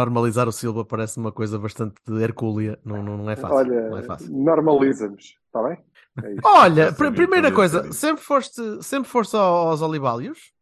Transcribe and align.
Normalizar 0.00 0.46
o 0.46 0.52
Silva 0.52 0.84
parece 0.84 1.16
uma 1.18 1.32
coisa 1.32 1.58
bastante 1.58 1.94
hercúlea, 2.20 2.78
não, 2.84 3.02
não, 3.02 3.16
não 3.16 3.30
é 3.30 3.34
fácil. 3.36 3.56
Olha, 3.56 3.88
não 3.88 3.96
é 3.96 4.02
fácil. 4.02 4.30
normaliza-nos, 4.30 5.36
está 5.46 5.62
bem? 5.66 5.78
É. 6.22 6.34
Olha, 6.44 6.92
Sabia, 6.92 7.10
pr- 7.10 7.16
primeira 7.16 7.50
coisa, 7.50 7.78
sabia. 7.78 7.92
sempre 7.92 8.22
foste, 8.22 8.82
sempre 8.84 9.08
foste 9.08 9.34
ao- 9.34 9.68
aos 9.68 9.80
Oliválios? 9.80 10.52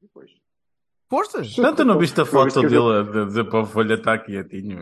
Depois. 0.00 0.30
Foste? 1.10 1.60
Tanto 1.60 1.84
não 1.84 1.98
viste 1.98 2.20
a 2.20 2.24
Não 2.24 2.30
foto 2.30 2.60
que 2.60 2.66
eu- 2.66 2.70
dele 2.70 3.20
a 3.22 3.24
dizer 3.26 3.44
para 3.44 3.62
a 3.62 3.66
folha 3.66 3.94
estar 3.94 4.18
quietinho? 4.18 4.78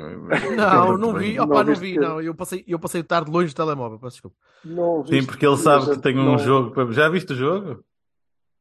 Não, 0.56 0.98
não 0.98 1.14
vi. 1.14 1.34
Não 1.36 1.44
Opa, 1.44 1.64
não 1.64 1.64
viste 1.66 1.80
vi, 1.82 1.92
que- 1.94 2.00
não. 2.00 2.20
Eu 2.20 2.34
passei, 2.34 2.64
eu 2.66 2.78
passei 2.78 3.00
o 3.00 3.04
tarde 3.04 3.30
longe 3.30 3.52
do 3.52 3.56
telemóvel, 3.56 3.98
peço 3.98 4.12
desculpa. 4.16 4.36
Não 4.64 5.06
Sim, 5.06 5.24
porque 5.24 5.46
ele 5.46 5.56
sabe 5.56 5.90
que 5.90 5.98
tem 6.00 6.18
um 6.18 6.24
não- 6.32 6.38
jogo 6.38 6.70
para. 6.72 6.90
Já 6.92 7.08
viste 7.08 7.32
o 7.32 7.36
jogo? 7.36 7.82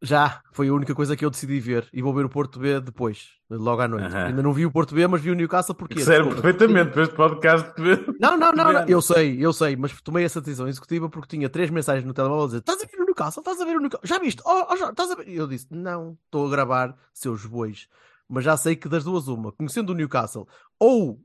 Já, 0.05 0.41
foi 0.51 0.67
a 0.67 0.73
única 0.73 0.93
coisa 0.93 1.15
que 1.15 1.23
eu 1.23 1.29
decidi 1.29 1.61
ver. 1.61 1.87
E 1.93 2.01
vou 2.01 2.13
ver 2.13 2.25
o 2.25 2.29
Porto 2.29 2.59
B 2.59 2.81
depois, 2.81 3.29
logo 3.49 3.81
à 3.81 3.87
noite. 3.87 4.13
Ainda 4.13 4.43
não 4.43 4.51
vi 4.51 4.65
o 4.65 4.71
Porto 4.71 4.93
B, 4.93 5.07
mas 5.07 5.21
vi 5.21 5.31
o 5.31 5.33
Newcastle 5.33 5.73
porque. 5.73 6.01
Serve 6.01 6.29
perfeitamente 6.31 6.91
para 6.91 7.03
este 7.03 7.15
podcast. 7.15 7.71
Não, 8.19 8.37
não, 8.37 8.51
não, 8.51 8.73
não, 8.73 8.85
eu 8.85 9.01
sei, 9.01 9.37
eu 9.39 9.53
sei, 9.53 9.77
mas 9.77 9.99
tomei 10.01 10.25
essa 10.25 10.41
decisão 10.41 10.67
executiva 10.67 11.09
porque 11.09 11.37
tinha 11.37 11.49
três 11.49 11.69
mensagens 11.69 12.05
no 12.05 12.13
telemóvel 12.13 12.43
a 12.43 12.47
dizer: 12.47 12.57
Estás 12.59 12.83
a 12.83 12.85
ver 12.85 13.01
o 13.01 13.05
Newcastle? 13.05 13.39
Estás 13.39 13.61
a 13.61 13.65
ver 13.65 13.77
o 13.77 13.79
Newcastle? 13.79 14.05
Já 14.07 14.19
viste? 14.19 14.41
Oh, 14.45 14.67
oh, 14.69 14.75
já, 14.75 14.89
estás 14.89 15.09
a 15.09 15.15
ver? 15.15 15.29
Eu 15.29 15.47
disse: 15.47 15.67
Não, 15.71 16.17
estou 16.25 16.47
a 16.47 16.49
gravar 16.49 16.97
seus 17.13 17.45
bois. 17.45 17.87
Mas 18.27 18.43
já 18.43 18.57
sei 18.57 18.75
que 18.75 18.89
das 18.89 19.05
duas, 19.05 19.29
uma, 19.29 19.53
conhecendo 19.53 19.91
o 19.91 19.95
Newcastle, 19.95 20.45
ou 20.77 21.17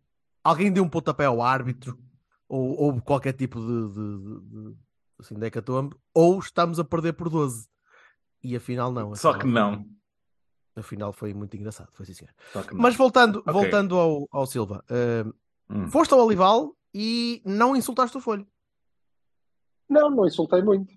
alguém 0.45 0.71
deu 0.71 0.85
um 0.85 0.89
pontapé 0.89 1.25
ao 1.25 1.43
árbitro, 1.43 1.99
ou, 2.49 2.81
ou 2.81 3.01
qualquer 3.01 3.33
tipo 3.33 3.59
de, 3.59 3.89
de, 3.89 4.19
de, 4.19 4.41
de 4.41 4.77
assim, 5.19 5.35
de 5.35 5.47
hecatombe, 5.47 5.97
ou 6.15 6.39
estamos 6.39 6.79
a 6.79 6.85
perder 6.85 7.15
por 7.15 7.29
12. 7.29 7.67
E 8.43 8.55
afinal, 8.57 8.93
não. 8.93 9.15
Só 9.15 9.31
afinal 9.31 9.41
que 9.41 9.47
não. 9.87 9.87
Afinal, 10.77 11.13
foi 11.13 11.35
muito 11.35 11.57
engraçado, 11.57 11.89
foi 11.93 12.07
sim, 12.07 12.15
senhor. 12.15 12.33
Mas 12.75 12.95
voltando, 12.95 13.41
Ok. 13.41 13.53
voltando 13.53 13.97
ao, 13.99 14.29
ao 14.31 14.47
Silva, 14.47 14.85
eh, 14.89 15.25
Hum. 15.71 15.87
foste 15.89 16.15
ao 16.15 16.21
Olival 16.25 16.75
e 16.95 17.43
não 17.45 17.77
insultaste 17.77 18.17
o 18.17 18.21
Folho. 18.21 18.47
Não, 19.89 20.09
não 20.11 20.27
insultei 20.27 20.63
muito. 20.63 20.95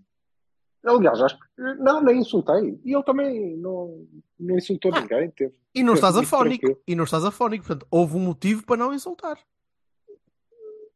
Aliás, 0.86 1.20
acho 1.22 1.38
que. 1.38 1.46
Não, 1.80 2.02
nem 2.02 2.20
insultei. 2.20 2.80
E 2.86 2.94
ele 2.94 3.04
também 3.04 3.58
não, 3.58 4.08
não 4.40 4.56
insultou 4.58 4.92
ninguém. 4.92 5.30
Teve. 5.32 5.54
E 5.76 5.84
não 5.84 5.94
estás 5.94 6.16
afónico. 6.18 6.60
tranquilo. 6.62 6.84
E 6.88 6.96
não 6.96 7.04
estás 7.04 7.24
afónico. 7.26 7.66
Portanto, 7.66 7.88
houve 7.92 8.16
um 8.18 8.20
motivo 8.22 8.66
para 8.66 8.78
não 8.78 8.94
insultar. 8.94 9.38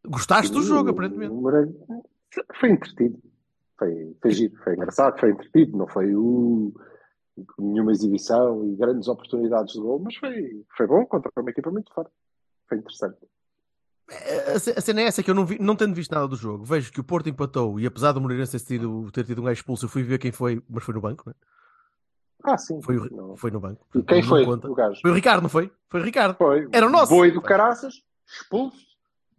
Gostaste 0.08 0.52
do 0.52 0.62
jogo, 0.62 0.90
aparentemente. 0.92 1.32
O 1.34 1.42
Moreira 1.42 1.72
foi 2.60 2.70
entretido. 2.72 3.22
Foi, 3.78 4.16
foi 4.22 4.32
giro, 4.32 4.56
foi 4.64 4.74
engraçado, 4.74 5.20
foi 5.20 5.32
entretido. 5.32 5.78
Não 5.78 5.88
foi 5.88 6.14
uh, 6.16 6.74
nenhuma 7.60 7.92
exibição 7.92 8.66
e 8.66 8.76
grandes 8.76 9.08
oportunidades 9.08 9.74
de 9.74 9.80
gol, 9.82 10.00
mas 10.00 10.16
foi, 10.16 10.64
foi 10.78 10.88
bom 10.88 11.06
contra 11.06 11.32
uma 11.38 11.50
equipa 11.50 11.70
muito 11.72 11.94
forte. 11.94 12.12
Foi 12.70 12.78
interessante. 12.78 13.18
A 14.54 14.60
ce- 14.60 14.76
a 14.78 14.82
cena 14.82 15.02
é 15.02 15.06
essa 15.06 15.24
que 15.24 15.32
eu 15.32 15.36
não, 15.36 15.46
vi, 15.46 15.58
não 15.60 15.76
tendo 15.76 15.96
visto 15.96 16.12
nada 16.14 16.28
do 16.28 16.36
jogo. 16.36 16.64
Vejo 16.64 16.92
que 16.92 17.00
o 17.00 17.04
Porto 17.04 17.28
empatou 17.28 17.80
e 17.80 17.86
apesar 17.88 18.12
do 18.12 18.22
Moreirense 18.22 18.52
ter 18.60 18.64
tido, 18.66 19.12
ter 19.12 19.26
tido 19.26 19.42
um 19.42 19.46
gajo 19.46 19.60
expulso, 19.60 19.86
eu 19.86 19.90
fui 19.90 20.04
ver 20.04 20.20
quem 20.20 20.32
foi, 20.32 20.62
mas 20.70 20.84
foi 20.84 20.94
no 20.94 21.02
banco, 21.02 21.24
né? 21.28 21.34
Ah, 22.44 22.58
sim. 22.58 22.80
Foi, 22.84 22.98
o, 22.98 23.12
Não. 23.14 23.36
foi 23.36 23.50
no 23.50 23.60
banco. 23.60 23.84
E 23.96 24.04
quem 24.04 24.22
Não 24.22 24.30
foi 24.30 24.46
conta. 24.46 24.70
o 24.70 24.76
gajo? 24.76 25.02
Foi 25.02 25.10
o 25.10 25.14
Ricardo, 25.16 25.42
não 25.42 25.50
foi? 25.50 25.72
Foi 25.90 26.00
o 26.00 26.04
Ricardo. 26.04 26.36
Foi. 26.38 26.68
Era 26.72 26.86
o 26.86 26.90
nosso. 26.92 27.12
Boi 27.12 27.32
do 27.32 27.42
caraças, 27.42 27.96
expulso, 28.28 28.78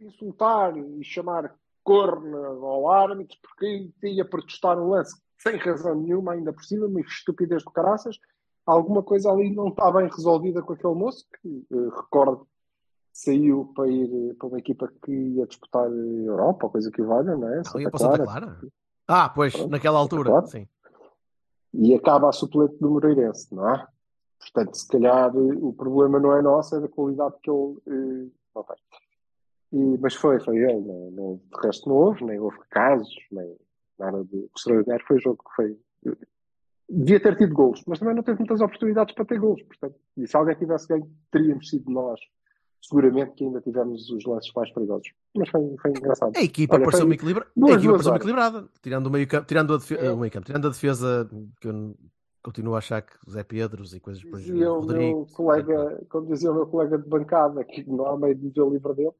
insultar 0.01 0.77
e 0.77 1.05
chamar 1.05 1.55
corno 1.87 2.67
ao 2.67 2.91
árbitro 2.91 3.39
porque 3.41 3.93
ia 4.03 4.25
protestar 4.25 4.77
um 4.77 4.89
lance 4.89 5.17
sem 5.39 5.57
razão 5.57 5.95
nenhuma, 5.95 6.33
ainda 6.33 6.53
por 6.53 6.65
cima, 6.65 6.87
uma 6.87 7.01
estupidez 7.01 7.63
do 7.63 7.71
caraças. 7.71 8.19
Alguma 8.67 9.03
coisa 9.03 9.31
ali 9.31 9.55
não 9.55 9.69
está 9.69 9.93
bem 9.93 10.09
resolvida 10.09 10.61
com 10.61 10.73
aquele 10.73 10.95
moço 10.95 11.25
que, 11.41 11.65
eh, 11.71 11.89
recordo, 11.95 12.49
saiu 13.13 13.73
para 13.75 13.89
ir 13.89 14.11
eh, 14.31 14.35
para 14.35 14.49
uma 14.49 14.59
equipa 14.59 14.91
que 15.05 15.13
ia 15.13 15.47
disputar 15.47 15.87
a 15.87 15.95
Europa, 15.95 16.67
ou 16.67 16.73
coisa 16.73 16.91
que 16.91 17.01
valha, 17.01 17.37
não 17.37 17.49
é? 17.49 17.63
Não, 17.63 17.81
ia 17.81 17.91
para 17.91 17.99
Santa 18.01 18.25
Clara. 18.25 18.61
Ah, 19.07 19.29
pois, 19.29 19.55
Pronto, 19.55 19.71
naquela 19.71 19.99
altura. 19.99 20.31
Clara. 20.31 20.47
Sim. 20.47 20.67
E 21.73 21.95
acaba 21.95 22.29
a 22.29 22.33
suplente 22.33 22.77
do 22.81 22.91
Moreirense, 22.91 23.55
não 23.55 23.71
é? 23.71 23.87
Portanto, 24.41 24.75
se 24.75 24.89
calhar 24.89 25.31
eh, 25.33 25.59
o 25.61 25.73
problema 25.73 26.19
não 26.19 26.37
é 26.37 26.43
nosso, 26.43 26.75
é 26.75 26.81
da 26.81 26.89
qualidade 26.89 27.37
que 27.41 27.51
ele 27.51 27.77
eh, 27.87 28.31
não 28.53 28.65
tem. 28.65 28.77
E, 29.73 29.99
mas 29.99 30.15
foi, 30.15 30.41
foi 30.41 30.57
ele. 30.57 30.81
Não, 30.81 31.11
não, 31.11 31.37
de 31.37 31.67
resto 31.67 31.89
não 31.89 31.97
houve, 31.97 32.25
nem 32.25 32.39
houve 32.39 32.59
casos, 32.71 33.15
nem 33.33 33.57
nada 33.99 34.25
de 34.25 34.49
extraordinário. 34.57 35.05
Foi 35.07 35.17
o 35.17 35.21
jogo 35.21 35.43
que 35.43 35.57
foi. 35.57 35.79
Devia 36.89 37.19
ter 37.21 37.37
tido 37.37 37.53
golos, 37.53 37.83
mas 37.87 37.99
também 37.99 38.15
não 38.15 38.23
teve 38.23 38.39
muitas 38.39 38.61
oportunidades 38.61 39.15
para 39.15 39.25
ter 39.25 39.39
golos. 39.39 39.63
Portanto, 39.63 39.97
e 40.17 40.27
se 40.27 40.37
alguém 40.37 40.55
tivesse 40.57 40.87
ganho, 40.87 41.11
teríamos 41.31 41.69
sido 41.69 41.91
nós. 41.91 42.21
Seguramente 42.81 43.33
que 43.33 43.45
ainda 43.45 43.61
tivemos 43.61 44.09
os 44.11 44.25
lances 44.25 44.53
mais 44.55 44.73
perigosos. 44.73 45.11
Mas 45.37 45.49
foi, 45.49 45.75
foi 45.83 45.91
engraçado. 45.91 46.37
A 46.37 46.43
equipa 46.43 46.79
pareceu-me 46.79 47.17
equilibra... 47.17 47.47
equilibrada. 48.15 48.69
Tirando 48.81 49.07
o 49.09 49.11
meio 49.11 49.27
campo, 49.27 49.47
tirando 49.47 49.75
a, 49.75 49.79
defe... 49.79 49.97
É. 49.97 50.13
o 50.13 50.17
meio 50.17 50.31
campo, 50.31 50.47
tirando 50.47 50.67
a 50.67 50.71
defesa, 50.71 51.29
que 51.61 51.67
eu 51.67 51.97
continuo 52.47 52.77
a 52.77 52.79
achar 52.79 53.03
que 53.03 53.15
Zé 53.29 53.43
Pedros 53.43 53.93
e 53.93 53.99
coisas 53.99 54.23
depois 54.23 54.45
Dizia 54.45 54.71
o 54.71 54.81
Rodrigo. 54.81 55.01
meu 55.01 55.27
colega, 55.35 56.05
como 56.09 56.27
dizia 56.29 56.53
o 56.53 56.55
meu 56.55 56.67
colega 56.69 56.97
de 56.97 57.09
bancada, 57.09 57.65
que 57.65 57.83
não 57.91 58.07
há 58.07 58.17
meio 58.17 58.37
de 58.37 58.49
dizer 58.49 58.61
o 58.61 58.71
livro 58.71 58.95
dele, 58.95 59.11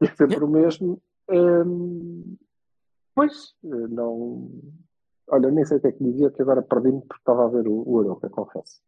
é 0.00 0.06
sempre 0.14 0.44
o 0.44 0.48
mesmo. 0.48 1.00
Hum, 1.30 2.36
pois, 3.14 3.54
eh, 3.64 3.88
não. 3.88 4.50
Olha, 5.28 5.50
nem 5.50 5.64
sei 5.64 5.78
o 5.78 5.80
que 5.80 5.88
é 5.88 5.92
que 5.92 6.04
dizia, 6.04 6.30
que 6.30 6.42
agora 6.42 6.62
perdi-me 6.62 7.00
porque 7.00 7.20
estava 7.20 7.44
a 7.44 7.48
ver 7.48 7.66
o, 7.66 7.82
o 7.86 8.00
Aroca, 8.00 8.30
confesso. 8.30 8.80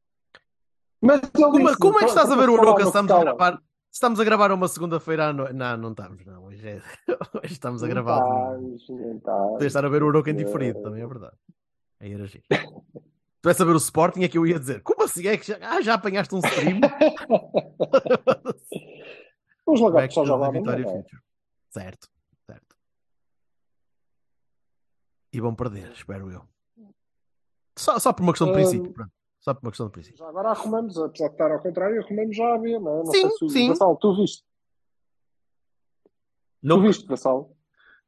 Mas 1.01 1.21
Como, 1.31 1.59
disse, 1.59 1.79
como 1.79 1.99
é 1.99 2.05
que 2.05 2.11
estás 2.11 2.31
a 2.31 2.37
ver 2.37 2.49
o 2.49 2.57
no 2.57 2.79
Estamos 2.79 3.11
a 3.11 3.21
gravar. 3.21 3.63
Estamos 3.91 4.21
a 4.21 4.25
gravar 4.25 4.53
uma 4.53 4.69
segunda-feira 4.69 5.29
à 5.29 5.33
noite. 5.33 5.55
Não, 5.55 5.77
não 5.77 5.91
estamos, 5.91 6.25
não. 6.25 6.45
Hoje, 6.45 6.69
é... 6.69 6.83
Hoje 7.43 7.53
estamos 7.53 7.83
a 7.83 7.89
gravar. 7.89 8.21
Podes 8.21 9.67
estar 9.67 9.85
a 9.85 9.89
ver 9.89 10.03
o 10.03 10.07
Oroca 10.07 10.31
em 10.31 10.35
É. 10.35 10.37
diferido, 10.37 10.83
também 10.83 11.03
é 11.03 11.07
verdade. 11.07 11.37
Aí 12.01 12.13
era 12.13 12.27
giro. 12.27 12.45
Tivesse 13.41 13.63
a 13.63 13.65
ver 13.65 13.75
o 13.75 13.79
Sporting, 13.79 14.23
é 14.23 14.29
que 14.29 14.37
eu 14.37 14.47
ia 14.47 14.59
dizer: 14.59 14.83
Como 14.83 15.03
assim 15.03 15.27
é 15.27 15.37
que 15.37 15.47
já, 15.47 15.59
ah, 15.63 15.81
já 15.81 15.95
apanhaste 15.95 16.35
um 16.35 16.39
stream? 16.39 16.81
Os 19.69 19.81
lagartos 19.81 20.09
que 20.09 20.15
só 20.15 20.25
jogavam, 20.25 20.53
Vitória 20.53 20.85
não? 20.85 20.91
Future. 20.93 21.23
Certo, 21.71 22.09
certo. 22.47 22.77
E 25.33 25.41
vão 25.41 25.55
perder, 25.55 25.93
espero 25.93 26.31
eu. 26.31 26.49
Só, 27.77 27.99
só 27.99 28.13
por 28.13 28.23
uma 28.23 28.33
questão 28.33 28.47
de 28.49 28.53
Hum, 28.53 28.57
princípio, 28.57 28.93
pronto. 28.93 29.13
Só 29.41 29.55
por 29.55 29.63
uma 29.65 29.71
questão 29.71 29.87
de 29.87 29.93
princípio. 29.93 30.19
Já 30.19 30.29
agora 30.29 30.49
arrumamos, 30.51 30.99
apesar 30.99 31.29
de 31.29 31.35
estar 31.35 31.53
ao 31.53 31.61
contrário, 31.63 32.03
arrumamos 32.03 32.37
já 32.37 32.55
a 32.55 32.59
ver, 32.59 32.81
não 32.81 32.93
é? 33.01 33.05
Não 33.05 33.13
Sim, 33.13 33.21
sei 33.21 33.31
se 33.31 33.45
o 33.45 33.49
sim. 33.51 33.69
Vassal, 33.69 33.97
tu 33.97 34.17
viste? 34.17 34.45
Não, 36.63 36.77
Tu 36.79 36.83
viste, 36.83 37.07
Vassal? 37.07 37.57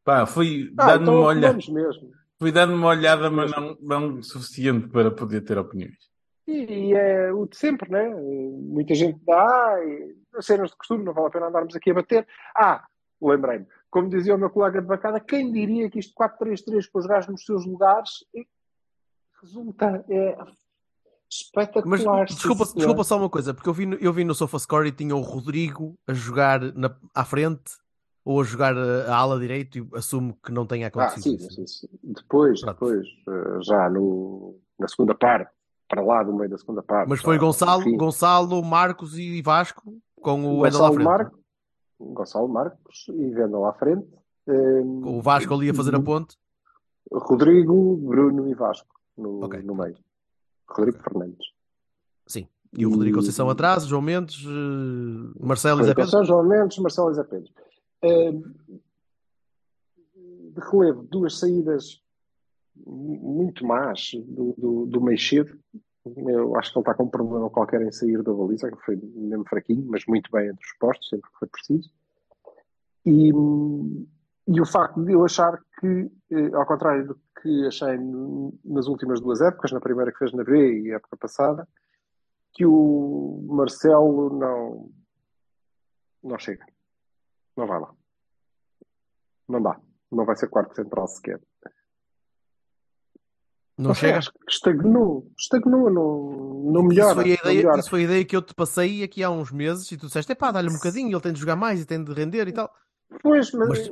pá, 0.03 0.27
fui 0.27 0.73
Ah, 0.79 0.87
dando 0.89 1.03
então 1.03 1.15
uma 1.19 1.27
olhada, 1.27 1.59
mesmo. 1.73 2.11
fui 2.39 2.51
dando 2.51 2.75
uma 2.75 2.89
olhada, 2.89 3.31
mas 3.31 3.51
não, 3.53 3.77
não 3.81 4.23
suficiente 4.23 4.89
para 4.89 5.11
poder 5.15 5.43
ter 5.43 5.57
opiniões. 5.57 6.10
E, 6.51 6.89
e 6.89 6.95
é 6.95 7.33
o 7.33 7.47
de 7.47 7.57
sempre, 7.57 7.91
né? 7.91 8.09
Muita 8.09 8.95
gente 8.95 9.19
dá, 9.25 9.79
e, 9.85 10.17
cenas 10.43 10.71
de 10.71 10.77
costume, 10.77 11.05
não 11.05 11.13
vale 11.13 11.29
a 11.29 11.31
pena 11.31 11.47
andarmos 11.47 11.77
aqui 11.77 11.91
a 11.91 11.95
bater. 11.95 12.27
Ah, 12.57 12.85
lembrei-me, 13.23 13.67
como 13.91 14.09
dizia 14.09 14.35
o 14.35 14.39
meu 14.39 14.51
colega 14.51 14.81
de 14.81 14.87
bancada, 14.89 15.21
quem 15.21 15.53
diria 15.53 15.89
que 15.91 15.99
isto 15.99 16.13
4-3-3 16.15 16.89
com 16.91 16.99
os 16.99 17.07
gajos 17.07 17.31
nos 17.31 17.45
seus 17.45 17.65
lugares 17.67 18.25
resulta 19.43 20.05
é, 20.09 20.37
Mas 20.37 20.57
espetacular. 21.31 22.29
sim, 22.29 22.35
desculpa, 22.35 22.65
senhor. 22.65 22.77
desculpa 22.79 23.05
só 23.05 23.17
uma 23.17 23.31
coisa, 23.31 23.55
porque 23.55 23.69
eu 23.69 23.73
vi, 23.75 23.87
no- 23.87 23.97
eu 23.97 24.13
vi 24.13 24.25
no 24.25 24.35
SofaScore 24.35 24.89
e 24.89 24.93
tinha 24.93 25.15
o 25.17 25.21
Rodrigo 25.21 25.97
a 26.07 26.13
jogar 26.13 26.61
na, 26.75 26.95
à 27.15 27.25
frente 27.25 27.79
ou 28.25 28.41
a 28.41 28.45
jogar 28.45 28.77
a, 28.77 29.15
ala 29.17 29.39
direito 29.39 29.79
e 29.79 29.89
assumo 29.97 30.37
que 30.45 30.53
não 30.53 30.67
tenha 30.67 30.87
Ah, 30.87 30.89
acontecido 30.89 31.23
sim, 31.25 31.37
isso. 31.37 31.51
sim, 31.55 31.67
sim. 31.67 31.89
Depois, 32.03 32.61
Pronto. 32.61 32.75
depois, 32.75 33.07
eh, 33.07 33.63
já 33.63 33.89
no, 33.89 34.59
na 34.79 34.89
segunda 34.89 35.15
parte, 35.15 35.51
para 35.91 36.03
lá 36.03 36.23
do 36.23 36.33
meio 36.33 36.49
da 36.49 36.57
segunda 36.57 36.83
parte. 36.85 37.09
Mas 37.09 37.21
foi 37.21 37.37
Gonçalo, 37.37 37.83
enfim, 37.83 37.97
Gonçalo, 37.97 38.63
Marcos 38.65 39.19
e 39.19 39.43
Vasco 39.43 39.93
com 40.23 40.45
o 40.45 40.61
Wendel 40.61 40.85
à 40.85 40.89
Gonçalo 40.89 40.95
frente. 40.95 41.05
Marcos, 41.07 41.41
Gonçalo 41.99 42.49
Marcos 42.49 43.07
e 43.09 43.31
Vendel 43.31 43.65
à 43.67 43.73
frente. 43.75 44.07
Eh, 44.47 44.81
Com 45.03 45.19
o 45.19 45.21
Vasco 45.21 45.53
ali 45.53 45.69
a 45.69 45.75
fazer 45.75 45.95
a 45.97 46.01
ponte. 46.01 46.37
Rodrigo, 47.13 47.97
Bruno 47.97 48.49
e 48.49 48.55
Vasco 48.55 48.89
no, 49.19 49.45
Ok. 49.45 49.61
no 49.63 49.75
meio. 49.75 49.97
Rodrigo 50.69 50.99
Fernandes. 51.03 51.47
Sim. 52.27 52.47
E 52.73 52.87
o 52.87 52.91
Rodrigo 52.91 53.17
Conceição 53.19 53.51
atrás, 53.51 53.85
João 53.85 54.01
Mendes, 54.01 54.45
eh, 54.47 55.45
Marcelo 55.45 55.81
e 55.81 55.85
Zé 55.85 55.95
Pedro. 55.95 56.25
João 56.25 56.45
Mendes, 56.45 56.79
Marcelo 56.79 57.11
e 57.11 57.15
Zé 57.15 57.25
Pedro. 57.25 57.51
Eh, 58.03 58.33
de 60.55 60.61
relevo, 60.71 61.03
duas 61.11 61.39
saídas 61.39 62.01
muito 62.87 63.67
más 63.67 64.13
do, 64.15 64.55
do, 64.57 64.87
do 64.87 65.01
Meixedo. 65.01 65.59
Eu 66.05 66.57
acho 66.57 66.73
que 66.73 66.79
ele 66.79 66.83
está 66.83 66.95
com 66.95 67.05
um 67.05 67.09
problema 67.09 67.51
qualquer 67.51 67.83
em 67.83 67.93
sair 67.93 68.23
da 68.23 68.33
baliza, 68.33 68.71
que 68.71 68.85
foi 68.85 68.97
mesmo 68.97 69.45
fraquinho, 69.49 69.85
mas 69.89 70.05
muito 70.07 70.31
bem 70.31 70.49
entre 70.49 70.65
os 70.65 70.73
postos, 70.79 71.09
sempre 71.09 71.31
que 71.31 71.39
foi 71.39 71.49
preciso. 71.49 71.91
E, 73.05 73.29
e 74.49 74.61
o 74.61 74.67
facto 74.67 75.05
de 75.05 75.13
eu 75.13 75.25
achar 75.25 75.61
que, 75.79 76.11
eh, 76.31 76.55
ao 76.55 76.67
contrário 76.67 77.09
do 77.09 77.21
que 77.41 77.67
achei 77.67 77.99
nas 78.65 78.87
últimas 78.87 79.21
duas 79.21 79.41
épocas, 79.41 79.73
na 79.73 79.81
primeira 79.81 80.13
que 80.13 80.19
fez 80.19 80.33
na 80.33 80.45
B 80.45 80.83
e 80.83 80.93
época 80.93 81.17
passada, 81.17 81.67
que 82.53 82.67
o 82.67 83.45
Marcelo 83.49 84.31
não, 84.39 84.91
não 86.23 86.39
chega. 86.39 86.67
Não 87.57 87.67
vai 87.67 87.81
lá. 87.81 87.95
Não 89.49 89.63
dá. 89.63 89.81
Não 90.11 90.25
vai 90.25 90.37
ser 90.37 90.49
quarto 90.49 90.75
central 90.75 91.07
sequer. 91.09 91.41
Não 93.81 93.95
sei, 93.95 94.09
chega. 94.09 94.19
acho 94.19 94.33
que 94.33 94.39
estagnou. 94.49 95.27
Estagnou, 95.39 95.91
não, 95.91 96.71
não 96.73 96.81
Isso 96.81 96.89
melhora. 96.89 97.15
foi, 97.15 97.25
a 97.25 97.35
ideia, 97.35 97.57
melhora. 97.57 97.79
isso 97.81 97.91
foi 97.91 98.01
a 98.01 98.05
ideia 98.05 98.25
que 98.25 98.37
eu 98.37 98.43
te 98.43 98.55
passei 98.55 99.03
aqui 99.03 99.23
há 99.25 99.31
uns 99.31 99.51
meses 99.51 99.91
e 99.91 99.97
tu 99.97 100.07
disseste: 100.07 100.33
epá, 100.33 100.51
dá-lhe 100.51 100.69
um 100.69 100.75
bocadinho, 100.75 101.11
ele 101.13 101.21
tem 101.21 101.33
de 101.33 101.41
jogar 101.41 101.57
mais 101.57 101.81
e 101.81 101.87
tem 101.87 102.03
de 102.03 102.13
render 102.13 102.47
e 102.49 102.53
tal. 102.53 102.73
Pois, 103.23 103.51
mas, 103.53 103.69
Mas- 103.69 103.91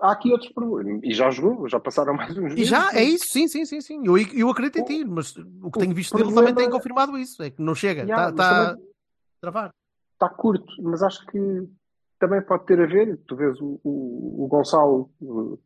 há 0.00 0.12
aqui 0.12 0.30
outros 0.32 0.50
problemas. 0.52 1.00
E 1.04 1.12
já 1.14 1.30
jogou, 1.30 1.68
já 1.68 1.78
passaram 1.78 2.14
mais 2.14 2.36
uns 2.36 2.54
E 2.54 2.64
já, 2.64 2.92
é 2.92 3.02
isso, 3.04 3.28
sim, 3.28 3.46
sim, 3.48 3.64
sim, 3.64 3.80
sim. 3.80 4.02
Eu, 4.06 4.16
eu 4.18 4.50
acredito 4.50 4.78
em 4.78 4.84
ti, 4.84 5.04
mas 5.04 5.36
o 5.36 5.70
que 5.70 5.78
o 5.78 5.80
tenho 5.80 5.94
visto 5.94 6.12
dele 6.12 6.24
problema- 6.24 6.48
também 6.48 6.64
tem 6.64 6.72
confirmado 6.72 7.16
isso. 7.18 7.42
É 7.42 7.50
que 7.50 7.62
não 7.62 7.74
chega, 7.74 8.02
está 8.02 8.16
mas 8.26 8.34
tá 8.34 8.50
a 8.62 8.66
também- 8.72 8.86
travar. 9.40 9.70
está 10.14 10.28
curto, 10.28 10.72
mas 10.82 11.02
acho 11.02 11.24
que 11.26 11.38
também 12.18 12.42
pode 12.42 12.64
ter 12.66 12.80
a 12.80 12.86
ver. 12.86 13.18
Tu 13.26 13.36
vês 13.36 13.60
o, 13.60 13.78
o, 13.84 14.44
o 14.44 14.48
Gonçalo 14.48 15.10
uh, 15.20 15.58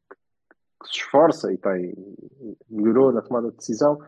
que 0.81 0.89
se 0.89 0.99
esforça 0.99 1.53
e 1.53 1.59
tem, 1.59 1.95
melhorou 2.69 3.13
na 3.13 3.23
tomada 3.23 3.51
de 3.51 3.57
decisão, 3.57 3.99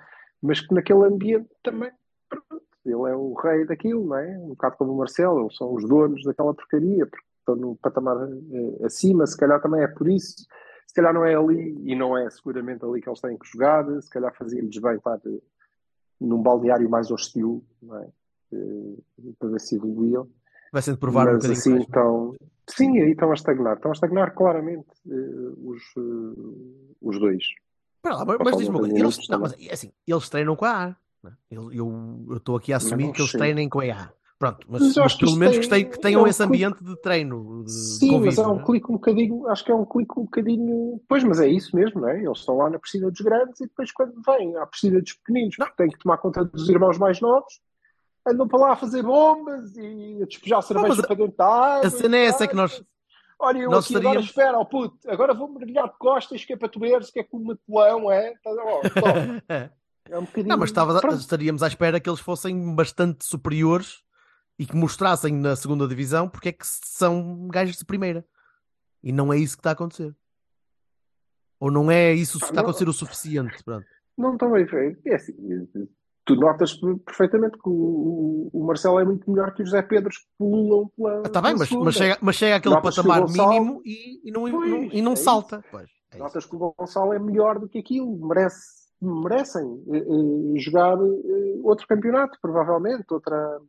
mas 0.43 0.61
que 0.61 0.75
naquele 0.75 1.05
ambiente 1.05 1.49
também 1.63 1.91
pronto, 2.29 2.65
ele 2.85 3.11
é 3.11 3.15
o 3.15 3.35
rei 3.35 3.67
daquilo, 3.67 4.07
não 4.07 4.17
é? 4.17 4.39
Um 4.39 4.49
bocado 4.49 4.77
como 4.77 4.93
o 4.93 4.99
Marcelo, 4.99 5.41
eles 5.41 5.57
são 5.57 5.75
os 5.75 5.87
donos 5.87 6.25
daquela 6.25 6.55
porcaria, 6.55 7.07
porque 7.07 7.27
estão 7.39 7.57
no 7.57 7.77
patamar 7.77 8.17
eh, 8.17 8.87
acima, 8.87 9.27
se 9.27 9.37
calhar 9.37 9.61
também 9.61 9.83
é 9.83 9.89
por 9.89 10.09
isso. 10.09 10.47
Se 10.87 10.95
calhar 10.95 11.13
não 11.13 11.25
é 11.25 11.35
ali, 11.35 11.77
e 11.85 11.95
não 11.95 12.17
é 12.17 12.29
seguramente 12.31 12.85
ali 12.85 13.01
que 13.01 13.09
eles 13.09 13.21
têm 13.21 13.39
que 13.39 13.47
jogar, 13.47 13.85
se 14.01 14.11
calhar 14.11 14.35
fazia-lhes 14.35 14.79
bem 14.79 14.97
estar 14.97 15.21
eh, 15.27 15.41
num 16.21 16.43
balneário 16.43 16.89
mais 16.89 17.11
hostil, 17.11 17.65
não 17.83 17.99
é? 17.99 18.09
Eh, 18.53 19.33
para 19.39 19.51
ver 19.51 19.61
se 19.61 19.77
evoluíam. 19.77 20.29
Vai 20.73 20.83
sendo 20.83 20.99
provar 20.99 21.23
um 21.29 21.33
Mas 21.33 21.37
bocadinho 21.37 21.59
assim 21.59 21.71
mais. 21.71 21.83
estão. 21.83 22.35
Sim, 22.69 23.01
aí 23.01 23.11
estão 23.11 23.31
a 23.31 23.35
estagnar. 23.35 23.77
Estão 23.77 23.91
a 23.91 23.95
estagnar 23.95 24.35
claramente 24.35 24.87
eh, 25.09 25.53
os, 25.65 25.83
eh, 25.97 26.95
os 27.03 27.19
dois. 27.19 27.45
Lá, 28.05 28.25
mas, 28.25 28.39
mas 28.45 28.57
diz-me 28.57 28.75
uma 28.77 28.81
coisa. 28.81 28.99
Eles, 28.99 29.29
não, 29.29 29.41
mas 29.41 29.53
é 29.61 29.73
assim, 29.73 29.91
eles 30.07 30.29
treinam 30.29 30.55
com 30.57 30.65
a 30.65 30.85
A. 30.85 30.97
não 31.23 31.31
é? 31.31 31.35
Eu 31.51 32.37
estou 32.37 32.57
aqui 32.57 32.73
a 32.73 32.77
assumir 32.77 33.07
não 33.07 33.13
que 33.13 33.21
eles 33.21 33.31
sei. 33.31 33.39
treinem 33.41 33.69
com 33.69 33.81
a 33.81 33.85
A. 33.85 34.09
Pronto, 34.39 34.67
mas, 34.71 34.81
Mas 34.81 34.97
mas 34.97 35.05
acho 35.05 35.19
que 35.19 35.25
pelo 35.27 35.37
menos 35.37 35.57
tem- 35.59 35.61
que, 35.61 35.69
tenham- 35.69 35.91
que 35.91 35.99
tenham 36.01 36.21
é 36.21 36.25
um 36.25 36.27
esse 36.27 36.39
clique. 36.47 36.65
ambiente 36.65 36.83
de 36.83 36.97
treino, 37.03 37.63
de, 37.65 37.71
Sim, 37.73 38.13
mas 38.13 38.37
convívio. 38.37 38.41
é 38.43 38.47
um 38.47 38.55
não 38.55 38.61
é? 38.63 38.65
clique 38.65 38.87
um 38.91 38.95
bocadinho. 38.95 39.49
Acho 39.49 39.65
que 39.67 39.71
é 39.73 39.75
um 39.75 39.85
clique 39.85 40.19
um 40.19 40.23
bocadinho. 40.25 41.01
Pois, 41.07 41.25
mas 41.25 41.41
é 41.41 41.49
isso 41.49 41.77
mesmo, 41.77 42.01
não 42.01 42.09
é? 42.09 42.23
Eles 42.25 42.39
estão 42.39 42.57
lá 42.57 42.71
na 42.71 42.79
piscina 42.79 43.11
dos 43.11 43.21
grandes 43.21 43.61
e 43.61 43.65
depois, 43.67 43.93
quando 43.93 44.15
vêm 44.25 44.57
à 44.57 44.65
piscina 44.67 44.99
dos 45.03 45.13
pequeninos, 45.13 45.57
porque 45.57 45.75
têm 45.77 45.89
que 45.91 45.99
tomar 45.99 46.17
conta 46.19 46.43
dos 46.43 46.69
irmãos 46.71 46.97
mais 46.97 47.21
novos, 47.21 47.61
andam 48.27 48.47
para 48.49 48.59
lá 48.59 48.73
a 48.73 48.77
fazer 48.77 49.03
bombas 49.03 49.77
e 49.77 50.21
a 50.23 50.27
despejar 50.27 50.63
cerveja 50.63 51.03
para 51.03 51.15
dentro 51.17 51.37
da 51.37 51.47
água. 51.47 51.87
a 51.87 51.91
cena 51.91 52.17
é 52.17 52.25
essa 52.27 52.47
que 52.47 52.55
nós- 52.55 52.83
Olha, 53.43 53.59
eu 53.59 53.71
nós 53.71 53.87
aqui 53.87 53.97
agora 53.97 54.21
estaríamos- 54.21 54.29
espera, 54.29 54.59
ó 54.59 54.65
puto, 54.67 54.99
agora 55.11 55.33
vou 55.33 55.49
mergulhar 55.49 55.89
de 55.89 55.97
costas, 55.99 56.45
que 56.45 56.53
é 56.53 56.57
para 56.57 56.69
tu 56.69 56.79
veres 56.79 57.11
que 57.11 57.21
é 57.21 57.25
como 57.25 57.45
um 57.45 57.47
matelão, 57.49 58.13
é? 58.13 58.35
Toma. 59.43 59.43
É 59.49 60.19
um 60.19 60.25
bocadinho. 60.25 60.49
Não, 60.49 60.59
mas 60.59 60.69
estava- 60.71 60.99
estaríamos 61.15 61.63
à 61.63 61.67
espera 61.69 61.99
que 62.01 62.11
eles 62.11 62.21
fossem 62.21 62.75
bastante 62.75 63.25
superiores 63.25 64.03
e 64.59 64.67
que 64.67 64.77
mostrassem 64.77 65.33
na 65.33 65.57
segunda 65.57 65.89
divisão 65.89 66.29
porque 66.29 66.51
é 66.51 66.53
que 66.53 66.67
são 66.67 67.49
gajos 67.49 67.77
de 67.79 67.85
primeira. 67.87 68.27
E 69.03 69.11
não 69.13 69.33
é 69.33 69.39
isso 69.39 69.57
que 69.57 69.61
está 69.61 69.71
a 69.71 69.73
acontecer. 69.73 70.15
Ou 71.59 71.71
não 71.71 71.91
é 71.91 72.13
isso 72.13 72.39
que 72.39 72.45
está 72.45 72.61
a 72.61 72.63
acontecer 72.63 72.89
o 72.89 72.93
suficiente. 72.93 73.63
Pronto. 73.65 73.87
Não 74.19 74.33
estão 74.35 74.53
bem 74.53 74.67
feitos. 74.67 75.05
É 75.07 75.15
assim, 75.15 75.35
tu 76.35 76.41
notas 76.41 76.75
perfeitamente 77.05 77.55
que 77.59 77.69
o, 77.69 78.51
o 78.53 78.65
Marcelo 78.67 78.99
é 78.99 79.05
muito 79.05 79.31
melhor 79.31 79.53
que 79.55 79.63
os 79.63 79.69
José 79.69 79.83
Pedros 79.83 80.19
que 80.19 80.25
pululam 80.39 80.89
pela. 80.97 81.23
Está 81.27 81.41
bem, 81.41 81.53
pela 81.53 81.59
mas, 81.59 81.71
mas, 81.71 81.95
chega, 81.95 82.19
mas 82.21 82.37
chega 82.37 82.57
àquele 82.57 82.75
Notas 82.75 82.99
o 82.99 83.03
patamar 83.03 83.29
mínimo 83.29 83.83
e, 83.85 84.29
e 84.29 84.31
não, 84.33 84.43
Pois, 84.51 84.71
não- 84.71 84.83
e 84.85 85.03
não 85.03 85.13
é 85.13 85.17
salta. 85.17 85.65
Pois, 85.71 85.85
é 85.85 86.17
isso. 86.17 86.19
Notas 86.19 86.47
que 86.47 86.57
o 86.57 86.75
Gonçalo 86.79 87.13
é 87.13 87.19
melhor 87.19 87.59
do 87.59 87.69
que 87.69 87.79
aquilo. 87.79 88.27
Merece, 88.27 88.89
merecem 89.01 89.83
eh, 89.93 89.99
eh, 89.99 90.59
jogar 90.61 90.97
eh, 90.99 91.61
outro 91.63 91.87
campeonato, 91.87 92.39
provavelmente. 92.41 93.05
Outra, 93.11 93.61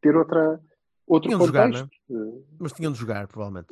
ter 0.00 0.16
outra, 0.16 0.60
outro 1.06 1.28
Tinham 1.28 1.40
de 1.40 1.46
jogar, 1.46 1.66
contexto. 1.66 1.88
Eh, 2.10 2.42
Mas 2.58 2.72
tinham 2.72 2.92
de 2.92 2.98
jogar, 2.98 3.26
provavelmente. 3.28 3.68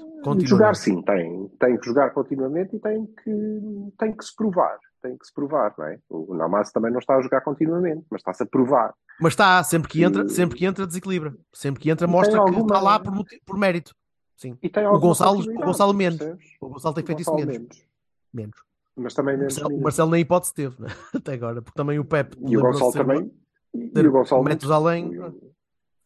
Jogar 0.47 0.77
sim, 0.77 1.03
tem, 1.03 1.49
tem 1.59 1.77
que 1.79 1.87
jogar 1.87 2.11
continuamente 2.11 2.77
e 2.77 2.79
tem 2.79 3.07
que, 3.07 3.93
tem 3.99 4.13
que 4.13 4.25
se 4.25 4.35
provar. 4.37 4.79
Tem 5.03 5.17
que 5.19 5.27
se 5.27 5.35
provar, 5.35 5.75
não 5.77 5.85
é? 5.87 5.99
O 6.09 6.33
Namaz 6.35 6.71
também 6.71 6.93
não 6.93 7.01
está 7.01 7.17
a 7.17 7.21
jogar 7.23 7.41
continuamente, 7.41 8.07
mas 8.09 8.21
está-se 8.21 8.45
a 8.45 8.47
provar. 8.47 8.95
Mas 9.21 9.33
está, 9.33 9.63
sempre 9.65 9.89
que 9.91 10.03
entra, 10.05 10.25
E- 10.25 10.29
sempre 10.29 10.57
que 10.57 10.65
entra, 10.65 10.87
desequilibra. 10.87 11.35
Sempre 11.53 11.83
que 11.83 11.91
entra, 11.91 12.07
mostra 12.07 12.43
que 12.45 12.51
está 12.61 12.81
lá 12.81 13.01
por, 13.01 13.25
por 13.45 13.59
mérito. 13.59 13.95
Sim. 14.37 14.57
E 14.63 14.69
tem 14.69 14.87
O 14.87 14.99
Gonçalo, 15.01 15.41
o 15.41 15.55
Gonçalo 15.65 15.93
menos. 15.93 16.19
percebes? 16.19 16.47
O 16.61 16.69
Gonçalo 16.69 16.95
tem 16.95 17.03
O 17.03 17.07
feito 17.07 17.21
isso 17.23 17.31
Gonçalo 17.33 17.51
menos. 17.51 17.87
menos. 18.33 18.57
Mas 18.97 19.15
também 19.15 19.35
O 19.35 19.39
menos. 19.39 19.57
Marcelo, 19.59 19.77
o. 19.79 19.83
Marcelo 19.83 20.11
nem 20.13 20.21
hipótese 20.21 20.55
teve, 20.55 20.81
né? 20.83 20.89
até 21.15 21.33
agora, 21.35 21.61
porque 21.63 21.77
também 21.77 21.99
o 21.99 22.05
Pepe 22.05 22.37
E 22.47 22.57
o 22.57 22.61
Gonçalo 22.61 22.93
também. 22.93 23.33
E, 23.75 23.91
e 23.95 24.07
o 24.09 24.13
Gonçalo 24.13 24.43
metros 24.45 24.71
muito, 24.71 24.73
além. 24.73 25.13
e 25.13 25.19
o- 25.19 25.53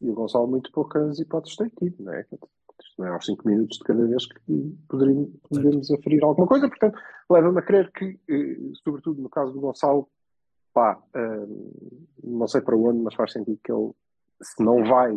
E 0.01 0.11
o 0.11 0.15
Gonçalo 0.15 0.47
muito 0.47 0.71
poucas 0.73 1.19
hipóteses 1.19 1.57
tem 1.57 1.69
tido, 1.69 2.03
não 2.03 2.13
é? 2.15 2.25
Não 2.99 3.07
é 3.07 3.11
aos 3.11 3.27
5 3.27 3.47
minutos 3.47 3.79
de 3.79 3.85
cada 3.85 4.07
vez 4.07 4.27
que 4.27 4.41
poderíamos, 4.89 5.91
aferir 5.91 6.25
alguma 6.25 6.47
coisa, 6.47 6.69
portanto, 6.69 6.99
leva-me 7.31 7.59
a 7.59 7.63
crer 7.63 7.93
que, 7.93 8.19
eh, 8.29 8.73
sobretudo 8.83 9.21
no 9.21 9.29
caso 9.29 9.53
do 9.53 9.61
Gonçalo, 9.61 10.09
pá, 10.73 10.99
eh, 11.15 11.47
não 12.25 12.49
sei 12.49 12.63
para 12.63 12.77
onde, 12.77 13.01
mas 13.01 13.15
faz 13.15 13.33
sentido 13.33 13.61
que 13.63 13.71
ele, 13.71 13.93
se 14.41 14.63
não 14.63 14.83
vai, 14.85 15.13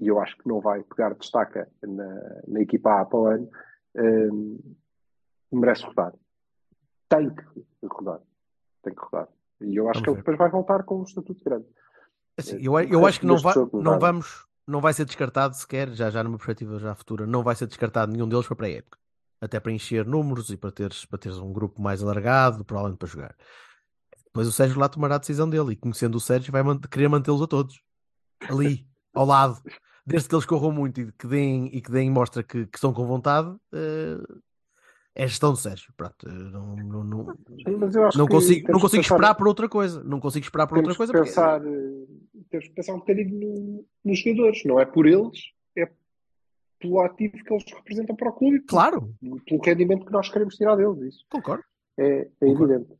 e 0.00 0.08
eu 0.08 0.20
acho 0.20 0.36
que 0.36 0.48
não 0.48 0.60
vai 0.60 0.82
pegar 0.82 1.14
destaca 1.14 1.68
na, 1.82 2.42
na 2.48 2.60
equipa 2.60 3.00
A 3.00 3.04
para 3.04 3.18
o 3.18 3.26
ano, 3.26 3.48
eh, 3.94 4.28
merece 5.52 5.84
rodar. 5.84 6.12
Tem 7.08 7.30
que 7.30 7.44
rodar. 7.84 8.20
Tem 8.82 8.94
que 8.94 9.02
rodar. 9.02 9.28
E 9.60 9.76
eu 9.76 9.88
acho 9.88 10.00
Vamos 10.00 10.04
que 10.04 10.10
ele 10.10 10.16
ver. 10.16 10.20
depois 10.22 10.38
vai 10.38 10.50
voltar 10.50 10.82
com 10.82 11.00
um 11.00 11.04
estatuto 11.04 11.44
grande. 11.44 11.66
Assim, 12.36 12.56
eu, 12.60 12.78
eu 12.80 13.06
acho 13.06 13.20
que 13.20 13.26
não, 13.26 13.36
vai, 13.36 13.54
não 13.72 13.98
vamos, 13.98 14.48
não 14.66 14.80
vai 14.80 14.92
ser 14.92 15.04
descartado 15.04 15.56
sequer, 15.56 15.90
já, 15.94 16.10
já 16.10 16.22
numa 16.22 16.36
perspectiva 16.38 16.78
já 16.78 16.94
futura, 16.94 17.26
não 17.26 17.42
vai 17.42 17.54
ser 17.54 17.66
descartado 17.66 18.12
nenhum 18.12 18.28
deles 18.28 18.46
para 18.46 18.54
a 18.54 18.56
pré-época. 18.56 18.98
Até 19.40 19.58
para 19.58 19.72
encher 19.72 20.06
números 20.06 20.50
e 20.50 20.56
para 20.56 20.70
teres, 20.70 21.04
para 21.04 21.18
teres 21.18 21.38
um 21.38 21.52
grupo 21.52 21.82
mais 21.82 22.02
alargado, 22.02 22.64
provavelmente 22.64 22.98
para 22.98 23.08
jogar. 23.08 23.36
Depois 24.26 24.46
o 24.46 24.52
Sérgio 24.52 24.78
lá 24.78 24.88
tomará 24.88 25.16
a 25.16 25.18
decisão 25.18 25.48
dele 25.50 25.72
e 25.72 25.76
conhecendo 25.76 26.16
o 26.16 26.20
Sérgio 26.20 26.52
vai 26.52 26.62
man- 26.62 26.80
querer 26.80 27.08
mantê-los 27.08 27.42
a 27.42 27.46
todos. 27.46 27.82
Ali, 28.48 28.88
ao 29.12 29.26
lado. 29.26 29.60
Desde 30.06 30.28
que 30.28 30.34
eles 30.34 30.46
corram 30.46 30.72
muito 30.72 31.00
e 31.00 31.12
que 31.12 31.26
deem, 31.26 31.66
e 31.66 31.80
que 31.80 31.90
deem 31.90 32.10
mostra 32.10 32.42
que, 32.42 32.66
que 32.66 32.76
estão 32.76 32.92
com 32.92 33.06
vontade, 33.06 33.54
eh, 33.72 34.16
é 35.14 35.26
gestão 35.26 35.50
do 35.52 35.56
Sérgio. 35.58 35.92
Pronto, 35.96 36.28
não, 36.28 36.76
não, 36.76 37.04
não, 37.04 37.24
não 38.16 38.26
consigo, 38.28 38.72
não 38.72 38.80
consigo 38.80 39.02
pensar- 39.02 39.14
esperar 39.14 39.34
por 39.34 39.46
outra 39.48 39.68
coisa. 39.68 40.02
Não 40.04 40.20
consigo 40.20 40.44
esperar 40.44 40.66
por 40.66 40.78
outra 40.78 40.94
coisa 40.94 41.12
porque- 41.12 41.26
pensar, 41.28 41.60
eh, 41.66 42.04
temos 42.50 42.68
que 42.68 42.74
pensar 42.74 42.94
um 42.94 42.98
bocadinho 42.98 43.38
no- 43.38 43.84
nos 44.04 44.18
jogadores, 44.18 44.64
não 44.64 44.80
é 44.80 44.84
por 44.86 45.06
eles, 45.06 45.38
é 45.76 45.90
pelo 46.78 47.00
ativo 47.00 47.32
que 47.44 47.52
eles 47.52 47.64
representam 47.74 48.16
para 48.16 48.28
o 48.30 48.32
clube, 48.32 48.60
Claro, 48.60 49.14
pelo 49.46 49.60
rendimento 49.62 50.06
que 50.06 50.12
nós 50.12 50.28
queremos 50.28 50.56
tirar 50.56 50.76
deles. 50.76 51.14
Isso 51.14 51.24
concordo. 51.30 51.64
é, 51.98 52.20
é 52.40 52.46
Concordo. 52.46 52.72
evidente. 52.74 52.92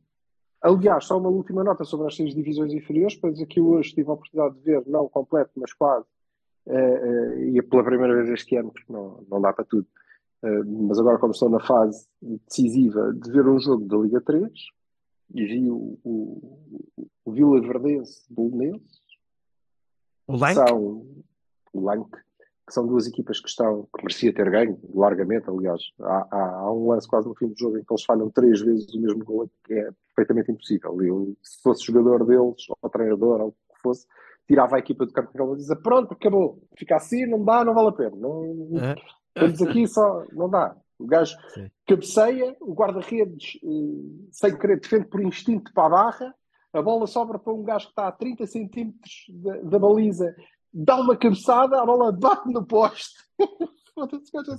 Aliás, 0.61 1.05
só 1.05 1.17
uma 1.17 1.27
última 1.29 1.61
nota 1.63 1.83
sobre 1.83 2.07
as 2.07 2.15
seis 2.15 2.33
divisões 2.33 2.71
inferiores, 2.71 3.15
pois 3.17 3.41
aqui 3.41 3.59
hoje 3.59 3.93
tive 3.93 4.09
a 4.09 4.13
oportunidade 4.13 4.55
de 4.55 4.61
ver, 4.63 4.83
não 4.87 5.09
completo, 5.09 5.51
mas 5.57 5.73
quase, 5.73 6.05
eh, 6.67 6.73
eh, 6.73 7.49
e 7.49 7.59
é 7.59 7.61
pela 7.61 7.83
primeira 7.83 8.15
vez 8.15 8.29
este 8.29 8.55
ano, 8.55 8.71
porque 8.71 8.93
não, 8.93 9.25
não 9.29 9.41
dá 9.41 9.51
para 9.51 9.65
tudo, 9.65 9.85
mas 10.65 10.99
agora 10.99 11.17
como 11.17 11.31
estou 11.31 11.49
na 11.49 11.59
fase 11.59 12.05
decisiva 12.21 13.13
de 13.13 13.31
ver 13.31 13.47
um 13.47 13.59
jogo 13.59 13.85
da 13.85 13.97
Liga 13.97 14.21
3, 14.21 14.51
e 15.33 15.45
vi 15.45 15.69
o, 15.69 15.97
o, 16.03 17.07
o 17.25 17.31
Vila 17.31 17.61
Verdense 17.61 18.23
Bolonense, 18.29 19.01
O 20.27 20.37
Lank, 20.37 20.53
são 20.53 21.05
o 21.73 21.81
Lank, 21.81 22.09
que 22.65 22.73
são 22.73 22.87
duas 22.87 23.07
equipas 23.07 23.39
que 23.39 23.49
estão, 23.49 23.87
que 23.95 24.03
merecia 24.03 24.33
ter 24.33 24.49
ganho, 24.49 24.79
largamente, 24.93 25.49
aliás. 25.49 25.81
Há, 26.01 26.27
há, 26.31 26.55
há 26.59 26.73
um 26.73 26.87
lance 26.87 27.07
quase 27.07 27.27
no 27.27 27.35
fim 27.35 27.47
do 27.47 27.57
jogo 27.57 27.77
em 27.77 27.83
que 27.83 27.91
eles 27.91 28.03
falham 28.03 28.29
três 28.29 28.61
vezes 28.61 28.93
o 28.93 29.01
mesmo 29.01 29.23
gol, 29.23 29.49
que 29.65 29.73
é 29.73 29.89
perfeitamente 30.15 30.51
impossível. 30.51 31.01
Eu, 31.01 31.37
se 31.41 31.61
fosse 31.61 31.85
jogador 31.85 32.25
deles, 32.25 32.65
ou 32.81 32.89
treinador, 32.89 33.41
ou 33.41 33.47
o 33.49 33.51
que 33.51 33.81
fosse, 33.81 34.07
tirava 34.47 34.75
a 34.75 34.79
equipa 34.79 35.05
do 35.05 35.11
campo 35.11 35.31
de 35.33 35.53
e 35.53 35.57
dizia, 35.57 35.75
pronto, 35.75 36.13
acabou. 36.13 36.61
Fica 36.77 36.95
assim, 36.95 37.25
não 37.25 37.43
dá, 37.43 37.65
não 37.65 37.73
vale 37.73 37.89
a 37.89 37.93
pena. 37.93 38.15
Não, 38.15 38.79
É. 38.79 38.95
Estamos 39.35 39.61
aqui 39.61 39.87
só, 39.87 40.23
não 40.31 40.49
dá. 40.49 40.75
O 40.99 41.05
gajo 41.07 41.35
Sim. 41.53 41.69
cabeceia, 41.87 42.55
o 42.61 42.73
guarda-redes, 42.73 43.57
eh, 43.63 44.27
sem 44.31 44.57
querer, 44.57 44.79
defende 44.79 45.05
por 45.05 45.21
instinto 45.21 45.73
para 45.73 45.85
a 45.85 45.89
barra, 45.89 46.35
a 46.71 46.81
bola 46.81 47.07
sobra 47.07 47.37
para 47.39 47.51
um 47.53 47.63
gajo 47.63 47.85
que 47.85 47.91
está 47.91 48.07
a 48.07 48.11
30 48.11 48.45
centímetros 48.47 49.25
da, 49.29 49.57
da 49.57 49.79
baliza, 49.79 50.35
dá 50.73 50.95
uma 50.97 51.17
cabeçada, 51.17 51.81
a 51.81 51.85
bola 51.85 52.11
bate 52.11 52.49
no 52.51 52.65
poste. 52.65 53.13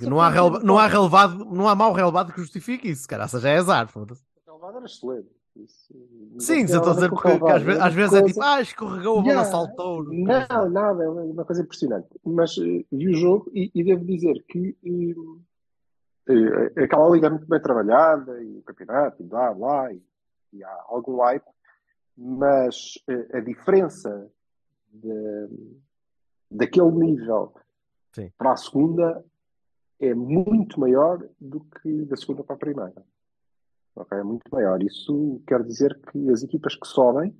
Não 0.00 0.20
há, 0.20 0.28
relva- 0.28 0.60
não 0.60 0.78
há 0.78 0.86
relevado, 0.86 1.44
não 1.46 1.68
há 1.68 1.74
mau 1.74 1.92
relevado 1.92 2.32
que 2.32 2.40
justifique 2.40 2.88
isso, 2.88 3.08
cara. 3.08 3.24
Essa 3.24 3.40
já 3.40 3.48
é 3.48 3.56
azar. 3.58 3.88
O 3.92 4.06
relevado 4.46 4.76
era 4.76 4.86
excelente. 4.86 5.28
Isso, 5.56 5.94
não 6.32 6.40
Sim, 6.40 6.62
a 6.62 6.94
dizer 6.94 7.08
porque 7.10 7.38
que 7.38 7.44
às 7.52 7.62
vezes, 7.62 7.78
uma 7.80 7.86
às 7.86 7.94
vezes 7.94 8.12
é 8.14 8.20
coisa- 8.20 8.34
tipo, 8.34 8.42
ah, 8.44 8.60
escorregou, 8.60 9.12
a 9.18 9.22
bola 9.22 9.32
Yeah. 9.34 9.50
saltou. 9.50 10.02
Não, 10.02 10.68
nada, 10.70 11.04
é 11.04 11.08
uma 11.08 11.22
uma 11.22 11.44
coisa 11.44 11.62
impressionante. 11.62 12.08
Mas 12.24 12.56
eh, 12.58 12.84
vi 12.90 13.08
o 13.08 13.14
jogo 13.14 13.50
e, 13.54 13.70
e 13.72 13.84
devo 13.84 14.04
dizer 14.04 14.44
que 14.48 14.76
eh, 16.28 16.72
eh, 16.76 16.84
aquela 16.84 17.08
liga 17.10 17.28
é 17.28 17.30
muito 17.30 17.46
bem 17.46 17.60
trabalhada 17.60 18.42
e 18.42 18.58
o 18.58 18.62
campeonato, 18.62 19.22
e 19.22 19.26
blá 19.26 19.54
blá, 19.54 19.92
e, 19.92 20.02
e 20.54 20.64
há 20.64 20.84
algum 20.88 21.18
hype, 21.20 21.44
mas 22.16 22.94
a 23.32 23.40
diferença 23.40 24.28
de- 24.92 25.76
daquele 26.50 26.90
nível 26.90 27.52
Sim. 28.12 28.30
para 28.36 28.52
a 28.52 28.56
segunda 28.56 29.24
é 30.00 30.12
muito 30.14 30.78
maior 30.80 31.24
do 31.40 31.60
que 31.60 32.04
da 32.06 32.16
segunda 32.16 32.42
para 32.42 32.56
a 32.56 32.58
primeira. 32.58 33.04
Ok? 33.96 34.18
É 34.18 34.22
muito 34.22 34.44
maior. 34.52 34.82
Isso 34.82 35.40
quer 35.46 35.62
dizer 35.62 35.98
que 36.10 36.30
as 36.30 36.42
equipas 36.42 36.74
que 36.74 36.86
sobem, 36.86 37.34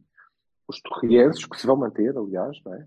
os 0.69 0.81
torrienses, 0.81 1.45
que 1.47 1.59
se 1.61 1.67
vão 1.67 1.77
manter, 1.77 2.17
aliás, 2.17 2.59
não 2.65 2.75
é? 2.75 2.87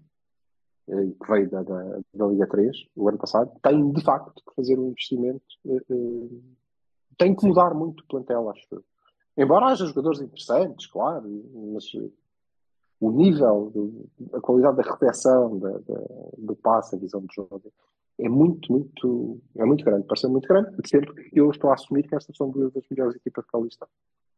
Eh, 0.90 1.12
que 1.22 1.32
veio 1.32 1.50
da, 1.50 1.64
da, 1.64 2.00
da 2.14 2.28
Liga 2.28 2.48
3, 2.48 2.76
o 2.96 3.10
ano 3.10 3.18
passado, 3.18 3.52
têm 3.62 3.92
de 3.92 4.02
facto 4.02 4.34
que 4.36 4.56
fazer 4.56 4.80
um 4.80 4.88
investimento, 4.90 5.44
eh, 5.68 5.84
eh, 5.90 6.40
têm 7.18 7.36
que 7.36 7.46
mudar 7.46 7.74
muito 7.74 8.02
o 8.02 8.08
plantel, 8.08 8.50
acho 8.50 8.66
eu. 8.72 8.84
Embora 9.38 9.68
haja 9.68 9.86
jogadores 9.86 10.22
interessantes, 10.22 10.88
claro, 10.88 11.28
mas 11.74 11.84
o 13.00 13.12
nível, 13.12 13.70
do- 13.70 14.10
a 14.36 14.42
qualidade 14.42 14.78
da 14.78 14.84
recepção, 14.84 15.60
da, 15.60 15.72
da, 15.78 16.02
do 16.38 16.56
passe, 16.56 16.96
a 16.96 16.98
visão 16.98 17.22
de 17.22 17.36
jogo, 17.36 17.62
é 18.20 18.30
muito, 18.30 18.72
muito, 18.72 19.40
é 19.56 19.66
muito 19.66 19.84
grande, 19.86 20.06
parece 20.08 20.28
muito 20.28 20.48
grande, 20.48 20.70
sempre 20.88 21.14
que 21.30 21.40
eu 21.40 21.50
estou 21.52 21.70
a 21.70 21.74
assumir 21.74 22.04
que 22.08 22.16
estas 22.16 22.36
são 22.36 22.50
duas 22.50 22.72
das 22.74 22.84
melhores 22.90 23.16
equipas 23.16 23.46
que 23.46 23.58
ali 23.58 23.68
estão. 23.68 23.88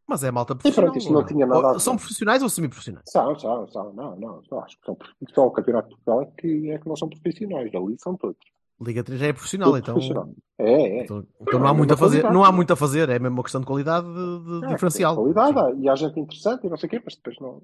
Mas 0.08 0.24
é 0.24 0.32
malta 0.32 0.54
E 0.54 0.56
profissional. 0.58 0.86
pronto, 0.92 0.98
isto 1.00 1.14
não 1.14 1.20
ou 1.22 1.26
tinha 1.26 1.46
nada 1.46 1.68
Ou-. 1.74 1.80
São 1.80 1.96
profissionais 1.96 2.42
ou 2.42 2.50
semi-profissionais? 2.50 3.06
São, 3.08 3.38
são, 3.40 3.68
são, 3.68 3.94
não, 3.94 4.16
não, 4.20 4.44
só 4.46 4.60
acho 4.62 4.78
que 4.80 4.86
são, 4.86 4.98
só 5.34 5.46
o 5.48 5.52
Campeonato 5.52 5.90
de 5.90 5.96
Portugal 5.96 6.22
é 6.24 6.42
que, 6.42 6.72
é 6.72 6.80
que 6.80 6.88
não 6.90 6.96
são 6.96 7.08
profissionais, 7.10 7.74
ali 7.76 7.96
são 8.00 8.16
todos. 8.18 8.38
Liga 8.82 9.04
3 9.04 9.20
já 9.20 9.28
é 9.28 9.34
profissional, 9.34 9.70
Todos 9.72 9.82
então. 9.82 9.94
profissionais. 9.94 10.36
É, 10.58 10.74
é. 11.00 11.04
Então, 11.04 11.26
então 11.42 11.60
não 11.60 11.68
É 11.68 11.70
há 11.70 11.74
muito 11.74 11.94
a 11.94 11.98
fazer, 11.98 12.22
qualidade. 12.22 12.34
não 12.34 12.44
há 12.46 12.52
muito 12.52 12.74
a 12.74 12.76
fazer, 12.76 13.10
é 13.10 13.20
mesmo 13.20 13.36
uma 13.38 13.44
questão 13.44 13.62
de 13.62 13.68
qualidade 13.68 14.08
de, 14.08 14.60
de 14.62 14.66
É, 14.66 14.70
diferencial. 14.70 15.16
qualidade, 15.16 15.60
há- 15.60 15.72
e 15.74 15.90
há 15.90 15.96
gente 15.96 16.20
interessante 16.20 16.66
e 16.66 16.70
não 16.70 16.78
sei 16.78 16.88
o 16.88 16.90
quê, 16.90 17.02
mas 17.06 17.16
depois 17.16 17.36
não, 17.40 17.62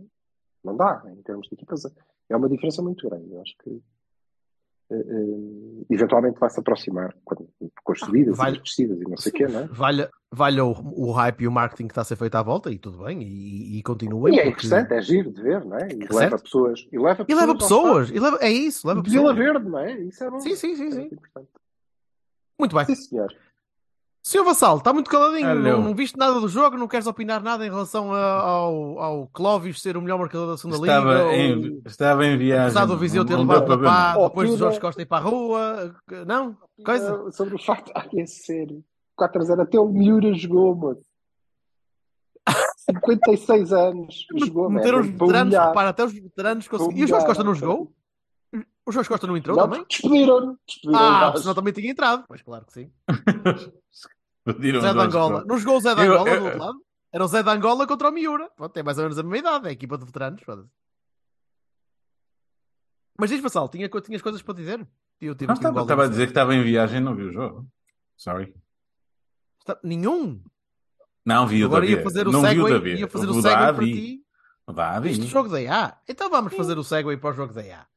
não 0.64 0.76
dá, 0.78 1.02
em 1.08 1.22
termos 1.24 1.48
de 1.48 1.56
equipas. 1.56 1.84
É 2.30 2.36
uma 2.36 2.48
diferença 2.50 2.82
muito 2.82 3.10
grande. 3.10 3.32
Eu 3.34 3.42
acho 3.42 3.56
que 3.64 3.82
eh, 4.92 5.86
eventualmente 5.90 6.40
vai 6.40 6.50
se 6.50 6.60
aproximar 6.60 7.16
quando, 7.24 7.50
com 7.84 7.92
as 7.92 8.00
subidas 8.00 8.38
vai- 8.38 8.52
e 8.54 8.58
as 8.58 8.62
descidas 8.64 9.00
e 9.02 9.04
não 9.04 9.18
sei 9.18 9.32
o 9.32 9.36
quê, 9.36 9.48
não 9.48 9.60
é? 9.62 9.68
Valha, 9.68 10.10
valha 10.32 10.66
o, 10.66 10.72
o 11.08 11.12
hype 11.12 11.42
e 11.42 11.48
o 11.48 11.52
marketing 11.52 11.88
que 11.88 11.92
está 11.92 12.02
a 12.02 12.06
ser 12.06 12.16
feito 12.16 12.36
à 12.36 12.44
volta 12.44 12.72
e 12.72 12.78
tudo 12.78 13.04
bem, 13.04 13.22
e, 13.24 13.78
e 13.80 13.84
continuem. 13.84 14.36
E 14.36 14.40
é 14.40 14.44
porque- 14.44 14.66
interessante, 14.68 14.94
é 14.94 15.02
giro 15.02 15.32
de 15.32 15.42
ver, 15.42 15.64
não 15.66 15.78
é? 15.78 15.88
E 15.92 16.08
leva 16.14 16.38
pessoas. 16.38 16.88
E 16.92 16.98
leva 17.00 17.26
E 17.28 17.34
leva 17.36 17.58
pessoas, 17.58 18.10
e 18.10 18.20
leva, 18.20 18.38
é 18.42 18.52
isso, 18.52 18.88
leva 18.88 19.02
De 19.02 19.10
Vila 19.10 19.34
pessoas. 19.34 19.54
Verde, 19.54 19.70
não 19.70 19.80
é? 19.80 20.00
Isso 20.02 20.24
é 20.24 20.30
bom. 20.30 20.40
Sim, 20.40 20.56
sim, 20.56 20.76
sim, 20.76 20.88
É 20.88 20.92
sim. 20.92 21.10
Muito 22.60 22.76
bem. 22.76 22.86
Sim, 22.86 22.96
senhor. 22.96 23.34
Senhor 24.28 24.44
Vassal, 24.44 24.78
está 24.78 24.92
muito 24.92 25.08
caladinho, 25.08 25.48
Olha, 25.48 25.60
não, 25.74 25.84
não 25.84 25.94
viste 25.94 26.18
nada 26.18 26.40
do 26.40 26.48
jogo, 26.48 26.76
não 26.78 26.88
queres 26.88 27.06
opinar 27.06 27.44
nada 27.44 27.64
em 27.64 27.70
relação 27.70 28.12
a- 28.12 28.40
ao, 28.42 29.00
ao 29.00 29.28
Clóvis 29.28 29.80
ser 29.80 29.96
o 29.98 30.02
melhor 30.02 30.18
marcador 30.18 30.48
da 30.48 30.58
segunda 30.58 30.78
Estava 30.78 31.14
liga? 31.14 31.36
em, 31.36 31.74
ou 31.76 31.82
estava 31.86 32.26
em 32.26 32.36
viagem. 32.36 32.64
apesar 32.66 32.86
do 32.88 32.98
Viseu 32.98 33.24
ter 33.24 33.36
levado 33.38 33.66
para 33.68 33.78
para 33.78 33.88
pá, 34.16 34.28
depois 34.28 34.50
do 34.50 34.58
Jorge 34.58 34.80
Costa 34.80 35.00
ir 35.04 35.06
para 35.06 35.18
a 35.24 35.30
rua? 35.30 35.96
Não? 36.26 36.58
Coisa? 36.84 37.30
Sobre 37.34 37.54
o 37.54 37.60
facto 37.60 37.86
de 37.86 37.92
aquecer 37.94 38.68
4 39.16 39.42
a 39.42 39.46
0, 39.46 39.62
até 39.62 39.80
o 39.80 39.88
Miura 39.90 40.34
jogou, 40.34 40.76
mano. 40.76 41.00
56 42.90 43.74
anos. 43.74 44.26
Jogou, 44.44 44.70
Meteram 44.72 45.02
os 45.02 45.08
para 45.08 45.18
veteranos, 45.20 45.54
repara, 45.56 45.90
até 45.90 46.04
os 46.04 46.14
veteranos 46.14 46.68
Para 46.68 46.78
conseguiram. 46.80 47.02
E 47.02 47.06
o 47.06 47.08
Jorge 47.08 47.26
Costa 47.28 47.44
não 47.44 47.54
jogou? 47.54 47.94
O 48.88 48.92
Jorge 48.92 49.10
Costa 49.10 49.28
não 49.28 49.38
entrou 49.38 49.56
Não, 49.56 49.68
também? 49.70 49.86
despediram-no. 49.88 50.58
Despediram 50.68 51.00
Ah, 51.00 51.34
senão 51.38 51.54
também 51.54 51.74
tinha 51.74 51.92
entrado. 51.92 52.24
Pois 52.28 52.42
claro 52.42 52.66
que 52.66 52.74
sim. 52.74 52.92
Zé 54.48 54.94
de 54.94 55.00
Angola. 55.00 55.44
Não 55.46 55.58
jogou 55.58 55.78
o 55.78 55.82
Zé 55.82 55.96
de 55.96 56.02
Eu- 56.02 56.14
Angola 56.14 56.30
eu- 56.30 56.40
do 56.40 56.46
outro 56.46 56.60
lado? 56.60 56.86
Era 57.12 57.24
o 57.24 57.28
Zé 57.28 57.42
de 57.44 57.50
Angola 57.50 57.88
contra 57.88 58.10
o 58.10 58.12
Miura. 58.12 58.50
Pronto, 58.56 58.72
tem 58.74 58.84
mais 58.84 58.98
ou 58.98 59.04
menos 59.06 59.18
a 59.18 59.24
mesma 59.24 59.38
idade, 59.38 59.66
é 59.66 59.70
a 59.70 59.74
equipa 59.74 59.98
de 59.98 60.06
veteranos. 60.06 60.42
Mas 63.18 63.30
diz, 63.30 63.42
Vassal, 63.42 63.70
tinha, 63.70 63.90
tinhas 63.90 64.22
coisas 64.22 64.42
para 64.42 64.54
dizer? 64.54 64.86
Eu 65.22 65.34
tive 65.34 65.48
Não 65.48 65.54
estava, 65.56 65.82
estava 65.82 66.04
a 66.06 66.08
dizer 66.10 66.26
que 66.26 66.32
estava 66.32 66.54
em 66.54 66.62
viagem 66.64 66.98
e 66.98 67.02
não 67.04 67.16
vi 67.16 67.24
o 67.24 67.32
jogo. 67.32 67.66
Sorry. 68.18 68.54
Está- 69.60 69.80
Nenhum. 69.82 70.44
Não 71.26 71.48
vi 71.48 71.64
o 71.64 71.68
Agora 71.68 71.82
Davi. 71.82 71.94
ia 71.94 72.04
fazer 72.04 72.28
o 72.28 72.32
não 72.32 72.42
vi 72.42 72.60
o 72.62 72.88
ia 72.88 73.08
fazer 73.08 73.28
o 73.28 73.32
o 73.32 73.42
segue 73.42 73.56
para 73.56 73.74
ti. 73.74 74.22
Davi. 74.68 75.12
Isto 75.12 75.26
jogo 75.28 75.50
da 75.50 75.58
A. 75.86 75.98
Então 76.08 76.30
vamos 76.30 76.54
fazer 76.54 76.78
o 76.78 76.84
segue 76.84 77.18
para 77.18 77.30
o 77.30 77.34
jogo 77.34 77.54
da 77.54 77.62
A. 77.62 77.88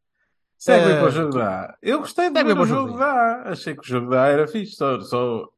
Segue 0.57 0.93
Eh, 0.93 0.99
para 1.00 1.09
o 1.09 1.11
jogo 1.11 1.35
da 1.37 1.64
A. 1.64 1.78
Eu 1.83 1.99
gostei 1.99 2.31
para 2.31 2.62
o 2.62 2.67
jogo 2.67 2.97
da 2.97 3.07
A. 3.12 3.50
Achei 3.50 3.75
que 3.75 3.81
o 3.81 3.85
jogo 3.85 4.11
da 4.11 4.25
A 4.25 4.28
era 4.28 4.47
fixe. 4.47 4.76
Só, 4.76 5.00
só... 5.00 5.49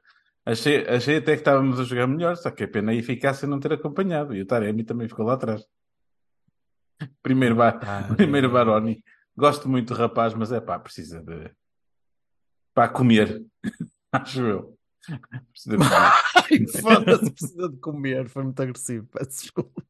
Achei, 0.45 0.87
achei 0.89 1.17
até 1.19 1.35
que 1.35 1.41
estávamos 1.41 1.79
a 1.79 1.85
jogar 1.85 2.07
melhor, 2.07 2.37
só 2.37 2.51
que 2.51 2.65
é 2.65 2.67
pena 2.67 2.93
a 2.93 2.95
eficácia 2.95 3.47
não 3.47 3.61
ter 3.61 3.73
acompanhado. 3.73 4.35
E 4.35 4.41
o 4.41 4.47
Taremi 4.47 4.85
também 4.85 5.09
ficou 5.09 5.25
lá 5.27 5.35
atrás. 5.35 5.65
Primeiro, 7.23 7.55
bar... 7.57 7.79
Taremi. 7.79 8.17
Primeiro 8.17 8.51
Baroni. 8.51 9.05
Gosto 9.37 9.69
muito 9.69 9.95
do 9.95 9.99
rapaz, 9.99 10.35
mas 10.35 10.51
é 10.53 10.61
pá, 10.61 10.79
precisa 10.79 11.21
de. 11.23 11.51
para 12.75 12.89
comer. 12.89 13.45
Acho 14.13 14.41
eu. 14.43 14.79
Precisa 15.53 15.77
de 15.79 15.85
comer. 15.89 16.69
Foda-se, 16.83 17.31
precisa 17.31 17.69
de 17.69 17.77
comer. 17.79 18.29
Foi 18.29 18.43
muito 18.45 18.61
agressivo. 18.61 19.07
Peço 19.07 19.43
desculpa. 19.43 19.83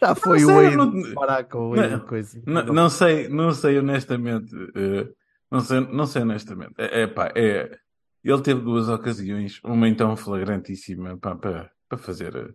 Já 0.00 0.14
foi 0.14 0.40
Não 0.40 0.46
o 0.46 0.50
sei, 0.60 0.64
Wade 0.64 0.76
não- 0.76 1.14
parar 1.14 1.44
com 1.44 1.70
o 1.70 1.74
não- 1.76 1.82
Wade 1.90 2.04
coisa. 2.06 2.42
Não, 2.46 2.64
não 2.66 2.90
sei, 2.90 3.28
não 3.28 3.52
sei 3.52 3.78
honestamente. 3.78 4.54
eh, 4.76 5.08
não, 5.50 5.60
sei, 5.60 5.80
não 5.80 6.06
sei 6.06 6.22
honestamente. 6.22 6.74
É, 6.78 7.02
é 7.02 7.06
pá, 7.06 7.32
é. 7.34 7.78
Ele 8.24 8.40
teve 8.42 8.60
duas 8.60 8.88
ocasiões, 8.88 9.60
uma 9.62 9.86
então 9.88 10.16
flagrantíssima 10.16 11.16
pá, 11.18 11.34
para, 11.36 11.70
para 11.88 11.98
fazer 11.98 12.54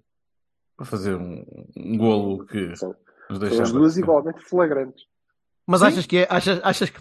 para 0.76 0.86
fazer 0.86 1.16
um, 1.16 1.46
um 1.78 1.98
golo 1.98 2.46
que 2.46 2.76
São, 2.76 2.96
nos 3.30 3.38
deixava. 3.40 3.64
as 3.64 3.72
duas 3.72 3.98
igualmente 3.98 4.42
flagrantes. 4.46 5.04
Mas 5.68 5.82
Sim. 5.82 5.88
achas 5.88 6.06
que 6.08 6.18
é, 6.20 6.28
achas, 6.30 6.60
achas 6.64 6.90
que 6.90 7.00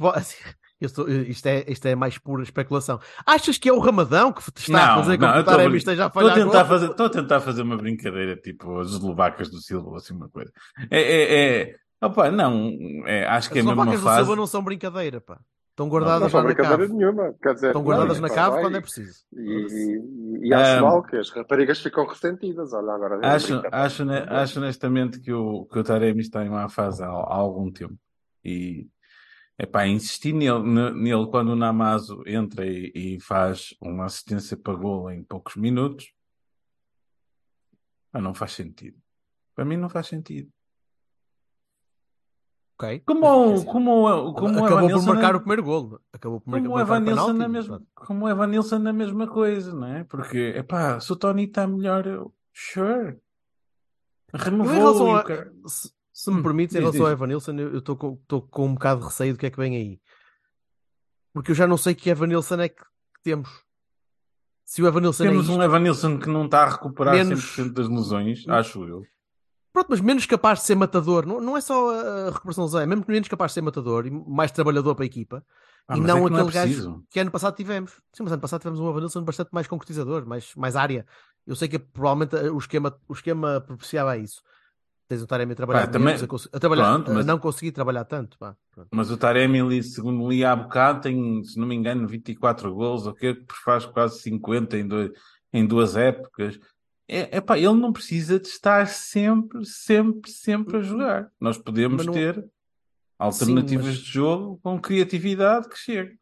estou- 0.80 1.08
isto, 1.08 1.46
é, 1.46 1.64
isto 1.68 1.86
é 1.86 1.94
mais 1.94 2.18
pura 2.18 2.42
especulação. 2.42 3.00
Achas 3.24 3.56
que 3.56 3.68
é 3.68 3.72
o 3.72 3.78
Ramadão 3.78 4.32
que 4.32 4.40
está 4.40 4.92
a 4.92 4.96
fazer 4.96 5.16
com 5.16 5.24
que 5.24 5.30
o 5.30 5.38
estou 5.38 5.54
a 5.54 5.56
Taremi 5.56 5.76
esteja 5.78 6.04
a 6.04 6.06
estou 6.08 6.20
a 6.20 6.22
falhar 6.24 6.36
tentar 6.36 6.52
golos? 6.64 6.68
fazer, 6.68 6.90
estou 6.90 7.06
a 7.06 7.10
tentar 7.10 7.40
fazer 7.40 7.62
uma 7.62 7.76
brincadeira, 7.76 8.36
tipo 8.36 8.78
as 8.78 8.88
eslovacas 8.90 9.48
do 9.48 9.58
Silva, 9.60 9.88
ou 9.88 9.96
assim 9.96 10.12
uma 10.12 10.28
coisa. 10.28 10.52
É, 10.90 11.00
é, 11.00 11.60
é 11.70 11.76
opa, 12.02 12.30
não, 12.30 12.72
é, 13.06 13.24
acho 13.26 13.48
que 13.48 13.58
As 13.58 13.64
é 13.64 13.68
mesmo 13.68 13.72
uma 13.80 13.84
eslovacas 13.84 14.00
do 14.00 14.04
fase. 14.04 14.18
Silva 14.18 14.36
não 14.36 14.46
são 14.46 14.62
brincadeira, 14.62 15.20
pá. 15.20 15.40
Estão 15.78 15.86
Não 15.86 15.90
guardadas 15.92 16.32
são 16.32 16.40
lá 16.42 16.48
na 16.48 16.54
cave. 16.56 16.88
nenhuma. 16.88 17.34
Quer 17.40 17.54
dizer, 17.54 17.66
Estão 17.68 17.84
guardadas 17.84 18.16
não, 18.18 18.22
na 18.22 18.28
pá, 18.28 18.34
cave 18.34 18.60
quando 18.62 18.76
é 18.76 18.80
preciso. 18.80 19.24
E, 19.32 19.38
e, 20.42 20.48
e 20.48 20.52
acho 20.52 20.78
Ah, 20.78 20.82
mal 20.82 21.02
que 21.04 21.16
as 21.16 21.30
raparigas 21.30 21.78
ficam 21.80 22.04
ressentidas. 22.04 22.72
Olha, 22.72 22.94
agora. 22.94 23.20
Acho, 23.24 23.62
pá. 23.62 23.68
acho, 23.84 24.04
ne- 24.04 24.26
acho 24.28 24.58
honestamente 24.58 25.20
que 25.20 25.32
o, 25.32 25.66
que 25.66 25.78
o 25.78 25.84
Taremi 25.84 26.20
está 26.20 26.44
em 26.44 26.48
má 26.50 26.68
fase 26.68 27.04
há, 27.04 27.06
há 27.06 27.34
algum 27.36 27.70
tempo. 27.70 27.96
E 28.44 28.88
epá, 29.56 29.86
insistir 29.86 30.32
nele, 30.32 30.64
ne- 30.64 30.90
nele 30.90 31.28
quando 31.30 31.50
o 31.50 31.56
Namazo 31.56 32.24
entra 32.26 32.66
e, 32.66 32.90
e 32.96 33.20
faz 33.20 33.68
uma 33.80 34.06
assistência 34.06 34.56
para 34.56 34.74
gol 34.74 35.08
em 35.12 35.22
poucos 35.22 35.54
minutos, 35.54 36.12
pá, 38.10 38.20
não 38.20 38.34
faz 38.34 38.50
sentido. 38.50 38.98
Para 39.54 39.64
mim 39.64 39.76
não 39.76 39.88
faz 39.88 40.08
sentido. 40.08 40.50
Ok. 42.80 43.00
Como, 43.00 43.20
Quer 43.22 43.26
o- 43.32 43.52
dizer, 43.54 43.66
como, 43.66 43.90
o- 44.08 44.34
como 44.34 44.46
o 44.46 44.50
Acabou 44.50 44.68
por 44.68 44.70
Evanilson 44.70 45.06
marcar 45.06 45.32
é- 45.34 45.36
o 45.36 45.40
primeiro 45.40 45.62
golo. 45.64 46.00
Acabou 46.12 46.40
por 46.40 46.50
marcar, 46.50 46.62
como 46.64 46.74
o 46.74 46.78
marcar 46.78 46.94
Evanilson 46.94 47.24
penalti, 47.26 47.38
na 47.38 47.48
mesma, 47.48 47.82
como 47.94 48.24
o 48.24 48.28
Evanilson 48.28 48.78
na 48.78 48.92
mesma 48.92 49.26
coisa, 49.26 49.72
não 49.74 49.86
é? 49.88 50.04
Porque, 50.04 50.38
epá, 50.56 51.00
se 51.00 51.12
o 51.12 51.16
Tony 51.16 51.44
está 51.44 51.66
melhor, 51.66 52.06
eu, 52.06 52.32
sure. 52.52 53.18
Renovou 54.32 55.16
a- 55.16 55.24
cara- 55.24 55.50
se, 55.66 55.90
se 56.12 56.30
me 56.30 56.38
Hum, 56.38 56.42
permites, 56.42 56.74
em 56.76 56.78
diz, 56.78 56.84
relação 56.86 57.06
ao. 57.06 57.12
Evanilson, 57.12 57.52
eu 57.58 57.78
estou 57.78 57.96
com, 57.96 58.16
com 58.50 58.66
um 58.66 58.74
bocado 58.74 59.00
de 59.00 59.06
receio 59.06 59.32
do 59.32 59.38
que 59.38 59.46
é 59.46 59.50
que 59.50 59.56
vem 59.58 59.74
aí. 59.76 60.00
Porque 61.32 61.50
eu 61.50 61.54
já 61.56 61.66
não 61.66 61.76
sei 61.76 61.94
que 61.94 62.10
Evan 62.10 62.26
Nilsson 62.28 62.60
é 62.60 62.68
que, 62.68 62.82
temos. 63.22 63.48
Se 64.64 64.82
o 64.82 64.86
Evan 64.86 65.00
Nilsson 65.00 65.24
é 65.24 65.28
Temos 65.28 65.46
isto, 65.48 65.56
um 65.58 65.62
Evanilson 65.62 66.18
que 66.18 66.28
não 66.28 66.44
está 66.44 66.62
a 66.64 66.70
recuperar 66.70 67.14
Menos- 67.14 67.40
100% 67.56 67.72
das 67.72 67.88
lesões, 67.88 68.46
acho 68.48 68.84
eu. 68.84 69.02
Pronto, 69.72 69.88
mas 69.90 70.00
menos 70.00 70.26
capaz 70.26 70.60
de 70.60 70.66
ser 70.66 70.74
matador. 70.74 71.26
Não, 71.26 71.40
não 71.40 71.56
é 71.56 71.60
só 71.60 71.90
a 71.90 72.30
recuperação 72.30 72.64
de 72.64 72.68
lesão, 72.70 72.80
é 72.80 72.86
mesmo 72.86 73.04
menos 73.06 73.28
capaz 73.28 73.50
de 73.50 73.54
ser 73.54 73.62
matador 73.62 74.06
e 74.06 74.10
mais 74.10 74.50
trabalhador 74.50 74.94
para 74.94 75.04
a 75.04 75.06
equipa. 75.06 75.44
Ah, 75.86 75.96
e 75.96 76.00
mas 76.00 76.08
não 76.08 76.18
é 76.18 76.24
que 76.24 76.30
não 76.30 76.38
é 76.38 76.42
aquele 76.42 76.54
gajo 76.54 77.04
que 77.10 77.20
ano 77.20 77.30
passado 77.30 77.54
tivemos. 77.56 77.92
Sim, 78.12 78.22
mas 78.24 78.32
ano 78.32 78.42
passado 78.42 78.60
tivemos 78.60 78.80
um 78.80 78.88
Evanilson 78.90 79.22
bastante 79.22 79.50
mais 79.52 79.66
concretizador, 79.66 80.26
mais, 80.26 80.54
mais 80.54 80.76
área. 80.76 81.06
Eu 81.46 81.56
sei 81.56 81.68
que 81.68 81.78
provavelmente 81.78 82.36
eh, 82.36 82.50
o 82.50 82.58
esquema, 82.58 82.98
o 83.08 83.12
esquema 83.14 83.60
propiciava 83.60 84.16
isso. 84.18 84.42
Tens 85.08 85.22
o 85.22 85.26
Taremi 85.26 85.52
a 85.52 85.56
trabalhar, 85.56 85.86
Pá, 85.86 85.92
também- 85.92 86.14
a, 86.14 86.56
a 86.56 86.60
trabalhar 86.60 86.84
Pronto, 86.94 87.10
a 87.10 87.14
mas- 87.14 87.26
não 87.26 87.38
conseguir 87.38 87.72
trabalhar 87.72 88.04
tanto. 88.04 88.36
Mas 88.92 89.10
o 89.10 89.16
Taremi, 89.16 89.60
ali, 89.60 89.82
segundo 89.82 90.28
li 90.28 90.44
há 90.44 90.54
bocado, 90.54 91.00
tem, 91.00 91.42
se 91.44 91.58
não 91.58 91.66
me 91.66 91.74
engano, 91.74 92.06
24 92.06 92.74
gols, 92.74 93.06
o 93.06 93.14
que 93.14 93.42
faz 93.64 93.86
quase 93.86 94.20
50 94.20 94.76
em, 94.76 94.86
dois, 94.86 95.10
em 95.52 95.66
duas 95.66 95.96
épocas. 95.96 96.60
É, 97.08 97.38
epá, 97.38 97.56
ele 97.56 97.72
não 97.72 97.92
precisa 97.92 98.38
de 98.38 98.48
estar 98.48 98.86
sempre, 98.86 99.64
sempre, 99.64 100.30
sempre 100.30 100.76
a 100.76 100.80
jogar. 100.80 101.30
Nós 101.40 101.56
podemos 101.56 102.04
não- 102.04 102.12
ter 102.12 102.44
alternativas 103.18 103.86
mas- 103.86 103.98
de 103.98 104.04
jogo 104.12 104.60
com 104.62 104.78
criatividade 104.80 105.68
que 105.68 105.76
chegue. 105.78 106.18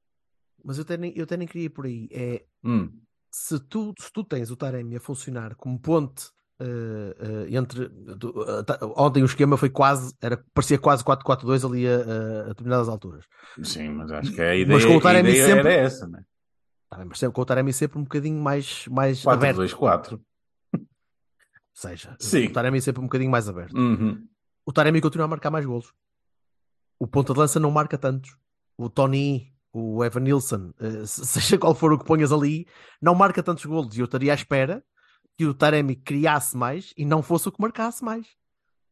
Mas 0.64 0.78
eu 0.78 0.82
até, 0.82 0.96
nem, 0.96 1.12
eu 1.16 1.24
até 1.24 1.36
nem 1.36 1.46
queria 1.46 1.66
ir 1.66 1.70
por 1.70 1.86
aí. 1.86 2.08
É, 2.12 2.44
Hum. 2.64 2.90
se 3.30 3.58
tu, 3.60 3.92
se 3.98 4.12
tu 4.12 4.24
tens 4.24 4.50
o 4.50 4.56
Taremi 4.56 4.96
a 4.96 5.00
funcionar 5.00 5.54
como 5.56 5.78
ponte 5.78 6.30
eh, 6.58 7.16
eh, 7.50 7.54
entre. 7.56 7.84
eh, 7.84 8.62
ta- 8.64 8.78
ontem 8.96 9.22
o 9.22 9.26
esquema 9.26 9.58
foi 9.58 9.68
quase. 9.68 10.14
Era, 10.22 10.42
parecia 10.54 10.78
quase 10.78 11.04
4-4-2 11.04 11.64
ali 11.66 11.86
a, 11.86 11.96
a- 11.96 12.42
determinadas 12.48 12.88
alturas. 12.88 13.26
Sim, 13.62 13.90
mas 13.90 14.10
acho 14.10 14.32
que 14.32 14.40
a 14.40 14.54
ideia, 14.56 14.74
Mas 14.74 14.84
com 14.86 14.94
o 14.94 14.98
a 14.98 15.02
Taremi 15.02 15.32
sempre- 15.34 15.58
era 15.58 15.72
essa, 15.72 16.06
né? 16.08 16.22
Tá 16.88 16.96
bem, 16.96 17.06
mas 17.06 17.18
sempre 17.18 17.34
com 17.34 17.42
o 17.42 17.44
Taremi 17.44 17.72
sempre 17.74 17.98
um 17.98 18.04
bocadinho 18.04 18.40
mais, 18.40 18.86
mais 18.88 19.26
aberto. 19.26 19.56
4-2-4. 19.58 20.12
Ou 20.14 20.20
seja, 21.78 22.16
Sim. 22.18 22.46
o 22.46 22.52
Taremi 22.52 22.80
sempre 22.80 23.00
um 23.00 23.04
bocadinho 23.04 23.30
mais 23.30 23.48
aberto. 23.48 23.76
Uhum. 23.76 24.26
O 24.64 24.72
Taremi 24.72 25.00
continua 25.00 25.26
a 25.26 25.28
marcar 25.28 25.50
mais 25.50 25.64
golos. 25.64 25.92
O 26.98 27.06
ponta 27.06 27.32
de 27.32 27.38
lança 27.38 27.60
não 27.60 27.70
marca 27.70 27.98
tantos. 27.98 28.36
O 28.76 28.88
Tony, 28.88 29.52
o 29.72 30.02
Evan 30.04 30.20
Nilsson, 30.20 30.72
eh, 30.80 31.04
se- 31.06 31.24
seja 31.26 31.58
qual 31.58 31.74
for 31.74 31.92
o 31.92 31.98
que 31.98 32.04
ponhas 32.04 32.32
ali, 32.32 32.66
não 33.00 33.14
marca 33.14 33.42
tantos 33.42 33.64
golos. 33.66 33.96
E 33.96 34.00
eu 34.00 34.06
estaria 34.06 34.32
à 34.32 34.34
espera 34.34 34.82
que 35.36 35.44
o 35.46 35.52
Taremi 35.54 35.96
criasse 35.96 36.56
mais 36.56 36.94
e 36.96 37.04
não 37.04 37.22
fosse 37.22 37.48
o 37.48 37.52
que 37.52 37.60
marcasse 37.60 38.02
mais. 38.02 38.26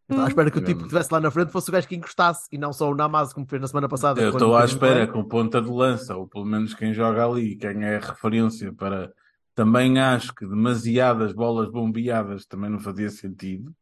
Eu 0.07 0.13
estava 0.17 0.27
à 0.27 0.29
espera 0.29 0.51
que 0.51 0.59
o 0.59 0.61
tipo 0.63 0.81
que 0.81 0.85
estivesse 0.85 1.11
lá 1.11 1.19
na 1.19 1.31
frente 1.31 1.51
fosse 1.51 1.71
o 1.71 1.73
gajo 1.73 1.89
que 1.89 1.97
encostasse 1.97 2.47
e 2.53 2.59
não 2.59 2.75
só 2.75 2.91
o 2.91 2.95
Namaz, 2.95 3.33
como 3.33 3.47
fez 3.47 3.63
na 3.63 3.67
semana 3.69 3.89
passada. 3.89 4.21
Eu 4.21 4.29
estou 4.31 4.55
à 4.55 4.61
o 4.61 4.65
espera 4.67 5.07
que 5.07 5.17
o 5.17 5.25
ponta 5.25 5.63
de 5.63 5.71
lança, 5.71 6.15
ou 6.15 6.29
pelo 6.29 6.45
menos 6.45 6.75
quem 6.75 6.93
joga 6.93 7.25
ali, 7.27 7.57
quem 7.57 7.83
é 7.83 7.99
referência 7.99 8.71
para. 8.75 9.11
Também 9.55 9.99
acho 10.01 10.35
que 10.35 10.47
demasiadas 10.47 11.33
bolas 11.33 11.71
bombeadas 11.71 12.45
também 12.47 12.69
não 12.71 12.81
fazia 12.81 13.09
sentido, 13.09 13.73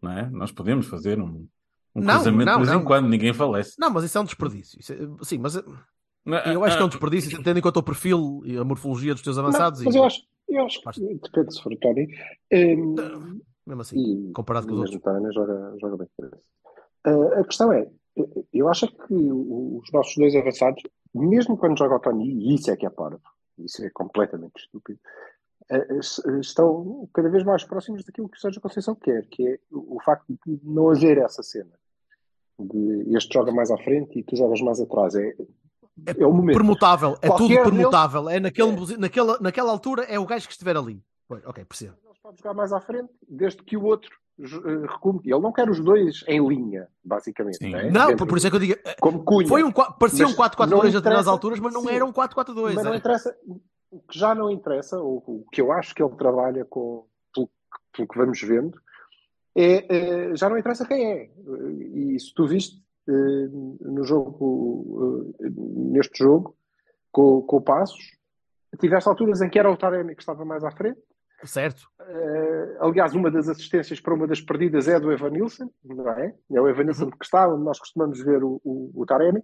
não 0.00 0.12
é? 0.12 0.30
Nós 0.30 0.50
podemos 0.50 0.86
fazer 0.86 1.20
um, 1.20 1.46
um 1.94 2.00
Não, 2.00 2.14
cruzamento 2.14 2.44
não, 2.46 2.52
de 2.52 2.58
vez 2.64 2.70
não. 2.70 2.80
em 2.80 2.84
quando, 2.84 3.08
ninguém 3.08 3.32
falece. 3.34 3.74
Não, 3.78 3.90
mas 3.90 4.04
isso 4.04 4.16
é 4.16 4.20
um 4.20 4.24
desperdício. 4.24 4.78
Isso 4.80 4.92
é- 4.92 5.24
sim, 5.24 5.38
mas 5.38 5.56
Ah, 5.56 6.52
eu 6.52 6.64
acho 6.64 6.76
que 6.76 6.82
é 6.82 6.86
um 6.86 6.88
desperdício, 6.88 7.42
tendo 7.42 7.58
em 7.58 7.62
conta 7.62 7.80
o 7.80 7.82
perfil 7.82 8.40
e 8.44 8.56
a 8.56 8.64
morfologia 8.64 9.12
dos 9.12 9.22
teus 9.22 9.36
avançados. 9.36 9.80
Não, 9.80 9.86
mas 9.86 9.94
e, 9.94 9.98
eu 9.98 10.04
acho, 10.04 10.22
eu 10.48 10.64
acho 10.66 10.80
que 11.00 11.14
depende 11.18 11.54
se 11.54 11.62
for 11.62 11.72
o 11.72 11.76
Tony. 11.76 12.08
Hum, 12.52 13.40
Mesmo 13.66 13.82
assim, 13.82 13.98
e, 13.98 14.32
comparado 14.32 14.66
com 14.66 14.72
os 14.74 14.80
outros. 14.80 15.00
Tony 15.00 15.32
joga, 15.34 15.74
joga 15.80 15.96
bem 15.98 16.08
por 16.16 16.26
isso. 16.26 16.42
Ah, 17.04 17.40
a 17.40 17.44
questão 17.44 17.72
é, 17.72 17.86
eu 18.52 18.68
acho 18.68 18.86
que 18.88 19.14
os 19.14 19.92
nossos 19.92 20.14
dois 20.16 20.34
avançados, 20.34 20.82
mesmo 21.14 21.56
quando 21.56 21.78
joga 21.78 21.96
o 21.96 22.00
Tony, 22.00 22.26
e 22.30 22.54
isso 22.54 22.70
é 22.70 22.76
que 22.76 22.86
é 22.86 22.90
parvo, 22.90 23.20
isso 23.64 23.84
é 23.84 23.90
completamente 23.90 24.56
estúpido, 24.58 24.98
ah, 25.70 25.94
es- 25.98 26.22
estão 26.40 27.08
cada 27.14 27.28
vez 27.28 27.44
mais 27.44 27.64
próximos 27.64 28.04
daquilo 28.04 28.28
que 28.28 28.36
o 28.36 28.40
Sérgio 28.40 28.60
Conceição 28.60 28.94
quer, 28.94 29.26
que 29.28 29.46
é 29.46 29.58
o 29.70 29.98
facto 30.04 30.26
de 30.46 30.60
não 30.64 30.90
haver 30.90 31.18
essa 31.18 31.42
cena. 31.42 31.72
De 32.58 33.16
este 33.16 33.32
joga 33.32 33.50
mais 33.52 33.70
à 33.70 33.78
frente 33.78 34.18
e 34.18 34.22
tu 34.22 34.36
jogas 34.36 34.60
mais 34.60 34.80
atrás. 34.80 35.14
É, 35.14 35.34
é 36.18 36.26
o 36.26 36.32
momento. 36.32 36.56
Permutável, 36.56 37.16
é 37.22 37.28
tudo 37.36 37.54
permutável. 37.62 38.28
É 38.28 38.38
naquele, 38.38 38.70
É. 38.94 38.96
naquela, 38.98 39.38
naquela 39.40 39.70
altura 39.70 40.02
é 40.04 40.18
o 40.18 40.26
gajo 40.26 40.46
que 40.46 40.52
estiver 40.52 40.76
ali. 40.76 41.02
Pois, 41.26 41.42
ok, 41.46 41.64
percebo. 41.64 41.94
Eles 42.04 42.18
podem 42.18 42.36
jogar 42.38 42.52
mais 42.54 42.72
à 42.72 42.80
frente, 42.80 43.10
desde 43.28 43.62
que 43.62 43.76
o 43.76 43.84
outro 43.84 44.10
eh, 44.42 44.86
recume. 44.86 45.20
Ele 45.24 45.40
não 45.40 45.52
quer 45.52 45.68
os 45.68 45.80
dois 45.80 46.24
em 46.26 46.46
linha, 46.46 46.88
basicamente. 47.04 47.58
Sim. 47.58 47.74
é? 47.74 47.90
Não, 47.90 48.08
Dentro- 48.08 48.26
por, 48.26 48.38
isso 48.38 48.46
é 48.46 48.50
que 48.50 48.56
eu 48.56 48.60
digo. 48.60 48.74
eh, 48.84 48.96
Como 49.00 49.22
Cunha. 49.24 49.48
Foi 49.48 49.62
um, 49.62 49.72
parecia 49.72 50.26
um 50.26 50.32
4-4-2 50.34 50.62
a 50.62 50.66
não 50.66 50.80
determinadas 50.82 51.28
alturas, 51.28 51.58
mas 51.60 51.72
não 51.72 51.82
sim. 51.82 51.90
era 51.90 52.04
um 52.04 52.12
4-4-2. 52.12 52.74
Mas 52.74 52.74
não 52.76 52.86
era- 52.88 52.96
interessa. 52.96 53.36
O 53.90 53.98
que 54.00 54.18
já 54.18 54.34
não 54.34 54.50
interessa, 54.50 54.98
ou 55.00 55.16
o 55.26 55.44
que 55.50 55.60
eu 55.60 55.72
acho 55.72 55.94
que 55.94 56.02
ele 56.02 56.14
trabalha 56.14 56.64
com, 56.64 57.06
pelo, 57.34 57.46
que- 57.48 57.52
pelo 57.96 58.08
que 58.08 58.18
vamos 58.18 58.40
vendo, 58.40 58.80
é, 59.54 59.86
eh, 60.30 60.36
já 60.36 60.48
não 60.48 60.56
interessa 60.56 60.86
quem 60.86 61.04
é. 61.12 61.30
E 62.14 62.18
se 62.20 62.32
tu 62.32 62.46
viste 62.46 62.80
eh, 63.08 63.48
no 63.52 64.04
jogo, 64.04 65.34
neste 65.40 66.22
jogo, 66.22 66.54
com, 67.10 67.42
com 67.42 67.56
o 67.56 67.60
Passos, 67.60 68.16
tiveste 68.78 69.08
alturas 69.08 69.40
em 69.42 69.50
que 69.50 69.58
era 69.58 69.68
o 69.70 69.76
Taremi 69.76 70.14
que 70.14 70.22
estava 70.22 70.44
mais 70.44 70.62
à 70.62 70.70
frente. 70.70 71.00
Certo. 71.44 71.88
Eh, 72.00 72.76
aliás, 72.80 73.14
uma 73.14 73.30
das 73.30 73.48
assistências 73.48 74.00
para 74.00 74.14
uma 74.14 74.26
das 74.26 74.40
perdidas 74.40 74.88
é 74.88 74.98
do 75.00 75.10
Evanilson, 75.12 75.70
não 75.84 76.08
é? 76.10 76.34
É 76.52 76.60
o 76.60 76.68
Evanilson 76.68 77.10
que 77.10 77.24
está, 77.24 77.48
onde 77.48 77.64
nós 77.64 77.78
costumamos 77.78 78.20
ver 78.20 78.42
o, 78.44 78.60
o, 78.64 78.90
o 78.94 79.06
Taremi, 79.06 79.42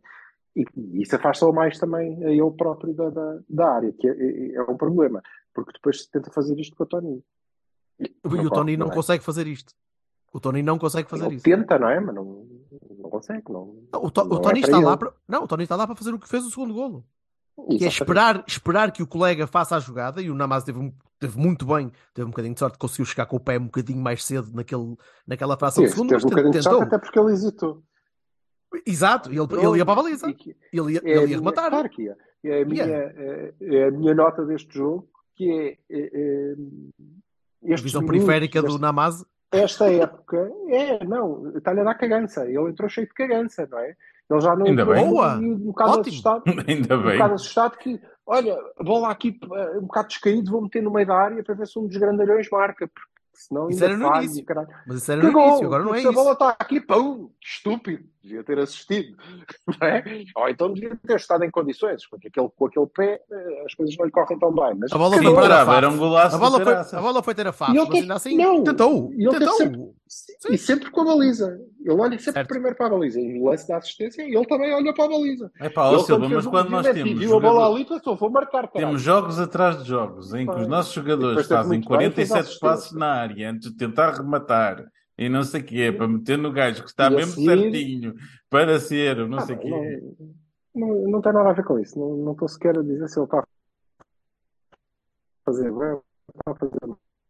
e, 0.54 0.64
e 0.76 1.02
isso 1.02 1.16
afasta-o 1.16 1.52
mais 1.52 1.78
também 1.78 2.22
a 2.24 2.30
ele 2.30 2.50
próprio 2.52 2.92
da, 2.94 3.10
da, 3.10 3.38
da 3.48 3.72
área, 3.74 3.92
que 3.92 4.08
é, 4.08 4.12
é, 4.12 4.54
é 4.56 4.62
um 4.62 4.76
problema, 4.76 5.22
porque 5.54 5.72
depois 5.72 6.02
se 6.02 6.10
tenta 6.10 6.30
fazer 6.30 6.58
isto 6.58 6.76
com 6.76 6.84
o 6.84 6.86
Tony. 6.86 7.24
E 7.98 8.14
o 8.24 8.50
Tony 8.50 8.76
não 8.76 8.88
é? 8.88 8.94
consegue 8.94 9.24
fazer 9.24 9.46
isto. 9.46 9.72
O 10.32 10.40
Tony 10.40 10.62
não 10.62 10.78
consegue 10.78 11.08
fazer 11.08 11.24
Ele 11.26 11.36
isso. 11.36 11.44
tenta, 11.44 11.78
não 11.78 11.88
é? 11.88 11.98
Mas 11.98 12.14
não, 12.14 12.46
não 12.98 13.08
consegue. 13.08 13.42
Não, 13.50 13.74
O, 13.94 14.10
To- 14.10 14.22
o 14.22 14.28
não 14.28 14.36
é 14.36 14.40
Tony 14.42 14.60
para 14.60 14.68
está 14.68 14.76
ele. 14.76 14.84
lá 14.84 14.96
para. 14.98 15.12
Não, 15.26 15.44
o 15.44 15.48
Tony 15.48 15.62
está 15.62 15.76
lá 15.76 15.86
para 15.86 15.96
fazer 15.96 16.12
o 16.12 16.18
que 16.18 16.28
fez 16.28 16.44
o 16.44 16.50
segundo 16.50 16.74
golo. 16.74 17.04
Que 17.78 17.84
é 17.84 17.88
esperar, 17.88 18.44
esperar 18.46 18.92
que 18.92 19.02
o 19.02 19.06
colega 19.06 19.46
faça 19.46 19.76
a 19.76 19.80
jogada 19.80 20.20
e 20.20 20.30
o 20.30 20.34
Namaz 20.34 20.62
teve, 20.64 20.92
teve 21.18 21.38
muito 21.38 21.64
bem, 21.66 21.90
teve 22.12 22.26
um 22.26 22.30
bocadinho 22.30 22.52
de 22.54 22.60
sorte, 22.60 22.76
conseguiu 22.78 23.06
chegar 23.06 23.26
com 23.26 23.36
o 23.36 23.40
pé 23.40 23.58
um 23.58 23.64
bocadinho 23.64 23.98
mais 24.00 24.22
cedo 24.24 24.50
naquele, 24.54 24.94
naquela 25.26 25.56
fração 25.56 25.82
de 25.82 25.90
segundo, 25.90 26.08
teve 26.10 26.16
mas 26.16 26.24
um 26.24 26.28
bocadinho 26.28 26.52
de 26.52 26.58
tentou. 26.58 26.78
sorte, 26.78 26.94
até 26.94 26.98
porque 27.04 27.18
ele 27.18 27.32
hesitou. 27.32 27.82
Exato, 28.86 29.30
ele, 29.30 29.38
ele 29.40 29.78
ia 29.78 29.84
para 29.86 29.92
a 30.00 30.02
baliza. 30.02 30.32
Que- 30.34 30.54
Ele 30.72 30.92
ia, 30.94 31.00
É 31.04 31.10
ele 31.18 31.30
ia 31.32 31.36
rematar. 31.38 31.70
Claro 31.70 31.88
que 31.88 32.08
é. 32.08 32.16
É 32.44 32.62
a 32.62 32.64
minha, 32.66 32.84
é, 32.84 33.54
é 33.60 33.84
a 33.88 33.90
minha 33.90 34.14
nota 34.14 34.44
deste 34.44 34.72
jogo, 34.74 35.08
que 35.34 35.50
é, 35.50 35.96
é, 35.96 36.54
é 37.64 37.72
A 37.74 37.76
visão 37.76 38.04
periférica 38.04 38.62
do 38.62 38.78
Namaz. 38.78 39.24
esta 39.50 39.90
época, 39.90 40.50
é, 40.68 41.04
não, 41.04 41.56
está-lhe 41.56 41.80
a 41.80 41.84
dar 41.84 41.94
cagança. 41.94 42.44
Ele 42.44 42.68
entrou 42.70 42.88
cheio 42.88 43.06
de 43.08 43.14
cagança, 43.14 43.66
não 43.70 43.78
é? 43.78 43.96
Ele 44.30 44.40
já 44.40 44.56
não 44.56 44.66
Ainda 44.66 44.84
bem. 44.84 45.06
Boa! 45.08 45.36
um, 45.38 45.52
um 45.52 45.56
bocado 45.58 45.90
Ótimo. 45.90 46.08
assustado. 46.12 46.42
Ainda 46.68 46.96
Um 46.98 47.02
bem. 47.02 47.12
bocado 47.12 47.34
assustado 47.34 47.76
que, 47.78 48.00
olha, 48.26 48.56
a 48.78 48.82
bola 48.82 49.10
aqui 49.10 49.38
eh, 49.54 49.78
um 49.78 49.82
bocado 49.82 50.08
descaído, 50.08 50.50
vou 50.50 50.62
meter 50.62 50.82
no 50.82 50.90
meio 50.90 51.06
da 51.06 51.14
área 51.16 51.44
para 51.44 51.54
ver 51.54 51.66
se 51.66 51.78
um 51.78 51.86
dos 51.86 51.96
grandalhões 51.96 52.48
marca, 52.50 52.88
porque 52.88 53.08
senão 53.34 53.68
Isso 53.70 53.84
ainda 53.84 53.94
era 53.94 54.02
no 54.02 54.08
falha, 54.08 54.24
início. 54.24 54.44
caralho. 54.44 54.68
Mas 54.86 54.96
isso 54.98 55.12
era 55.12 55.20
no 55.22 55.28
Cagou, 55.28 55.48
início, 55.48 55.66
agora 55.66 55.84
não 55.84 55.94
é 55.94 56.00
se 56.00 56.08
a 56.08 56.12
bola 56.12 56.24
isso. 56.30 56.32
está 56.32 56.56
aqui, 56.58 56.80
pum, 56.80 57.30
estúpido, 57.40 58.04
devia 58.26 58.44
ter 58.44 58.58
assistido, 58.58 59.16
não 59.80 59.88
é? 59.88 60.04
Ou 60.36 60.48
então 60.48 60.72
devia 60.72 60.96
ter 61.06 61.16
estado 61.16 61.44
em 61.44 61.50
condições, 61.50 62.06
porque 62.08 62.28
aquele, 62.28 62.48
com 62.56 62.66
aquele 62.66 62.86
pé 62.86 63.20
eh, 63.30 63.62
as 63.66 63.74
coisas 63.74 63.96
não 63.96 64.04
lhe 64.06 64.10
correm 64.12 64.38
tão 64.38 64.52
bem. 64.52 64.74
Mas 64.78 64.92
A 64.92 64.98
bola 64.98 65.16
foi 65.16 65.34
para 65.34 65.76
era 65.76 65.88
um 65.88 65.96
golaço 65.96 66.36
A 66.36 66.38
bola 66.38 66.60
foi, 66.62 66.74
a 66.98 67.00
bola 67.02 67.22
foi 67.22 67.34
ter 67.34 67.46
a 67.46 67.50
E 67.50 67.52
face, 67.52 67.72
mas 67.74 67.90
ainda 67.90 68.14
assim 68.14 68.36
não, 68.36 68.62
tentou. 68.64 69.12
e 69.14 69.22
ele 69.26 69.38
tentou. 69.38 69.52
sempre- 69.54 70.54
E 70.54 70.58
sempre 70.58 70.90
com 70.90 71.00
a 71.00 71.04
baliza. 71.04 71.58
Ele 71.84 71.94
olha 72.00 72.18
sempre 72.18 72.32
Certo. 72.32 72.48
primeiro 72.48 72.76
para 72.76 72.86
a 72.86 72.90
baliza. 72.90 73.20
E 73.20 73.38
no 73.38 73.48
lance 73.48 73.66
da 73.68 73.76
assistência, 73.76 74.22
ele 74.22 74.44
também 74.46 74.72
olha 74.74 74.92
para 74.92 75.04
a 75.04 75.08
baliza. 75.08 75.50
É 75.60 75.68
pá, 75.68 75.84
ó 75.90 75.98
Silva, 75.98 76.20
quando 76.22 76.34
mas 76.34 76.46
o 76.46 76.50
quando 76.50 76.70
nós 76.70 76.86
e 76.86 76.92
temos, 76.94 77.18
viu 77.18 77.36
a 77.36 77.40
bola 77.40 77.54
jogador- 77.60 77.74
ali, 77.76 77.84
pensou, 77.84 78.16
vou 78.16 78.30
marcar, 78.30 78.68
caralho. 78.68 78.72
temos 78.88 79.02
jogos 79.02 79.38
atrás 79.38 79.82
de 79.82 79.88
jogos 79.88 80.34
em 80.34 80.46
que 80.46 80.60
os 80.60 80.66
nossos 80.66 80.92
e 80.92 80.94
jogadores 80.96 81.46
fazem 81.46 81.68
muito 81.68 81.88
bem, 81.88 82.10
fez 82.10 82.28
47 82.28 82.40
assistência. 82.40 82.60
passos 82.68 82.92
na 82.92 83.12
área 83.12 83.50
antes 83.50 83.70
de 83.70 83.76
tentar 83.76 84.12
rematar 84.12 84.84
e 85.18 85.28
não 85.28 85.42
sei 85.42 85.60
o 85.60 85.64
quê, 85.64 85.92
para 85.92 86.08
meter 86.08 86.36
no 86.38 86.52
gajo 86.52 86.82
que 86.82 86.90
está 86.90 87.06
E 87.10 87.14
mesmo 87.14 87.32
seguir- 87.32 87.46
certinho 87.72 88.14
para 88.50 88.78
ser, 88.78 89.18
o 89.20 89.28
não 89.28 89.38
Ah, 89.38 89.46
sei 89.46 89.56
o 89.56 89.58
quê. 89.58 89.70
não, 90.74 90.86
não, 90.88 91.08
não 91.12 91.20
tem 91.22 91.32
nada 91.32 91.50
a 91.50 91.52
ver 91.52 91.64
com 91.64 91.78
isso. 91.78 91.98
Não, 91.98 92.32
estou 92.32 92.48
sequer 92.48 92.78
a 92.78 92.82
dizer 92.82 93.08
se 93.08 93.18
ele 93.18 93.24
está 93.24 93.38
a 93.40 93.46
fazer 95.44 95.70
bem 95.72 95.88
ou 95.92 96.04
está 96.34 96.50
a 96.52 96.54
fazer 96.54 96.78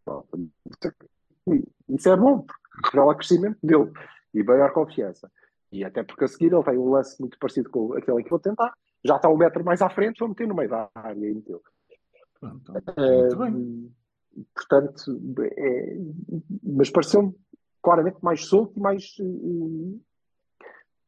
mal. 0.07 0.29
Isso 1.88 2.09
é 2.09 2.16
bom, 2.16 2.40
porque 2.42 2.90
revela 2.96 3.14
crescimento 3.14 3.59
dele 3.62 3.90
e 4.35 4.42
maior 4.42 4.72
confiança. 4.72 5.31
E 5.72 5.85
até 5.85 6.03
porque 6.03 6.25
a 6.25 6.29
seguir 6.29 6.53
ele 6.53 6.62
tem 6.64 6.79
um 6.79 6.90
lance 6.90 7.20
muito 7.20 7.38
parecido 7.38 7.70
com 7.70 7.92
aquele 7.94 8.22
que 8.22 8.31
vou 8.31 8.38
tentar. 8.38 8.72
Já 9.05 9.16
está 9.16 9.29
um 9.29 9.37
metro 9.37 9.64
mais 9.64 9.81
à 9.83 9.88
frente, 9.90 10.18
vou 10.18 10.29
meter 10.29 10.49
no 10.49 10.55
meio 10.55 10.68
da 10.68 10.90
área 10.94 11.14
e 11.29 11.35
meteu. 11.35 11.62
Pronto, 12.40 12.72
muito 12.72 13.38
bem. 13.38 13.94
Portanto, 14.55 15.18
é, 15.40 15.96
mas 16.62 16.90
pareceu-me 16.90 17.35
claramente 17.87 18.18
mais 18.20 18.44
solto 18.46 18.77
e 18.77 18.81
mais 18.81 19.14
uh, 19.20 20.01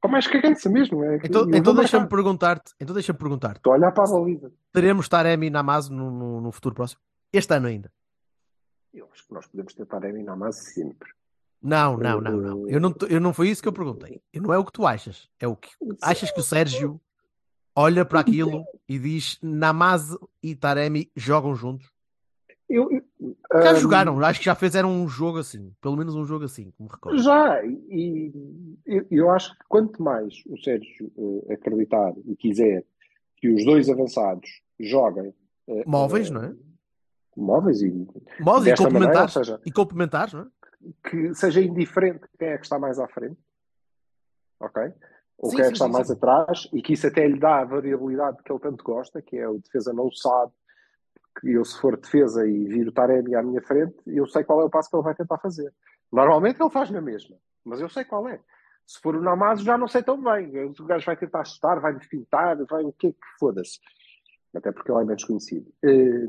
Com 0.01 0.07
mais 0.09 0.29
cagança 0.29 0.71
mesmo. 0.71 1.03
É, 1.03 1.17
Então, 1.17 1.45
então 1.53 1.75
deixa-me 1.75 2.07
perguntar-te, 2.07 2.73
então 2.79 2.95
deixa-me 2.95 3.19
perguntar-te, 3.19 3.57
Estou 3.57 3.73
a 3.73 3.77
olhar 3.77 3.91
para 3.91 4.05
a 4.05 4.13
baliza. 4.13 4.53
teremos 4.73 5.09
Taremi 5.09 5.49
e 5.49 5.51
Namazo 5.51 5.93
no, 5.93 6.09
no, 6.09 6.41
no 6.41 6.53
futuro 6.53 6.77
próximo? 6.77 7.01
Este 7.33 7.53
ano 7.53 7.67
ainda? 7.67 7.93
Eu 8.95 9.09
acho 9.13 9.27
que 9.27 9.35
nós 9.35 9.45
podemos 9.49 9.75
ter 9.75 9.87
Taremi 9.87 10.23
na 10.23 10.37
massa 10.37 10.63
sempre. 10.71 11.11
Não, 11.61 11.97
não, 11.97 12.21
não, 12.21 12.37
não. 12.37 12.69
Eu 12.69 12.81
não, 12.81 12.95
eu 13.09 13.21
não 13.21 13.33
foi 13.35 13.49
isso 13.49 13.61
que 13.61 13.67
eu 13.67 13.73
perguntei. 13.73 14.23
Não 14.37 14.55
é 14.55 14.59
o 14.59 14.65
que 14.65 14.71
tu 14.73 14.87
achas. 14.87 15.29
É 15.41 15.49
o 15.49 15.57
que 15.57 15.71
achas 16.01 16.31
que 16.31 16.39
o 16.39 16.45
Sérgio 16.45 17.01
olha 17.75 18.05
para 18.05 18.21
aquilo 18.21 18.65
e 18.89 19.01
diz 19.01 19.37
Namazo 19.43 20.31
e 20.41 20.55
Taremi 20.55 21.11
jogam 21.17 21.57
juntos? 21.57 21.91
Eu, 22.69 22.91
eu- 22.93 23.37
Já 23.63 23.71
ahm, 23.73 23.77
jogaram, 23.77 24.21
acho 24.21 24.39
que 24.41 24.45
já 24.45 24.55
fizeram 24.55 24.91
um 24.91 25.09
jogo 25.09 25.39
assim, 25.39 25.73
pelo 25.81 25.97
menos 25.97 26.15
um 26.15 26.25
jogo 26.25 26.45
assim, 26.45 26.73
me 26.79 26.87
recordo. 26.89 27.19
Já, 27.23 27.65
e 27.65 28.33
eu, 28.85 29.07
eu 29.11 29.31
acho 29.31 29.53
que 29.59 29.65
quanto 29.69 30.03
mais 30.03 30.43
o 30.47 30.57
Sérgio 30.59 31.11
eh, 31.49 31.55
acreditar 31.55 32.13
e 32.27 32.37
quiser 32.37 32.85
que 33.39 33.49
os 33.49 33.65
dois 33.65 33.89
avançados 33.89 34.61
joguem 34.79 35.35
eh, 35.69 35.85
Móveis, 35.87 36.29
eh, 36.29 36.33
não 36.33 36.45
é? 36.45 36.55
móveis 37.37 37.81
e 37.81 37.89
Modos 38.41 38.67
e 38.67 38.71
desta 38.71 38.91
maneira, 38.91 39.27
complementares, 39.27 39.33
seja, 39.33 39.61
e 39.65 39.73
complementares, 39.73 40.35
não 40.35 40.43
é? 40.43 40.47
que 41.09 41.35
seja 41.35 41.61
indiferente 41.63 42.21
quem 42.39 42.49
é 42.49 42.59
que 42.59 42.65
está 42.65 42.79
mais 42.79 42.99
à 42.99 43.09
frente, 43.09 43.39
ok? 44.61 44.93
Ou 45.39 45.51
Sim, 45.51 45.57
quem 45.57 45.65
é 45.65 45.69
sim, 45.69 45.71
que 45.71 45.77
está 45.77 45.87
sim, 45.87 45.93
mais 45.93 46.07
sim. 46.09 46.13
atrás, 46.15 46.69
e 46.73 46.83
que 46.83 46.93
isso 46.93 47.07
até 47.07 47.27
lhe 47.27 47.39
dá 47.39 47.61
a 47.61 47.65
variabilidade 47.65 48.43
que 48.45 48.53
ele 48.53 48.61
tanto 48.61 48.83
gosta, 48.85 49.23
que 49.23 49.37
é 49.37 49.49
o 49.49 49.59
defesa 49.59 49.93
não 49.93 50.11
sabe, 50.11 50.53
que 51.41 51.53
eu 51.53 51.65
se 51.65 51.81
for 51.81 51.97
defesa 51.97 52.47
e 52.47 52.65
vir 52.65 52.89
o 52.89 52.93
Taremi 52.93 53.35
à 53.35 53.43
minha 53.43 53.63
frente, 53.63 53.97
eu 54.07 54.27
sei 54.27 54.45
qual 54.45 54.61
é 54.61 54.65
o 54.65 54.71
passo 54.71 54.91
que 54.91 54.97
ele 54.97 55.05
vai 55.05 55.15
tentar 55.15 55.39
fazer. 55.39 55.73
Normalmente 56.11 56.61
ele 56.61 56.71
faz 56.71 56.91
na 56.91 57.01
mesma, 57.01 57.37
mas 57.65 57.81
eu 57.81 57.89
sei 57.89 58.05
qual 58.05 58.29
é. 58.29 58.41
Se 58.87 58.99
for 59.01 59.15
o 59.15 59.21
Namazo 59.21 59.63
já 59.65 59.77
não 59.77 59.87
sei 59.87 60.03
tão 60.03 60.23
bem. 60.23 60.51
O 60.67 60.85
gajo 60.85 61.05
vai 61.05 61.17
tentar 61.17 61.45
chutar, 61.45 61.79
vai 61.79 61.95
pintar, 61.99 62.57
vai 62.65 62.83
o 62.83 62.93
que 62.93 63.09
é 63.09 63.13
que 63.13 63.19
foda-se. 63.39 63.79
Até 64.55 64.73
porque 64.73 64.91
ele 64.91 65.03
é 65.03 65.05
menos 65.05 65.25
conhecido. 65.25 65.71
Eh, 65.85 66.25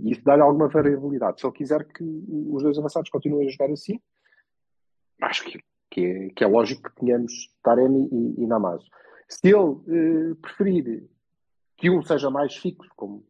E 0.00 0.12
isso 0.12 0.24
dá-lhe 0.24 0.40
alguma 0.40 0.68
variabilidade. 0.68 1.40
Se 1.40 1.46
ele 1.46 1.52
quiser 1.52 1.84
que 1.84 2.02
os 2.02 2.62
dois 2.62 2.78
avançados 2.78 3.10
continuem 3.10 3.46
a 3.46 3.50
jogar 3.50 3.70
assim, 3.70 4.00
acho 5.20 5.44
que, 5.44 5.62
que, 5.90 6.00
é, 6.06 6.28
que 6.30 6.42
é 6.42 6.46
lógico 6.46 6.88
que 6.88 6.96
tenhamos 7.04 7.54
Taremi 7.62 8.08
e, 8.10 8.44
e 8.44 8.46
Namazo. 8.46 8.88
Se 9.28 9.48
ele 9.48 10.32
eh, 10.32 10.34
preferir 10.40 11.06
que 11.76 11.90
um 11.90 12.02
seja 12.02 12.30
mais 12.30 12.56
fixo, 12.56 12.90
como 12.96 13.26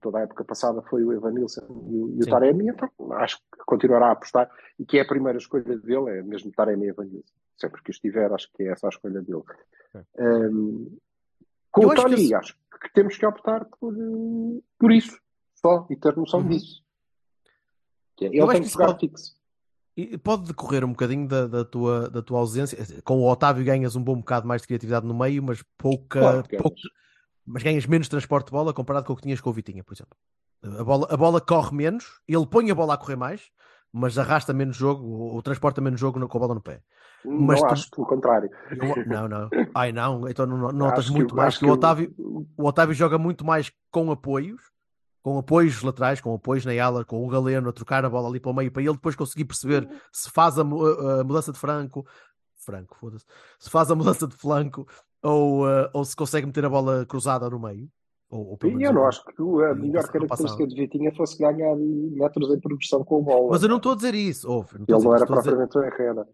toda 0.00 0.18
a 0.18 0.22
época 0.22 0.44
passada 0.44 0.80
foi 0.82 1.02
o 1.04 1.12
Evanilson 1.12 1.60
e 1.62 1.96
o, 1.96 2.14
e 2.18 2.22
o. 2.22 2.26
Taremi, 2.26 2.68
então 2.68 2.88
acho 3.14 3.36
que 3.38 3.58
continuará 3.66 4.08
a 4.08 4.12
apostar 4.12 4.50
e 4.78 4.84
que 4.84 4.98
é 4.98 5.02
a 5.02 5.06
primeira 5.06 5.38
escolha 5.38 5.76
dele, 5.78 6.10
é 6.18 6.22
mesmo 6.22 6.50
Taremi 6.52 6.86
e 6.86 6.88
Evanilson. 6.90 7.32
Sempre 7.56 7.82
que 7.82 7.90
estiver, 7.90 8.32
acho 8.32 8.50
que 8.52 8.62
é 8.64 8.68
essa 8.72 8.86
a 8.86 8.90
escolha 8.90 9.20
dele. 9.22 9.42
Um, 10.18 10.96
com 11.70 11.82
Eu 11.82 11.88
o 11.88 11.92
acho 11.92 12.04
que 12.04 12.10
Tony, 12.16 12.34
acho 12.34 12.56
que 12.80 12.92
temos 12.92 13.16
que 13.16 13.24
optar 13.26 13.64
por, 13.78 13.94
eh, 13.94 14.60
por 14.78 14.90
isso, 14.92 15.18
só, 15.54 15.86
e 15.90 15.96
ter 15.96 16.16
noção 16.16 16.40
Uhum. 16.40 16.48
disso. 16.48 16.82
Que 18.16 18.24
é, 18.26 18.28
ele 18.28 18.40
Eu 18.40 18.48
tem 18.48 18.62
que 18.62 18.68
jogar 18.68 18.86
pode- 18.88 19.00
fixo. 19.00 19.36
E 19.96 20.16
pode 20.16 20.46
decorrer 20.48 20.84
um 20.84 20.92
bocadinho 20.92 21.28
da, 21.28 21.46
da 21.46 21.64
tua, 21.66 22.08
da 22.08 22.22
tua 22.22 22.38
ausência. 22.38 22.78
Com 23.04 23.18
o 23.20 23.30
Otávio 23.30 23.62
ganhas 23.64 23.94
um 23.94 24.02
bom 24.02 24.16
bocado 24.16 24.48
mais 24.48 24.62
de 24.62 24.66
criatividade 24.68 25.06
no 25.06 25.12
meio, 25.14 25.42
mas 25.42 25.62
pouca, 25.76 26.18
Claro 26.20 26.48
pouca-. 26.48 26.80
Mas 27.46 27.62
ganhas 27.62 27.86
menos 27.86 28.08
transporte 28.08 28.46
de 28.46 28.52
bola 28.52 28.72
comparado 28.72 29.06
com 29.06 29.12
o 29.12 29.16
que 29.16 29.22
tinhas 29.22 29.40
com 29.40 29.50
o 29.50 29.52
Vitinha, 29.52 29.82
por 29.84 29.94
exemplo. 29.94 30.16
A 30.80 30.84
bola, 30.84 31.06
a 31.10 31.16
bola 31.16 31.40
corre 31.40 31.74
menos, 31.74 32.20
ele 32.28 32.46
põe 32.46 32.70
a 32.70 32.74
bola 32.74 32.94
a 32.94 32.96
correr 32.96 33.16
mais, 33.16 33.50
mas 33.92 34.16
arrasta 34.16 34.52
menos 34.52 34.76
jogo, 34.76 35.04
ou, 35.04 35.34
ou 35.34 35.42
transporta 35.42 35.80
menos 35.80 35.98
jogo 36.00 36.26
com 36.28 36.38
a 36.38 36.40
bola 36.40 36.54
no 36.54 36.60
pé. 36.62 36.80
Mas 37.24 37.60
não 37.60 37.68
tu- 37.68 37.72
acho, 37.72 37.90
pelo 37.90 38.06
contrário. 38.06 38.50
Eu- 38.70 39.06
não, 39.06 39.28
não. 39.28 39.50
Ai 39.74 39.92
não, 39.92 40.28
então 40.28 40.46
não- 40.46 40.72
notas 40.72 41.00
Acho 41.00 41.08
que- 41.12 41.18
muito 41.18 41.34
mais 41.36 41.58
que 41.58 41.64
o 41.64 41.70
Otávio, 41.70 42.14
o 42.18 42.64
Otávio 42.66 42.94
joga 42.94 43.18
muito 43.18 43.44
mais 43.44 43.72
com 43.90 44.10
apoios, 44.10 44.60
com 45.22 45.38
apoios 45.38 45.82
laterais, 45.82 46.20
com 46.20 46.34
apoios 46.34 46.64
na 46.64 46.72
ala, 46.84 47.04
com 47.04 47.24
o 47.24 47.28
Galeno 47.28 47.68
a 47.68 47.72
trocar 47.72 48.04
a 48.04 48.10
bola 48.10 48.28
ali 48.28 48.40
para 48.40 48.50
o 48.50 48.54
meio, 48.54 48.72
para 48.72 48.82
ele 48.82 48.92
depois 48.94 49.14
conseguir 49.14 49.44
perceber 49.44 49.88
se 50.12 50.30
faz 50.30 50.58
a, 50.58 50.62
a- 50.62 51.20
a 51.20 51.24
mudança 51.24 51.52
de 51.52 51.58
franco, 51.58 52.06
franco, 52.64 52.96
foda-se, 52.98 53.24
se 53.58 53.68
faz 53.70 53.90
a 53.90 53.94
mudança 53.96 54.26
de 54.26 54.34
flanco 54.36 54.86
ou, 55.22 55.68
eh, 55.68 55.90
ou 55.92 56.04
se 56.04 56.16
consegue 56.16 56.46
meter 56.46 56.64
a 56.64 56.68
bola 56.70 57.06
cruzada 57.06 57.48
no 57.48 57.58
meio. 57.60 57.88
Ou, 58.30 58.50
ou 58.52 58.56
pelo 58.56 58.80
E 58.80 58.84
eu 58.84 58.92
não 58.92 59.06
acho 59.06 59.22
que 59.24 59.42
a 59.42 59.74
melhor 59.74 60.08
característica 60.08 60.66
de 60.66 60.74
Vitinha 60.74 61.12
fosse 61.14 61.38
ganhar 61.38 61.76
metros 61.76 62.52
em 62.54 62.58
progressão 62.60 63.04
com 63.04 63.18
a 63.18 63.22
bola. 63.22 63.48
Mas 63.50 63.62
eu 63.62 63.68
não 63.68 63.76
estou 63.76 63.92
a 63.92 63.94
dizer 63.96 64.14
isso, 64.14 64.50
ouve, 64.50 64.78
não 64.78 64.86
Ele 64.88 64.96
dizer 64.96 65.04
não 65.08 65.14
era 65.14 65.24
a 65.24 65.26
dizer- 65.26 65.34
propriamente 65.50 65.78
um 65.78 65.82
Herrera. 65.82 66.26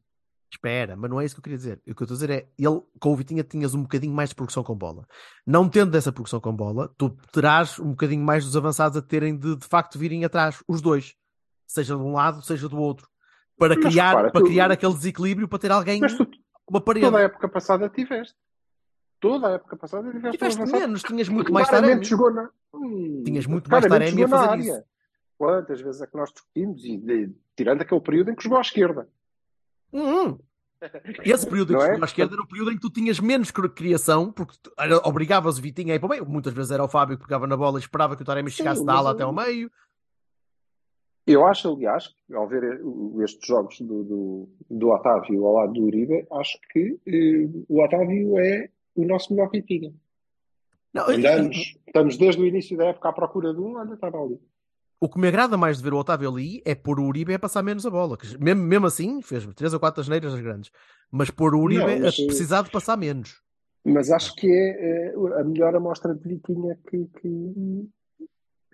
Espera, 0.51 0.96
mas 0.96 1.11
não 1.11 1.20
é 1.20 1.24
isso 1.27 1.35
que 1.35 1.40
eu 1.40 1.42
queria 1.42 1.59
dizer. 1.59 1.77
O 1.87 1.94
que 1.94 2.03
eu 2.03 2.05
estou 2.05 2.14
a 2.14 2.18
dizer 2.18 2.31
é, 2.31 2.48
ele, 2.59 2.81
com 2.98 3.12
o 3.12 3.16
Vitinha 3.16 3.42
tinhas 3.44 3.74
um 3.74 3.83
bocadinho 3.83 4.14
mais 4.14 4.31
de 4.31 4.35
progressão 4.35 4.62
com 4.62 4.74
bola. 4.74 5.05
Não 5.46 5.68
tendo 5.68 5.94
essa 5.94 6.11
progressão 6.11 6.40
com 6.40 6.55
bola, 6.57 6.88
tu 6.96 7.11
terás 7.33 7.79
um 7.79 7.90
bocadinho 7.90 8.24
mais 8.24 8.44
dos 8.46 8.57
avançados 8.57 8.96
a 8.96 9.03
terem 9.03 9.37
de, 9.37 9.57
de 9.57 9.66
facto, 9.66 9.98
virem 9.98 10.24
atrás, 10.24 10.62
os 10.66 10.81
dois. 10.81 11.14
Seja 11.66 11.94
de 11.96 12.01
um 12.01 12.12
lado, 12.12 12.40
seja 12.42 12.66
do 12.66 12.79
outro. 12.79 13.07
Para 13.59 13.74
Mas 13.74 13.85
criar, 13.85 14.09
repara, 14.11 14.31
para 14.31 14.40
tu- 14.40 14.46
criar 14.46 14.70
aquele 14.70 14.94
desequilíbrio, 14.94 15.48
para 15.48 15.59
ter 15.59 15.70
alguém, 15.70 16.01
tu, 16.01 16.27
uma 16.70 16.81
parede. 16.81 17.05
toda 17.05 17.18
a 17.18 17.22
época 17.22 17.46
passada 17.48 17.87
tiveste. 17.90 18.35
Toda 19.21 19.49
a 19.49 19.51
época 19.53 19.77
passada 19.77 20.09
um 20.09 20.31
Tiveste 20.31 20.63
menos, 20.67 21.03
tinhas 21.03 21.29
muito 21.29 21.53
mais 21.53 21.69
Taremi. 21.69 22.05
jogou 22.05 22.33
na... 22.33 22.51
Hum, 22.73 23.23
Tinhas 23.25 23.47
muito 23.47 23.69
mais 23.71 23.85
Taremi 23.87 24.23
a 24.23 24.27
jogou 24.27 24.39
fazer 24.39 24.51
área. 24.51 24.85
Quantas 25.37 25.81
vezes 25.81 26.01
é 26.03 26.07
que 26.07 26.17
nós 26.17 26.31
discutimos, 26.33 26.85
e 26.85 26.97
de- 26.97 27.35
tirando 27.57 27.83
aquele 27.83 28.01
período 28.01 28.31
em 28.31 28.35
que 28.37 28.43
jogou 28.45 28.59
à 28.59 28.61
esquerda. 28.61 29.09
Hum. 29.93 30.39
Esse 31.25 31.45
período 31.47 31.73
em 31.73 31.77
que 31.77 31.83
é? 31.83 31.87
chegou 31.87 32.03
à 32.03 32.07
esquerda 32.07 32.35
era 32.35 32.43
o 32.43 32.47
período 32.47 32.71
em 32.71 32.75
que 32.77 32.81
tu 32.81 32.91
tinhas 32.91 33.19
menos 33.19 33.51
cri- 33.51 33.69
criação, 33.69 34.31
porque 34.31 34.55
tu- 34.63 34.73
era- 34.79 34.99
obrigavas 35.05 35.59
o 35.59 35.63
Vitinha 35.63 35.93
a 35.93 35.97
ir 35.97 35.99
para 35.99 36.07
o 36.07 36.11
meio. 36.11 36.27
Muitas 36.27 36.53
vezes 36.53 36.71
era 36.71 36.85
o 36.85 36.89
Fábio 36.89 37.17
que 37.17 37.25
pegava 37.25 37.47
na 37.47 37.57
bola 37.57 37.79
e 37.79 37.81
esperava 37.81 38.15
que 38.15 38.23
o 38.23 38.25
Taremi 38.25 38.51
Sim, 38.51 38.59
chegasse 38.59 38.85
da 38.85 38.95
ala 38.95 39.11
até 39.11 39.25
ao 39.25 39.33
meio. 39.33 39.71
Eu 41.27 41.45
acho, 41.47 41.73
aliás, 41.75 42.15
ao 42.33 42.49
ver 42.49 42.81
o- 42.83 43.21
estes 43.23 43.47
jogos 43.47 43.81
do, 43.81 44.03
do, 44.05 44.49
do 44.71 44.89
Otávio 44.91 45.45
ao 45.45 45.55
lado 45.55 45.73
do 45.75 45.83
Uribe, 45.83 46.27
acho 46.33 46.59
que 46.73 46.99
eh, 47.07 47.49
o 47.69 47.83
Otávio 47.83 48.39
é 48.39 48.71
o 49.03 49.07
nosso 49.07 49.33
melhor 49.33 49.51
Vitinha. 49.51 49.93
Não, 50.93 51.09
Andamos, 51.09 51.77
estamos 51.87 52.17
desde 52.17 52.43
o 52.43 52.47
início 52.47 52.77
da 52.77 52.87
época 52.87 53.09
à 53.09 53.13
procura 53.13 53.53
de 53.53 53.61
um, 53.61 53.77
olha, 53.77 53.95
estava 53.95 54.19
ali. 54.19 54.41
O 55.01 55.09
que 55.09 55.19
me 55.19 55.29
agrada 55.29 55.57
mais 55.57 55.77
de 55.79 55.85
ver 55.85 55.93
o 55.93 55.99
Otávio 55.99 56.29
ali 56.29 56.61
é 56.65 56.75
pôr 56.75 56.99
o 56.99 57.05
Uribe 57.05 57.33
a 57.33 57.39
passar 57.39 57.63
menos 57.63 57.87
a 57.87 57.91
bola. 57.91 58.17
que 58.17 58.27
mesmo, 58.39 58.63
mesmo 58.63 58.87
assim, 58.87 59.23
fez 59.23 59.47
três 59.55 59.73
ou 59.73 59.79
quatro 59.79 60.01
asneiras 60.01 60.35
as 60.35 60.41
grandes. 60.41 60.73
Mas 61.11 61.31
pôr 61.31 61.55
o 61.55 61.61
Uribe 61.61 61.81
Não, 61.81 62.01
mas, 62.01 62.19
a 62.19 62.23
eh, 62.23 62.27
precisar 62.27 62.63
de 62.63 62.71
passar 62.71 62.97
menos. 62.97 63.41
Mas 63.85 64.11
acho 64.11 64.35
que 64.35 64.51
é 64.51 65.13
eh, 65.13 65.15
a 65.41 65.45
melhor 65.45 65.77
amostra 65.77 66.13
de 66.13 66.29
Vitinha 66.29 66.77
que, 66.91 67.07
que, 67.21 67.89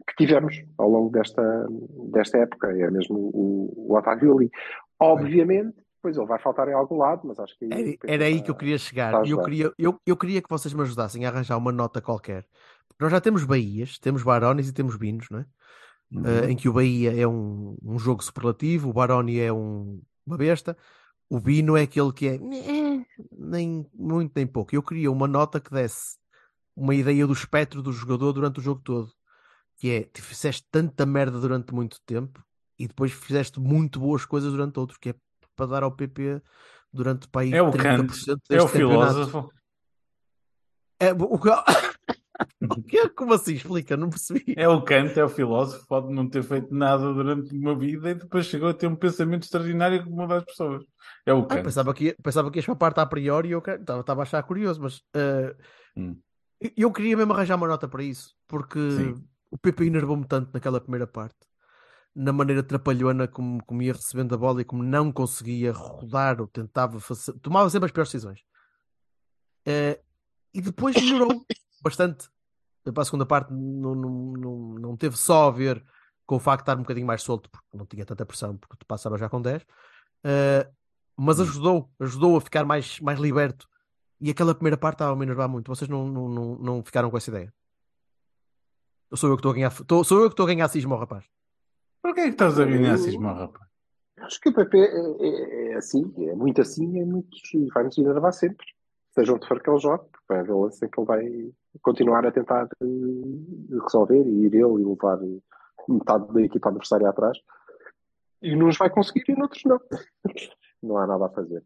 que 0.09 0.17
tivemos 0.17 0.65
ao 0.79 0.89
longo 0.89 1.11
desta, 1.11 1.67
desta 2.11 2.39
época. 2.39 2.69
É 2.69 2.91
mesmo 2.91 3.19
o, 3.19 3.89
o 3.89 3.95
Otávio 3.95 4.39
ali. 4.39 4.51
Obviamente, 4.99 5.77
depois 6.05 6.17
ele 6.19 6.27
vai 6.27 6.39
faltar 6.39 6.69
em 6.69 6.75
algum 6.75 6.99
lado, 6.99 7.23
mas 7.25 7.39
acho 7.39 7.59
que 7.59 7.65
Era, 7.65 7.97
era 8.07 8.25
aí 8.27 8.43
que 8.43 8.51
eu 8.51 8.55
queria 8.55 8.77
chegar. 8.77 9.27
Eu 9.27 9.43
queria, 9.43 9.73
eu, 9.79 9.99
eu 10.05 10.17
queria 10.17 10.43
que 10.43 10.51
vocês 10.51 10.75
me 10.75 10.83
ajudassem 10.83 11.25
a 11.25 11.31
arranjar 11.31 11.57
uma 11.57 11.73
nota 11.73 12.01
qualquer. 12.03 12.47
Porque 12.89 13.03
nós 13.03 13.11
já 13.11 13.21
temos 13.21 13.45
Bahias, 13.45 13.99
temos 13.99 14.23
Barones 14.23 14.69
e 14.69 14.73
temos 14.73 14.97
Binos, 14.97 15.29
não 15.31 15.39
é? 15.39 15.47
Uhum. 16.13 16.27
Eh, 16.27 16.51
em 16.51 16.57
que 16.57 16.69
o 16.69 16.75
Bahia 16.75 17.19
é 17.19 17.27
um, 17.27 17.77
um 17.83 17.99
jogo 17.99 18.23
superlativo, 18.23 18.91
o 18.91 18.93
Baroni 18.93 19.41
é 19.41 19.51
um- 19.51 20.01
uma 20.27 20.37
besta, 20.37 20.77
o 21.29 21.41
Bino 21.41 21.77
é 21.77 21.83
aquele 21.83 22.13
que 22.13 22.29
é 22.29 22.39
nem 23.33 23.87
muito 23.95 24.33
nem 24.37 24.47
pouco. 24.47 24.75
Eu 24.75 24.83
queria 24.83 25.11
uma 25.11 25.27
nota 25.27 25.59
que 25.61 25.71
desse 25.71 26.17
uma 26.77 26.95
ideia 26.95 27.27
do 27.27 27.33
espectro 27.33 27.83
do 27.83 27.93
jogador 27.93 28.33
durante 28.33 28.59
o 28.61 28.63
jogo 28.63 28.81
todo, 28.85 29.11
que 29.77 29.91
é 29.91 30.03
tu 30.03 30.23
fizeste 30.23 30.67
tanta 30.71 31.07
merda 31.07 31.41
durante 31.41 31.73
muito 31.73 31.99
tempo 32.05 32.45
e 32.79 32.87
depois 32.87 33.13
fizeste 33.13 33.59
muito 33.59 33.99
boas 33.99 34.25
coisas 34.25 34.53
durante 34.53 34.79
outro, 34.79 34.99
que 35.01 35.11
é 35.11 35.15
para 35.55 35.67
dar 35.67 35.83
ao 35.83 35.93
PP 35.93 36.43
durante 36.93 37.29
para 37.29 37.43
aí 37.43 37.53
É 37.55 37.63
o 37.63 37.71
30% 37.71 37.83
Kant, 37.83 38.07
deste 38.09 38.37
é 38.51 38.63
o 38.63 38.67
campeonato. 38.67 39.15
filósofo. 39.27 39.53
É, 41.01 41.13
o 41.13 41.39
que... 41.39 41.49
o 42.79 42.83
que- 42.83 43.09
Como 43.11 43.35
assim? 43.35 43.55
Explica, 43.55 43.97
não 43.97 44.09
percebi. 44.09 44.55
É 44.57 44.69
o 44.69 44.83
Kant, 44.83 45.19
é 45.19 45.25
o 45.25 45.29
filósofo, 45.29 45.87
pode 45.87 46.13
não 46.13 46.29
ter 46.29 46.43
feito 46.43 46.73
nada 46.75 47.13
durante 47.13 47.55
uma 47.55 47.77
vida 47.77 48.11
e 48.11 48.15
depois 48.15 48.47
chegou 48.47 48.69
a 48.69 48.75
ter 48.75 48.87
um 48.87 48.97
pensamento 48.97 49.43
extraordinário 49.43 50.03
que 50.05 50.11
muda 50.11 50.39
as 50.39 50.45
pessoas. 50.45 50.85
É 51.27 51.33
o 51.33 51.41
Ah, 51.43 51.47
Kant. 51.47 51.63
pensava, 51.65 51.93
que, 51.95 52.15
pensava 52.23 52.51
que 52.51 52.59
ias 52.59 52.65
para 52.67 52.75
a 52.75 52.77
parte 52.79 53.01
a 53.01 53.07
priori 53.07 53.49
e 53.49 53.53
eu 53.53 53.59
estava, 53.59 54.01
estava 54.01 54.23
a 54.23 54.25
achar 54.25 54.43
curioso, 54.45 54.81
mas 54.81 55.03
eh, 55.15 55.55
Hum. 55.97 56.17
eu- 56.61 56.71
eu 56.77 56.93
queria 56.93 57.17
mesmo 57.17 57.33
arranjar 57.33 57.57
uma 57.57 57.69
nota 57.69 57.87
para 57.89 58.03
isso, 58.03 58.35
porque 58.47 58.79
Sim. 58.91 59.25
o 59.51 59.59
PP 59.59 59.87
enervou-me 59.87 60.27
tanto 60.27 60.51
naquela 60.55 60.81
primeira 60.81 61.07
parte, 61.07 61.37
na 62.15 62.33
maneira 62.33 62.63
trapalhona 62.63 63.27
como, 63.29 63.63
como 63.65 63.83
ia 63.83 63.93
recebendo 63.93 64.35
a 64.35 64.39
bola 64.39 64.61
e 64.63 64.65
como 64.65 64.83
não 64.83 65.13
conseguia 65.13 65.73
rodar 65.73 66.41
ou 66.41 66.47
tentava 66.47 67.01
fazer, 67.01 67.33
tomava 67.41 67.69
sempre 67.71 67.87
as 67.87 67.93
piores 67.93 68.11
decisões. 68.13 68.41
Eh, 69.67 70.01
e 70.53 70.61
depois 70.61 70.95
melhorou 70.97 71.45
bastante. 71.83 72.29
Para 72.85 73.03
a 73.03 73.05
segunda 73.05 73.25
parte 73.27 73.53
não, 73.53 73.95
não, 73.95 74.11
não, 74.33 74.59
não 74.75 74.97
teve 74.97 75.17
só 75.17 75.49
a 75.49 75.51
ver 75.51 75.83
com 76.27 76.37
o 76.37 76.41
facto 76.41 76.61
de 76.61 76.63
estar 76.71 76.77
um 76.79 76.83
bocadinho 76.83 77.07
mais 77.07 77.23
solto, 77.23 77.51
porque 77.51 77.67
não 77.77 77.87
tinha 77.87 78.05
tanta 78.05 78.27
pressão, 78.27 78.57
porque 78.59 78.77
tu 78.79 78.87
passava 78.87 79.17
já 79.19 79.29
com 79.29 79.41
10, 79.41 79.65
eh, 80.25 80.71
mas 81.17 81.41
ajudou, 81.41 81.91
ajudou 82.01 82.37
a 82.37 82.41
ficar 82.41 82.65
mais, 82.65 83.01
mais 83.01 83.19
liberto 83.21 83.69
E 84.21 84.31
aquela 84.31 84.55
primeira 84.55 84.77
parte 84.77 84.97
estava 84.97 85.13
a 85.13 85.17
me 85.17 85.25
enervar 85.25 85.49
muito. 85.49 85.69
Vocês 85.69 85.89
não, 85.89 86.09
não, 86.09 86.29
não, 86.29 86.57
não 86.59 86.85
ficaram 86.85 87.11
com 87.11 87.17
essa 87.17 87.31
ideia? 87.31 87.53
Ou 89.11 89.17
sou 89.17 89.31
eu 89.31 89.37
que 89.37 89.41
estou 89.41 89.53
a 89.53 89.55
ganhar, 89.55 89.71
tô- 89.87 90.05
sou 90.05 90.19
eu 90.23 90.29
que 90.29 90.35
estou 90.35 90.45
a 90.45 90.49
ganhar 90.49 90.69
cisma 90.69 90.95
ao 90.95 91.01
rapaz? 91.01 91.25
Porquê 92.05 92.21
é 92.21 92.25
que 92.25 92.31
estás 92.33 92.61
a 92.61 92.67
ganhar 92.67 92.99
cisma, 92.99 93.33
rapaz? 93.33 93.65
Acho 94.21 94.39
que 94.39 94.51
o 94.51 94.55
PP 94.55 94.77
é, 94.79 94.83
é- 95.27 95.73
é 95.73 95.75
assim, 95.77 96.13
é 96.29 96.35
muito 96.35 96.61
assim, 96.61 97.01
é 97.01 97.05
muito, 97.05 97.31
e 97.55 97.67
vai-nos 97.73 97.97
enervar 97.97 98.31
sempre. 98.35 98.67
Seja 99.15 99.33
onde 99.33 99.49
for 99.49 99.63
que 99.63 99.71
ele 99.71 99.79
jogue, 99.79 100.05
porque 100.13 100.25
vai 100.29 100.41
haver 100.41 100.55
lance 100.55 100.87
que 100.87 101.01
ele 101.01 101.07
vai 101.07 101.53
continuar 101.81 102.27
a 102.27 102.31
tentar 102.31 102.65
eh, 102.83 103.79
resolver 103.83 104.23
e 104.23 104.45
ir 104.45 104.55
ele 104.55 104.83
e 104.83 104.85
levar 104.85 105.19
metade 105.89 106.31
da 106.33 106.43
equipa 106.43 106.69
adversária 106.69 107.09
atrás. 107.09 107.39
E 108.43 108.55
uns 108.55 108.77
vai 108.77 108.91
conseguir 108.91 109.25
e 109.29 109.35
noutros 109.37 109.63
não. 109.65 109.81
Não 110.83 110.99
há 110.99 111.07
nada 111.07 111.25
a 111.25 111.31
fazer. 111.31 111.65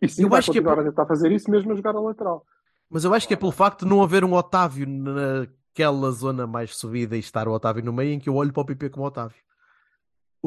E 0.00 0.08
sim, 0.08 0.22
Eu 0.22 0.28
vai 0.28 0.38
acho 0.38 0.52
que 0.52 0.58
é 0.58 0.60
continuar 0.62 0.76
por- 0.76 0.86
a 0.86 0.90
tentar 0.90 1.06
fazer 1.06 1.32
isso 1.32 1.50
mesmo 1.50 1.72
a 1.72 1.74
jogar 1.74 1.96
a 1.96 2.00
lateral. 2.00 2.46
Mas 2.88 3.02
eu 3.02 3.12
acho 3.12 3.26
que 3.26 3.34
é 3.34 3.36
pelo 3.36 3.50
facto 3.50 3.80
de 3.84 3.90
não 3.90 4.00
haver 4.00 4.24
um 4.24 4.32
Otávio 4.34 4.86
naquela 4.86 6.12
zona 6.12 6.46
mais 6.46 6.76
subida 6.76 7.16
e 7.16 7.18
estar 7.18 7.48
o 7.48 7.52
Otávio 7.52 7.84
no 7.84 7.92
meio 7.92 8.12
em 8.12 8.20
que 8.20 8.28
eu 8.28 8.36
olho 8.36 8.52
para 8.52 8.62
o 8.62 8.66
PP 8.66 8.90
como 8.90 9.04
Otávio. 9.06 9.36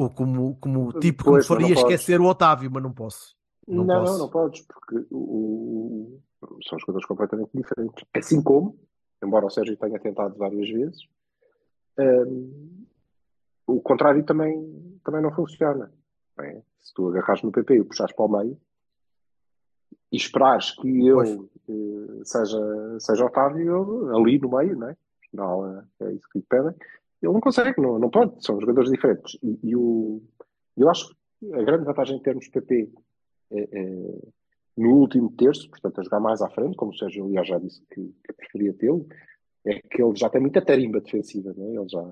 Ou 0.00 0.08
como, 0.10 0.54
como 0.60 0.92
tipo 1.00 1.24
que 1.24 1.28
me 1.30 1.34
Pois, 1.34 1.46
faria 1.48 1.66
não 1.68 1.74
podes. 1.74 1.82
esquecer 1.92 2.20
o 2.20 2.26
Otávio, 2.26 2.70
mas 2.70 2.82
não 2.84 2.92
posso. 2.92 3.36
Não 3.66 3.84
Não, 3.84 3.94
não, 3.96 4.00
posso. 4.04 4.18
não, 4.20 4.28
podes, 4.30 4.60
porque 4.60 5.06
o- 5.10 6.20
o- 6.40 6.58
são 6.68 6.78
jogadores 6.78 7.04
completamente 7.04 7.50
diferentes. 7.52 8.04
Assim 8.14 8.40
como, 8.40 8.78
embora 9.20 9.46
o 9.46 9.50
Sérgio 9.50 9.76
tenha 9.76 9.98
tentado 9.98 10.36
várias 10.36 10.70
vezes, 10.70 11.00
hum, 11.98 12.84
o 13.66 13.80
contrário 13.80 14.22
também, 14.24 15.00
também 15.04 15.20
não 15.20 15.32
funciona. 15.32 15.92
não 16.36 16.44
é? 16.44 16.62
Se 16.80 16.94
tu 16.94 17.08
agarras 17.08 17.42
no 17.42 17.50
PP 17.50 17.74
e 17.74 17.80
o 17.80 17.84
puxares 17.84 18.14
para 18.14 18.24
o 18.24 18.28
meio 18.28 18.56
e 20.12 20.16
esperares 20.16 20.70
que 20.70 21.06
eu 21.06 21.16
Pois. 21.16 21.30
eh, 21.68 22.24
seja, 22.24 23.00
seja 23.00 23.24
Otávio 23.26 23.66
eu, 23.66 24.16
ali 24.16 24.38
no 24.38 24.48
meio, 24.56 24.76
não 24.78 24.88
é? 24.90 24.96
Afinal, 25.26 25.82
é 26.00 26.12
isso 26.12 26.28
que 26.30 26.38
lhe 26.38 26.44
pedem. 26.48 26.72
Ele 27.22 27.32
não 27.32 27.40
consegue, 27.40 27.80
não, 27.80 27.98
não 27.98 28.10
pode, 28.10 28.44
são 28.44 28.60
jogadores 28.60 28.90
diferentes. 28.90 29.36
E, 29.42 29.58
e 29.62 29.76
o, 29.76 30.22
eu 30.76 30.88
acho 30.88 31.08
que 31.40 31.52
a 31.54 31.62
grande 31.62 31.84
vantagem 31.84 32.16
em 32.16 32.22
termos 32.22 32.48
PP 32.48 32.90
é, 33.50 33.60
é, 33.60 34.18
no 34.76 34.94
último 34.94 35.30
terço, 35.32 35.68
portanto, 35.68 36.00
a 36.00 36.04
jogar 36.04 36.20
mais 36.20 36.40
à 36.40 36.48
frente, 36.48 36.76
como 36.76 36.92
o 36.92 36.96
Sérgio 36.96 37.24
aliás 37.24 37.48
já 37.48 37.58
disse 37.58 37.82
que, 37.92 38.14
que 38.24 38.32
preferia 38.32 38.72
tê-lo, 38.74 39.06
é 39.66 39.80
que 39.80 40.02
ele 40.02 40.14
já 40.16 40.30
tem 40.30 40.40
muita 40.40 40.62
tarimba 40.62 41.00
defensiva, 41.00 41.52
não 41.56 41.66
é? 41.66 41.74
Ele 41.74 41.88
já, 41.88 42.02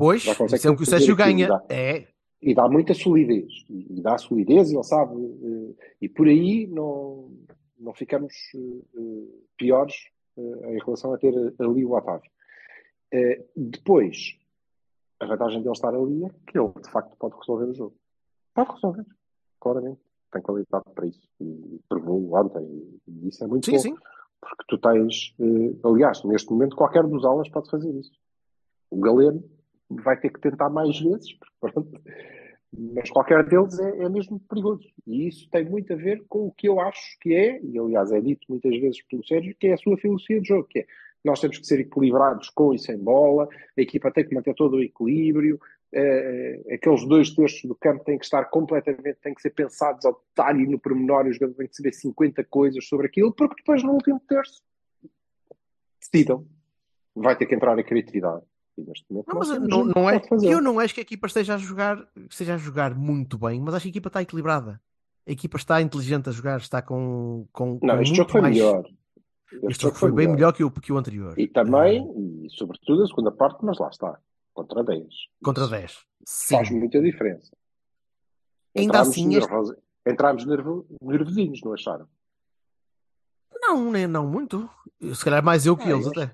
Pois, 0.00 0.22
Já 0.22 0.34
consegue 0.34 0.66
é 0.66 0.70
o 0.70 0.76
que 0.76 0.82
o 0.82 0.86
Sérgio 0.86 1.14
ganha. 1.14 1.46
dá. 1.46 1.62
É, 1.68 2.06
e 2.40 2.54
dá 2.54 2.66
muita 2.66 2.94
solidez. 2.94 3.52
E, 3.68 3.98
e 3.98 4.00
dá 4.00 4.16
solidez 4.16 4.70
e 4.70 4.74
ele 4.74 4.82
sabe. 4.82 5.14
eh, 5.14 5.74
e 6.00 6.08
por 6.08 6.26
aí 6.26 6.66
não, 6.66 7.30
não 7.78 7.92
ficamos 7.92 8.32
eh, 8.54 8.58
eh, 8.96 9.26
piores 9.58 9.94
em 10.38 10.78
relação 10.78 11.12
a 11.12 11.18
ter 11.18 11.34
ali 11.58 11.84
o 11.84 11.92
Otávio. 11.92 12.30
Eh, 13.12 13.44
depois, 13.56 14.38
a 15.18 15.26
vantagem 15.26 15.60
dele 15.62 15.72
estar 15.72 15.94
ali 15.94 16.24
é 16.24 16.30
que 16.46 16.58
ele 16.58 16.72
de 16.82 16.90
facto 16.90 17.16
pode 17.16 17.36
resolver 17.36 17.64
o 17.66 17.74
jogo. 17.74 17.96
Pode 18.54 18.72
resolver, 18.72 19.06
claramente. 19.60 20.00
Tem 20.32 20.42
qualidade 20.42 20.84
para 20.94 21.06
isso. 21.06 21.28
E 21.40 21.80
provou 21.88 22.34
ontem. 22.36 23.00
E 23.06 23.28
isso 23.28 23.42
é 23.42 23.46
muito 23.46 23.66
sim, 23.66 23.72
bom. 23.72 23.78
sim. 23.78 23.94
Porque 24.40 24.64
tu 24.68 24.78
tens, 24.78 25.34
eh, 25.40 25.76
aliás, 25.84 26.22
neste 26.24 26.50
momento 26.50 26.76
qualquer 26.76 27.02
dos 27.06 27.24
alas 27.24 27.48
pode 27.48 27.68
fazer 27.68 27.90
isso. 27.94 28.12
O 28.90 28.98
Galeno 29.00 29.42
vai 29.90 30.18
ter 30.18 30.30
que 30.30 30.40
tentar 30.40 30.70
mais 30.70 30.98
vezes, 30.98 31.36
pronto, 31.60 32.00
mas 32.72 33.10
qualquer 33.10 33.44
deles 33.46 33.78
é, 33.80 34.04
é 34.04 34.08
mesmo 34.08 34.38
perigoso. 34.40 34.88
E 35.06 35.28
isso 35.28 35.48
tem 35.50 35.68
muito 35.68 35.92
a 35.92 35.96
ver 35.96 36.24
com 36.28 36.46
o 36.46 36.52
que 36.52 36.68
eu 36.68 36.80
acho 36.80 37.18
que 37.20 37.34
é, 37.34 37.60
e 37.62 37.78
aliás 37.78 38.12
é 38.12 38.20
dito 38.20 38.46
muitas 38.48 38.78
vezes 38.78 39.02
pelo 39.02 39.26
Sérgio, 39.26 39.56
que 39.58 39.66
é 39.66 39.72
a 39.74 39.78
sua 39.78 39.96
filosofia 39.98 40.40
de 40.40 40.48
jogo, 40.48 40.68
que 40.68 40.80
é 40.80 40.86
nós 41.24 41.40
temos 41.40 41.58
que 41.58 41.66
ser 41.66 41.80
equilibrados 41.80 42.48
com 42.50 42.72
e 42.74 42.78
sem 42.78 42.98
bola, 42.98 43.48
a 43.76 43.80
equipa 43.80 44.10
tem 44.10 44.26
que 44.26 44.34
manter 44.34 44.54
todo 44.54 44.76
o 44.76 44.82
equilíbrio, 44.82 45.60
eh, 45.92 46.60
aqueles 46.74 47.04
dois 47.06 47.30
terços 47.30 47.62
do 47.64 47.74
campo 47.74 48.04
têm 48.04 48.18
que 48.18 48.24
estar 48.24 48.44
completamente, 48.44 49.18
têm 49.20 49.34
que 49.34 49.42
ser 49.42 49.50
pensados 49.50 50.04
ao 50.04 50.22
detalhe 50.28 50.62
e 50.62 50.66
no 50.66 50.78
pormenor, 50.78 51.26
e 51.26 51.30
os 51.30 51.36
jogadores 51.36 51.56
têm 51.56 51.68
que 51.68 51.76
saber 51.76 51.92
50 51.92 52.44
coisas 52.44 52.86
sobre 52.86 53.06
aquilo, 53.08 53.32
porque 53.32 53.56
depois 53.56 53.82
no 53.82 53.92
último 53.92 54.20
terço 54.20 54.62
decidam. 56.00 56.46
Vai 57.14 57.36
ter 57.36 57.46
que 57.46 57.54
entrar 57.54 57.76
a 57.76 57.82
criatividade. 57.82 58.42
E 58.78 58.84
Não, 59.10 59.24
mas 59.34 59.48
não, 59.58 59.84
não 59.84 60.08
é, 60.08 60.20
eu 60.42 60.60
não 60.62 60.78
acho 60.78 60.94
que 60.94 61.00
a 61.00 61.02
equipa 61.02 61.26
esteja 61.26 61.54
a 61.56 61.58
jogar, 61.58 62.08
esteja 62.30 62.54
a 62.54 62.58
jogar 62.58 62.94
muito 62.94 63.36
bem, 63.36 63.60
mas 63.60 63.74
acho 63.74 63.82
que 63.82 63.88
a 63.88 63.90
equipa 63.90 64.08
está 64.08 64.22
equilibrada. 64.22 64.80
A 65.26 65.32
equipa 65.32 65.56
está 65.56 65.82
inteligente 65.82 66.28
a 66.28 66.32
jogar, 66.32 66.58
está 66.60 66.80
com, 66.80 67.46
com, 67.52 67.78
Não, 67.82 67.96
com 67.96 68.02
este 68.02 68.10
muito 68.10 68.16
jogo 68.16 68.30
foi 68.30 68.40
mais. 68.40 68.54
melhor. 68.54 68.84
Este 69.64 69.82
jogo 69.82 69.96
foi 69.96 70.12
bem 70.12 70.28
melhor 70.28 70.52
que 70.52 70.62
o, 70.64 70.70
que 70.70 70.92
o 70.92 70.96
anterior. 70.98 71.38
E 71.38 71.48
também, 71.48 72.02
e 72.44 72.50
sobretudo 72.50 73.02
a 73.02 73.06
segunda 73.06 73.30
parte, 73.32 73.64
mas 73.64 73.78
lá 73.78 73.88
está, 73.88 74.18
contra 74.54 74.82
10. 74.84 75.06
Contra 75.42 75.64
Isso 75.64 75.70
10. 75.72 75.98
Sim. 76.24 76.54
Faz 76.56 76.70
muita 76.70 77.00
diferença. 77.00 77.50
Ainda 78.76 79.00
assim, 79.00 79.28
este- 79.34 79.48
nervoso- 79.50 79.76
Entramos 80.06 80.46
nervo... 80.46 80.86
nervosinhos, 81.02 81.60
não 81.62 81.72
acharam? 81.74 82.06
Não, 83.60 83.90
nem 83.90 84.06
não 84.06 84.26
muito. 84.26 84.68
Se 85.14 85.24
calhar 85.24 85.44
mais 85.44 85.66
eu 85.66 85.76
que 85.76 85.84
Ah, 85.84 85.90
eles 85.90 86.06
eu 86.06 86.12
até. 86.12 86.32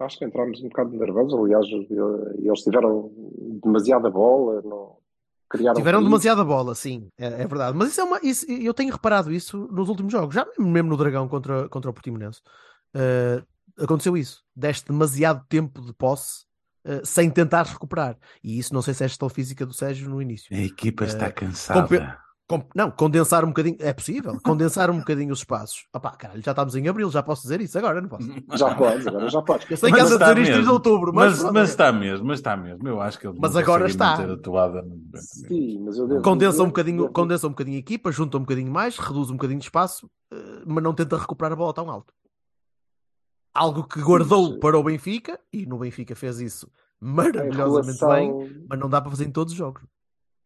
Acho 0.00 0.18
que 0.18 0.24
entramos 0.24 0.60
um 0.60 0.68
bocado 0.68 0.90
nervosos. 0.90 1.38
Aliás, 1.38 1.64
eles 1.66 2.60
tiveram 2.62 3.10
demasiada 3.62 4.10
bola, 4.10 4.60
não 4.62 4.98
criaram 5.48 5.74
Tiveram 5.76 6.02
demasiada 6.02 6.44
bola, 6.44 6.74
sim, 6.74 7.08
é, 7.18 7.26
é 7.42 7.46
verdade. 7.46 7.76
Mas 7.76 7.90
isso 7.90 8.00
é 8.00 8.04
uma. 8.04 8.20
Isso, 8.22 8.44
eu 8.50 8.74
tenho 8.74 8.92
reparado 8.92 9.32
isso 9.32 9.68
nos 9.70 9.88
últimos 9.88 10.12
jogos, 10.12 10.34
já 10.34 10.46
mesmo- 10.58 10.90
no 10.90 10.96
Dragão 10.96 11.28
contra, 11.28 11.68
contra 11.68 11.90
o 11.90 11.94
Portimonense. 11.94 12.40
Eh, 12.94 13.42
aconteceu 13.78 14.16
isso. 14.16 14.42
Deste 14.54 14.86
demasiado 14.88 15.44
tempo 15.48 15.80
de 15.82 15.92
posse 15.92 16.44
eh, 16.84 17.00
sem 17.04 17.28
tentar 17.30 17.64
recuperar. 17.66 18.16
E 18.42 18.58
isso 18.58 18.72
não 18.72 18.80
sei 18.82 18.94
se 18.94 19.02
é 19.02 19.06
a 19.06 19.08
gestão 19.08 19.28
física 19.28 19.66
do 19.66 19.72
Sérgio 19.74 20.08
no 20.08 20.20
início. 20.22 20.54
A 20.56 20.60
equipa 20.60 21.04
está 21.04 21.26
Eh, 21.26 21.32
cansada. 21.32 22.18
Com- 22.48 22.62
não, 22.76 22.92
condensar 22.92 23.44
um 23.44 23.48
bocadinho, 23.48 23.76
é 23.80 23.92
possível, 23.92 24.38
condensar 24.40 24.88
um 24.88 24.98
bocadinho 25.00 25.32
os 25.32 25.40
espaços. 25.40 25.84
Opá, 25.92 26.12
caralho, 26.12 26.40
já 26.44 26.52
estamos 26.52 26.76
em 26.76 26.86
abril, 26.86 27.10
já 27.10 27.20
posso 27.20 27.42
dizer 27.42 27.60
isso 27.60 27.76
agora, 27.76 28.00
não 28.00 28.08
posso. 28.08 28.22
Já 28.56 28.72
podes, 28.72 29.04
agora 29.04 29.28
já 29.28 29.42
podes. 29.42 29.68
Eu 29.68 29.76
sei 29.76 29.90
que 29.90 29.98
Mas 29.98 30.06
andas 30.12 30.12
a 30.12 30.14
está 30.30 30.34
dizer 30.34 30.50
isto 30.56 30.62
em 30.64 30.72
outubro, 30.72 31.12
mas, 31.12 31.30
Mas, 31.32 31.38
pronto, 31.40 31.54
mas 31.54 31.68
está 31.70 31.92
mesmo, 31.92 32.24
mas 32.26 32.38
está 32.38 32.56
mesmo. 32.56 32.86
Eu 32.88 33.00
acho 33.00 33.18
que 33.18 33.26
eles 33.26 33.36
Mas 33.40 33.56
agora 33.56 33.88
está. 33.88 34.14
a. 34.14 35.18
Sim, 35.18 35.80
mas 35.84 35.98
eu 35.98 36.06
devo 36.06 36.22
condensa 36.22 36.50
um 36.50 36.52
dizer- 36.58 36.66
bocadinho, 36.66 37.00
devo- 37.02 37.12
condensa 37.12 37.46
um 37.48 37.50
bocadinho 37.50 37.76
a 37.78 37.80
equipa, 37.80 38.12
junta 38.12 38.36
um 38.36 38.40
bocadinho 38.42 38.70
mais, 38.70 38.96
reduz 38.96 39.28
um 39.28 39.32
bocadinho 39.34 39.58
de 39.58 39.66
espaço, 39.66 40.08
eh, 40.32 40.62
mas 40.64 40.84
não 40.84 40.94
tenta 40.94 41.16
recuperar 41.18 41.52
a 41.52 41.56
bola 41.56 41.74
tão 41.74 41.90
alto. 41.90 42.14
Algo 43.52 43.82
que 43.88 44.00
guardou 44.00 44.52
Sim. 44.52 44.60
para 44.60 44.78
o 44.78 44.84
Benfica, 44.84 45.40
e 45.52 45.66
no 45.66 45.78
Benfica 45.78 46.14
fez 46.14 46.38
isso 46.40 46.70
maravilhosamente 47.00 47.98
relação- 48.00 48.38
bem, 48.38 48.66
mas 48.68 48.78
não 48.78 48.88
dá 48.88 49.00
para 49.00 49.10
fazer 49.10 49.24
em 49.24 49.32
todos 49.32 49.52
os 49.52 49.58
jogos. 49.58 49.82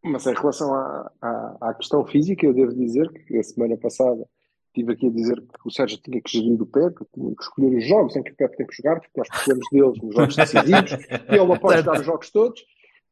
Mas 0.03 0.27
em 0.27 0.35
relação 0.35 0.75
à, 0.75 1.13
à, 1.21 1.57
à 1.61 1.75
questão 1.75 2.05
física, 2.07 2.47
eu 2.47 2.55
devo 2.55 2.75
dizer 2.75 3.09
que 3.11 3.37
a 3.37 3.43
semana 3.43 3.77
passada 3.77 4.27
estive 4.69 4.93
aqui 4.93 5.07
a 5.09 5.11
dizer 5.11 5.37
que 5.41 5.67
o 5.67 5.71
Sérgio 5.71 5.99
tinha 6.03 6.21
que 6.23 6.31
gerir 6.31 6.61
o 6.61 6.67
Pepe, 6.67 7.05
tinha 7.13 7.35
que 7.35 7.43
escolher 7.43 7.77
os 7.77 7.87
jogos 7.87 8.17
em 8.17 8.23
que 8.23 8.33
o 8.33 8.37
Pepe 8.37 8.57
tem 8.57 8.67
que 8.67 8.77
jogar, 8.77 9.01
porque 9.01 9.19
nós 9.19 9.29
precisamos 9.29 9.67
deles 9.71 10.03
nos 10.03 10.15
jogos 10.15 10.37
decisivos, 10.37 10.93
e 10.93 11.35
ele 11.37 11.59
pode 11.59 11.79
jogar 11.79 12.01
os 12.01 12.07
jogos 12.07 12.31
todos, 12.31 12.65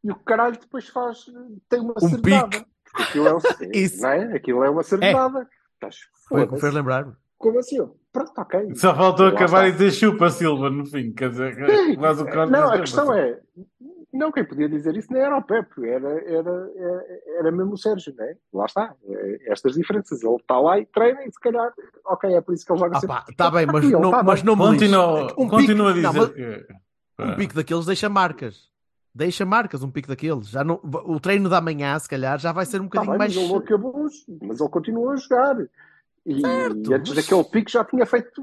e 0.02 0.10
o 0.10 0.16
caralho 0.16 0.58
depois 0.58 0.88
faz, 0.88 1.26
tem 1.68 1.80
uma 1.80 1.94
Um. 2.00 2.78
Aquilo 2.94 3.28
é, 3.28 3.34
um, 3.34 3.38
Isso. 3.72 4.02
não 4.02 4.08
é? 4.08 4.36
Aquilo 4.36 4.64
é 4.64 4.70
uma 4.70 4.82
cerdada. 4.82 5.48
Estás 5.74 5.96
Foi 6.28 6.44
o 6.44 6.48
que 6.48 6.58
fez 6.58 6.74
lembrar. 6.74 7.06
Como 7.36 7.58
assim? 7.58 7.78
Pronto, 8.12 8.32
ok. 8.36 8.74
Só 8.74 8.94
faltou 8.94 9.26
Lá 9.26 9.32
acabar 9.32 9.66
está. 9.66 9.68
e 9.68 9.72
dizer 9.72 9.90
chupa 9.92 10.30
Silva 10.30 10.70
no 10.70 10.84
fim. 10.86 11.12
Quer 11.12 11.30
dizer, 11.30 11.96
quase 11.96 12.22
o 12.22 12.26
Carlos 12.26 12.50
Não, 12.50 12.72
a 12.72 12.80
questão 12.80 13.14
é, 13.14 13.38
não, 14.12 14.32
quem 14.32 14.44
podia 14.44 14.68
dizer 14.68 14.96
isso 14.96 15.12
nem 15.12 15.22
era 15.22 15.36
o 15.36 15.42
Pepe, 15.42 15.86
era, 15.88 16.08
era, 16.24 16.70
era, 16.76 17.04
era 17.38 17.52
mesmo 17.52 17.74
o 17.74 17.76
Sérgio, 17.78 18.14
não 18.16 18.24
é? 18.24 18.36
Lá 18.52 18.64
está, 18.66 18.94
é, 19.08 19.52
estas 19.52 19.74
diferenças. 19.74 20.22
Ele 20.22 20.36
está 20.36 20.58
lá 20.58 20.78
e 20.78 20.86
treina 20.86 21.22
e 21.24 21.30
se 21.32 21.38
calhar, 21.40 21.72
ok, 22.06 22.32
é 22.34 22.40
por 22.40 22.54
isso 22.54 22.64
que 22.64 22.72
ele 22.72 22.78
joga 22.80 22.96
Ah 22.96 23.00
sempre. 23.00 23.16
está 23.30 23.50
bem, 23.50 23.66
mas 23.66 23.84
não, 23.90 24.10
tá 24.10 24.22
mas 24.22 24.42
bem. 24.42 24.46
não 24.46 24.56
me. 24.56 24.72
Continua, 24.72 25.34
Um 25.38 25.48
continua 25.48 25.92
pique- 25.94 26.06
a 26.06 26.12
não, 26.12 26.12
dizer. 26.12 26.18
mas 26.20 26.32
que- 26.32 27.22
Um 27.22 27.34
pique 27.36 27.54
daqueles 27.54 27.86
deixa 27.86 28.08
marcas. 28.08 28.68
Deixa 29.14 29.44
marcas, 29.44 29.82
um 29.82 29.90
pique 29.90 30.06
daqueles. 30.08 30.48
Já 30.48 30.62
não, 30.62 30.78
o 30.82 31.18
treino 31.18 31.48
da 31.48 31.60
manhã, 31.60 31.98
se 31.98 32.08
calhar, 32.08 32.38
já 32.38 32.52
vai 32.52 32.64
ser 32.64 32.80
um 32.80 32.88
Tá 32.88 33.00
bocadinho 33.00 33.10
bem, 33.12 33.18
mais. 33.18 33.34
mas 33.34 33.42
ele 33.44 33.52
não 33.52 33.58
acabou, 33.58 34.06
mas 34.42 34.60
ele 34.60 34.68
continua 34.70 35.12
a 35.14 35.16
jogar. 35.16 35.56
E, 36.30 36.40
Certo, 36.42 36.90
e 36.90 36.94
antes 36.94 37.14
mas- 37.14 37.24
daquele 37.26 37.44
pico 37.44 37.70
já 37.70 37.84
tinha 37.84 38.04
feito 38.04 38.42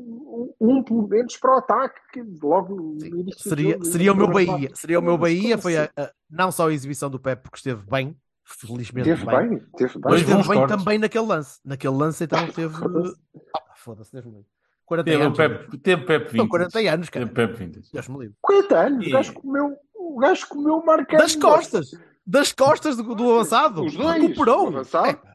um, 0.59 0.83
pelo 0.83 1.07
menos 1.07 1.37
para 1.37 1.55
o 1.55 1.57
ataque, 1.59 1.99
que 2.11 2.23
logo 2.41 2.75
no 2.75 3.05
início 3.05 3.43
do 3.43 3.49
Seria, 3.49 3.73
jogo, 3.73 3.85
seria 3.85 4.11
o 4.11 4.15
meu 4.15 4.27
Bahia. 4.27 4.47
parte. 4.47 4.79
Seria 4.79 4.99
o 4.99 5.01
meu 5.03 5.11
Mas 5.17 5.21
Bahia. 5.21 5.57
Foi 5.59 5.77
a, 5.77 5.83
assim? 5.83 5.91
a- 5.97 6.11
não 6.29 6.51
só 6.51 6.67
a 6.67 6.73
exibição 6.73 7.09
do 7.11 7.19
Pepe, 7.19 7.43
porque 7.43 7.57
esteve 7.57 7.83
bem, 7.89 8.17
felizmente 8.43 9.07
Teve 9.09 9.25
bem, 9.25 9.49
bem, 9.49 9.59
teve 9.77 9.99
mas 9.99 10.13
bem. 10.13 10.21
Esteve 10.21 10.33
bons 10.37 10.47
bem 10.47 10.57
cortes. 10.59 10.77
também 10.77 10.97
naquele 10.97 11.25
lance. 11.25 11.59
Naquele 11.63 11.93
lance, 11.95 12.23
então 12.23 12.47
teve. 12.51 12.73
Foda-se. 12.73 13.15
Ah, 13.55 13.61
Foda-se, 13.75 14.11
Deus 14.11 14.25
me 14.25 14.31
livre. 14.31 14.47
40 14.85 15.09
Teve 15.11 15.21
o 15.23 15.25
anos. 15.25 15.37
Pepe, 15.37 15.77
teve 15.77 16.05
Pepe 16.05 16.31
São 16.31 16.39
20. 16.45 16.49
40 16.49 16.79
anos, 16.79 17.09
cara. 17.09 17.25
Teve 17.27 17.35
Pepe 17.35 17.53
20. 17.65 17.91
Deus 17.93 18.07
me 18.07 18.17
livre. 18.19 18.35
40 18.41 18.79
anos, 18.79 19.05
E- 19.05 19.09
o 19.09 19.13
gajo 19.13 19.33
comeu, 19.33 19.75
o 19.95 20.17
gajo 20.19 20.47
comeu 20.47 20.83
marcando. 20.83 21.19
Das 21.19 21.35
costas! 21.35 21.91
Das 22.25 22.51
costas 22.51 22.97
do, 22.97 23.13
do 23.13 23.31
avançado! 23.33 23.83
Os 23.85 23.95
dois, 23.95 24.21
Recuperou! 24.21 24.65
o 24.65 24.67
avançado. 24.69 25.19
É. 25.23 25.34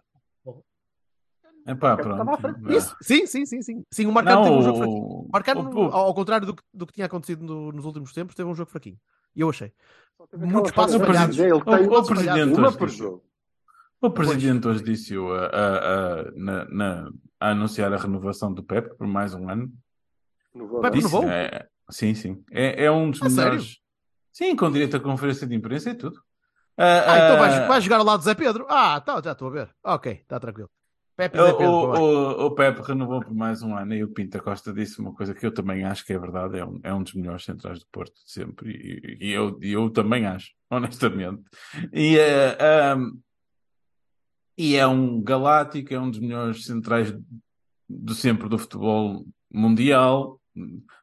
É 1.70 1.74
pá, 1.76 1.96
pronto. 1.96 2.46
É. 2.68 2.76
Isso, 2.76 2.96
sim, 3.00 3.26
sim, 3.26 3.46
sim, 3.46 3.62
sim. 3.62 3.84
Sim, 3.92 4.06
o 4.06 4.12
Marcano 4.12 4.42
teve 4.42 4.56
um 4.56 4.62
jogo 4.62 4.78
fraquinho. 4.78 5.02
o, 5.04 5.20
O 5.26 5.28
Marcano, 5.32 5.60
o- 5.70 5.86
o- 5.88 5.92
ao, 5.92 6.14
contrário 6.14 6.46
do 6.46 6.54
que, 6.56 6.62
do 6.74 6.86
que 6.86 6.92
tinha 6.94 7.06
acontecido 7.06 7.44
no- 7.44 7.70
nos 7.70 7.84
últimos 7.84 8.12
tempos, 8.12 8.34
teve 8.34 8.48
um 8.48 8.54
jogo 8.54 8.70
fraquinho. 8.70 8.98
E 9.36 9.40
eu 9.40 9.50
achei. 9.50 9.72
Muitos 10.36 10.72
passos 10.72 10.96
falhados. 10.96 11.36
de- 11.36 11.42
Ele 11.42 11.52
O- 11.52 11.60
tem 11.64 11.86
o 11.86 11.90
uma, 11.90 12.04
presidente 12.04 12.58
uma 12.58 12.72
por 12.72 12.88
jogo. 12.88 13.24
O 14.00 14.10
presidente 14.10 14.66
hoje 14.66 14.82
disse 14.82 15.14
a, 15.14 15.20
a, 15.20 16.20
a, 16.22 16.30
na, 16.34 16.64
na- 16.64 17.10
a 17.38 17.50
anunciar 17.50 17.92
a 17.92 17.96
renovação 17.98 18.52
do 18.52 18.62
Pep 18.64 18.96
por 18.96 19.06
mais 19.06 19.32
um 19.34 19.48
ano. 19.48 19.70
Disse, 20.92 21.06
renovou? 21.06 21.28
é, 21.28 21.68
sim, 21.90 22.14
sim. 22.14 22.42
É, 22.50 22.84
é 22.86 22.90
um 22.90 23.10
dos 23.10 23.22
A 23.22 23.28
melhores. 23.28 23.78
Sim, 24.32 24.56
com 24.56 24.70
direito 24.72 24.96
à 24.96 25.00
conferência 25.00 25.46
de 25.46 25.54
imprensa 25.54 25.90
e 25.90 25.94
tudo. 25.94 26.20
Ah, 26.76 27.12
Ah, 27.12 27.18
então 27.18 27.36
ah, 27.36 27.38
vais, 27.38 27.68
vais 27.68 27.84
jogar 27.84 27.98
ao 27.98 28.04
lado 28.04 28.20
do 28.20 28.24
Zé 28.24 28.34
Pedro? 28.34 28.66
Ah, 28.68 29.00
tá, 29.00 29.20
já 29.22 29.32
estou 29.32 29.48
a 29.48 29.50
ver. 29.50 29.70
Ok, 29.84 30.12
está 30.12 30.40
tranquilo. 30.40 30.70
Pepe 31.20 31.38
O, 31.38 31.56
Pedro. 31.56 31.68
o, 31.68 32.46
o, 32.46 32.50
Pepe 32.54 32.80
renovou 32.80 33.20
por 33.20 33.34
mais 33.34 33.62
um 33.62 33.76
ano 33.76 33.92
e 33.92 34.02
o 34.02 34.08
Pinta 34.08 34.40
Costa 34.40 34.72
disse 34.72 34.98
uma 35.00 35.12
coisa 35.12 35.34
que 35.34 35.44
eu 35.44 35.52
também 35.52 35.84
acho 35.84 36.02
que 36.06 36.14
é 36.14 36.18
verdade, 36.18 36.58
é 36.58 36.64
um, 36.64 36.80
é 36.82 36.94
um 36.94 37.02
dos 37.02 37.12
melhores 37.12 37.44
centrais 37.44 37.78
do 37.80 37.86
Porto 37.92 38.14
de 38.14 38.32
sempre, 38.32 38.70
e, 38.70 39.28
e 39.28 39.30
eu, 39.30 39.58
e 39.60 39.72
eu 39.72 39.90
também 39.90 40.24
acho, 40.24 40.52
honestamente. 40.70 41.42
E, 41.92 42.16
eh, 42.16 42.56
ahm, 42.58 43.18
e 44.56 44.76
é 44.76 44.86
um 44.86 45.20
galáctico, 45.22 45.92
é 45.92 46.00
um 46.00 46.10
dos 46.10 46.20
melhores 46.20 46.64
centrais 46.64 47.14
de 47.88 48.14
sempre 48.14 48.48
do 48.48 48.58
futebol 48.58 49.26
mundial. 49.52 50.40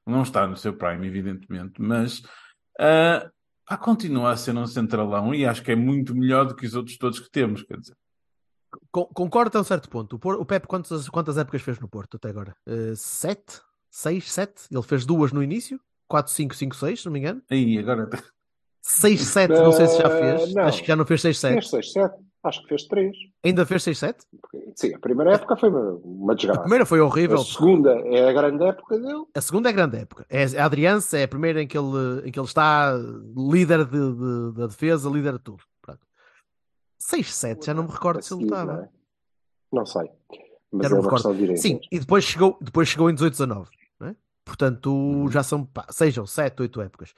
Não 0.06 0.24
está 0.24 0.48
no 0.48 0.58
seu 0.58 0.76
prime, 0.76 1.06
evidentemente, 1.06 1.80
mas 1.80 2.24
pá, 2.76 3.78
continua 3.78 4.32
a 4.32 4.38
ser 4.38 4.56
um 4.56 4.66
centralão 4.66 5.34
e 5.34 5.46
acho 5.46 5.62
que 5.62 5.72
é 5.72 5.76
muito 5.76 6.16
melhor 6.16 6.46
do 6.46 6.56
que 6.56 6.66
os 6.66 6.74
outros 6.74 6.98
todos 6.98 7.20
que 7.20 7.30
temos, 7.30 7.62
quer 7.62 7.80
dizer. 7.80 7.96
Con- 8.92 9.06
Concordo 9.14 9.50
até 9.50 9.60
um 9.60 9.64
certo 9.64 9.90
ponto. 9.90 10.20
O, 10.24 10.46
Pepe, 10.46 10.68
quantas, 10.68 11.08
quantas 11.10 11.38
épocas 11.38 11.62
fez 11.62 11.80
no 11.80 11.88
Porto 11.88 12.18
até 12.18 12.30
agora? 12.30 12.56
Eh, 12.66 12.94
sete? 12.96 13.62
Seis? 13.90 14.32
Sete? 14.32 14.64
Ele 14.72 14.82
fez 14.84 15.06
duas 15.06 15.32
no 15.32 15.42
início? 15.44 15.80
Quatro, 16.08 16.32
cinco, 16.34 16.56
cinco, 16.56 16.76
seis, 16.76 17.00
se 17.02 17.06
não 17.06 17.14
me 17.14 17.20
engano. 17.20 17.42
Aí, 17.50 17.78
agora 17.78 18.10
Seis, 18.82 19.22
sete, 19.22 19.54
não 19.54 19.72
sei 19.74 19.88
se 19.88 19.98
já 19.98 20.10
fez. 20.10 20.42
Eh, 20.52 20.54
não. 20.54 20.64
Acho 20.64 20.82
que 20.82 20.88
já 20.88 20.96
não 20.96 21.06
fez 21.06 21.20
seis, 21.22 21.38
sete. 21.38 21.54
Fez 21.54 21.70
6, 21.70 21.92
7. 21.94 22.16
Acho 22.44 22.62
que 22.62 22.70
fez 22.70 22.84
3. 22.88 23.18
Ainda 23.44 23.66
fez 23.66 23.84
seis, 23.84 23.98
sete? 23.98 24.24
Sim, 24.76 24.94
a 24.96 25.00
primeira 25.00 25.34
época 25.34 25.58
foi 25.58 25.68
uma, 25.70 25.82
uma 26.04 26.32
A 26.32 26.36
desgraça. 26.36 26.62
primeira 26.62 26.86
foi 26.86 27.02
horrível. 27.02 27.36
A 27.42 27.44
segunda 27.44 27.92
é 28.06 28.30
a 28.30 28.32
grande 28.32 28.64
época 28.64 28.98
dele. 28.98 29.26
A 29.36 29.42
segunda 29.42 29.70
é 29.70 29.74
grande 29.74 29.98
época. 29.98 30.26
É 30.30 30.46
a 30.58 30.66
Adriança, 30.66 31.18
é 31.18 31.24
a 31.24 31.28
primeira 31.28 31.62
em 31.62 31.68
que 31.68 31.78
ele, 31.78 32.22
em 32.26 32.32
que 32.32 32.40
ele 32.40 32.46
está 32.48 32.94
líder 33.36 33.84
de, 33.86 33.92
de- 34.14 34.52
da 34.54 34.68
defesa, 34.68 35.10
líder 35.10 35.34
de 35.34 35.40
tudo. 35.40 35.64
Pronto. 37.10 37.24
6-7, 37.24 37.66
já 37.66 37.74
não 37.74 37.84
me 37.84 37.92
recordo 37.92 38.20
A 38.20 38.22
se 38.22 38.34
ele 38.34 38.42
seguir, 38.42 38.54
estava. 38.54 38.74
não 38.74 38.84
é? 38.84 38.90
Não 39.72 39.86
sei. 39.86 40.12
Mas 40.72 40.82
Já 40.84 40.88
é 40.88 40.90
não 40.90 41.02
me 41.02 41.08
uma 41.08 41.18
recordo. 41.18 41.58
Sim, 41.58 41.80
e 41.92 42.00
depois 42.00 42.24
chegou, 42.24 42.58
depois 42.62 42.88
chegou 42.88 43.10
em 43.10 43.16
18-19. 43.16 43.68
não 44.00 44.08
é? 44.10 44.16
Portanto, 44.44 44.92
Uhum. 44.94 45.32
já 45.32 45.44
são, 45.44 45.66
pá, 45.66 45.86
sejam 45.90 46.26
7, 46.26 46.62
8 46.62 46.82
épocas. 46.82 47.14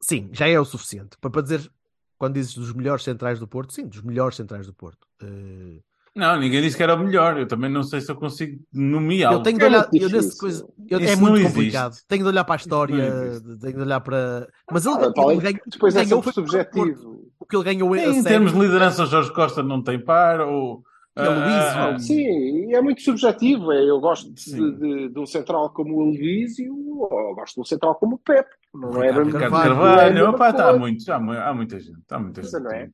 Sim, 0.00 0.28
já 0.32 0.48
é 0.48 0.58
o 0.60 0.64
suficiente. 0.64 1.16
Para, 1.18 1.30
para 1.30 1.42
dizer, 1.42 1.72
quando 2.18 2.34
dizes 2.34 2.54
dos 2.54 2.72
melhores 2.72 3.02
centrais 3.02 3.38
do 3.40 3.48
Porto, 3.48 3.72
sim, 3.72 3.86
dos 3.86 4.02
melhores 4.02 4.36
centrais 4.36 4.66
do 4.66 4.74
Porto. 4.74 5.06
Eh, 5.22 5.80
Não, 6.14 6.38
ninguém 6.38 6.62
disse 6.62 6.76
que 6.76 6.82
era 6.82 6.94
o 6.94 6.98
melhor. 6.98 7.36
Eu 7.38 7.46
também 7.48 7.68
não 7.70 7.82
sei 7.82 8.00
se 8.00 8.10
eu 8.10 8.14
consigo 8.14 8.60
nomeá-lo. 8.72 9.38
eu 9.38 9.42
tenho 9.42 9.58
de 9.58 9.64
É 9.64 9.66
olhar, 9.68 9.78
muito 9.90 9.96
eu 10.02 10.08
difícil. 10.08 10.38
coisa, 10.38 10.68
eu- 10.88 10.98
é 11.00 11.16
muito 11.16 11.36
existe. 11.38 11.52
complicado. 11.54 11.94
Tenho 12.06 12.22
de 12.22 12.28
olhar 12.28 12.44
para 12.44 12.54
a 12.54 12.56
história, 12.56 13.12
tenho 13.60 13.74
de 13.74 13.80
olhar 13.82 14.00
para. 14.00 14.46
Mas 14.70 14.86
ele, 14.86 14.94
Ah, 14.96 15.32
ele 15.32 15.40
ganhou, 15.40 15.60
Depois 15.66 15.96
é 15.96 16.04
ganhou 16.04 16.22
sempre 16.22 16.32
foi 16.32 16.32
subjetivo. 16.32 17.24
O 17.40 17.44
que 17.46 17.56
ele 17.56 17.64
ganhou 17.64 17.92
a 17.94 17.98
Em 17.98 18.22
termos 18.22 18.52
de 18.52 18.58
liderança, 18.60 19.06
Jorge 19.06 19.32
Costa 19.32 19.62
não 19.62 19.82
tem 19.82 19.98
par. 20.02 20.40
Ou, 20.40 20.82
a 21.16 21.22
Luísio. 21.28 21.94
ah, 21.94 21.98
Sim, 21.98 22.68
e 22.70 22.74
é 22.74 22.80
muito 22.80 23.00
subjetivo. 23.02 23.70
É, 23.72 23.88
Eu 23.88 24.00
gosto 24.00 24.32
de, 24.32 24.40
Sim. 24.40 24.72
de- 24.76 25.08
de 25.10 25.18
um 25.18 25.26
central 25.26 25.70
como 25.70 25.96
o 25.96 26.08
Elvísio, 26.10 26.74
ou 26.98 27.08
eu 27.30 27.34
gosto 27.34 27.54
de 27.56 27.60
um 27.60 27.64
central 27.64 27.94
como 27.96 28.16
o 28.16 28.18
Pepe. 28.18 28.50
Não 28.74 29.02
é 29.02 29.08
Ricardo 29.12 29.32
Carvalho. 29.32 29.72
é 29.72 29.76
Carvalho. 29.76 30.30
Opa, 30.30 30.52
tá, 30.52 30.70
há, 30.70 30.78
muitos, 30.78 31.08
há, 31.08 31.16
há 31.16 31.54
muita 31.54 31.78
gente. 31.78 31.98
Há 32.10 32.18
muita 32.18 32.42
gente. 32.42 32.52
não 32.60 32.70
é? 32.72 32.88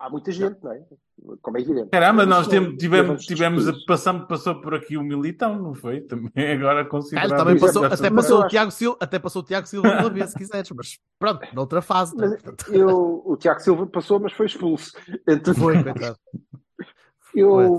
Há 0.00 0.08
muita 0.08 0.32
gente, 0.32 0.56
não 0.64 0.72
é? 0.72 0.82
Como 1.42 1.58
é 1.58 1.60
evidente. 1.60 1.90
Caramba, 1.90 2.24
Mas 2.24 2.28
nós 2.28 2.48
tivemos, 2.48 3.26
tivemos 3.26 3.68
a, 3.68 3.70
discutir. 3.72 3.86
passamos, 3.86 4.26
passou 4.26 4.58
por 4.62 4.74
aqui 4.74 4.96
o 4.96 5.02
Militão, 5.02 5.58
não 5.60 5.74
foi? 5.74 6.00
Também 6.00 6.30
agora 6.56 6.86
considerado. 6.86 7.36
também 7.36 7.60
passou, 7.60 7.84
até 7.84 8.10
passou 8.10 8.40
o 8.40 8.48
Tiago 8.48 8.70
Silva, 8.70 8.96
até 8.98 9.18
passou 9.18 9.42
o 9.42 9.44
Tiago 9.44 9.66
Silva 9.66 9.88
uma 10.00 10.08
vez, 10.08 10.30
se 10.30 10.38
quiseres, 10.38 10.70
mas 10.70 10.98
pronto, 11.18 11.46
noutra 11.54 11.82
fase. 11.82 12.16
né? 12.16 12.38
Eu, 12.68 13.22
o 13.26 13.36
Tiago 13.36 13.60
Silva 13.60 13.86
passou, 13.86 14.18
mas 14.18 14.32
foi 14.32 14.46
expulso. 14.46 14.92
Então, 15.28 15.54
Foi, 15.54 15.82
coitado. 15.82 16.16
eu, 17.36 17.78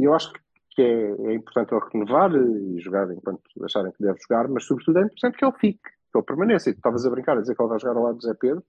eu 0.00 0.14
acho 0.14 0.32
que 0.70 0.82
é, 0.82 1.12
é 1.28 1.34
importante 1.34 1.72
ele 1.72 1.84
renovar 1.92 2.34
e 2.34 2.80
jogar 2.80 3.08
enquanto 3.12 3.40
acharem 3.62 3.92
que 3.92 4.02
deve 4.02 4.18
jogar, 4.20 4.48
mas 4.48 4.64
sobretudo 4.64 4.98
é 4.98 5.02
importante 5.02 5.38
que 5.38 5.44
ele 5.44 5.54
fique, 5.60 5.80
que 6.12 6.18
ele 6.18 6.24
permaneça. 6.24 6.70
E 6.70 6.72
tu 6.72 6.78
estavas 6.78 7.06
a 7.06 7.10
brincar 7.10 7.38
a 7.38 7.40
dizer 7.40 7.54
que 7.54 7.62
ele 7.62 7.68
vai 7.68 7.78
jogar 7.78 7.96
ao 7.96 8.02
lado 8.02 8.18
do 8.18 8.22
Zé 8.26 8.34
Pedro, 8.34 8.64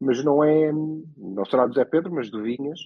mas 0.00 0.22
não 0.24 0.42
é, 0.44 0.72
não 0.72 1.44
será 1.44 1.66
do 1.66 1.74
Zé 1.74 1.84
Pedro, 1.84 2.12
mas 2.14 2.30
do 2.30 2.42
Vinhas. 2.42 2.78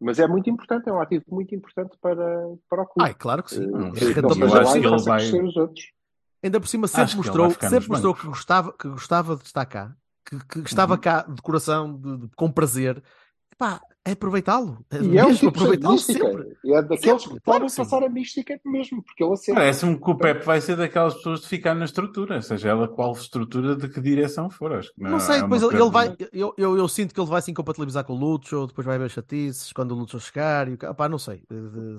Mas 0.00 0.18
é 0.18 0.26
muito 0.26 0.50
importante, 0.50 0.88
é 0.88 0.92
um 0.92 1.00
ativo 1.00 1.24
muito 1.30 1.54
importante 1.54 1.96
para, 2.00 2.24
para 2.68 2.82
o 2.82 2.86
clube. 2.86 3.08
Ai, 3.08 3.14
claro 3.14 3.42
que 3.42 3.54
sim. 3.54 3.64
Eh, 3.64 3.68
que 3.68 4.04
acho 4.04 4.12
que 4.12 4.18
ele 4.18 5.02
vai- 5.02 5.42
os 5.42 5.56
outros. 5.56 5.84
Ainda 6.42 6.60
por 6.60 6.66
cima 6.68 6.84
Acho 6.84 6.94
sempre 6.94 7.08
que 7.08 7.14
ele 7.14 7.26
mostrou, 7.28 7.50
ficar 7.50 7.70
sempre 7.70 7.88
mostrou 7.88 8.12
bancos. 8.12 8.22
que 8.22 8.28
gostava, 8.28 8.72
que 8.74 8.88
gostava 8.88 9.36
de 9.36 9.44
estar 9.44 9.64
cá, 9.64 9.96
que, 10.24 10.38
que 10.44 10.58
estava 10.68 10.94
Uhum. 10.94 11.00
cá 11.00 11.22
de 11.22 11.40
coração, 11.40 11.94
de- 11.98 12.16
de- 12.18 12.28
com 12.36 12.52
prazer. 12.52 13.02
Epá, 13.50 13.80
é 14.06 14.12
aproveitá-lo. 14.12 14.78
É 14.90 14.98
E 15.02 15.18
é 15.18 15.24
um 15.26 15.34
tipo 15.34 15.48
aproveitá-lo 15.48 15.98
sempre. 15.98 16.56
E 16.64 16.72
é 16.72 16.80
daqueles 16.82 17.22
Sempre, 17.22 17.38
que 17.38 17.44
claro 17.44 17.60
podem 17.60 17.76
passar 17.76 18.02
a 18.04 18.08
mística 18.08 18.60
mesmo, 18.64 19.02
porque 19.02 19.22
ele 19.24 19.32
acerta. 19.32 19.60
Parece-me 19.60 20.00
que 20.00 20.10
o 20.10 20.14
Pepe 20.16 20.44
vai 20.46 20.60
ser 20.60 20.76
daquelas 20.76 21.14
pessoas 21.14 21.40
de 21.40 21.48
ficar 21.48 21.74
na 21.74 21.84
estrutura, 21.84 22.40
seja 22.40 22.68
ela 22.68 22.86
qual 22.88 23.12
estrutura 23.12 23.74
de 23.76 23.88
que 23.88 24.00
direção 24.00 24.48
for. 24.48 24.72
Acho 24.72 24.92
que 24.94 25.02
Não 25.02 25.16
é 25.16 25.20
sei, 25.20 25.42
depois 25.42 25.60
ele, 25.62 25.70
coisa- 25.72 25.84
ele 25.84 25.92
vai. 25.92 26.16
Eu, 26.32 26.54
eu, 26.56 26.76
eu 26.78 26.88
sinto 26.88 27.12
que 27.14 27.20
ele 27.20 27.28
vai 27.28 27.42
se 27.42 27.50
incompatibilizar 27.50 28.04
com 28.04 28.12
o 28.12 28.16
Lucho, 28.16 28.66
depois 28.66 28.86
vai 28.86 28.96
haver 28.96 29.10
chatices 29.10 29.72
quando 29.72 29.92
o 29.92 29.94
Lucho 29.94 30.18
chegar. 30.20 30.68
E, 30.68 30.76
pá, 30.76 31.08
não 31.08 31.18
sei. 31.18 31.42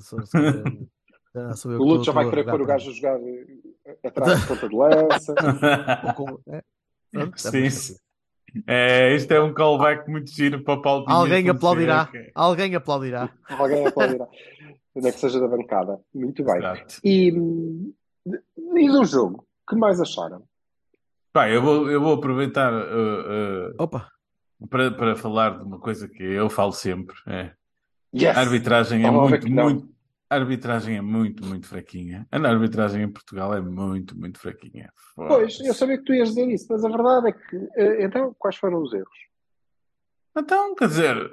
Sou- 0.01 0.25
sou- 0.25 0.41
sou 1.55 1.71
eu 1.71 1.79
O 1.81 1.87
estou- 1.89 2.03
já 2.05 2.11
vai 2.13 2.29
querer 2.29 2.45
pôr 2.45 2.61
o 2.61 2.65
para 2.65 2.73
gajo 2.75 2.89
a 2.89 2.93
jogar 2.93 3.19
eh, 3.21 3.97
atrás 4.07 4.39
de 4.41 4.47
ponta 4.47 4.69
de 4.69 4.75
lança. 4.75 5.35
ele. 5.37 6.13
Com- 6.13 6.39
é, 6.47 6.61
pronto, 7.11 7.33
é 7.35 7.37
Sim, 7.37 7.65
assim. 7.67 7.95
É, 8.65 9.13
isto 9.13 9.31
é 9.31 9.41
um 9.41 9.53
callback 9.53 10.09
muito 10.09 10.31
giro 10.31 10.63
para 10.63 10.73
o 10.75 10.81
Paulo 10.81 11.05
Pinheiro 11.05 11.23
Alguém 11.23 11.49
aplaudirá. 11.49 12.09
Alguém 12.33 12.75
aplaudirá. 12.75 13.29
Alguém 13.49 13.85
aplaudirá. 13.85 14.27
Onde 14.95 15.07
é 15.07 15.11
que 15.11 15.19
seja 15.19 15.39
da 15.39 15.47
bancada. 15.47 15.99
Muito 16.13 16.43
bem. 16.43 16.57
Exato. 16.57 16.99
E, 17.03 17.27
e 18.75 18.87
do 18.89 19.05
jogo, 19.05 19.45
que 19.69 19.75
mais 19.75 20.01
acharam? 20.01 20.43
Pá, 21.31 21.49
eu 21.49 21.61
vou, 21.61 21.91
eu 21.91 22.01
vou 22.01 22.13
aproveitar 22.13 22.73
uh, 22.73 23.69
uh, 23.69 23.75
Opa, 23.77 24.09
para, 24.69 24.89
para 24.91 25.15
falar 25.15 25.59
de 25.59 25.63
uma 25.63 25.79
coisa 25.79 26.07
que 26.07 26.23
eu 26.23 26.49
falo 26.49 26.71
sempre. 26.71 27.15
É. 27.27 27.51
Yes! 28.15 28.35
A 28.35 28.41
arbitragem 28.41 29.05
é 29.05 29.11
muito, 29.11 29.47
muito. 29.47 29.96
A 30.29 30.35
arbitragem 30.35 30.97
é 30.97 31.01
muito, 31.01 31.45
muito 31.45 31.67
fraquinha. 31.67 32.27
A 32.31 32.37
arbitragem 32.37 33.01
em 33.03 33.09
Portugal 33.09 33.53
é 33.53 33.61
muito, 33.61 34.17
muito 34.17 34.39
fraquinha. 34.39 34.91
Pois, 35.15 35.59
eu 35.61 35.73
sabia 35.73 35.97
que 35.97 36.03
tu 36.03 36.13
ias 36.13 36.29
dizer 36.29 36.47
isso, 36.49 36.67
mas 36.69 36.83
a 36.83 36.89
verdade 36.89 37.29
é 37.29 37.31
que. 37.31 37.55
eh, 37.77 38.03
Então, 38.03 38.35
quais 38.37 38.57
foram 38.57 38.81
os 38.81 38.93
erros? 38.93 39.17
Então, 40.37 40.75
quer 40.75 40.87
dizer, 40.89 41.31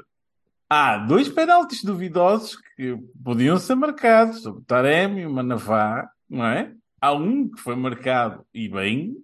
há 0.70 0.98
dois 0.98 1.28
penaltis 1.28 1.83
duvidosos 1.83 2.57
que 2.76 2.96
podiam 3.22 3.59
ser 3.59 3.74
marcados 3.74 4.42
sobre 4.42 4.64
Taremi 4.64 5.22
e 5.22 5.28
Manavá, 5.28 6.09
não 6.30 6.46
é? 6.46 6.72
Há 7.00 7.12
um 7.12 7.50
que 7.50 7.61
foi 7.61 7.74
marcado 7.76 8.46
e 8.54 8.68
bem, 8.68 9.16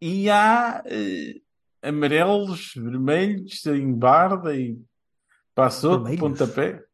e 0.00 0.30
há 0.30 0.82
eh, 0.86 1.40
amarelos, 1.82 2.72
vermelhos 2.74 3.66
em 3.66 3.92
barda 3.92 4.56
e 4.56 4.80
passou 5.54 6.02
de 6.04 6.16
pontapé. 6.16 6.84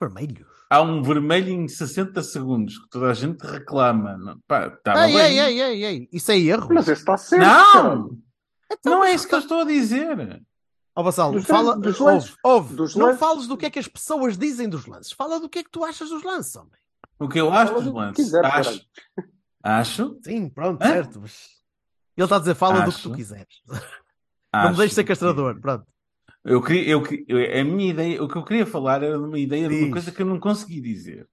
vermelhos. 0.00 0.57
Há 0.70 0.82
um 0.82 1.02
vermelho 1.02 1.48
em 1.50 1.66
60 1.66 2.22
segundos 2.22 2.78
que 2.78 2.88
toda 2.90 3.10
a 3.10 3.14
gente 3.14 3.40
reclama. 3.42 4.38
Pá, 4.46 4.66
estava 4.66 5.08
Ei, 5.08 5.14
bem. 5.16 5.38
ei, 5.38 5.40
ei, 5.40 5.60
ei, 5.62 5.84
ei. 5.84 6.08
Isso 6.12 6.30
é 6.30 6.38
erro. 6.38 6.68
Mas 6.72 6.86
esse 6.88 7.00
está 7.00 7.16
certo. 7.16 7.42
Não! 7.42 8.10
Não 8.84 9.02
é 9.04 9.14
isso 9.14 9.26
que 9.26 9.34
eu 9.34 9.38
estou 9.38 9.60
a 9.62 9.64
dizer. 9.64 10.42
Ó 10.94 11.02
Vassalo, 11.02 11.34
Dos 11.34 11.46
fala, 11.46 11.76
dos 11.78 11.98
ouve, 12.00 12.12
lances- 12.14 12.36
ouve. 12.44 12.74
dos 12.74 12.94
não 12.96 13.06
lances- 13.06 13.20
fales 13.20 13.46
do 13.46 13.56
que 13.56 13.64
é 13.66 13.70
que 13.70 13.78
as 13.78 13.88
pessoas 13.88 14.36
dizem 14.36 14.68
dos 14.68 14.84
lances. 14.84 15.12
Fala 15.12 15.40
do 15.40 15.48
que 15.48 15.60
é 15.60 15.64
que 15.64 15.70
tu 15.70 15.84
achas 15.84 16.10
dos 16.10 16.22
lances, 16.22 16.54
homem. 16.56 16.72
O 17.18 17.28
que 17.28 17.40
eu 17.40 17.50
acho 17.52 17.72
Fala 17.72 17.74
dos 17.76 17.84
do 17.84 17.92
que 17.92 17.98
lances. 17.98 18.24
quiser, 18.24 18.44
acho, 18.44 18.54
caralho. 18.54 18.82
acho, 19.62 20.18
Sim, 20.22 20.48
pronto, 20.50 20.82
Hã? 20.82 20.86
certo. 20.88 21.20
Mas... 21.22 21.48
Ele 22.16 22.24
está 22.24 22.36
a 22.36 22.38
dizer, 22.40 22.54
fala 22.56 22.74
do 22.80 22.82
que 22.82 22.88
Acho. 22.96 23.08
tu 23.10 23.14
quiseres. 23.14 23.62
não 24.52 24.60
me 24.62 24.66
acho 24.68 24.76
deixes 24.76 24.94
ser 24.94 25.04
castrador. 25.04 25.58
Pronto. 25.60 25.86
Eu 26.44 26.62
queria, 26.62 26.88
eu, 26.92 27.02
que- 27.02 27.24
eu- 27.28 27.60
a 27.60 27.64
minha 27.64 27.90
ideia, 27.90 28.22
o 28.22 28.28
que 28.28 28.36
eu 28.36 28.44
queria 28.44 28.64
falar 28.66 29.02
era 29.02 29.18
de 29.18 29.24
uma 29.24 29.38
ideia 29.38 29.68
de 29.68 29.74
uma 29.74 29.84
Diz. 29.84 29.92
coisa 29.92 30.12
que 30.12 30.22
eu 30.22 30.26
não 30.26 30.38
consegui 30.40 30.80
dizer. 30.80 31.28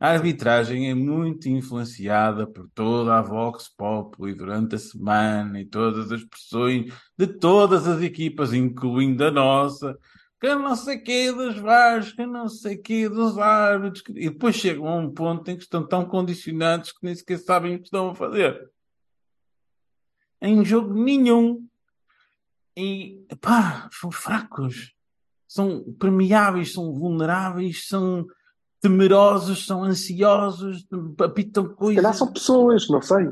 A 0.00 0.10
arbitragem 0.10 0.88
é 0.90 0.94
muito 0.94 1.48
influenciada 1.48 2.46
por 2.46 2.68
toda 2.72 3.18
a 3.18 3.22
Vox 3.22 3.68
Populi 3.68 4.32
durante 4.32 4.76
a 4.76 4.78
semana 4.78 5.60
e 5.60 5.66
todas 5.66 6.10
as 6.12 6.22
pressões 6.24 6.92
de 7.16 7.26
todas 7.26 7.86
as 7.88 8.00
equipas, 8.00 8.52
incluindo 8.52 9.24
a 9.24 9.30
nossa, 9.30 9.98
que 10.40 10.54
não 10.54 10.76
sei 10.76 10.98
quê 10.98 11.32
dos 11.32 11.56
VARs, 11.56 12.12
que 12.12 12.24
não 12.24 12.48
sei 12.48 12.76
quê 12.76 13.08
dos 13.08 13.36
árbitros. 13.38 14.02
que- 14.02 14.12
E 14.12 14.30
depois 14.30 14.54
chegam 14.54 14.86
a 14.86 14.96
um 14.96 15.10
ponto 15.12 15.50
em 15.50 15.56
que 15.56 15.64
estão 15.64 15.84
tão 15.86 16.04
condicionados 16.04 16.92
que 16.92 16.98
nem 17.04 17.14
sequer 17.14 17.38
sabem 17.38 17.74
o 17.74 17.78
que 17.78 17.84
estão 17.86 18.10
a 18.10 18.14
fazer. 18.14 18.70
Em 20.40 20.64
jogo 20.64 20.94
nenhum. 20.94 21.66
E, 22.78 23.26
pá, 23.40 23.88
são 23.92 24.10
fracos. 24.12 24.94
São 25.48 25.82
permeáveis, 25.98 26.72
são 26.72 26.94
vulneráveis, 26.94 27.88
são 27.88 28.24
temerosos, 28.80 29.66
são 29.66 29.82
ansiosos, 29.82 30.86
apitam 31.20 31.74
coisas. 31.74 31.96
calhar 31.96 32.14
são 32.14 32.32
pessoas, 32.32 32.88
não 32.88 33.02
sei. 33.02 33.26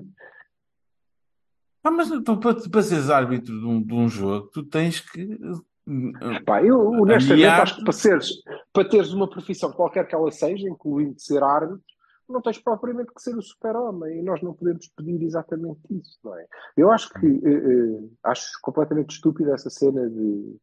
Ah, 1.85 1.91
mas 1.93 2.11
então, 2.11 2.41
para, 2.41 2.57
para 2.69 2.83
seres 2.83 3.09
árbitro 3.09 3.61
de 3.61 3.65
um, 3.65 3.81
de 3.81 3.95
um 3.95 4.09
jogo, 4.09 4.51
tu 4.53 4.65
tens 4.65 4.99
que. 4.99 5.23
eh, 5.23 6.41
Pá, 6.45 6.65
eu 6.65 6.81
honestamente 7.01 7.47
acho 7.47 7.77
que 7.77 7.85
para, 7.85 7.93
seres, 7.93 8.31
para 8.73 8.89
teres 8.89 9.13
uma 9.13 9.31
profissão 9.31 9.71
qualquer 9.71 10.09
que 10.09 10.15
ela 10.17 10.33
seja, 10.33 10.69
incluindo 10.69 11.21
ser 11.21 11.45
árbitro, 11.45 11.81
não 12.29 12.43
tens 12.43 12.59
propriamente 12.59 13.13
que 13.15 13.23
ser 13.23 13.37
o 13.37 13.43
super-homem 13.43 14.19
e 14.19 14.23
nós 14.23 14.43
não 14.43 14.53
podemos 14.53 14.89
pedir 14.89 15.23
exatamente 15.23 15.81
isso, 15.91 16.19
não 16.25 16.37
é? 16.37 16.47
Eu 16.77 16.91
acho 16.91 17.13
que 17.15 17.27
eh, 17.27 17.51
eh, 17.51 18.09
acho 18.25 18.59
completamente 18.63 19.11
estúpida 19.11 19.55
essa 19.55 19.71
cena 19.71 20.09
de 20.09 20.57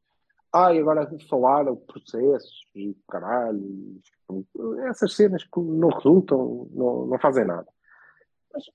ai, 0.52 0.78
agora 0.78 1.06
de 1.06 1.28
falar 1.28 1.64
de 1.64 1.76
processos 1.78 2.68
e 2.76 2.96
caralho, 3.10 4.00
essas 4.88 5.16
cenas 5.16 5.44
que 5.44 5.60
não 5.60 5.90
resultam, 5.90 6.68
não, 6.72 7.08
não 7.08 7.20
fazem 7.20 7.46
nada. 7.46 7.68
Mas 8.54 8.66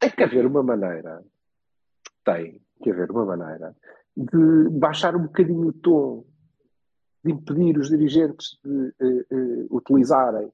tem 0.00 0.10
que 0.10 0.22
haver 0.22 0.46
uma 0.46 0.62
maneira, 0.62 1.22
tem 2.24 2.60
que 2.82 2.90
haver 2.90 3.10
uma 3.10 3.24
maneira 3.24 3.76
de 4.16 4.68
baixar 4.70 5.14
um 5.14 5.22
bocadinho 5.22 5.68
o 5.68 5.72
tom, 5.72 6.24
de 7.24 7.32
impedir 7.32 7.78
os 7.78 7.88
dirigentes 7.88 8.58
de 8.64 8.94
eh, 9.00 9.66
utilizarem 9.70 10.52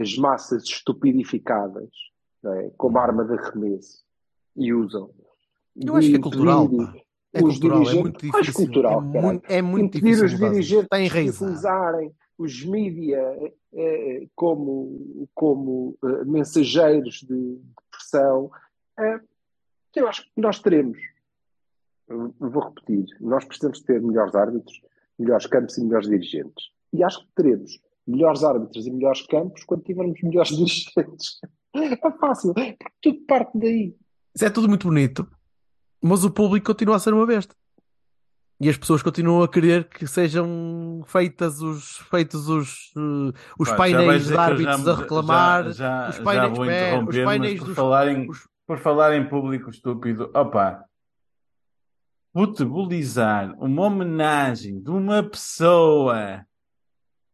as 0.00 0.16
massas 0.16 0.64
estupidificadas 0.64 1.90
é, 2.44 2.70
como 2.76 2.98
arma 2.98 3.24
de 3.24 3.34
arremesso 3.34 4.04
e 4.56 4.72
usam. 4.72 5.10
Eu 5.76 5.96
acho 5.96 6.08
que 6.08 6.16
é 6.16 6.20
cultural, 6.20 6.64
impedir. 6.64 7.02
É 7.32 7.42
os 7.42 7.58
cultural, 7.58 7.88
é 7.88 7.94
muito 7.94 8.20
difícil. 8.20 8.54
cultural, 8.54 8.98
é, 8.98 9.20
muito, 9.20 9.50
é 9.50 9.62
muito 9.62 9.92
difícil 9.92 10.24
os 10.26 10.38
dirigentes 10.38 10.84
Está 10.84 11.00
enraizado. 11.00 11.44
utilizarem 11.44 12.14
os 12.36 12.64
mídia 12.64 13.20
eh, 13.74 14.26
como, 14.34 15.28
como 15.34 15.96
eh, 16.04 16.24
mensageiros 16.24 17.20
de, 17.22 17.56
de 17.56 17.72
pressão, 17.90 18.50
eh, 18.98 19.20
eu 19.96 20.08
acho 20.08 20.24
que 20.24 20.30
nós 20.36 20.58
teremos, 20.58 20.98
vou 22.08 22.64
repetir, 22.64 23.06
nós 23.20 23.44
precisamos 23.44 23.80
ter 23.80 24.02
melhores 24.02 24.34
árbitros, 24.34 24.82
melhores 25.18 25.46
campos 25.46 25.78
e 25.78 25.84
melhores 25.84 26.08
dirigentes. 26.08 26.70
E 26.92 27.02
acho 27.02 27.20
que 27.20 27.32
teremos 27.34 27.80
melhores 28.06 28.42
árbitros 28.44 28.86
e 28.86 28.90
melhores 28.90 29.22
campos 29.26 29.64
quando 29.64 29.82
tivermos 29.84 30.20
melhores 30.22 30.50
dirigentes. 30.56 31.38
É 31.74 32.10
fácil, 32.18 32.52
porque 32.54 32.76
tudo 33.00 33.20
parte 33.26 33.58
daí. 33.58 33.94
Isso 34.34 34.44
é 34.44 34.50
tudo 34.50 34.68
muito 34.68 34.86
bonito, 34.88 35.26
mas 36.02 36.24
o 36.24 36.30
público 36.30 36.66
continua 36.66 36.96
a 36.96 36.98
ser 36.98 37.14
uma 37.14 37.26
besta. 37.26 37.54
E 38.60 38.68
as 38.68 38.76
pessoas 38.76 39.02
continuam 39.02 39.42
a 39.42 39.48
querer 39.48 39.88
que 39.88 40.06
sejam 40.06 41.02
feitas 41.06 41.60
os, 41.60 41.96
feitos 42.10 42.48
os, 42.48 42.92
eh, 42.96 43.38
os 43.58 43.68
Pá, 43.68 43.72
já 43.72 43.76
painéis 43.76 44.26
de 44.26 44.36
árbitros 44.36 44.82
já- 44.84 44.92
a 44.92 44.94
reclamar, 44.96 45.64
Já, 45.64 45.70
já, 45.72 46.08
os 46.10 46.16
já 46.16 46.22
painéis, 46.22 46.56
vou 46.56 46.64
espera, 46.66 46.88
interromper, 46.90 47.18
os 47.18 47.24
painéis 47.24 47.52
mas 47.54 47.60
por 47.60 47.66
dos 47.66 47.74
falar, 47.76 48.08
em, 48.08 48.30
os- 48.30 48.48
por 48.66 48.78
falar 48.78 49.16
em 49.16 49.28
público 49.28 49.68
estúpido, 49.70 50.30
opa, 50.32 50.84
futebolizar 52.32 53.54
uma 53.58 53.82
homenagem 53.86 54.80
de 54.80 54.90
uma 54.90 55.22
pessoa 55.22 56.46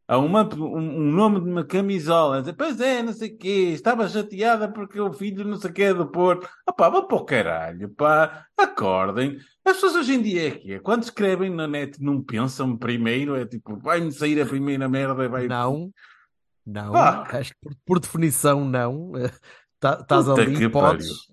a 0.08 0.16
uma, 0.16 0.42
um, 0.56 0.76
um 0.76 1.12
nome 1.12 1.40
de 1.40 1.50
uma 1.50 1.62
camisola, 1.64 2.40
dizer, 2.40 2.54
pois 2.54 2.80
é, 2.80 3.02
não 3.02 3.12
sei 3.12 3.28
o 3.28 3.36
quê, 3.36 3.70
estava 3.74 4.08
chateada 4.08 4.66
porque 4.66 4.98
o 4.98 5.12
filho 5.12 5.44
não 5.44 5.58
sei 5.58 5.70
o 5.70 5.72
quê 5.74 5.82
é 5.82 5.94
do 5.94 6.06
Porto. 6.06 6.48
Opá, 6.66 6.88
vá 6.88 7.02
para 7.02 7.16
o 7.16 7.24
caralho, 7.24 7.90
pá, 7.90 8.46
acordem. 8.56 9.36
As 9.62 9.74
pessoas 9.74 9.96
hoje 9.96 10.14
em 10.14 10.22
dia 10.22 10.48
é 10.48 10.50
que 10.50 10.72
é, 10.72 10.78
quando 10.78 11.02
escrevem 11.02 11.50
na 11.50 11.68
net 11.68 12.02
não 12.02 12.22
pensam 12.22 12.74
primeiro, 12.74 13.36
é 13.36 13.44
tipo, 13.44 13.76
vai-me 13.76 14.10
sair 14.10 14.40
a 14.40 14.46
primeira 14.46 14.88
merda, 14.88 15.28
vai... 15.28 15.46
Não, 15.46 15.92
não, 16.66 16.92
Pá. 16.92 17.26
acho 17.32 17.50
que 17.50 17.58
por, 17.60 17.74
por 17.84 18.00
definição 18.00 18.64
não. 18.64 19.12
Tá- 19.80 19.98
Estás 20.00 20.26
Puta 20.26 20.42
ali, 20.42 20.56
que 20.56 20.68
podes. 20.68 21.28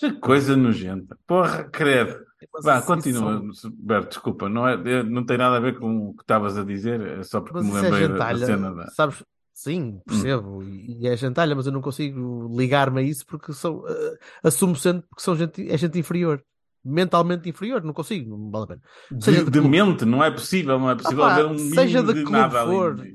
Que 0.00 0.12
coisa 0.14 0.56
nojenta. 0.56 1.16
Porra, 1.28 1.62
credo. 1.70 2.26
Vá, 2.62 2.82
continua, 2.82 3.42
Berto, 3.74 4.08
desculpa, 4.10 4.48
não, 4.48 4.66
é, 4.68 4.74
é- 4.74 5.02
não 5.02 5.24
tem 5.24 5.36
nada 5.38 5.56
a 5.56 5.60
ver 5.60 5.78
com 5.78 6.08
o 6.08 6.14
que 6.14 6.22
estavas 6.22 6.56
a 6.56 6.64
dizer, 6.64 7.00
é 7.00 7.22
só 7.22 7.40
porque 7.40 7.58
Mas 7.58 7.66
me 7.66 7.78
é 7.78 7.82
lembrei 7.82 8.08
da- 8.08 8.32
da, 8.32 8.46
cena 8.46 8.74
da. 8.74 8.86
sabes? 8.90 9.24
Sim, 9.54 10.00
percebo, 10.06 10.62
e 10.62 11.02
e 11.02 11.06
é 11.08 11.16
gentalha, 11.16 11.54
mas 11.54 11.66
eu 11.66 11.72
não 11.72 11.82
consigo 11.82 12.48
ligar-me 12.58 13.00
a 13.00 13.02
isso 13.02 13.24
porque 13.26 13.52
sou, 13.52 13.86
eh, 13.88 14.18
assumo 14.42 14.74
sempre 14.74 15.06
que 15.14 15.22
são 15.22 15.36
gente, 15.36 15.70
é 15.70 15.76
gente 15.76 15.98
inferior, 15.98 16.42
mentalmente 16.84 17.48
inferior, 17.48 17.82
não 17.84 17.92
consigo, 17.92 18.36
não 18.36 18.50
vale 18.50 18.64
a 18.64 18.66
pena. 18.68 18.82
Seja 19.20 19.44
De, 19.44 19.50
de 19.50 19.60
de 19.60 19.68
mente, 19.68 20.04
não 20.06 20.24
é 20.24 20.30
possível, 20.30 20.78
não 20.78 20.90
é 20.90 20.94
possível 20.96 21.24
Ah 21.24 21.34
haver 21.34 21.46
um 21.46 21.58
seja 21.58 21.98
mínimo 22.02 22.12
de 22.14 22.18
de 22.20 22.24
que 22.26 22.32
nada 22.32 22.64
for, 22.64 22.98
ali. 22.98 23.12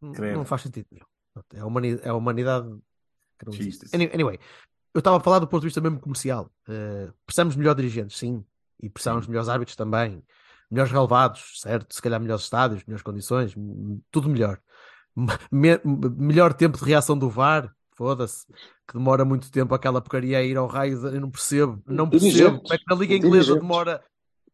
não- 0.00 0.12
Credo. 0.12 0.36
não 0.38 0.44
faz 0.44 0.62
sentido 0.62 0.86
nenhum. 0.90 1.04
É 1.54 1.60
a 1.60 1.66
humanidade, 1.66 2.06
é 2.06 2.10
a 2.10 2.14
humanidade 2.14 2.68
que 3.38 3.46
não 3.46 3.52
existe. 3.52 3.86
Anyway, 3.94 4.38
eu 4.94 4.98
estava 4.98 5.16
a 5.16 5.20
falar 5.20 5.38
do 5.38 5.46
ponto 5.46 5.60
de 5.60 5.66
vista 5.66 5.80
mesmo 5.80 6.00
comercial. 6.00 6.50
Eh, 6.68 7.10
precisamos 7.26 7.54
de 7.54 7.58
melhores 7.58 7.80
dirigentes, 7.80 8.18
sim, 8.18 8.44
e 8.82 8.88
precisamos 8.88 9.24
de 9.24 9.30
melhores 9.30 9.48
árbitros 9.48 9.76
também, 9.76 10.22
melhores 10.70 10.92
relevados, 10.92 11.60
certo? 11.60 11.94
Se 11.94 12.02
calhar 12.02 12.20
melhores 12.20 12.44
estádios, 12.44 12.84
melhores 12.84 13.02
condições, 13.02 13.54
tudo 14.10 14.28
melhor. 14.28 14.60
Me- 15.50 15.80
melhor 16.16 16.52
tempo 16.54 16.78
de 16.78 16.84
reação 16.84 17.18
do 17.18 17.28
VAR, 17.28 17.74
foda-se, 17.92 18.46
que 18.86 18.94
demora 18.94 19.24
muito 19.24 19.50
tempo 19.50 19.74
aquela 19.74 20.00
porcaria 20.00 20.38
a 20.38 20.42
ir 20.42 20.56
ao 20.56 20.66
raio, 20.66 20.96
eu 21.06 21.20
não 21.20 21.30
percebo, 21.30 21.82
não 21.86 22.08
percebo 22.08 22.60
como 22.60 22.72
é 22.72 22.78
que 22.78 22.84
na 22.88 22.96
Liga 22.96 23.14
Inglesa 23.14 23.54
demora. 23.54 24.02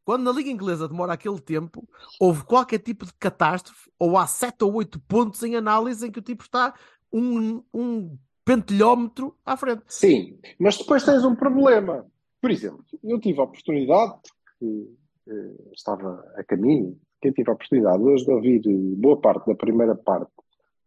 Quando 0.05 0.23
na 0.23 0.33
Liga 0.33 0.51
Inglesa 0.51 0.89
demora 0.89 1.13
aquele 1.15 1.41
tempo, 1.41 1.87
houve 2.21 2.45
qualquer 2.45 2.79
tipo 2.79 3.05
de 3.05 3.13
catástrofe, 3.15 3.91
ou 3.99 4.17
há 4.17 4.27
sete 4.27 4.63
ou 4.65 4.73
oito 4.75 5.01
pontos 5.01 5.43
em 5.43 5.57
análise 5.57 6.07
em 6.07 6.11
que 6.11 6.19
o 6.19 6.23
tipo 6.23 6.43
está 6.45 6.75
um, 7.13 7.63
um 7.73 8.19
pentelhómetro 8.47 9.37
à 9.45 9.57
frente. 9.57 9.83
Sim, 9.89 10.39
mas 10.59 10.79
depois 10.79 11.05
tens 11.05 11.25
um 11.25 11.35
problema. 11.35 12.07
Por 12.41 12.51
exemplo, 12.51 12.85
eu 13.03 13.19
tive 13.21 13.41
a 13.41 13.45
oportunidade, 13.45 14.15
porque 14.61 14.89
eh, 15.29 15.73
estava 15.75 16.25
a 16.37 16.45
caminho, 16.45 16.97
quem 17.21 17.33
tive 17.33 17.51
a 17.51 17.55
oportunidade 17.55 18.01
hoje 18.03 18.25
de 18.25 18.31
ouvir 18.31 18.63
eh, 18.65 18.95
boa 18.97 19.21
parte 19.21 19.47
da 19.49 19.55
primeira 19.57 19.97
parte 19.97 20.31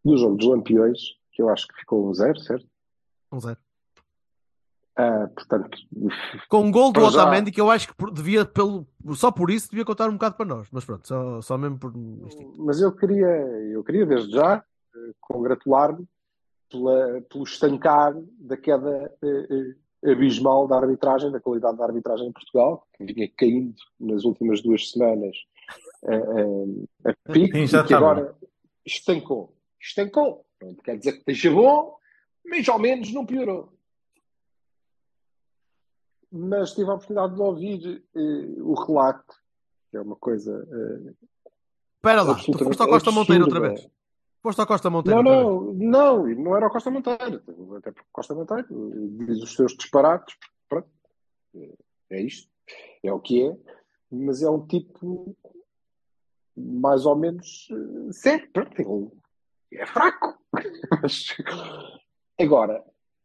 do 0.06 0.18
jogo 0.18 0.38
dos 0.38 0.48
Lampiões, 0.48 1.00
que 1.34 1.42
eu 1.42 1.50
acho 1.50 1.68
que 1.68 1.78
ficou 1.82 2.10
um 2.10 2.14
zero, 2.14 2.40
certo? 2.40 2.66
Um 3.30 3.42
zero. 3.42 3.58
Ah, 4.96 5.28
portanto, 5.36 5.78
Com 6.50 6.62
um 6.62 6.72
gol 6.72 6.92
do 6.94 7.02
Para 7.02 7.10
já- 7.10 7.22
Otamendi 7.24 7.52
que 7.52 7.60
eu 7.60 7.70
acho 7.70 7.94
que 7.94 8.12
devia, 8.12 8.46
pelo, 8.46 8.88
só 9.16 9.32
por 9.32 9.50
isso, 9.52 9.70
devia 9.70 9.84
contar 9.86 10.08
um 10.10 10.14
bocado 10.14 10.36
para 10.36 10.46
nós. 10.46 10.68
Mas 10.72 10.86
pronto, 10.86 11.06
só, 11.06 11.42
só 11.42 11.58
mesmo 11.58 11.78
por 11.78 11.94
instinto. 11.96 12.54
mas 12.58 12.80
eu 12.82 12.92
queria, 12.96 13.28
eu 13.28 13.84
queria 13.84 14.06
desde 14.06 14.32
já 14.32 14.64
eh, 14.96 15.12
congratular-me 15.20 16.08
pela- 16.70 17.22
pelo 17.22 17.44
estancar 17.44 18.14
da 18.40 18.56
queda 18.58 19.14
eh, 19.22 19.76
eh, 20.04 20.12
abismal 20.12 20.68
da 20.68 20.78
arbitragem, 20.78 21.32
da 21.32 21.40
qualidade 21.40 21.78
da 21.78 21.86
arbitragem 21.86 22.28
em 22.28 22.32
Portugal, 22.32 22.88
que 22.94 23.04
vinha 23.06 23.30
caindo 23.38 23.76
nas 24.00 24.24
últimas 24.24 24.62
duas 24.62 24.90
semanas 24.92 25.36
eh, 26.04 26.16
eh, 27.06 27.10
a 27.12 27.32
pico, 27.34 27.56
Sim, 27.58 27.64
e 27.78 27.84
que 27.88 27.94
agora 27.94 28.36
estancou. 28.86 29.54
Estancou. 29.80 30.46
Não 30.62 30.74
quer 30.76 30.98
dizer 30.98 31.14
que 31.14 31.20
esteja 31.20 31.52
bom, 31.52 31.98
mas 32.46 32.68
ao 32.68 32.80
menos 32.80 33.12
não 33.14 33.26
piorou. 33.26 33.74
Mas 36.32 36.74
tive 36.74 36.90
a 36.90 36.94
oportunidade 36.94 37.34
de 37.36 37.42
ouvir 37.42 38.04
o 38.62 38.74
relato, 38.86 39.36
que 39.90 39.98
é 39.98 40.02
uma 40.02 40.16
coisa 40.16 40.68
eh, 40.72 41.14
Espera 41.96 42.22
lá, 42.22 42.36
tu 42.36 42.58
foste 42.58 42.82
ao 42.82 42.88
Costa 42.88 43.12
Monteiro 43.12 43.44
outra 43.46 43.60
absurda. 43.60 43.82
vez. 43.82 43.99
Foste 44.42 44.60
ao 44.62 44.68
Costa 44.68 44.90
Monteiro 44.90 45.22
Não, 45.22 45.64
não, 45.64 45.74
não, 45.74 46.28
não 46.28 46.56
era 46.56 46.68
o 46.68 46.70
Costa 46.70 46.90
Monteiro, 46.90 47.42
até 47.78 47.92
porque 47.92 48.10
Costa 48.12 48.34
Monteiro 48.34 48.68
diz 49.18 49.42
os 49.44 49.54
seus 49.54 49.76
disparates, 49.76 50.36
pronto, 50.68 50.88
é 52.10 52.22
isto, 52.22 52.50
é 53.04 53.12
o 53.12 53.20
que 53.20 53.44
é, 53.44 53.58
mas 54.12 54.42
é 54.42 54.50
um 54.50 54.66
tipo 54.66 55.36
mais 56.56 57.06
ou 57.06 57.16
menos 57.16 57.70
eh, 57.72 58.12
sério, 58.12 58.50
pronto, 58.52 59.12
é 59.72 59.86
fraco. 59.86 60.38
Mas, 61.02 61.28
agora, 62.40 62.84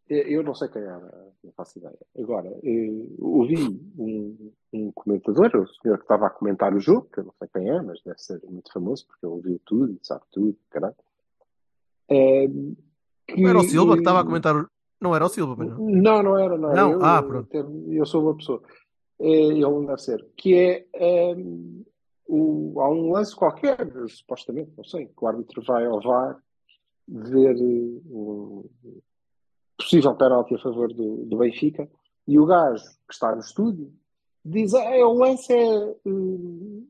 eh, 0.08 0.34
eu 0.34 0.42
não 0.42 0.54
sei 0.54 0.68
quem 0.68 0.82
era, 0.82 1.32
não 1.42 1.52
faço 1.52 1.78
ideia. 1.78 1.98
Agora, 2.18 2.48
eh, 2.62 3.06
ouvi 3.18 3.56
um, 3.98 4.52
um 4.72 4.92
comentador, 4.92 5.56
o 5.56 5.66
senhor 5.66 5.98
que 5.98 6.04
estava 6.04 6.26
a 6.26 6.30
comentar 6.30 6.74
o 6.74 6.80
jogo, 6.80 7.08
que 7.12 7.20
eu 7.20 7.24
não 7.24 7.34
sei 7.38 7.48
quem 7.48 7.68
é, 7.68 7.82
mas 7.82 8.00
deve 8.02 8.18
ser 8.18 8.40
muito 8.44 8.72
famoso, 8.72 9.06
porque 9.06 9.26
ele 9.26 9.34
ouviu 9.34 9.60
tudo 9.64 9.92
e 9.92 10.06
sabe 10.06 10.22
tudo, 10.30 10.56
caralho. 10.70 10.96
Eh, 12.08 12.48
que- 13.26 13.40
Não 13.40 13.48
era 13.50 13.58
o 13.58 13.64
Silva 13.64 13.94
que 13.94 14.00
estava 14.00 14.20
a 14.20 14.24
comentar. 14.24 14.56
o- 14.56 14.68
Não 15.00 15.14
era 15.14 15.24
o 15.26 15.28
Silva, 15.28 15.56
pois 15.56 15.68
não. 15.68 15.78
não, 15.78 16.22
não 16.22 16.38
era, 16.38 16.56
não 16.58 16.70
era. 16.70 16.82
Não? 16.82 16.92
Eu, 16.92 17.04
Ah, 17.04 17.22
pronto. 17.22 17.48
Eu, 17.90 18.06
sou 18.06 18.22
uma 18.22 18.36
pessoa. 18.36 18.62
É, 19.20 19.28
ele 19.28 19.60
não 19.60 19.86
deve 19.86 20.00
ser. 20.02 20.24
Que 20.36 20.54
é 20.54 20.86
ehm, 20.94 21.82
o- 22.26 22.80
há 22.80 22.88
um 22.90 23.12
lance 23.12 23.34
qualquer, 23.34 23.76
supostamente, 24.08 24.72
não 24.76 24.84
sei, 24.84 25.06
que 25.06 25.12
o 25.24 25.26
árbitro 25.26 25.62
vai 25.62 25.84
ao 25.86 26.00
VAR 26.00 26.38
ver 27.06 27.54
eh, 27.56 28.00
um 28.10 28.64
possível 29.78 30.14
penalti 30.14 30.54
a 30.54 30.58
favor 30.58 30.88
do, 30.92 31.24
do 31.26 31.36
Benfica 31.38 31.88
e 32.26 32.38
o 32.38 32.46
gajo 32.46 32.82
que 33.06 33.12
está 33.12 33.34
no 33.34 33.40
estúdio 33.40 33.92
diz: 34.44 34.72
ah, 34.74 34.96
o 35.06 35.12
lance 35.18 35.52
é 35.52 35.90
eh, 35.90 36.82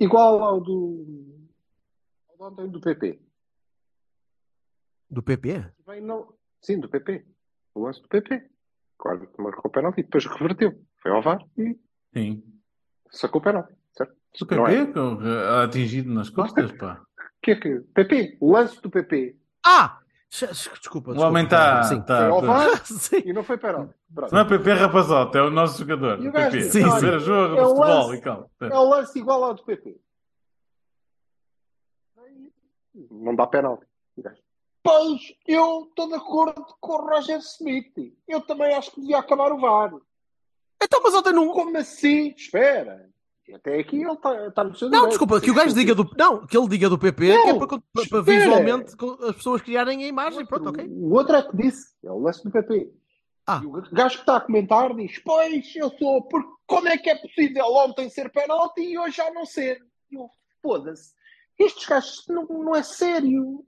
igual 0.00 0.42
ao 0.42 0.60
do, 0.60 1.04
ontem 2.38 2.68
do 2.68 2.80
PP. 2.80 3.18
Do 5.10 5.22
PP? 5.22 5.64
Bem, 5.86 6.00
não, 6.00 6.32
sim, 6.62 6.78
do 6.78 6.88
PP. 6.88 7.24
O 7.74 7.80
lance 7.84 8.00
do 8.02 8.08
PP. 8.08 8.42
O 9.04 9.08
árbitro 9.08 9.42
marcou 9.42 9.62
o 9.66 9.70
penalti 9.72 10.00
e 10.00 10.02
depois 10.04 10.26
reverteu. 10.26 10.72
Foi 11.00 11.12
ao 11.12 11.22
VAR 11.22 11.38
e 11.56 11.78
Sim. 12.12 12.42
sacou 13.10 13.40
o 13.40 13.44
penalti. 13.44 13.72
Certo? 13.96 14.12
O 14.42 14.54
Não 14.56 14.66
é? 14.66 14.84
PP 14.86 14.92
com- 14.92 15.22
eh, 15.22 15.64
atingido 15.64 16.12
nas 16.12 16.28
costas, 16.30 16.72
pá. 16.72 17.00
que 17.42 17.52
é 17.52 17.56
que. 17.56 17.80
PP, 17.94 18.36
o 18.40 18.52
lance 18.52 18.80
do 18.82 18.90
PP 18.90 19.36
Ah! 19.64 19.98
Ch- 20.30 20.44
Desculpa, 20.78 21.12
O 21.12 21.20
homem 21.20 21.46
desculpa. 21.46 21.80
está. 21.80 21.82
Sim. 21.84 22.02
Tá, 22.02 22.28
e 23.24 23.32
não 23.32 23.42
foi 23.42 23.56
penalti. 23.56 23.94
Não 24.30 24.40
é 24.40 24.44
PP 24.44 24.72
Rapazote, 24.74 25.38
é 25.38 25.42
o 25.42 25.48
nosso 25.50 25.78
jogador. 25.78 26.18
PP. 26.18 26.62
Sim, 26.62 26.82
sim. 26.82 27.18
jogo 27.20 27.54
É 27.54 27.60
de 27.60 27.62
o 27.62 27.68
futebol 27.68 28.08
lance. 28.08 28.22
e. 28.60 28.64
É 28.66 28.78
o 28.78 28.84
lance 28.88 29.18
igual 29.18 29.44
ao 29.44 29.54
do 29.54 29.64
PP. 29.64 29.96
Não 33.10 33.34
dá 33.34 33.46
penalti. 33.46 33.86
Pois, 34.82 35.20
eu 35.46 35.86
estou 35.88 36.08
de 36.08 36.14
acordo 36.14 36.64
com 36.80 36.92
o 36.92 37.08
Roger 37.08 37.38
Smith. 37.38 37.92
Eu 38.26 38.40
também 38.40 38.72
acho 38.74 38.90
que 38.92 39.00
devia 39.00 39.18
acabar 39.18 39.52
o 39.52 39.58
VAR. 39.60 39.92
Então, 40.82 41.00
mas 41.02 41.14
ontem 41.14 41.32
não. 41.32 41.48
Como 41.52 41.76
assim? 41.76 42.32
Espera. 42.36 43.08
Até 43.54 43.78
aqui 43.78 43.96
ele 44.02 44.12
está 44.12 44.50
tá 44.50 44.64
no 44.64 44.74
seu 44.76 44.88
Não, 44.88 44.98
direito. 44.98 45.08
desculpa, 45.10 45.40
que 45.40 45.50
o 45.50 45.54
gajo 45.54 45.74
diga 45.74 45.94
do. 45.94 46.08
Não, 46.16 46.46
que 46.46 46.56
ele 46.56 46.68
diga 46.68 46.88
do 46.88 46.98
PP, 46.98 47.26
que 47.26 47.32
é 47.32 47.52
Não, 47.52 47.58
para, 47.58 47.66
para- 47.68 47.78
para 47.92 48.02
espera. 48.02 48.22
visualmente 48.22 48.94
as 49.26 49.36
pessoas 49.36 49.62
criarem 49.62 50.04
a 50.04 50.06
imagem. 50.06 50.44
Pronto, 50.46 50.68
ok. 50.68 50.86
O 50.86 51.14
outro 51.14 51.34
é 51.34 51.42
que 51.42 51.56
disse, 51.56 51.94
é 52.04 52.10
o 52.10 52.18
lance 52.18 52.44
do 52.44 52.50
PP. 52.50 52.90
Ah. 53.46 53.60
E 53.62 53.66
o 53.66 53.72
gajo 53.90 54.16
que 54.16 54.20
está 54.22 54.36
a 54.36 54.40
comentar 54.40 54.94
diz: 54.94 55.18
Pois, 55.24 55.74
eu 55.76 55.90
sou, 55.98 56.22
porque 56.28 56.50
como 56.66 56.88
é 56.88 56.98
que 56.98 57.08
é 57.08 57.14
possível 57.14 57.64
ontem 57.74 58.10
ser 58.10 58.30
penalti 58.30 58.82
e 58.82 58.98
hoje 58.98 59.16
já 59.16 59.30
não 59.32 59.46
ser? 59.46 59.80
E 60.10 60.14
Eu, 60.16 60.28
foda-se, 60.62 61.14
estes 61.58 61.86
gajos 61.86 62.24
não, 62.28 62.44
não 62.46 62.76
é 62.76 62.82
sério. 62.82 63.64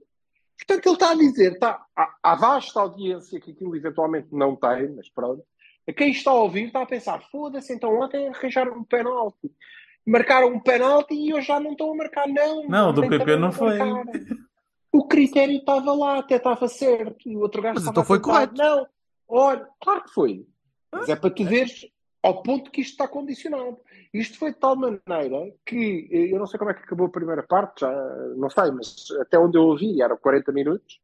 Portanto, 0.57 0.85
ele 0.85 0.95
está 0.95 1.11
a 1.11 1.15
dizer: 1.15 1.53
está, 1.53 1.85
há, 1.95 2.15
há 2.23 2.35
vasta 2.35 2.79
audiência 2.79 3.39
que 3.39 3.51
aquilo 3.51 3.75
eventualmente 3.75 4.27
não 4.31 4.55
tem, 4.55 4.89
mas 4.95 5.09
pronto. 5.09 5.43
A 5.87 5.93
quem 5.93 6.11
está 6.11 6.31
a 6.31 6.35
ouvir 6.35 6.67
está 6.67 6.81
a 6.81 6.85
pensar: 6.85 7.21
foda-se, 7.29 7.73
então 7.73 7.99
ontem 7.99 8.27
arranjaram 8.27 8.77
um 8.77 8.83
penalti. 8.83 9.51
Marcaram 10.05 10.47
um 10.47 10.59
penalti 10.59 11.13
e 11.13 11.33
hoje 11.33 11.47
já 11.47 11.59
não 11.59 11.71
estão 11.71 11.91
a 11.91 11.95
marcar, 11.95 12.27
não. 12.27 12.67
Não, 12.67 12.89
o 12.89 12.93
do 12.93 13.07
PP 13.07 13.35
não 13.35 13.51
foi. 13.51 13.77
O 14.91 15.07
critério 15.07 15.57
estava 15.57 15.93
lá, 15.93 16.19
até 16.19 16.35
estava 16.35 16.67
certo. 16.67 17.29
E 17.29 17.35
o 17.35 17.39
outro 17.39 17.61
gajo 17.61 17.75
Mas 17.75 17.83
estava 17.83 17.93
então 17.93 18.03
foi 18.03 18.19
correto. 18.19 18.53
Não, 18.55 18.87
olha, 19.27 19.67
claro 19.79 20.03
que 20.03 20.11
foi. 20.11 20.45
Mas 20.91 21.07
é 21.07 21.15
para 21.15 21.29
tu 21.29 21.45
veres 21.45 21.85
ao 22.23 22.43
ponto 22.43 22.69
que 22.69 22.81
isto 22.81 22.91
está 22.91 23.07
condicionado. 23.07 23.79
Isto 24.13 24.37
foi 24.37 24.53
de 24.53 24.59
tal 24.59 24.75
maneira 24.75 25.53
que 25.65 26.07
eh, 26.11 26.33
eu 26.33 26.39
não 26.39 26.45
sei 26.45 26.59
como 26.59 26.71
é 26.71 26.73
que 26.73 26.83
acabou 26.83 27.07
a 27.07 27.11
primeira 27.11 27.43
parte, 27.43 27.81
já 27.81 27.91
não 28.35 28.49
sei, 28.49 28.71
mas 28.71 29.09
até 29.19 29.39
onde 29.39 29.57
eu 29.57 29.63
ouvi, 29.63 30.01
eram 30.01 30.17
40 30.17 30.51
minutos, 30.51 31.01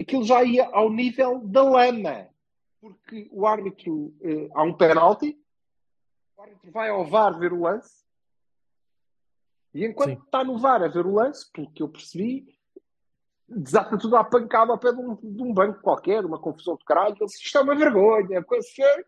aquilo 0.00 0.24
já 0.24 0.42
ia 0.44 0.66
ao 0.66 0.90
nível 0.90 1.40
da 1.44 1.62
lama. 1.62 2.28
Porque 2.80 3.28
o 3.32 3.46
árbitro, 3.46 4.14
eh, 4.22 4.48
há 4.54 4.62
um 4.62 4.74
penalti, 4.74 5.38
o 6.36 6.42
árbitro 6.42 6.70
vai 6.70 6.90
ao 6.90 7.04
VAR 7.04 7.38
ver 7.38 7.52
o 7.52 7.62
lance, 7.62 8.04
e 9.72 9.84
enquanto 9.84 10.10
Sim. 10.10 10.22
está 10.24 10.44
no 10.44 10.58
VAR 10.58 10.82
a 10.82 10.88
ver 10.88 11.04
o 11.04 11.14
lance, 11.14 11.50
pelo 11.50 11.70
que 11.72 11.82
eu 11.82 11.88
percebi, 11.88 12.46
desata 13.48 13.98
tudo 13.98 14.16
à 14.16 14.22
pancada 14.22 14.72
ao 14.72 14.78
pé 14.78 14.92
de 14.92 15.00
um, 15.00 15.16
de 15.16 15.42
um 15.42 15.52
banco 15.52 15.80
qualquer, 15.80 16.24
uma 16.24 16.38
confusão 16.38 16.76
de 16.76 16.84
caralho. 16.84 17.16
Ele 17.18 17.26
diz, 17.26 17.34
isto 17.34 17.58
é 17.58 17.60
uma 17.60 17.74
vergonha. 17.74 18.42
Coisa 18.44 18.68
que... 18.72 19.04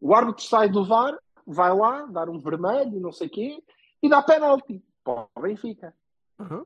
O 0.00 0.14
árbitro 0.14 0.44
sai 0.44 0.68
do 0.68 0.84
VAR, 0.84 1.18
vai 1.46 1.74
lá, 1.74 2.02
dar 2.06 2.28
um 2.28 2.38
vermelho, 2.38 3.00
não 3.00 3.12
sei 3.12 3.26
o 3.28 3.30
quê, 3.30 3.62
e 4.02 4.08
dá 4.08 4.22
penalti 4.22 4.82
para 5.02 5.26
o 5.34 5.40
Benfica. 5.40 5.94
Uhum. 6.38 6.64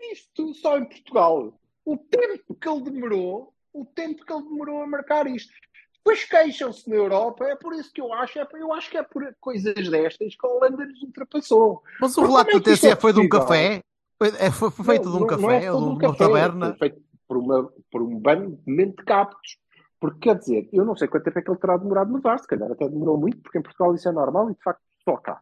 Isto 0.00 0.54
só 0.54 0.78
em 0.78 0.84
Portugal. 0.84 1.54
O 1.84 1.96
tempo 1.96 2.54
que 2.54 2.68
ele 2.68 2.82
demorou, 2.82 3.52
o 3.72 3.84
tempo 3.84 4.24
que 4.24 4.32
ele 4.32 4.42
demorou 4.42 4.82
a 4.82 4.86
marcar 4.86 5.26
isto. 5.26 5.52
Depois 5.98 6.24
queixam-se 6.24 6.88
na 6.90 6.96
Europa, 6.96 7.44
é 7.46 7.54
por 7.54 7.72
isso 7.74 7.92
que 7.92 8.00
eu 8.00 8.12
acho, 8.12 8.38
é, 8.38 8.46
eu 8.54 8.72
acho 8.72 8.90
que 8.90 8.98
é 8.98 9.02
por 9.04 9.22
coisas 9.40 9.72
destas 9.88 10.34
que 10.34 10.46
a 10.46 10.50
Holanda 10.50 10.84
nos 10.84 11.00
ultrapassou. 11.02 11.82
Mas 12.00 12.16
o 12.16 12.22
relato 12.22 12.56
é 12.56 12.60
do 12.60 12.70
isto 12.72 12.86
é 12.86 12.96
foi 12.96 13.12
de 13.12 13.20
um 13.20 13.28
café? 13.28 13.82
Foi, 14.18 14.28
é, 14.38 14.50
foi- 14.50 14.70
feito 14.70 15.04
Não, 15.04 15.12
de 15.12 15.16
um 15.16 15.20
não- 15.20 15.26
café 15.28 15.42
não 15.42 15.50
é 15.50 15.60
de 15.60 15.70
um 15.70 15.78
uma 15.90 15.98
café, 16.00 16.18
taberna? 16.18 16.66
Foi 16.76 16.88
feito 16.90 17.02
por, 17.28 17.36
uma, 17.36 17.72
por 17.90 18.02
um 18.02 18.18
bando 18.18 18.56
de 18.56 18.72
mentecaptos. 18.72 19.58
Porque 20.02 20.18
quer 20.18 20.36
dizer, 20.36 20.68
eu 20.72 20.84
não 20.84 20.96
sei 20.96 21.06
quanto 21.06 21.22
tempo 21.22 21.38
é 21.38 21.42
que 21.42 21.48
ele 21.48 21.60
terá 21.60 21.76
demorado 21.76 22.10
no 22.10 22.20
VAR, 22.20 22.36
se 22.36 22.48
calhar 22.48 22.68
até 22.72 22.88
demorou 22.88 23.16
muito, 23.16 23.38
porque 23.38 23.58
em 23.58 23.62
Portugal 23.62 23.94
isso 23.94 24.08
é 24.08 24.10
normal 24.10 24.50
e 24.50 24.54
de 24.54 24.60
facto 24.60 24.82
só 25.04 25.16
cá. 25.16 25.40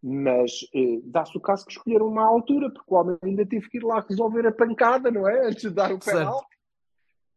Mas 0.00 0.52
eh, 0.72 1.00
dá-se 1.02 1.36
o 1.36 1.40
caso 1.40 1.66
que 1.66 1.72
escolheram 1.72 2.06
uma 2.06 2.24
altura, 2.24 2.70
porque 2.70 2.94
o 2.94 2.96
homem 2.96 3.18
ainda 3.24 3.44
teve 3.44 3.68
que 3.68 3.78
ir 3.78 3.82
lá 3.82 3.98
resolver 4.08 4.46
a 4.46 4.52
pancada, 4.52 5.10
não 5.10 5.28
é? 5.28 5.48
Antes 5.48 5.62
de 5.62 5.70
dar 5.70 5.90
o 5.90 5.98
penalti. 5.98 6.46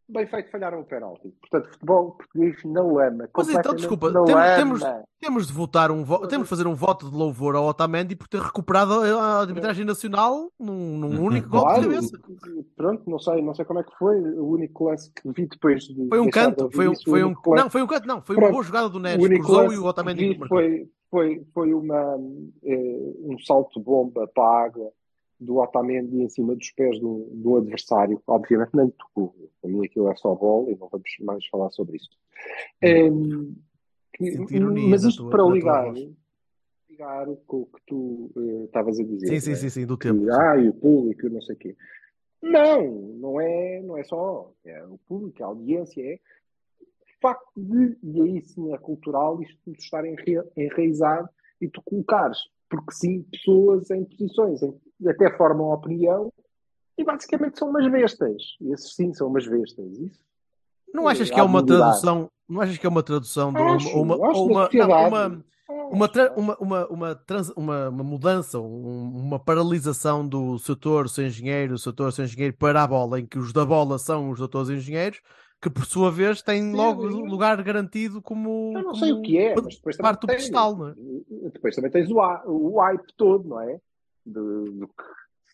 Bem 0.09 0.27
feito, 0.27 0.51
falharam 0.51 0.81
o 0.81 0.83
penalti. 0.83 1.29
Portanto, 1.39 1.71
futebol 1.71 2.11
português 2.11 2.57
na 2.65 2.81
lama. 2.81 3.29
Mas 3.35 3.49
então, 3.49 3.73
desculpa, 3.73 4.11
temos- 4.11 4.29
lama. 4.29 4.55
temos- 4.55 4.81
Temos 5.21 5.47
de 5.47 5.53
votar 5.53 5.91
um 5.91 6.03
vo- 6.03 6.27
temos 6.27 6.45
de 6.47 6.49
fazer 6.49 6.65
um 6.67 6.73
voto 6.73 7.09
de 7.09 7.15
louvor 7.15 7.55
ao 7.55 7.65
Otamendi 7.65 8.15
por 8.15 8.27
ter 8.27 8.41
recuperado 8.41 8.93
a 8.93 9.41
arbitragem 9.41 9.85
nacional 9.85 10.49
num, 10.59 10.97
num 10.97 11.07
único 11.23 11.47
golpe 11.47 11.67
de 11.79 11.87
Claro, 11.87 11.91
cabeça. 11.93 12.19
pronto, 12.75 13.09
não 13.09 13.19
sei, 13.19 13.41
não 13.41 13.53
sei 13.53 13.63
como 13.63 13.79
é 13.79 13.83
que 13.83 13.95
foi. 13.97 14.19
O 14.19 14.47
único 14.49 14.85
lance 14.89 15.11
que 15.13 15.31
vi 15.31 15.47
depois 15.47 15.83
de 15.83 16.07
Foi 16.09 16.19
um 16.19 16.25
de 16.25 16.31
canto, 16.31 16.69
foi 16.73 16.87
um, 16.87 16.91
isso, 16.93 17.03
foi 17.09 17.23
um, 17.23 17.27
lance- 17.29 17.63
não, 17.63 17.69
foi 17.69 17.81
um 17.83 17.87
canto, 17.87 18.07
não, 18.07 18.21
foi 18.21 18.35
uma 18.35 18.41
Pronto. 18.41 18.51
boa 18.53 18.63
jogada 18.63 18.89
do 18.89 18.97
O 18.97 19.01
Neres, 19.01 19.23
único 19.23 19.45
cruzou 19.45 19.63
lance 19.63 19.75
e 19.75 19.77
o 19.77 19.85
Otamendi 19.85 20.39
foi, 20.49 20.89
foi, 21.09 21.45
foi 21.53 21.73
uma, 21.73 22.17
eh, 22.63 23.13
um 23.23 23.37
salto 23.45 23.79
bomba 23.79 24.27
para 24.33 24.43
a 24.43 24.63
água 24.65 24.91
do 25.41 25.57
Otamendi 25.57 26.21
em 26.21 26.29
cima 26.29 26.55
dos 26.55 26.71
pés 26.71 26.99
do, 26.99 27.27
do 27.33 27.57
adversário. 27.57 28.21
Obviamente 28.27 28.73
não 28.75 28.89
tocou. 28.91 29.35
Para 29.61 29.69
mim 29.71 29.83
aquilo 29.85 30.09
é 30.09 30.15
só 30.15 30.33
bola 30.35 30.69
e 30.71 30.75
não 30.77 30.87
vamos 30.87 31.09
mais 31.21 31.45
falar 31.47 31.71
sobre 31.71 31.97
isso. 31.97 32.09
Ironia 34.51 34.89
mas 34.89 35.03
isto 35.03 35.23
tua- 35.23 35.31
para 35.31 35.43
ligar, 35.53 35.93
ligar 36.89 37.25
com 37.47 37.61
o 37.61 37.65
que 37.65 37.81
tu 37.87 38.31
eh, 38.37 38.65
estavas 38.65 38.99
a 38.99 39.03
dizer. 39.03 39.27
Sim, 39.27 39.39
sim, 39.39 39.51
é? 39.51 39.55
sim, 39.55 39.69
sim, 39.69 39.85
do 39.85 39.97
que, 39.97 40.07
tempo. 40.07 40.31
ah, 40.31 40.57
e 40.57 40.69
o 40.69 40.73
público, 40.73 41.25
e 41.25 41.29
não 41.29 41.41
sei 41.41 41.55
o 41.55 41.57
quê. 41.57 41.75
Não, 42.41 42.91
não 42.91 43.41
é, 43.41 43.81
não 43.81 43.97
é 43.97 44.03
só. 44.03 44.51
É 44.65 44.83
o 44.85 44.97
público, 45.07 45.43
a 45.43 45.47
audiência, 45.47 46.01
é 46.01 46.19
o 46.81 47.19
facto 47.21 47.51
de, 47.55 47.97
e 48.03 48.21
aí 48.21 48.41
sim 48.41 48.73
é 48.73 48.77
cultural, 48.77 49.41
isto 49.41 49.57
tudo 49.63 49.77
estar 49.77 50.05
enra- 50.05 50.47
enraizado 50.57 51.29
e 51.59 51.67
tu 51.67 51.81
colocares, 51.83 52.37
porque 52.71 52.91
sim, 52.93 53.21
pessoas 53.23 53.91
em 53.91 54.05
posições 54.05 54.61
em 54.63 54.73
até 55.07 55.29
formam 55.37 55.71
opinião 55.71 56.31
e 56.97 57.03
basicamente 57.03 57.59
são 57.59 57.69
umas 57.69 57.91
bestas. 57.91 58.41
Esses 58.61 58.95
sim 58.95 59.13
são 59.13 59.27
umas 59.27 59.45
bestas. 59.47 59.85
Isso 59.99 60.19
Não 60.93 61.07
achas 61.07 61.29
que 61.29 61.39
é 61.39 61.43
uma 61.43 61.59
tradução, 61.65 62.29
não 62.47 62.61
achas 62.61 62.77
que 62.77 62.85
é 62.85 62.89
uma 62.89 63.03
tradução 63.03 63.51
de 63.51 63.57
uma, 63.61 63.75
uma, 64.01 64.15
uma, 64.15 64.69
não, 64.73 64.87
uma, 65.07 65.43
uma, 65.91 66.07
uma, 66.37 66.57
uma, 66.59 66.87
uma, 66.87 67.15
trans- 67.15 67.53
uma, 67.55 67.89
uma 67.89 68.03
mudança, 68.03 68.59
um- 68.59 69.11
uma 69.15 69.39
paralisação 69.39 70.25
do 70.27 70.57
setor 70.59 71.09
sem 71.09 71.27
engenheiro, 71.27 71.77
setor 71.77 72.11
sem 72.13 72.25
engenheiro 72.25 72.55
para 72.57 72.83
a 72.83 72.87
bola, 72.87 73.19
em 73.19 73.25
que 73.25 73.37
os 73.39 73.51
da 73.51 73.65
bola 73.65 73.97
são 73.99 74.29
os 74.29 74.39
doutores 74.39 74.69
engenheiros, 74.69 75.19
que 75.61 75.69
por 75.69 75.85
sua 75.85 76.09
vez 76.09 76.41
Sim, 76.41 76.75
logo 76.75 77.11
sim. 77.11 77.27
lugar 77.27 77.61
garantido 77.61 78.21
como, 78.21 78.73
Eu 78.75 78.83
não 78.83 78.95
sei 78.95 79.11
o 79.11 79.21
que 79.21 79.37
é, 79.37 79.55
mas 79.55 79.75
depois 79.75 79.95
também 79.95 80.11
parte 80.11 80.21
do 80.21 80.27
pedestal, 80.27 80.75
não 80.75 80.87
é? 80.89 80.95
depois 81.53 81.75
também 81.75 81.91
tens 81.91 82.09
o, 82.09 82.17
o 82.47 82.79
hype 82.79 83.13
todo, 83.15 83.47
não 83.47 83.61
é? 83.61 83.79
Do, 84.25 84.71
do 84.71 84.89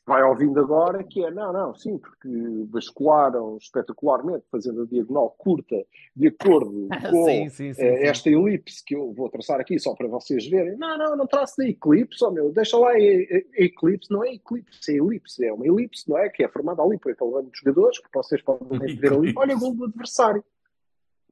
vai 0.08 0.24
ouvindo 0.24 0.58
agora, 0.60 1.04
que 1.04 1.22
é, 1.24 1.30
não, 1.30 1.52
não, 1.52 1.76
sim, 1.76 1.98
porque 1.98 2.30
bascularam 2.68 3.58
espetacularmente, 3.58 4.46
fazendo 4.50 4.84
a 4.84 4.86
diagonal 4.86 5.30
curta, 5.38 5.76
de 6.16 6.28
acordo 6.30 6.88
com 7.12 7.26
sim, 7.26 7.50
sim, 7.50 7.74
sim, 7.74 7.82
eh, 7.84 7.98
sim. 7.98 8.04
esta 8.06 8.30
elipse 8.30 8.82
que 8.86 8.96
eu 8.96 9.12
vou 9.14 9.30
traçar 9.30 9.60
aqui 9.60 9.78
só 9.78 9.94
para 9.94 10.08
vocês 10.08 10.48
verem. 10.48 10.78
Não, 10.78 10.98
não, 10.98 11.18
não 11.18 11.28
traço 11.28 11.58
da 11.58 11.68
eclipse, 11.68 12.24
oh 12.24 12.32
meu, 12.32 12.54
deixa 12.54 12.78
lá 12.78 12.92
a, 12.92 12.94
a- 12.94 12.96
a 12.96 13.64
eclipse, 13.64 14.10
não 14.10 14.24
é 14.24 14.34
eclipse, 14.36 14.92
é 14.94 14.96
elipse, 14.98 15.46
é 15.46 15.52
uma 15.52 15.68
elipse, 15.68 16.10
não 16.10 16.18
é? 16.18 16.30
Que 16.30 16.44
é 16.46 16.48
formada 16.48 16.82
ali 16.82 16.98
por 16.98 17.12
aquele 17.12 17.30
bando 17.32 17.52
de 17.52 17.60
jogadores, 17.60 18.00
que 18.00 18.08
vocês 18.14 18.42
podem 18.42 18.96
ver 18.96 19.12
ali. 19.14 19.34
Olha 19.36 19.56
o 19.58 19.60
gol 19.60 19.74
do 19.76 19.84
adversário. 19.86 20.42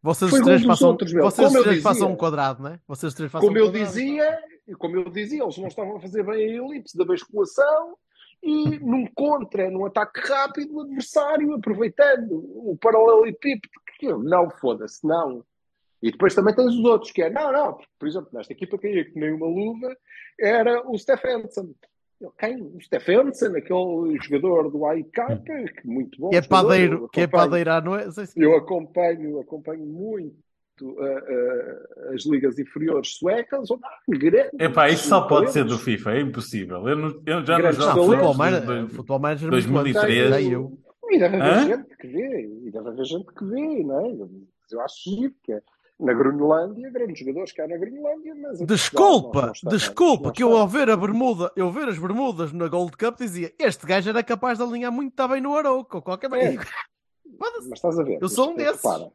Vocês 0.03 0.29
Foi 0.29 0.39
os 0.41 0.45
três 0.45 0.63
façam, 0.65 0.89
outros, 0.89 1.13
meu. 1.13 1.23
vocês 1.23 1.47
Como 1.47 1.63
três 1.63 1.81
dizia. 1.81 2.05
um 2.05 2.15
quadrado, 2.15 2.61
não 2.61 2.69
é? 2.71 2.79
Vocês 2.87 3.13
três 3.13 3.31
façam 3.31 3.47
Como 3.47 3.57
um 3.57 3.63
eu 3.63 3.71
quadrado. 3.71 3.87
dizia, 3.87 4.39
como 4.77 4.97
eu 4.97 5.09
dizia, 5.09 5.41
eles 5.43 5.57
não 5.57 5.67
estavam 5.67 5.95
a 5.95 5.99
fazer 5.99 6.23
bem 6.23 6.59
a 6.59 6.63
elipse 6.63 6.95
da 6.97 7.05
basculação 7.05 7.97
e 8.43 8.79
num 8.79 9.07
contra, 9.13 9.69
num 9.69 9.85
ataque 9.85 10.19
rápido, 10.21 10.75
o 10.75 10.81
adversário 10.81 11.53
aproveitando 11.53 12.33
o 12.35 12.77
paralelepípedo, 12.79 13.69
não 14.23 14.49
foda-se, 14.49 15.05
não. 15.05 15.43
E 16.01 16.11
depois 16.11 16.35
também 16.35 16.53
tens 16.53 16.73
os 16.75 16.83
outros, 16.85 17.11
que 17.11 17.21
é, 17.23 17.29
não, 17.29 17.51
não, 17.51 17.79
por 17.97 18.07
exemplo, 18.07 18.29
nesta 18.33 18.53
equipa 18.53 18.77
que 18.77 18.87
ia 18.87 19.05
que 19.05 19.17
nem 19.19 19.33
uma 19.33 19.47
luva, 19.47 19.95
era 20.39 20.87
o 20.87 20.97
Stephenson. 20.97 21.73
Quem? 22.37 22.61
O 22.61 22.79
Stephenson, 22.81 23.55
aquele 23.55 24.17
jogador 24.21 24.69
do 24.69 24.85
AIK, 24.85 25.11
que 25.81 25.87
muito 25.87 26.19
bom. 26.19 26.29
Que 26.29 26.37
é 26.37 26.41
jogador, 26.41 26.67
padeiro, 26.67 27.09
que 27.09 27.21
é 27.21 27.27
é? 27.95 28.11
Sei 28.11 28.25
se- 28.25 28.39
Eu 28.41 28.55
acompanho, 28.55 29.39
acompanho 29.39 29.85
muito 29.85 30.44
ah, 30.83 32.13
as 32.13 32.25
ligas 32.25 32.59
inferiores 32.59 33.15
suecas, 33.17 33.69
onde 33.71 33.83
há 33.85 33.89
grandes 34.07 34.59
Epá, 34.59 34.89
isso 34.89 35.07
só 35.07 35.21
pode 35.21 35.51
ser 35.51 35.63
do. 35.65 35.77
FIFA, 35.77 36.11
é 36.13 36.21
impossível. 36.21 36.87
Eu, 36.87 36.95
não- 36.95 37.21
eu 37.25 37.45
já 37.45 37.57
Grandes 37.57 37.77
não 37.79 37.85
Não, 37.87 37.93
talentos. 37.95 38.13
futebol 38.15 38.33
manager, 38.35 38.65
dois- 38.65 38.91
futebol 38.93 39.19
manager 39.19 39.49
muito 39.51 39.51
2003. 39.73 40.31
antes, 40.31 40.45
já 40.45 40.51
eu. 40.51 40.77
E 41.11 41.19
deve 41.19 41.35
haver 41.37 41.51
Hã? 41.53 41.65
gente 41.77 41.97
que 41.97 42.07
vê, 42.07 42.41
e 42.65 42.71
deve 42.71 42.87
haver 42.89 43.05
gente 43.05 43.25
que 43.33 43.45
vê, 43.45 43.83
não 43.83 44.05
é? 44.05 44.13
Mas 44.15 44.71
eu 44.71 44.81
acho 44.81 44.95
giro 45.03 45.33
que 45.43 45.53
é. 45.53 45.61
Na 45.97 46.11
Grunlândia, 46.13 46.89
grandes 46.89 47.19
jogadores 47.19 47.53
que 47.53 47.61
há 47.61 47.67
na 47.69 47.77
Grunlândia, 47.77 48.35
mas 48.35 48.59
Desculpa, 48.65 49.45
não 49.45 49.51
estamos, 49.53 49.77
desculpa, 49.79 50.23
não 50.25 50.31
que 50.33 50.43
eu 50.43 50.57
ao 50.57 50.67
ver 50.67 50.89
a 50.89 50.97
bermuda, 50.97 51.49
eu 51.55 51.71
ver 51.71 51.87
as 51.87 51.97
bermudas 51.97 52.51
na 52.51 52.67
Gold 52.67 52.97
Cup 52.97 53.17
dizia, 53.17 53.53
este 53.57 53.85
gajo 53.87 54.09
era 54.09 54.21
capaz 54.21 54.57
de 54.57 54.63
alinhar 54.65 54.91
muito 54.91 55.25
bem 55.29 55.39
no 55.39 55.55
Arouca, 55.55 55.95
ou 55.95 56.01
qualquer 56.03 56.25
É. 56.25 56.29
maneira. 56.29 56.65
Foda-se. 57.39 57.69
Mas 57.69 57.79
estás 57.79 57.97
a 57.97 58.03
ver. 58.03 58.17
Eu 58.21 58.27
sou 58.27 58.49
um 58.51 58.55
mas, 58.55 58.65
desses. 58.65 58.83
Repara, 58.83 59.09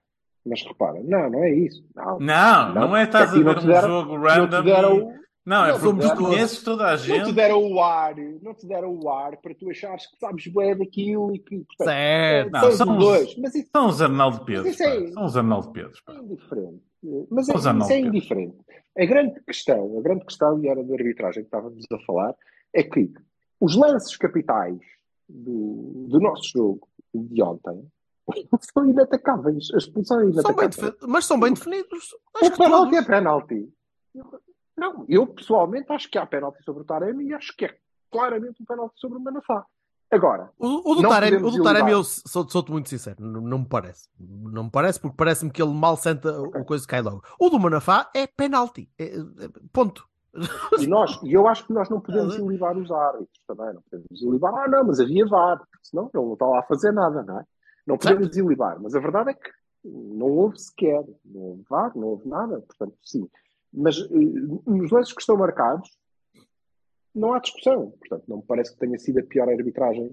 mas 0.47 0.63
repara, 0.63 1.01
não, 1.03 1.31
não 1.31 1.45
é 1.45 1.53
isso. 1.53 1.85
Não, 1.95 2.19
Não, 2.19 2.75
não, 2.75 2.97
é 2.97 3.05
estás 3.05 3.33
a 3.33 3.37
não 3.37 3.45
ver 3.45 3.59
um 3.59 3.67
deram- 3.67 3.89
jogo 3.89 4.13
não 4.19 4.23
random. 4.23 4.63
deram, 4.63 4.97
e- 5.17 5.21
Não, 5.47 5.65
é 5.65 5.73
não 5.73 5.81
porque 5.81 6.09
tu 6.09 6.17
conheces 6.17 6.63
toda 6.63 6.87
a 6.87 6.91
não 6.93 6.97
te 6.99 7.03
gente. 7.07 7.33
deram 7.33 7.63
o 7.73 7.81
ar, 7.81 8.15
não 8.43 8.55
te 8.55 8.67
deram 8.67 8.95
o 8.95 9.09
ar 9.11 9.37
para 9.39 9.55
tu 9.55 9.71
achares 9.71 10.07
que 10.07 10.17
sabes 10.19 10.47
bem 10.49 10.77
daquilo 10.77 11.35
e 11.35 11.39
que. 11.39 11.59
Portanto, 11.65 11.87
Certo. 11.89 12.51
Não, 12.53 12.61
tens 12.61 12.75
são 12.75 12.97
dois. 12.99 13.37
Mas 13.37 13.55
isso 13.55 13.69
São 13.73 13.87
os 13.89 14.03
Arnaldo 14.03 14.45
Pedros. 14.45 14.67
isso 14.75 14.83
é-. 14.83 15.07
São 15.13 15.25
os 15.25 15.37
Arnaldo 15.37 15.71
Pedros. 15.73 16.01
pá. 16.03 16.13
é 16.13 16.17
indiferente. 16.19 16.83
Mas 17.31 17.49
é, 17.49 17.55
isso 17.57 17.93
é 17.93 17.99
indiferente. 18.01 18.57
A 18.99 19.05
grande 19.07 19.41
questão, 19.41 19.99
a 19.99 20.03
grande 20.03 20.25
questão, 20.27 20.63
e 20.63 20.69
era 20.69 20.83
da 20.85 20.95
arbitragem 20.95 21.43
que 21.43 21.47
estávamos 21.49 21.85
a 21.93 21.99
falar, 22.01 22.35
é 22.75 22.83
que 22.83 23.11
os 23.59 23.75
lances 23.77 24.17
capitais 24.17 24.79
do, 25.29 26.07
do 26.09 26.21
nosso 26.21 26.51
jogo 26.53 26.87
de 27.15 27.43
ontem 27.43 27.83
são 28.73 28.87
inatacáveis. 28.89 29.69
A 29.75 29.79
expulsão 29.79 30.21
é 30.21 30.33
São 30.33 30.55
bem 30.55 30.65
inatacável. 30.67 30.91
defe- 30.93 31.07
Mas 31.07 31.25
são 31.27 31.39
bem 31.41 31.53
definidos. 31.53 32.15
Acho 32.37 32.53
O 32.53 32.57
penalti 32.57 32.91
todos. 32.91 32.99
é 32.99 33.03
penalti. 33.07 33.73
Não, 34.77 35.05
eu 35.09 35.27
pessoalmente 35.27 35.93
acho 35.93 36.11
que 36.11 36.19
há 36.19 36.25
penalti 36.27 36.63
sobre 36.65 36.83
o 36.83 36.85
Taremi 36.87 37.27
e 37.29 37.35
acho 37.35 37.55
que 37.57 37.67
é 37.67 37.77
claramente 38.11 38.63
um 38.63 38.65
penalti 38.65 38.99
sobre 38.99 39.19
o 39.19 39.21
Manafá. 39.21 39.65
Agora, 40.13 40.51
O, 40.59 40.91
o 40.91 40.95
do 40.97 41.03
Taremi, 41.09 41.37
o 41.37 41.51
do 41.51 41.63
Taremi 41.63 41.93
eu 41.93 42.03
sou- 42.03 42.49
sou-te 42.49 42.73
muito 42.73 42.89
sincero, 42.89 43.17
não, 43.21 43.41
não 43.43 43.59
me 43.61 43.67
parece. 43.67 44.09
Não 44.19 44.65
me 44.65 44.71
parece, 44.71 44.99
porque 44.99 45.17
parece-me 45.17 45.53
que 45.53 45.63
ele 45.63 45.73
mal 45.73 45.97
senta 45.97 46.41
o 46.41 46.65
coisa 46.65 46.83
que 46.85 46.91
cai 46.91 47.01
logo. 47.03 47.23
O 47.39 47.49
do 47.49 47.61
Manafá 47.61 48.11
é 48.15 48.27
penalti. 48.27 48.89
É- 48.99 49.17
é- 49.19 49.49
ponto. 49.73 50.05
e, 50.81 50.87
nós, 50.89 51.21
e 51.23 51.33
eu 51.33 51.47
acho 51.47 51.65
que 51.67 51.73
nós 51.73 51.89
não 51.89 52.01
podemos 52.01 52.35
ilibar 52.43 52.77
os 52.77 52.91
árbitros 52.91 53.41
também. 53.47 53.73
Não 53.75 53.83
podemos 53.83 54.23
ilibar, 54.23 54.55
ah, 54.55 54.69
não, 54.69 54.85
mas 54.85 54.99
havia 54.99 55.27
VAR, 55.27 55.61
senão 55.83 56.11
ele 56.13 56.25
não 56.25 56.33
está 56.33 56.47
lá 56.47 56.59
a 56.61 56.63
fazer 56.65 56.91
nada, 56.93 57.23
não 57.23 57.39
é? 57.41 57.45
Não 57.91 57.99
podemos 57.99 58.37
ilibar, 58.37 58.81
mas 58.81 58.95
a 58.95 59.01
verdade 59.01 59.31
é 59.31 59.35
que 59.35 59.51
não 59.85 60.27
houve 60.27 60.59
sequer, 60.59 61.03
não 61.25 61.41
houve 61.43 61.63
VAR, 61.69 61.93
não 61.97 62.09
houve 62.09 62.29
nada, 62.29 62.61
portanto, 62.61 62.95
sim. 63.03 63.29
Mas 63.73 63.99
eh, 63.99 64.09
nos 64.67 64.91
lances 64.91 65.13
que 65.13 65.21
estão 65.21 65.37
marcados, 65.37 65.89
não 67.15 67.33
há 67.33 67.39
discussão. 67.39 67.91
Portanto, 67.99 68.25
não 68.29 68.37
me 68.39 68.43
parece 68.43 68.73
que 68.73 68.79
tenha 68.81 68.99
sido 68.99 69.21
a 69.21 69.23
pior 69.23 69.49
arbitragem 69.49 70.13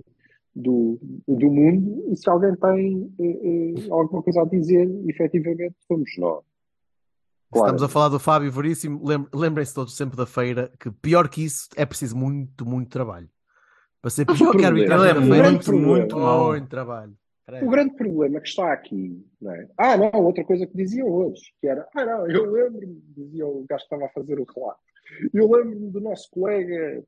do, 0.56 0.98
do 1.28 1.52
mundo. 1.52 2.06
E 2.12 2.16
se 2.16 2.30
alguém 2.30 2.56
tem 2.56 3.14
eh, 3.20 3.84
eh, 3.84 3.88
alguma 3.92 4.22
coisa 4.24 4.42
a 4.42 4.46
dizer, 4.46 4.88
efetivamente, 5.08 5.76
somos 5.88 6.10
nós. 6.18 6.44
Claro. 7.52 7.68
Estamos 7.68 7.84
a 7.84 7.88
falar 7.90 8.10
do 8.10 8.20
Fábio 8.20 8.52
Veríssimo. 8.52 9.02
Lem- 9.08 9.28
Lembrem-se 9.34 9.74
todos 9.74 9.96
sempre 9.96 10.18
da 10.18 10.26
feira 10.26 10.72
que 10.80 10.92
pior 10.92 11.30
que 11.30 11.44
isso 11.44 11.70
é 11.76 11.86
preciso 11.86 12.16
muito, 12.18 12.66
muito 12.66 12.90
trabalho. 12.90 13.30
Para 14.02 14.12
ser 14.12 14.26
pior 14.26 14.52
que 14.56 14.64
a 14.64 14.68
arbitragem 14.68 15.10
é 15.10 15.14
muito, 15.20 15.56
preciso 15.58 15.78
muito 15.78 16.18
mau. 16.20 16.48
Muito 16.50 16.68
trabalho. 16.68 17.18
O 17.64 17.70
grande 17.70 17.96
problema 17.96 18.42
que 18.42 18.50
está 18.50 18.74
aqui, 18.74 19.26
não 19.42 19.52
é? 19.54 19.70
Ah, 19.78 19.96
não, 19.98 20.12
outra 20.26 20.44
coisa 20.44 20.68
que 20.68 20.76
diziam 20.76 21.08
hoje, 21.08 21.54
que 21.62 21.68
era, 21.68 21.88
ah, 21.96 22.06
não, 22.06 22.30
eu 22.30 22.52
lembro-me, 22.52 23.02
dizia 23.16 23.46
o 23.48 23.66
gajo 23.70 23.80
que 23.88 23.94
estava 23.96 24.06
a 24.06 24.10
fazer 24.10 24.38
o 24.40 24.44
relato, 24.44 24.80
eu 25.34 25.50
lembro-me 25.50 25.90
do 25.90 26.02
nosso 26.02 26.30
colega, 26.30 27.04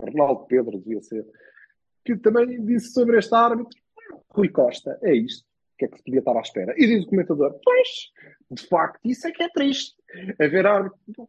Ronaldo 0.00 0.46
Pedro, 0.46 0.78
devia 0.78 1.02
ser, 1.02 1.26
que 2.04 2.16
também 2.16 2.64
disse 2.64 2.92
sobre 2.92 3.18
este 3.18 3.34
árbitro, 3.34 3.78
Rui 4.30 4.48
Costa, 4.48 4.98
é 5.02 5.14
isto, 5.14 5.42
o 5.44 5.76
que 5.78 5.84
é 5.84 5.88
que 5.88 5.98
se 5.98 6.04
podia 6.04 6.20
estar 6.20 6.36
à 6.36 6.40
espera? 6.40 6.74
E 6.76 6.86
diz 6.86 7.04
o 7.04 7.08
comentador, 7.10 7.60
pois, 7.62 7.88
de 8.50 8.66
facto, 8.66 9.00
isso 9.04 9.28
é 9.28 9.32
que 9.32 9.42
é 9.42 9.48
triste, 9.50 9.94
haver 10.40 10.66
árbitro. 10.66 10.98
Então, 11.10 11.28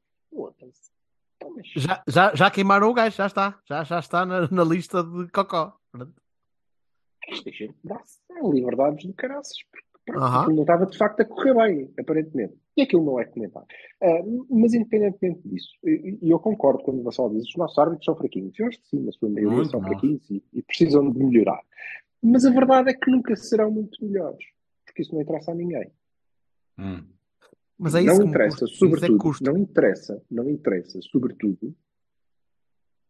mas- 1.55 1.67
Já, 1.75 2.03
já, 2.07 2.35
já 2.35 2.51
queimaram 2.51 2.89
o 2.89 2.93
gajo, 2.93 3.15
já 3.15 3.27
está. 3.27 3.59
Já, 3.67 3.83
já 3.83 3.99
está 3.99 4.25
na, 4.25 4.47
na 4.49 4.63
lista 4.63 5.03
de 5.03 5.27
cocó. 5.31 5.77
Esta 7.31 7.51
gente 7.51 7.75
dá-se 7.83 8.19
liberdades 8.51 9.05
do 9.05 9.13
caraças, 9.13 9.57
porque 9.71 9.87
pronto, 10.05 10.23
Aham. 10.23 10.41
aquilo 10.41 10.55
não 10.55 10.63
estava 10.63 10.85
de 10.85 10.97
facto 10.97 11.19
a 11.21 11.25
correr 11.25 11.53
bem, 11.53 11.93
aparentemente. 11.99 12.53
E 12.75 12.81
aquilo 12.81 13.03
não 13.03 13.19
é 13.19 13.25
comentário. 13.25 13.67
Ah, 14.01 14.23
mas 14.49 14.73
independentemente 14.73 15.47
disso, 15.47 15.69
e 15.83 16.17
eu 16.29 16.39
concordo 16.39 16.83
quando 16.83 16.99
o 16.99 17.03
Vassal 17.03 17.29
diz 17.29 17.43
os 17.47 17.55
nossos 17.55 17.77
árbitros 17.77 18.05
são 18.05 18.15
fraquinhos. 18.15 18.57
Eu 18.57 18.67
acho 18.67 18.79
que 18.79 18.87
sim, 18.87 18.99
na 19.03 19.11
sua 19.11 19.29
maioria 19.29 19.57
Muito 19.57 19.71
são 19.71 19.79
maus. 19.81 19.91
fraquinhos 19.91 20.29
e, 20.29 20.43
e 20.53 20.61
precisam 20.63 21.11
de 21.11 21.19
melhorar. 21.19 21.61
Mas 22.21 22.45
a 22.45 22.51
verdade 22.51 22.89
é 22.89 22.93
que 22.93 23.09
nunca 23.11 23.35
serão 23.35 23.71
muito 23.71 24.03
melhores, 24.03 24.43
porque 24.85 25.01
isso 25.01 25.13
não 25.13 25.21
interessa 25.21 25.51
a 25.51 25.55
ninguém. 25.55 25.91
Hum. 26.77 27.03
Mas 27.77 27.95
é 27.95 28.01
isso 28.01 28.19
não 28.19 28.27
interessa, 28.27 28.65
é 28.65 28.67
sobretudo, 28.67 29.17
custa. 29.17 29.51
não 29.51 29.57
interessa, 29.57 30.21
não 30.29 30.49
interessa, 30.49 30.99
sobretudo, 31.01 31.73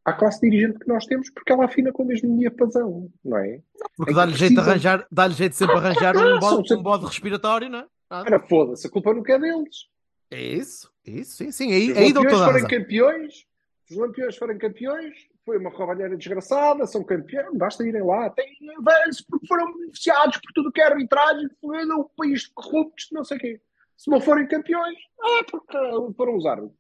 à 0.10 0.14
classe 0.14 0.42
dirigente 0.42 0.80
que 0.80 0.88
nós 0.88 1.06
temos, 1.06 1.30
porque 1.30 1.52
ela 1.52 1.66
afina 1.66 1.92
com 1.92 2.04
o 2.04 2.06
mesmo 2.06 2.38
diapasão, 2.38 3.10
não 3.24 3.38
é? 3.38 3.62
Porque 3.96 4.12
é 4.12 4.16
dá-lhe 4.16 4.34
jeito 4.34 4.54
de 4.56 4.60
arranjar, 4.60 5.08
dá-lhe 5.12 5.34
jeito 5.34 5.52
de 5.54 5.58
sempre 5.58 5.76
arranjar 5.76 6.16
Ah, 6.18 6.36
um 6.36 6.40
bode, 6.40 6.68
sempre- 6.68 6.78
um 6.78 6.84
bode 6.84 7.06
respiratório, 7.06 7.70
não 7.70 7.80
é? 7.80 7.86
Ah, 8.10 8.22
Ora, 8.22 8.40
foda-se, 8.40 8.88
a 8.88 8.90
culpa 8.90 9.14
nunca 9.14 9.34
é 9.34 9.40
deles. 9.40 9.88
É 10.32 10.42
isso, 10.42 10.92
é 11.08 11.12
isso, 11.12 11.36
sim, 11.38 11.52
sim. 11.52 11.72
Aí, 11.72 11.92
aí 11.98 12.14
dou 12.14 12.24
toda 12.24 12.44
a 12.44 12.50
forem 12.52 12.68
campeões, 12.68 13.46
se 13.86 13.94
os 13.94 13.98
lampiões 14.00 14.36
forem 14.38 14.58
campeões, 14.58 15.14
foi 15.46 15.58
uma 15.58 15.70
roubalheira 15.72 16.16
desgraçada, 16.16 16.86
são 16.86 17.04
campeões, 17.04 17.56
basta 17.58 17.84
irem 17.84 18.04
lá, 18.04 18.30
têm 18.30 18.56
velhos 18.84 19.22
porque 19.22 19.48
foram 19.48 19.74
beneficiados 19.74 20.38
por 20.38 20.52
tudo 20.54 20.72
que 20.72 20.80
é 20.82 20.86
arbitragem, 20.86 21.50
foi 21.60 21.84
um 21.86 22.04
país 22.16 22.42
de 22.42 22.52
corruptos, 22.54 23.08
não 23.12 23.24
sei 23.24 23.38
o 23.38 23.40
quê. 23.40 23.62
Se 23.98 24.10
não 24.12 24.22
forem 24.22 24.48
campeões, 24.48 24.96
ah, 25.20 25.44
porque 25.50 25.78
foram 26.16 26.38
os 26.38 26.46
árbitros. 26.46 26.79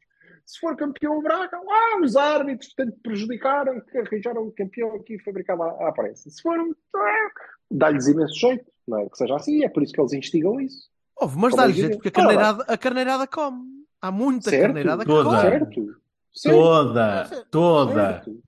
Se 0.50 0.60
for 0.60 0.76
campeão 0.76 1.20
o 1.20 1.22
Braga, 1.22 1.58
ah, 1.58 2.00
os 2.04 2.16
árbitros 2.16 2.74
tanto 2.76 2.98
prejudicaram 3.04 3.80
que 3.82 3.98
arranjaram 4.00 4.46
um 4.48 4.52
campeão 4.52 4.96
aqui 4.96 5.20
fabricado 5.20 5.62
à, 5.62 5.90
à 5.90 5.92
pressa. 5.92 6.28
Se 6.28 6.42
foram, 6.42 6.74
ah, 6.96 7.28
dá-lhes 7.70 8.08
imenso 8.08 8.34
jeito, 8.34 8.66
não 8.88 8.98
é? 8.98 9.08
Que 9.08 9.16
seja 9.16 9.36
assim, 9.36 9.64
é 9.64 9.70
por 9.70 9.84
isso 9.84 9.94
que 9.94 10.02
eles 10.02 10.12
instigam 10.14 10.60
isso. 10.60 10.90
Houve, 11.16 11.38
mas 11.38 11.56
dá-lhe 11.56 11.74
é 11.74 11.76
jeito, 11.76 11.90
que- 11.90 11.96
porque 11.98 12.08
a 12.08 12.12
carneirada, 12.12 12.64
a 12.68 12.78
carneirada 12.80 13.28
come. 13.28 13.64
Há 14.02 14.12
muita 14.12 14.50
Certo, 14.50 14.64
carneirada 14.64 15.04
que 15.04 15.08
toda. 15.12 15.30
come. 15.30 15.42
Certo? 15.42 16.00
Certo. 16.34 16.58
Toda, 16.58 17.46
toda. 17.52 17.94
certo. 17.94 18.40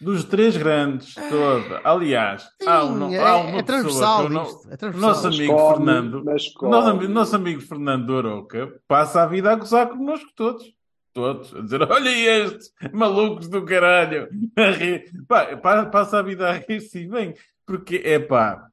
Dos 0.00 0.24
três 0.24 0.56
grandes, 0.56 1.14
toda. 1.14 1.80
Aliás, 1.84 2.48
há, 2.66 2.84
um, 2.84 3.10
Sim, 3.10 3.16
há 3.16 3.28
é, 3.28 3.32
uma 3.34 3.58
é 3.60 3.62
transversal 3.62 4.26
pessoa 4.26 4.42
isto. 4.44 4.70
É 4.70 4.74
o 4.74 4.76
transversal. 4.76 5.08
nosso 5.08 5.26
amigo 5.28 5.54
come, 5.56 5.76
Fernando, 5.76 6.14
o 6.20 6.68
nosso, 6.68 7.08
nosso 7.08 7.36
amigo 7.36 7.60
Fernando 7.60 8.10
Oroca 8.10 8.80
passa 8.88 9.22
a 9.22 9.26
vida 9.26 9.52
a 9.52 9.54
gozar 9.54 9.88
connosco 9.88 10.30
todos. 10.34 10.73
Todos. 11.14 11.54
A 11.54 11.60
dizer, 11.62 11.80
olha 11.82 12.10
estes 12.10 12.72
malucos 12.92 13.48
do 13.48 13.64
caralho. 13.64 14.28
A 14.58 14.70
rir. 14.72 15.10
Pá, 15.28 15.56
pa- 15.56 15.86
passa 15.86 16.18
a 16.18 16.22
vida 16.22 16.50
a 16.50 16.52
rir-se 16.54 17.06
bem. 17.06 17.34
Porque, 17.64 18.02
é 18.04 18.18
pá, 18.18 18.66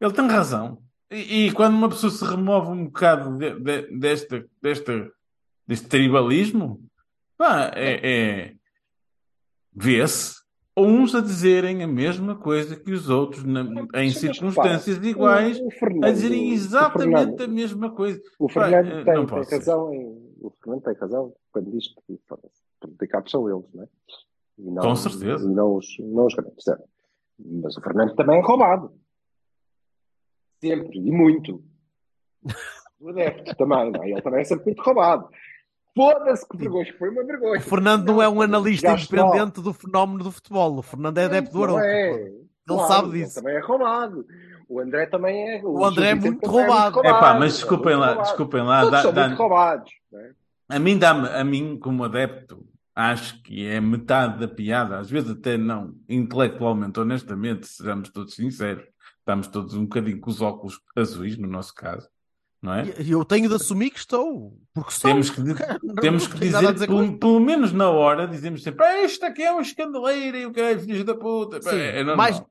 ele 0.00 0.12
tem 0.12 0.26
razão. 0.26 0.82
E, 1.10 1.46
e 1.46 1.52
quando 1.52 1.74
uma 1.74 1.88
pessoa 1.88 2.10
se 2.10 2.24
remove 2.24 2.68
um 2.72 2.84
bocado 2.86 3.38
de- 3.38 3.58
de- 3.60 3.98
desta, 3.98 4.44
desta, 4.60 5.10
deste 5.66 5.86
tribalismo, 5.86 6.82
pá, 7.38 7.70
é, 7.74 8.00
é- 8.02 8.54
vê-se 9.74 10.36
uns 10.76 11.14
a 11.14 11.20
dizerem 11.20 11.82
a 11.82 11.86
mesma 11.88 12.34
coisa 12.36 12.76
que 12.76 12.92
os 12.92 13.08
outros 13.08 13.42
na- 13.44 13.62
em 13.62 14.06
Mas 14.06 14.18
circunstâncias 14.18 14.98
iguais, 15.04 15.58
o- 15.60 15.66
o 15.66 15.70
Fernando- 15.70 16.04
a 16.04 16.10
dizerem 16.10 16.50
exatamente 16.52 17.16
Fernando- 17.16 17.40
a 17.42 17.48
mesma 17.48 17.90
coisa. 17.90 18.20
O 18.38 18.48
Fernando 18.48 18.86
eh, 18.88 19.04
tem, 19.04 19.26
tem 19.26 19.44
razão 19.58 19.94
em. 19.94 20.27
O 20.40 20.50
Fernando 20.62 20.82
tem 20.82 20.94
razão 20.94 21.34
quando 21.52 21.70
diz 21.70 21.88
que 22.06 22.20
foda-se, 22.28 22.62
prejudicados 22.80 23.30
são 23.30 23.48
eles, 23.48 23.72
não 23.74 23.82
é? 23.84 23.88
Não, 24.58 24.82
Com 24.82 24.96
certeza. 24.96 25.44
E 25.44 25.54
não 25.54 25.76
os, 25.76 25.86
não 26.00 26.26
os 26.26 26.34
grandes, 26.34 26.64
certo? 26.64 26.84
Mas 27.38 27.76
o 27.76 27.80
Fernando 27.80 28.14
também 28.14 28.38
é 28.38 28.42
roubado. 28.42 28.92
Sempre, 30.60 30.98
e 30.98 31.10
muito. 31.10 31.62
O 33.00 33.10
adepto 33.10 33.54
também, 33.54 33.92
não 33.92 34.02
é? 34.02 34.10
Ele 34.10 34.22
também 34.22 34.40
é 34.40 34.44
sempre 34.44 34.64
muito 34.66 34.82
roubado. 34.82 35.28
Foda-se 35.94 36.48
que 36.48 36.56
vergonha, 36.56 36.92
foi 36.98 37.08
uma 37.10 37.22
vergonha. 37.22 37.60
O 37.60 37.62
Fernando 37.62 38.06
não 38.06 38.20
é 38.20 38.28
um 38.28 38.42
analista 38.42 38.90
independente 38.92 39.60
do 39.60 39.72
fenómeno 39.72 40.24
do 40.24 40.32
futebol. 40.32 40.76
O 40.78 40.82
Fernando 40.82 41.16
é 41.18 41.26
adepto 41.26 41.52
do 41.52 41.62
Arouca. 41.62 41.84
é. 41.86 42.10
Ele 42.10 42.48
Claro, 42.66 42.88
sabe 42.92 43.08
ele 43.10 43.24
disso. 43.24 43.36
também 43.36 43.54
é 43.54 43.60
roubado. 43.60 44.26
O 44.68 44.80
André 44.80 45.06
também 45.06 45.50
é. 45.56 45.60
O 45.64 45.84
André 45.84 46.06
é 46.06 46.08
Gil 46.10 46.16
Vicente 46.16 46.30
muito 46.32 46.50
roubado. 46.50 47.00
É 47.06 47.10
pá, 47.10 47.34
mas 47.38 47.54
desculpem 47.54 47.86
muito 47.96 48.00
lá, 48.00 48.06
roubado. 48.08 48.28
desculpem 48.28 48.62
lá. 48.62 48.78
Todos 48.80 48.92
dá- 48.92 49.02
são 49.02 49.12
dá- 49.12 49.26
muito 49.28 49.38
roubados. 49.38 49.92
não 50.12 50.20
é? 50.20 50.30
A 50.70 50.78
mim 50.78 50.98
dá-me, 50.98 51.28
a 51.28 51.42
mim 51.44 51.78
como 51.78 52.04
adepto, 52.04 52.66
acho 52.94 53.42
que 53.42 53.64
é 53.66 53.80
metade 53.80 54.38
da 54.40 54.46
piada, 54.48 54.98
às 54.98 55.08
vezes 55.08 55.30
até 55.30 55.56
não, 55.56 55.94
intelectualmente, 56.08 57.00
honestamente, 57.00 57.66
sejamos 57.66 58.10
todos 58.10 58.34
sinceros, 58.34 58.84
estamos 59.20 59.46
todos 59.46 59.72
um 59.74 59.84
bocadinho 59.84 60.20
com 60.20 60.28
os 60.30 60.42
óculos 60.42 60.78
azuis, 60.94 61.38
no 61.38 61.48
nosso 61.48 61.74
caso, 61.74 62.06
não 62.60 62.74
é? 62.74 62.92
E 63.00 63.12
eu 63.12 63.24
tenho 63.24 63.48
de 63.48 63.54
assumir 63.54 63.88
que 63.90 63.98
estou. 63.98 64.58
Porque 64.74 64.90
sou. 64.90 65.10
Temos 65.10 65.30
que, 65.30 65.40
temos 66.02 66.26
que 66.26 66.38
dizer, 66.38 66.86
com 66.86 66.96
pelo, 67.06 67.18
pelo 67.18 67.40
menos 67.40 67.72
na 67.72 67.88
hora, 67.88 68.28
dizemos 68.28 68.62
sempre, 68.62 68.84
"Ah, 68.84 69.02
isto 69.02 69.24
aqui 69.24 69.42
é 69.42 69.50
um 69.54 69.60
escandaleiro 69.62 70.36
e 70.36 70.44
o 70.44 70.52
que 70.52 70.60
é 70.60 70.78
filhos 70.78 71.02
da 71.04 71.14
puta. 71.14 71.62
Sim, 71.62 71.76
é 71.78 72.04
mais, 72.14 72.42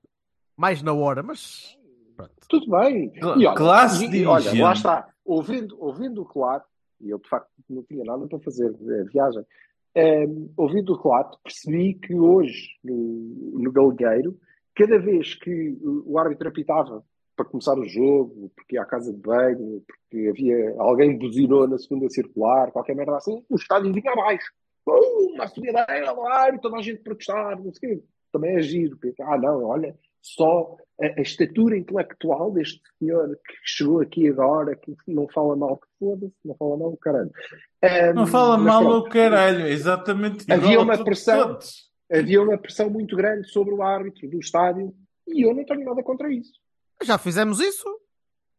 mais 0.57 0.82
na 0.82 0.91
hora, 0.93 1.22
mas. 1.22 1.77
Pronto. 2.18 2.32
Tudo 2.49 2.72
bem. 2.72 3.11
E 3.15 3.24
olha, 3.24 3.53
classe 3.53 4.05
e- 4.05 4.26
olha, 4.26 4.63
lá 4.63 4.74
está. 4.74 5.07
Ouvindo, 5.24 5.78
ouvindo 5.80 6.22
o 6.22 6.26
relato, 6.26 6.68
e 6.99 7.09
eu 7.09 7.20
de 7.20 7.30
facto 7.30 7.49
não 7.70 7.84
tinha 7.84 8.03
nada 8.03 8.26
para 8.28 8.39
fazer 8.39 8.68
a 8.68 9.03
viagem, 9.03 9.45
ehm, 9.93 10.49
ouvindo 10.57 10.93
o 10.93 11.01
relato, 11.01 11.38
percebi 11.43 11.93
que 11.93 12.15
hoje, 12.15 12.70
no, 12.84 13.59
no 13.59 13.72
Galgueiro, 13.72 14.38
cada 14.76 14.97
vez 14.97 15.36
que 15.36 15.78
o 15.84 16.18
árbitro 16.18 16.47
apitava 16.47 17.03
para 17.36 17.45
começar 17.45 17.78
o 17.78 17.86
jogo, 17.88 18.51
porque 18.55 18.76
ia 18.76 18.82
à 18.82 18.86
casa 18.86 19.13
de 19.13 19.20
banho, 19.20 19.84
porque 19.86 20.28
havia 20.28 20.76
alguém 20.80 21.18
buzinou 21.18 21.68
na 21.68 21.78
segunda 21.78 22.09
circular, 22.09 22.72
qualquer 22.72 22.95
merda 22.95 23.15
assim, 23.15 23.43
o 23.47 23.55
estádio 23.55 23.93
vinha 23.93 24.11
abaixo. 24.11 24.51
Uh, 24.88 25.34
uma 25.36 26.24
lá, 26.24 26.49
e 26.49 26.59
toda 26.59 26.78
a 26.78 26.82
gente 26.82 27.03
protestar, 27.03 27.61
não 27.61 27.72
sei 27.74 27.91
o 27.91 27.95
quê. 27.97 28.03
Também 28.32 28.55
é 28.55 28.61
giro. 28.61 28.97
porque, 28.97 29.22
Ah, 29.22 29.38
não, 29.38 29.65
olha, 29.65 29.95
só 30.36 30.76
a, 31.02 31.20
a 31.20 31.22
estatura 31.22 31.78
intelectual 31.78 32.52
deste 32.52 32.82
senhor 33.00 33.28
que 33.46 33.54
chegou 33.64 34.02
aqui 34.02 34.28
agora, 34.28 34.76
que 34.76 34.94
não 35.08 35.28
fala 35.30 35.56
mal, 35.56 35.78
que 35.78 35.88
foda-se, 36.00 36.34
não 36.44 36.56
fala 36.56 36.78
mal 36.78 36.90
o 36.90 36.98
caralho. 36.98 37.32
Ehm, 37.82 38.14
Não 38.14 38.28
fala 38.28 38.58
mal 38.58 38.86
o 38.86 39.04
caralho, 39.10 39.62
é 39.66 39.72
exatamente 39.72 40.52
Havia 40.52 40.80
uma 40.80 41.04
pressão. 41.04 41.48
todos. 41.50 41.88
Havia 42.12 42.42
uma 42.42 42.58
pressão 42.58 42.90
muito 42.90 43.16
grande 43.16 43.48
sobre 43.50 43.74
o 43.74 43.84
árbitro 43.84 44.30
do 44.30 44.40
estádio 44.40 44.94
e 45.28 45.46
eu 45.46 45.54
não 45.54 45.64
tenho 45.66 45.84
nada 45.86 46.02
contra 46.04 46.32
isso. 46.32 46.54
Já 47.04 47.18
fizemos 47.18 47.60
isso. 47.60 47.86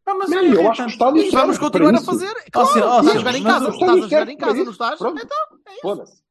Ah, 0.07 0.15
mas 0.15 0.31
Não, 0.31 0.39
é 0.39 0.47
eu 0.47 0.47
acho 0.47 0.55
que 0.55 0.61
o 0.61 0.63
irritante. 0.65 0.93
estádio 0.93 1.23
E 1.23 1.31
vamos 1.31 1.59
continuar 1.59 1.95
a 1.95 2.01
fazer. 2.01 2.35
Claro, 2.53 2.69
ó, 2.71 3.01
estás 3.01 3.09
a 3.09 3.19
jogar 3.19 3.35
em 3.35 3.43
casa, 3.43 3.69
estás 3.71 3.91
a 3.91 4.01
jogar 4.01 4.29
em 4.29 4.37
casa, 4.37 4.65
não 4.65 4.71
estás? 4.73 4.99
Pronto. 4.99 5.23
Então, 5.23 5.39
é 5.67 6.03
isso. 6.03 6.23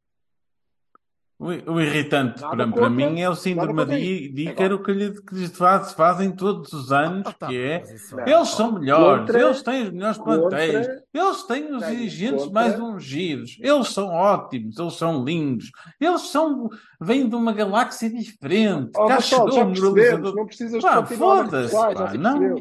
O, 1.39 1.79
irritante 1.79 2.41
para, 2.41 2.65
contra, 2.65 2.71
para 2.81 2.89
mim 2.89 3.21
é 3.21 3.29
o 3.29 3.35
síndrome 3.35 3.85
de 3.85 3.97
isso. 3.99 4.33
Dícaro 4.33 4.81
que, 4.81 4.91
lhe, 4.91 5.21
que 5.21 5.35
lhes 5.35 5.55
faz- 5.55 5.93
fazem 5.93 6.31
todos 6.31 6.73
os 6.73 6.91
anos, 6.91 7.27
Ah, 7.27 7.33
tá, 7.33 7.47
que 7.47 7.55
é 7.61 7.83
Não. 8.11 8.27
eles 8.27 8.47
são 8.49 8.71
melhores, 8.71 9.19
Contra- 9.27 9.41
eles 9.43 9.61
têm 9.61 9.83
os 9.83 9.89
melhores 9.91 10.17
plantéis, 10.17 10.87
contra- 10.87 11.03
eles 11.13 11.43
têm 11.43 11.75
os 11.75 11.85
dirigentes 11.85 12.43
contra- 12.45 12.53
mais 12.61 12.79
ungidos, 12.79 13.57
eles 13.61 13.87
são 13.89 14.07
ótimos, 14.07 14.79
eles 14.79 14.93
são 14.95 15.23
lindos, 15.23 15.71
eles 16.01 16.21
são 16.21 16.69
vêm 16.99 17.29
de 17.29 17.35
uma 17.35 17.53
galáxia 17.53 18.09
diferente. 18.09 18.89
Oh, 18.97 19.05
Cá 19.05 19.21
chegou 19.21 19.51
já 19.51 19.63
percebemos, 19.63 20.33
não 20.33 20.45
precisas 20.47 20.81
Pá, 20.81 21.05
foda-se, 21.05 21.71
pá, 21.75 22.13
não. 22.15 22.55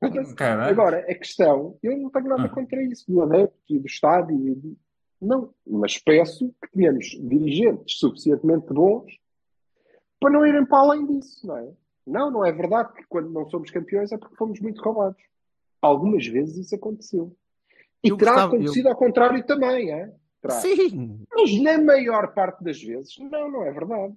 Agora, 0.68 0.98
a 1.08 1.14
questão, 1.14 1.76
eu 1.82 1.96
não 1.96 2.10
tenho 2.10 2.28
nada 2.28 2.42
Ah. 2.44 2.48
contra 2.50 2.82
isso, 2.82 3.04
do 3.10 3.22
adepto 3.22 3.54
e 3.70 3.78
do 3.78 3.86
estádio. 3.86 4.36
e 4.48 4.54
do- 4.54 4.76
Não, 5.20 5.52
mas 5.66 5.98
peço 5.98 6.54
que 6.62 6.70
tenhamos 6.72 7.06
dirigentes 7.06 7.98
suficientemente 7.98 8.72
bons 8.72 9.18
para 10.20 10.30
não 10.30 10.46
irem 10.46 10.64
para 10.64 10.78
além 10.78 11.06
disso, 11.06 11.46
não 11.46 11.56
é? 11.56 11.72
Não, 12.06 12.30
não 12.30 12.44
é 12.44 12.52
verdade 12.52 12.92
que 12.94 13.04
quando 13.08 13.30
não 13.30 13.48
somos 13.50 13.70
campeões 13.70 14.10
é 14.12 14.18
porque 14.18 14.36
fomos 14.36 14.60
muito 14.60 14.80
roubados. 14.82 15.22
Algumas 15.82 16.26
vezes 16.26 16.56
isso 16.56 16.74
aconteceu. 16.74 17.36
E 18.02 18.08
Eu 18.08 18.16
terá 18.16 18.32
gostava- 18.32 18.54
acontecido 18.56 18.88
ao 18.88 18.96
contrário 18.96 19.44
também, 19.44 19.92
é? 19.92 20.12
Terá. 20.40 20.54
Sim. 20.54 21.20
Mas 21.34 21.60
na 21.60 21.78
maior 21.78 22.32
parte 22.32 22.62
das 22.62 22.80
vezes, 22.82 23.16
não, 23.18 23.50
não 23.50 23.62
é 23.64 23.72
verdade. 23.72 24.14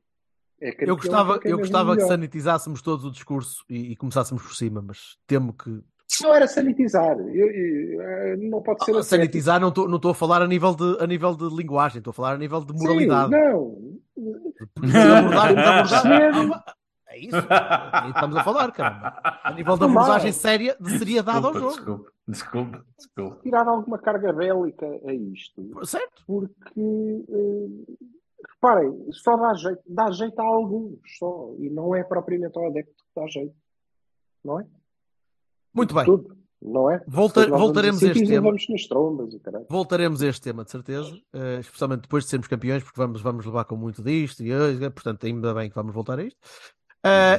É 0.61 0.75
Eu 0.81 0.95
gostava, 0.95 1.39
é 1.43 1.51
eu 1.51 1.57
gostava 1.57 1.95
que 1.97 2.03
sanitizássemos 2.03 2.83
todos 2.83 3.03
o 3.03 3.11
discurso 3.11 3.65
e, 3.67 3.91
e 3.91 3.95
começássemos 3.95 4.43
por 4.43 4.55
cima, 4.55 4.79
mas 4.81 5.17
temo 5.25 5.53
que. 5.53 5.81
Não 6.21 6.33
era 6.35 6.47
sanitizar. 6.47 7.17
Eu- 7.19 7.49
eu- 7.51 8.37
não 8.49 8.61
pode 8.61 8.83
ser 8.83 8.91
Ah, 8.91 8.99
ascético. 8.99 9.21
sanitizar 9.21 9.59
não 9.59 9.69
estou 9.69 9.87
não 9.87 9.99
a 10.09 10.13
falar 10.15 10.41
a 10.41 10.47
nível, 10.47 10.73
de, 10.75 10.97
a 10.99 11.07
nível 11.07 11.35
de 11.35 11.47
linguagem, 11.55 11.99
estou 11.99 12.11
a 12.11 12.13
falar 12.13 12.33
a 12.33 12.37
nível 12.37 12.61
de 12.63 12.77
Sim, 12.77 12.83
moralidade. 12.83 13.31
não. 13.31 13.77
De 14.17 14.97
abordar, 14.97 15.53
de 15.55 15.59
abordar- 15.59 16.01
Perceber. 16.01 16.61
É 17.07 17.17
isso. 17.19 17.35
É 17.35 18.09
estamos 18.09 18.37
a 18.37 18.43
falar, 18.43 18.71
caramba. 18.71 19.19
A 19.43 19.51
nível 19.53 19.75
da 19.77 19.85
abordagem 19.85 20.31
séria 20.31 20.75
de 20.79 20.97
seriedade 20.97 21.45
ao 21.45 21.53
jogo. 21.53 21.67
desculpa, 21.75 22.11
desculpa, 22.27 22.85
desculpa. 22.97 23.39
Tirar 23.43 23.67
alguma 23.67 23.97
carga 23.99 24.31
bélica 24.31 24.85
a 25.05 25.13
isto. 25.13 25.85
Certo? 25.85 26.23
Porque, 26.25 26.55
eh, 27.29 27.93
reparem, 28.55 29.07
só 29.11 29.35
dá 29.35 29.53
jeito, 29.55 29.81
dá 29.87 30.09
jeito 30.11 30.39
a 30.39 30.43
alguns 30.45 30.99
só. 31.17 31.51
E 31.59 31.69
não 31.69 31.93
é 31.93 32.01
propriamente 32.03 32.57
ao 32.57 32.67
adepto 32.67 32.93
que 32.93 33.19
dá 33.19 33.27
jeito. 33.27 33.55
Não 34.43 34.59
é? 34.61 34.65
Muito 35.73 35.93
bem. 35.95 36.05
Tudo, 36.05 36.37
não 36.61 36.89
é? 36.91 37.03
Volta- 37.07 37.47
Nós 37.47 37.59
voltaremos 37.59 38.03
a 38.03 38.07
a 38.07 38.11
este 38.11 38.27
tema. 38.27 38.47
Vamos 38.47 38.65
nas 38.69 38.87
trombas. 38.87 39.33
Voltaremos 39.69 40.21
a 40.21 40.27
este 40.27 40.41
tema, 40.41 40.63
de 40.63 40.71
certeza, 40.71 41.17
eh, 41.33 41.59
especialmente 41.61 42.01
depois 42.01 42.23
de 42.25 42.29
sermos 42.29 42.47
campeões, 42.47 42.83
porque 42.83 42.99
vamos, 42.99 43.21
vamos 43.21 43.45
levar 43.45 43.65
com 43.65 43.75
muito 43.75 44.03
disto, 44.03 44.43
e 44.43 44.51
eh, 44.51 44.89
portanto, 44.89 45.25
ainda 45.25 45.53
bem 45.53 45.69
que 45.69 45.75
vamos 45.75 45.93
voltar 45.93 46.19
a 46.19 46.23
isto. 46.23 46.39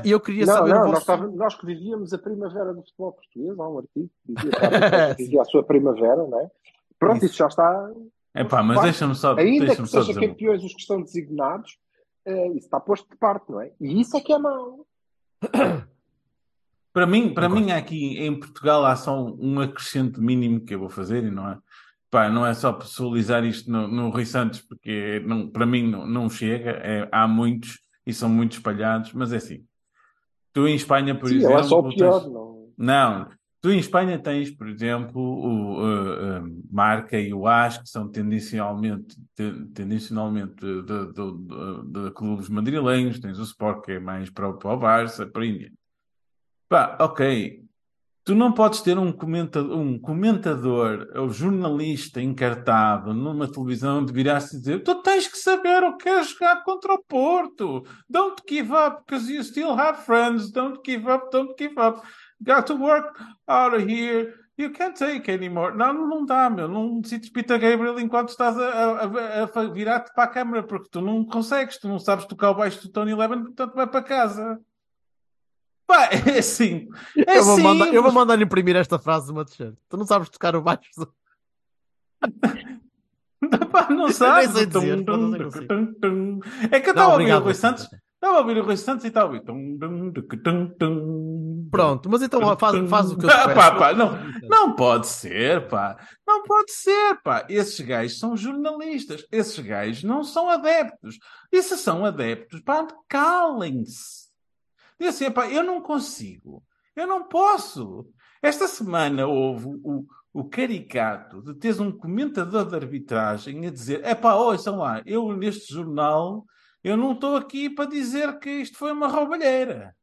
E 0.04 0.10
eu 0.10 0.18
queria 0.18 0.44
Não, 0.46 0.54
saber 0.54 0.70
não, 0.70 0.78
nós, 0.80 0.88
vosso. 0.90 1.00
estávamos- 1.02 1.36
nós 1.36 1.54
que 1.54 1.66
vivíamos 1.66 2.12
a 2.12 2.18
primavera 2.18 2.74
do 2.74 2.82
futebol 2.82 3.12
português, 3.12 3.58
há 3.58 3.68
um 3.68 3.78
artigo 3.78 4.10
que 4.26 4.34
dizia, 4.34 5.14
que 5.14 5.22
dizia 5.24 5.42
a 5.42 5.44
sua 5.44 5.62
primavera, 5.62 6.26
não 6.26 6.40
é? 6.40 6.50
Pronto, 6.98 7.16
Isso. 7.18 7.26
isso 7.26 7.36
já 7.36 7.46
está. 7.48 7.90
É 8.34 8.42
pá, 8.44 8.62
mas 8.62 8.80
deixa-me 8.82 9.14
só, 9.14 9.36
Ainda 9.36 9.66
deixa-me 9.66 9.86
que 9.86 9.92
só 9.92 10.00
sejam 10.02 10.14
dizer. 10.20 10.28
campeões 10.32 10.64
os 10.64 10.72
que 10.74 10.80
estão 10.80 11.02
designados, 11.02 11.76
eh, 12.24 12.48
isso 12.48 12.58
está 12.66 12.80
posto 12.80 13.08
de 13.10 13.16
parte, 13.16 13.50
não 13.50 13.60
é? 13.60 13.72
E 13.80 14.00
isso 14.00 14.16
é 14.16 14.20
que 14.20 14.32
é 14.32 14.38
mau. 14.38 14.86
Para 16.92 17.06
mim, 17.06 17.32
para 17.32 17.48
mim 17.48 17.70
aqui 17.70 18.18
em 18.18 18.38
Portugal 18.38 18.84
há 18.84 18.94
só 18.94 19.24
um 19.24 19.60
acrescente 19.60 20.20
mínimo 20.20 20.60
que 20.60 20.74
eu 20.74 20.78
vou 20.78 20.90
fazer 20.90 21.24
e 21.24 21.30
não 21.30 21.48
é, 21.48 21.58
pá, 22.10 22.28
não 22.28 22.44
é 22.44 22.52
só 22.52 22.70
pessoalizar 22.72 23.44
isto 23.44 23.70
no, 23.70 23.88
no 23.88 24.10
Rui 24.10 24.26
Santos 24.26 24.60
porque 24.60 25.22
não, 25.26 25.48
para 25.48 25.64
mim 25.64 25.90
não, 25.90 26.06
não 26.06 26.28
chega, 26.28 26.70
é- 26.72 27.08
há 27.10 27.26
muitos 27.26 27.80
e 28.06 28.12
são 28.12 28.28
muito 28.28 28.52
espalhados, 28.52 29.12
mas 29.14 29.32
é 29.32 29.36
assim. 29.36 29.64
Tu 30.52 30.68
em 30.68 30.74
Espanha, 30.74 31.14
por 31.14 31.28
Sim, 31.28 31.36
exemplo, 31.36 31.58
é 31.58 31.62
só 31.62 31.78
o 31.78 31.94
pior. 31.94 32.20
tens- 32.20 32.32
Não... 32.32 32.66
não, 32.76 33.28
tu 33.62 33.70
em 33.70 33.78
Espanha 33.78 34.18
tens, 34.18 34.50
por 34.50 34.68
exemplo, 34.68 35.18
o 35.22 35.80
uh, 35.80 36.44
uh, 36.44 36.62
Marca 36.70 37.18
e 37.18 37.32
o 37.32 37.46
AS, 37.46 37.78
que 37.78 37.88
são 37.88 38.06
tendencialmente, 38.10 39.16
te- 39.34 39.64
tendencialmente 39.72 40.56
de, 40.56 40.82
de, 40.82 41.12
de- 41.12 42.04
de- 42.04 42.10
clubes 42.10 42.50
madrilenhos, 42.50 43.18
tens 43.18 43.38
o 43.38 43.44
Sport, 43.44 43.82
que 43.86 43.92
é 43.92 43.98
mais 43.98 44.28
para 44.28 44.52
para 44.52 44.74
o 44.74 44.76
Barça, 44.76 45.24
para 45.26 45.42
a 45.42 45.46
Índia. 45.46 45.72
Pá, 46.72 46.96
ok. 47.00 47.60
Tu 48.24 48.34
não 48.34 48.50
podes 48.50 48.80
ter 48.80 48.96
um 48.96 49.12
comentador, 49.12 49.76
um 49.76 49.98
comentador 49.98 51.06
ou 51.16 51.28
jornalista 51.28 52.22
encartado 52.22 53.12
numa 53.12 53.46
televisão 53.46 54.02
de 54.02 54.10
virar-se 54.10 54.56
dizer 54.58 54.82
tu 54.82 54.94
tens 55.02 55.28
que 55.28 55.36
saber 55.36 55.82
o 55.82 55.98
que 55.98 56.08
é 56.08 56.22
jogar 56.22 56.64
contra 56.64 56.94
o 56.94 57.04
Porto. 57.04 57.82
Don't 58.08 58.40
give 58.48 58.72
up, 58.72 59.02
because 59.04 59.30
you 59.30 59.44
still 59.44 59.78
have 59.78 59.98
friends. 60.06 60.50
Don't 60.50 60.80
give 60.86 61.06
up, 61.10 61.28
don't 61.30 61.52
give 61.58 61.78
up. 61.78 62.00
Got 62.42 62.62
to 62.68 62.74
work 62.76 63.20
out 63.46 63.74
of 63.76 63.86
here. 63.86 64.32
You 64.56 64.72
can't 64.72 64.96
take 64.96 65.30
anymore. 65.30 65.76
Não, 65.76 65.92
não 65.92 66.24
dá, 66.24 66.48
meu. 66.48 66.68
Não 66.68 67.04
cites 67.04 67.28
Peter 67.28 67.58
Gabriel 67.58 68.00
enquanto 68.00 68.30
estás 68.30 68.56
a- 68.58 69.04
a- 69.04 69.60
a 69.60 69.64
virar-te 69.66 70.10
para 70.14 70.24
a 70.24 70.28
câmara, 70.28 70.62
porque 70.62 70.88
tu 70.90 71.02
não 71.02 71.22
consegues, 71.26 71.76
tu 71.78 71.86
não 71.86 71.98
sabes 71.98 72.24
tocar 72.24 72.50
o 72.52 72.54
baixo 72.54 72.80
do 72.82 72.90
Tony 72.90 73.14
Levin, 73.14 73.42
portanto 73.42 73.74
vai 73.74 73.86
para 73.86 74.00
casa. 74.02 74.58
Pá, 75.86 76.08
é 76.12 76.38
assim. 76.38 76.88
É 77.16 77.38
Eu 77.38 77.44
vou, 77.44 77.58
mandar, 77.58 77.94
eu 77.94 78.02
vou 78.02 78.12
mandar 78.12 78.40
imprimir 78.40 78.76
esta 78.76 78.98
frase 78.98 79.28
numa 79.28 79.44
t-shirt. 79.44 79.74
Tu 79.88 79.96
não 79.96 80.06
sabes 80.06 80.28
tocar 80.28 80.54
o 80.56 80.62
baixo. 80.62 80.90
Pá, 83.70 83.88
não 83.90 84.10
sabes. 84.10 84.52
dizer, 84.52 84.70
Tum, 84.70 85.04
tum, 85.04 85.94
tum. 86.00 86.40
É 86.70 86.80
que 86.80 86.88
eu 86.88 86.92
estava 86.92 87.12
a 87.12 87.16
ouvir 87.16 87.32
o. 87.32 87.40
Rui 87.40 87.54
Santos. 87.54 87.88
Estava 88.14 88.36
a 88.36 88.40
ouvir 88.40 88.58
o 88.58 88.64
Rui 88.64 88.76
Santos 88.76 89.04
e 89.04 89.08
estava 89.08 89.26
a 89.26 89.28
ouvir. 89.28 89.42
Pronto, 91.70 92.08
mas 92.08 92.22
então 92.22 92.56
faz, 92.56 92.88
faz 92.88 93.10
o 93.10 93.18
que 93.18 93.26
eu 93.26 93.30
Ah, 93.30 93.48
pá, 93.52 93.72
pá, 93.72 93.92
não, 93.94 94.16
não 94.48 94.76
pode 94.76 95.08
ser, 95.08 95.66
pá. 95.68 95.96
Não 96.26 96.44
pode 96.44 96.70
ser, 96.70 97.20
pá. 97.22 97.44
Esses 97.48 97.80
gajos 97.80 98.18
são 98.20 98.36
jornalistas. 98.36 99.26
Esses 99.32 99.58
gajos 99.58 100.04
não 100.04 100.22
são 100.22 100.48
adeptos. 100.48 101.18
E 101.50 101.60
se 101.62 101.76
são 101.76 102.04
adeptos, 102.04 102.60
pá, 102.60 102.86
calem-se. 103.08 104.21
E 105.02 105.08
assim, 105.08 105.30
pá, 105.30 105.48
eu 105.48 105.62
não 105.62 105.80
consigo. 105.80 106.62
Eu 106.94 107.06
não 107.06 107.24
posso. 107.24 108.06
Esta 108.42 108.68
semana 108.68 109.26
houve 109.26 109.66
o, 109.82 110.04
o 110.32 110.44
caricato 110.48 111.42
de 111.42 111.54
teres 111.54 111.80
um 111.80 111.90
comentador 111.90 112.64
de 112.66 112.74
arbitragem 112.76 113.66
a 113.66 113.70
dizer: 113.70 114.00
é 114.04 114.14
pá, 114.14 114.34
ouçam 114.34 114.76
lá, 114.78 115.02
eu 115.04 115.34
neste 115.36 115.72
jornal, 115.72 116.44
eu 116.84 116.96
não 116.96 117.12
estou 117.12 117.36
aqui 117.36 117.68
para 117.70 117.86
dizer 117.90 118.38
que 118.38 118.48
isto 118.50 118.76
foi 118.78 118.92
uma 118.92 119.08
roubalheira. 119.08 119.94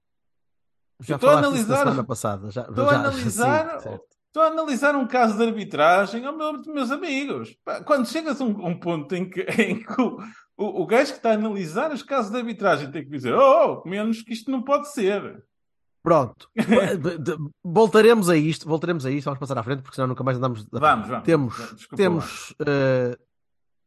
Já 1.01 1.15
Estou 1.15 1.29
a 1.29 1.37
analisar- 1.37 1.77
semana 1.79 2.03
passada. 2.03 2.51
Já, 2.51 2.61
Estou 2.63 2.87
a 2.89 2.91
já- 2.93 2.99
analisar- 2.99 3.79
sim. 3.79 3.99
Estou 4.27 4.43
a 4.43 4.47
analisar 4.47 4.95
um 4.95 5.07
caso 5.07 5.37
de 5.37 5.43
arbitragem, 5.43 6.27
oh, 6.27 6.31
meu- 6.33 6.61
meus 6.73 6.91
amigos. 6.91 7.55
Quando 7.85 8.05
chegas 8.07 8.39
a 8.39 8.43
um, 8.43 8.67
um 8.67 8.79
ponto 8.79 9.15
em 9.15 9.27
que, 9.29 9.41
em 9.59 9.81
que 9.81 10.01
o, 10.01 10.17
o, 10.59 10.81
o 10.81 10.85
gajo 10.85 11.11
que 11.11 11.17
está 11.17 11.31
a 11.31 11.35
analisar 11.35 11.91
os 11.91 12.03
casos 12.03 12.31
de 12.31 12.37
arbitragem 12.37 12.91
tem 12.91 13.03
que 13.03 13.09
dizer: 13.09 13.33
oh, 13.33 13.81
oh, 13.85 13.89
menos 13.89 14.21
que 14.21 14.33
isto 14.33 14.51
não 14.51 14.61
pode 14.61 14.91
ser. 14.91 15.43
Pronto. 16.03 16.49
De- 16.55 17.37
voltaremos 17.63 18.29
a 18.29 18.37
isto, 18.37 18.67
voltaremos 18.67 19.05
a 19.05 19.11
isto, 19.11 19.25
vamos 19.25 19.39
passar 19.39 19.57
à 19.57 19.63
frente, 19.63 19.81
porque 19.81 19.95
senão 19.95 20.07
nunca 20.07 20.23
mais 20.23 20.37
andamos. 20.37 20.65
da 20.65 20.79
Vamos, 20.79 21.07
vamos. 21.07 21.25
Temos, 21.25 21.55
Desculpa 21.75 21.95
temos, 21.97 22.55
eh, 22.65 23.17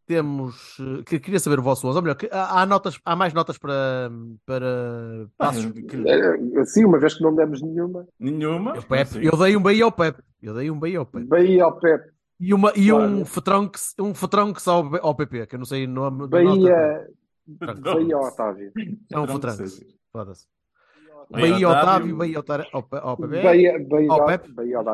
temos, 0.06 0.76
eh, 0.78 1.02
que 1.04 1.18
queria 1.18 1.40
saber 1.40 1.58
o 1.58 1.62
vosso 1.62 1.86
11, 1.88 1.96
ou 1.96 2.02
melhor, 2.02 2.14
que 2.16 2.28
há, 2.30 2.66
notas, 2.66 2.98
há 3.04 3.16
mais 3.16 3.32
notas 3.32 3.56
para, 3.56 4.10
para 4.44 5.26
passos. 5.38 5.64
É, 6.06 6.64
Sim, 6.66 6.84
uma 6.84 6.98
vez 6.98 7.14
que 7.14 7.22
não 7.22 7.34
demos 7.34 7.62
nenhuma, 7.62 8.06
Nenhuma. 8.18 8.76
Eu, 8.76 8.82
Pepe, 8.82 9.24
eu 9.24 9.36
dei 9.36 9.56
um 9.56 9.62
Bahia 9.62 9.84
ao 9.84 9.92
Pepe. 9.92 10.22
Eu 10.42 10.54
dei 10.54 10.70
um 10.70 10.78
Bahia 10.78 10.98
ao 10.98 11.06
Pepe. 11.06 11.24
Bahia 11.24 11.64
ao 11.64 11.78
Pep, 11.78 12.04
E, 12.44 12.52
uma, 12.52 12.72
e 12.74 12.88
Claro. 12.90 13.04
um 13.12 13.24
Fetronx 13.24 13.94
um 14.00 14.14
Fetronx 14.14 14.66
ao, 14.66 14.82
B- 14.90 14.98
ao 15.00 15.14
PP, 15.14 15.46
que 15.46 15.54
eu 15.54 15.58
não 15.60 15.64
sei 15.66 15.84
o 15.84 15.88
nome. 15.88 16.26
do 16.26 16.42
nosso 16.42 16.60
Bahia. 16.60 17.08
Bahia 17.46 18.16
ao 18.16 18.24
Otávio. 18.24 18.72
É 19.12 19.18
um 19.18 19.26
sei. 19.26 19.86
Foda-se. 20.12 20.46
Bahia 21.30 21.66
ao 21.66 21.72
Otávio. 21.72 21.82
Otávio, 21.82 22.16
Bahia 22.16 22.36
ao 22.38 22.42
Tar- 22.42 22.66
ao 22.72 22.82
ao 22.98 23.16
PP. 23.16 23.42
Bahia, 23.42 23.86
Ao 24.10 24.20
ao- 24.20 24.26
Pep. 24.26 24.52
Bahia 24.52 24.76
ao 24.78 24.84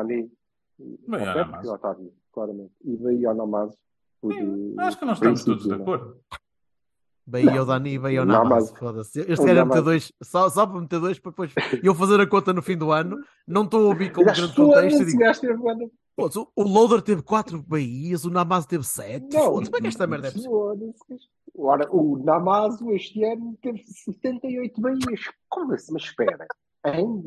ao 1.17 1.27
ao 1.27 1.35
e 1.65 1.67
ao 1.69 1.75
Otávio, 1.75 2.13
claramente. 2.31 2.71
E 2.85 2.95
Bahia 2.97 3.29
ao 3.29 3.35
eh, 4.31 4.75
Acho 4.77 4.99
que 4.99 5.05
nós 5.05 5.17
estamos 5.17 5.43
todos 5.43 5.63
de 5.63 5.69
né? 5.69 5.75
acordo. 5.75 6.17
Bahia 7.25 7.59
ao 7.59 7.65
Dani 7.65 7.93
e 7.93 7.99
Bahia 7.99 8.19
ao 8.21 8.25
mas- 8.45 8.71
Foda-se. 8.77 9.19
Este 9.21 9.45
mas- 9.65 9.67
meter 9.69 9.81
dois, 9.83 10.13
só, 10.23 10.49
só 10.49 10.65
para 10.67 10.79
meter 10.81 10.99
dois 10.99 11.19
para 11.19 11.31
depois 11.31 11.53
eu 11.83 11.93
fazer 11.95 12.19
a 12.19 12.27
conta 12.27 12.53
no 12.53 12.61
fim 12.61 12.77
do 12.77 12.91
ano. 12.91 13.17
Não 13.47 13.63
estou 13.63 13.85
a 13.85 13.87
ouvir 13.89 14.11
com 14.11 14.21
um 14.21 14.25
grande 14.25 14.55
contexto. 14.55 15.05
"Pô, 16.19 16.51
o- 16.55 16.63
o 16.63 16.67
Loader 16.67 17.01
teve 17.01 17.21
4 17.21 17.61
Bahias, 17.63 18.25
o 18.25 18.29
Namazo 18.29 18.67
teve 18.67 18.83
7. 18.83 19.33
Não. 19.33 19.53
Como 19.53 19.77
é 19.77 19.81
que 19.81 19.87
esta 19.87 20.05
merda 20.07 20.27
é 20.27 20.31
possível? 20.31 20.93
Ora, 21.57 21.87
o 21.93 22.17
Namazo 22.17 22.91
este 22.91 23.23
ano 23.23 23.57
teve 23.61 23.83
78 23.85 24.79
Bahias. 24.79 25.21
Como 25.49 25.73
assim? 25.73 25.91
Mas 25.93 26.03
espera. 26.03 26.47
Hein? 26.85 27.23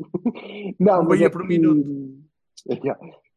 Não, 0.79 0.95
Um 0.95 0.99
mas 0.99 1.07
Bahia 1.09 1.25
é 1.27 1.29
por 1.29 1.41
que- 1.43 1.47
minuto. 1.47 2.17
Eh, 2.69 2.79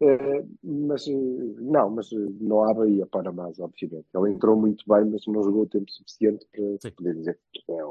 mas 0.63 1.07
eh, 1.09 1.13
não, 1.59 1.91
mas 1.91 2.13
eh, 2.13 2.17
não 2.41 2.65
há 2.65 2.73
Bahia 2.73 3.07
para 3.07 3.33
mais, 3.33 3.59
obviamente. 3.59 4.07
Ele 4.15 4.31
entrou 4.31 4.57
muito 4.57 4.85
bem, 4.89 5.05
mas 5.05 5.27
não 5.27 5.43
jogou 5.43 5.63
o 5.63 5.67
tempo 5.67 5.91
suficiente 5.91 6.47
para 6.53 6.63
Sim. 6.81 6.91
poder 6.97 7.15
dizer 7.17 7.39
que 7.53 7.61
é 7.73 7.83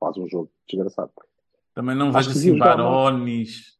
faz 0.00 0.16
um 0.18 0.28
jogo 0.28 0.50
desgraçado. 0.68 1.10
Também 1.74 1.96
não 1.96 2.12
vejo 2.12 2.30
assim 2.30 2.58
Barones. 2.58 3.77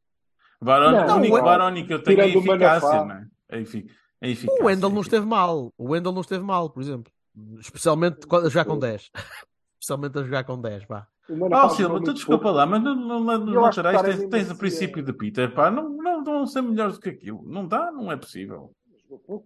Baroni, 0.60 0.96
Não, 0.96 1.14
o 1.14 1.18
único 1.18 1.42
Baroni 1.42 1.86
que 1.86 1.94
eu 1.94 2.02
tenho 2.02 2.20
é 2.20 2.28
eficácia, 2.28 3.04
não 3.04 3.14
é? 3.14 3.26
Efi 3.60 3.86
a 4.20 4.28
eficácia. 4.28 4.62
O 4.62 4.66
Wendel 4.66 4.90
não 4.90 5.00
esteve 5.00 5.26
mal. 5.26 5.72
O 5.78 5.90
Wendel 5.90 6.12
não 6.12 6.20
esteve 6.20 6.44
mal, 6.44 6.70
por 6.70 6.82
exemplo. 6.82 7.12
Especialmente 7.60 8.26
a 8.30 8.48
jogar 8.48 8.64
com 8.64 8.78
10. 8.78 9.10
Especialmente 9.80 10.18
a 10.18 10.22
jogar 10.24 10.44
com 10.44 10.60
10, 10.60 10.86
vá. 10.86 11.06
Manafá 11.28 11.68
Silva, 11.70 12.02
tu 12.02 12.14
desculpa 12.14 12.44
pouco. 12.44 12.56
lá, 12.56 12.64
mas 12.64 12.82
no, 12.82 12.94
no, 12.94 13.20
no, 13.20 13.38
nos 13.38 13.54
laterais 13.54 14.00
tens, 14.00 14.30
tens 14.30 14.50
o 14.50 14.56
princípio 14.56 15.02
de 15.02 15.12
Peter, 15.12 15.52
pá, 15.54 15.70
não, 15.70 15.90
não 15.90 16.24
vão 16.24 16.46
ser 16.46 16.62
melhores 16.62 16.94
do 16.94 17.00
que 17.00 17.10
aquilo. 17.10 17.42
Não 17.46 17.68
dá, 17.68 17.92
não 17.92 18.10
é 18.10 18.16
possível. 18.16 18.72
Jogou 19.08 19.44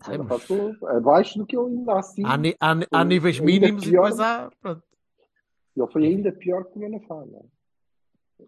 abaixo 0.88 1.38
do 1.38 1.44
que 1.44 1.56
ele 1.56 1.66
ainda 1.66 1.98
assim. 1.98 2.22
Há, 2.24 2.34
há, 2.60 3.00
há 3.00 3.04
níveis 3.04 3.40
mínimos 3.40 3.84
e 3.84 3.90
pior. 3.90 4.02
depois 4.04 4.20
há. 4.20 4.48
Pronto. 4.60 4.82
Ele 5.76 5.86
foi 5.88 6.06
ainda 6.06 6.32
pior 6.32 6.64
que 6.64 6.78
o 6.78 6.82
Manafá, 6.82 7.14
não 7.14 7.40
é? 7.40 7.61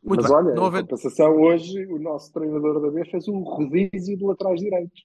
Muito 0.03 0.22
Mas 0.22 0.26
bem, 0.26 0.37
olha, 0.37 0.55
não 0.55 0.64
em 0.64 0.66
havendo- 0.66 0.89
compensação, 0.89 1.41
hoje 1.41 1.87
o 1.87 1.99
nosso 1.99 2.32
treinador 2.32 2.80
da 2.80 2.91
B 2.91 3.05
fez 3.11 3.28
um 3.28 3.39
rodízio 3.43 4.16
de 4.16 4.24
laterais 4.24 4.61
direitos. 4.61 5.05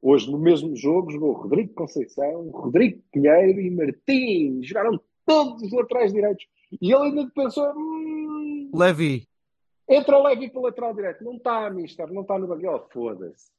Hoje, 0.00 0.30
no 0.30 0.38
mesmo 0.38 0.74
jogo, 0.76 1.10
jogou 1.10 1.32
Rodrigo 1.32 1.74
Conceição, 1.74 2.48
Rodrigo 2.50 3.02
Pinheiro 3.12 3.60
e 3.60 3.70
Martins. 3.70 4.66
Jogaram 4.66 5.00
todos 5.26 5.62
os 5.62 5.72
laterais 5.72 6.12
direitos. 6.12 6.46
E 6.80 6.92
ele 6.92 7.02
ainda 7.02 7.30
pensou: 7.34 7.66
hum, 7.76 8.70
Levi, 8.74 9.26
entra 9.88 10.16
o 10.18 10.22
Levi 10.22 10.50
para 10.50 10.60
o 10.60 10.64
lateral 10.64 10.94
direito. 10.94 11.24
Não 11.24 11.34
está, 11.34 11.68
mister, 11.70 12.12
não 12.12 12.22
está 12.22 12.38
no 12.38 12.46
banco. 12.46 12.66
Oh, 12.68 12.88
foda-se. 12.92 13.50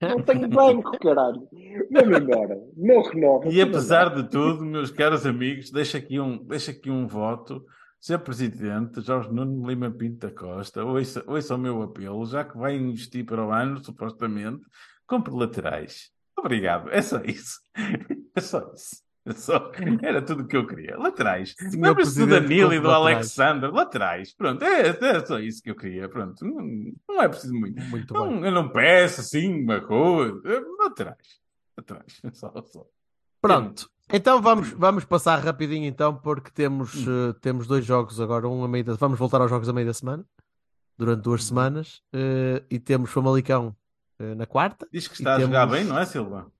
Não 0.00 0.20
tenho 0.22 0.48
banco, 0.48 0.98
caralho. 0.98 1.48
Vamos 1.90 2.18
embora. 2.18 2.60
Não 2.76 3.02
renova. 3.02 3.48
E 3.48 3.60
apesar 3.60 4.14
de 4.14 4.28
tudo, 4.28 4.64
meus 4.64 4.90
caros 4.90 5.24
amigos, 5.26 5.70
deixa 5.70 5.98
aqui 5.98 6.18
um, 6.18 6.36
deixa 6.36 6.70
aqui 6.72 6.90
um 6.90 7.06
voto. 7.06 7.64
Sr. 8.00 8.18
Presidente 8.20 9.00
Jorge 9.00 9.30
Nuno 9.32 9.66
Lima 9.68 9.90
Pinto 9.90 10.26
da 10.26 10.32
Costa, 10.32 10.84
ouça, 10.84 11.22
ouça 11.26 11.54
o 11.54 11.58
meu 11.58 11.82
apelo, 11.82 12.24
já 12.26 12.44
que 12.44 12.56
vai 12.56 12.76
investir 12.76 13.24
para 13.24 13.44
o 13.44 13.50
ano, 13.50 13.82
supostamente, 13.84 14.64
compre 15.06 15.32
laterais. 15.34 16.10
Obrigado, 16.36 16.90
é 16.90 17.02
só 17.02 17.20
isso. 17.24 17.60
É 18.36 18.40
só 18.40 18.70
isso. 18.72 19.02
É 19.26 19.32
só- 19.32 19.72
Era 20.00 20.22
tudo 20.22 20.44
o 20.44 20.46
que 20.46 20.56
eu 20.56 20.64
queria. 20.64 20.96
Laterais. 20.96 21.56
Lembra-se 21.74 22.16
do 22.20 22.26
Danilo 22.28 22.72
e 22.72 22.78
do 22.80 22.86
laterais. 22.86 23.16
Alexander. 23.16 23.70
Laterais. 23.72 24.32
Pronto, 24.36 24.64
é, 24.64 24.88
é 24.90 25.26
só 25.26 25.40
isso 25.40 25.60
que 25.60 25.70
eu 25.70 25.74
queria. 25.74 26.08
Pronto, 26.08 26.44
não, 26.46 26.64
não 27.08 27.20
é 27.20 27.28
preciso 27.28 27.52
muito. 27.52 27.82
muito. 27.86 28.14
Não, 28.14 28.46
eu 28.46 28.52
não 28.52 28.68
peço 28.68 29.20
assim 29.22 29.64
uma 29.64 29.80
coisa. 29.80 30.40
É, 30.46 30.60
Laterais. 30.84 31.40
Laterais. 31.76 32.20
Só, 32.32 32.62
só. 32.62 32.86
Pronto. 33.42 33.90
Então 34.12 34.40
vamos, 34.40 34.70
vamos 34.70 35.04
passar 35.04 35.36
rapidinho 35.38 35.84
então, 35.86 36.14
porque 36.14 36.50
temos, 36.50 36.94
eh, 37.06 37.34
temos 37.40 37.66
dois 37.66 37.84
jogos 37.84 38.20
agora, 38.20 38.48
um 38.48 38.64
a 38.64 38.68
meio 38.68 38.84
da... 38.84 38.94
Vamos 38.94 39.18
voltar 39.18 39.40
aos 39.40 39.50
jogos 39.50 39.68
a 39.68 39.72
meio 39.72 39.86
da 39.86 39.92
semana, 39.92 40.24
durante 40.96 41.22
duas 41.22 41.44
semanas, 41.44 42.02
eh, 42.12 42.62
e 42.70 42.78
temos 42.78 43.10
Famalicão 43.10 43.76
eh, 44.18 44.34
na 44.34 44.46
quarta. 44.46 44.88
Diz 44.90 45.06
que 45.08 45.14
está 45.14 45.36
a 45.36 45.40
jogar 45.40 45.66
temos- 45.66 45.78
bem, 45.78 45.84
não 45.86 45.98
é, 45.98 46.06
Silva? 46.06 46.50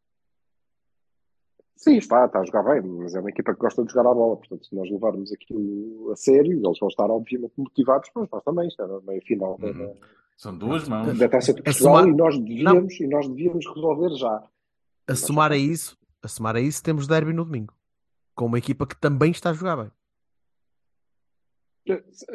Sim, 1.76 1.96
está, 1.96 2.26
está 2.26 2.40
a 2.40 2.44
jogar 2.44 2.64
bem, 2.64 2.82
mas 2.82 3.14
é 3.14 3.20
uma 3.20 3.30
equipa 3.30 3.55
que 3.55 3.61
gosta 3.61 3.84
de 3.84 3.92
jogar 3.92 4.11
a 4.11 4.14
bola. 4.14 4.36
Portanto, 4.36 4.66
se 4.66 4.74
nós 4.74 4.90
levarmos 4.90 5.32
aquilo 5.32 6.11
a 6.12 6.16
sério, 6.16 6.53
eles 6.53 6.78
vão 6.78 6.88
estar 6.88 7.09
obviamente 7.09 7.53
motivados, 7.57 8.11
mas 8.16 8.28
nós 8.30 8.42
também. 8.42 8.66
Isto 8.68 8.82
é 8.82 8.84
a 8.84 9.01
meia 9.01 9.20
final 9.22 9.57
da, 9.59 9.68
Uhum. 9.68 9.96
São 10.36 10.57
duas 10.59 10.88
mãos. 10.88 11.16
da 11.18 11.28
Taça 11.28 11.55
de 11.55 11.61
A 11.61 11.64
Portugal 11.64 11.96
somar- 11.99 12.09
e 12.09 12.16
nós 12.16 12.38
devíamos, 12.38 13.01
e 13.01 13.07
nós 13.07 13.28
devíamos 13.28 13.64
resolver 13.66 14.11
já. 14.16 14.42
A 15.07 15.14
somar 15.14 15.53
a 15.53 15.57
isso, 15.57 15.96
a 16.22 16.28
somar 16.28 16.56
a 16.56 16.60
isso, 16.60 16.82
temos 16.82 17.06
derby 17.06 17.32
no 17.32 17.44
domingo, 17.44 17.74
com 18.34 18.46
uma 18.46 18.58
equipa 18.58 18.86
que 18.86 18.96
também 18.96 19.30
está 19.30 19.50
a 19.50 19.54
jogar 19.54 19.76
bem. 19.76 19.90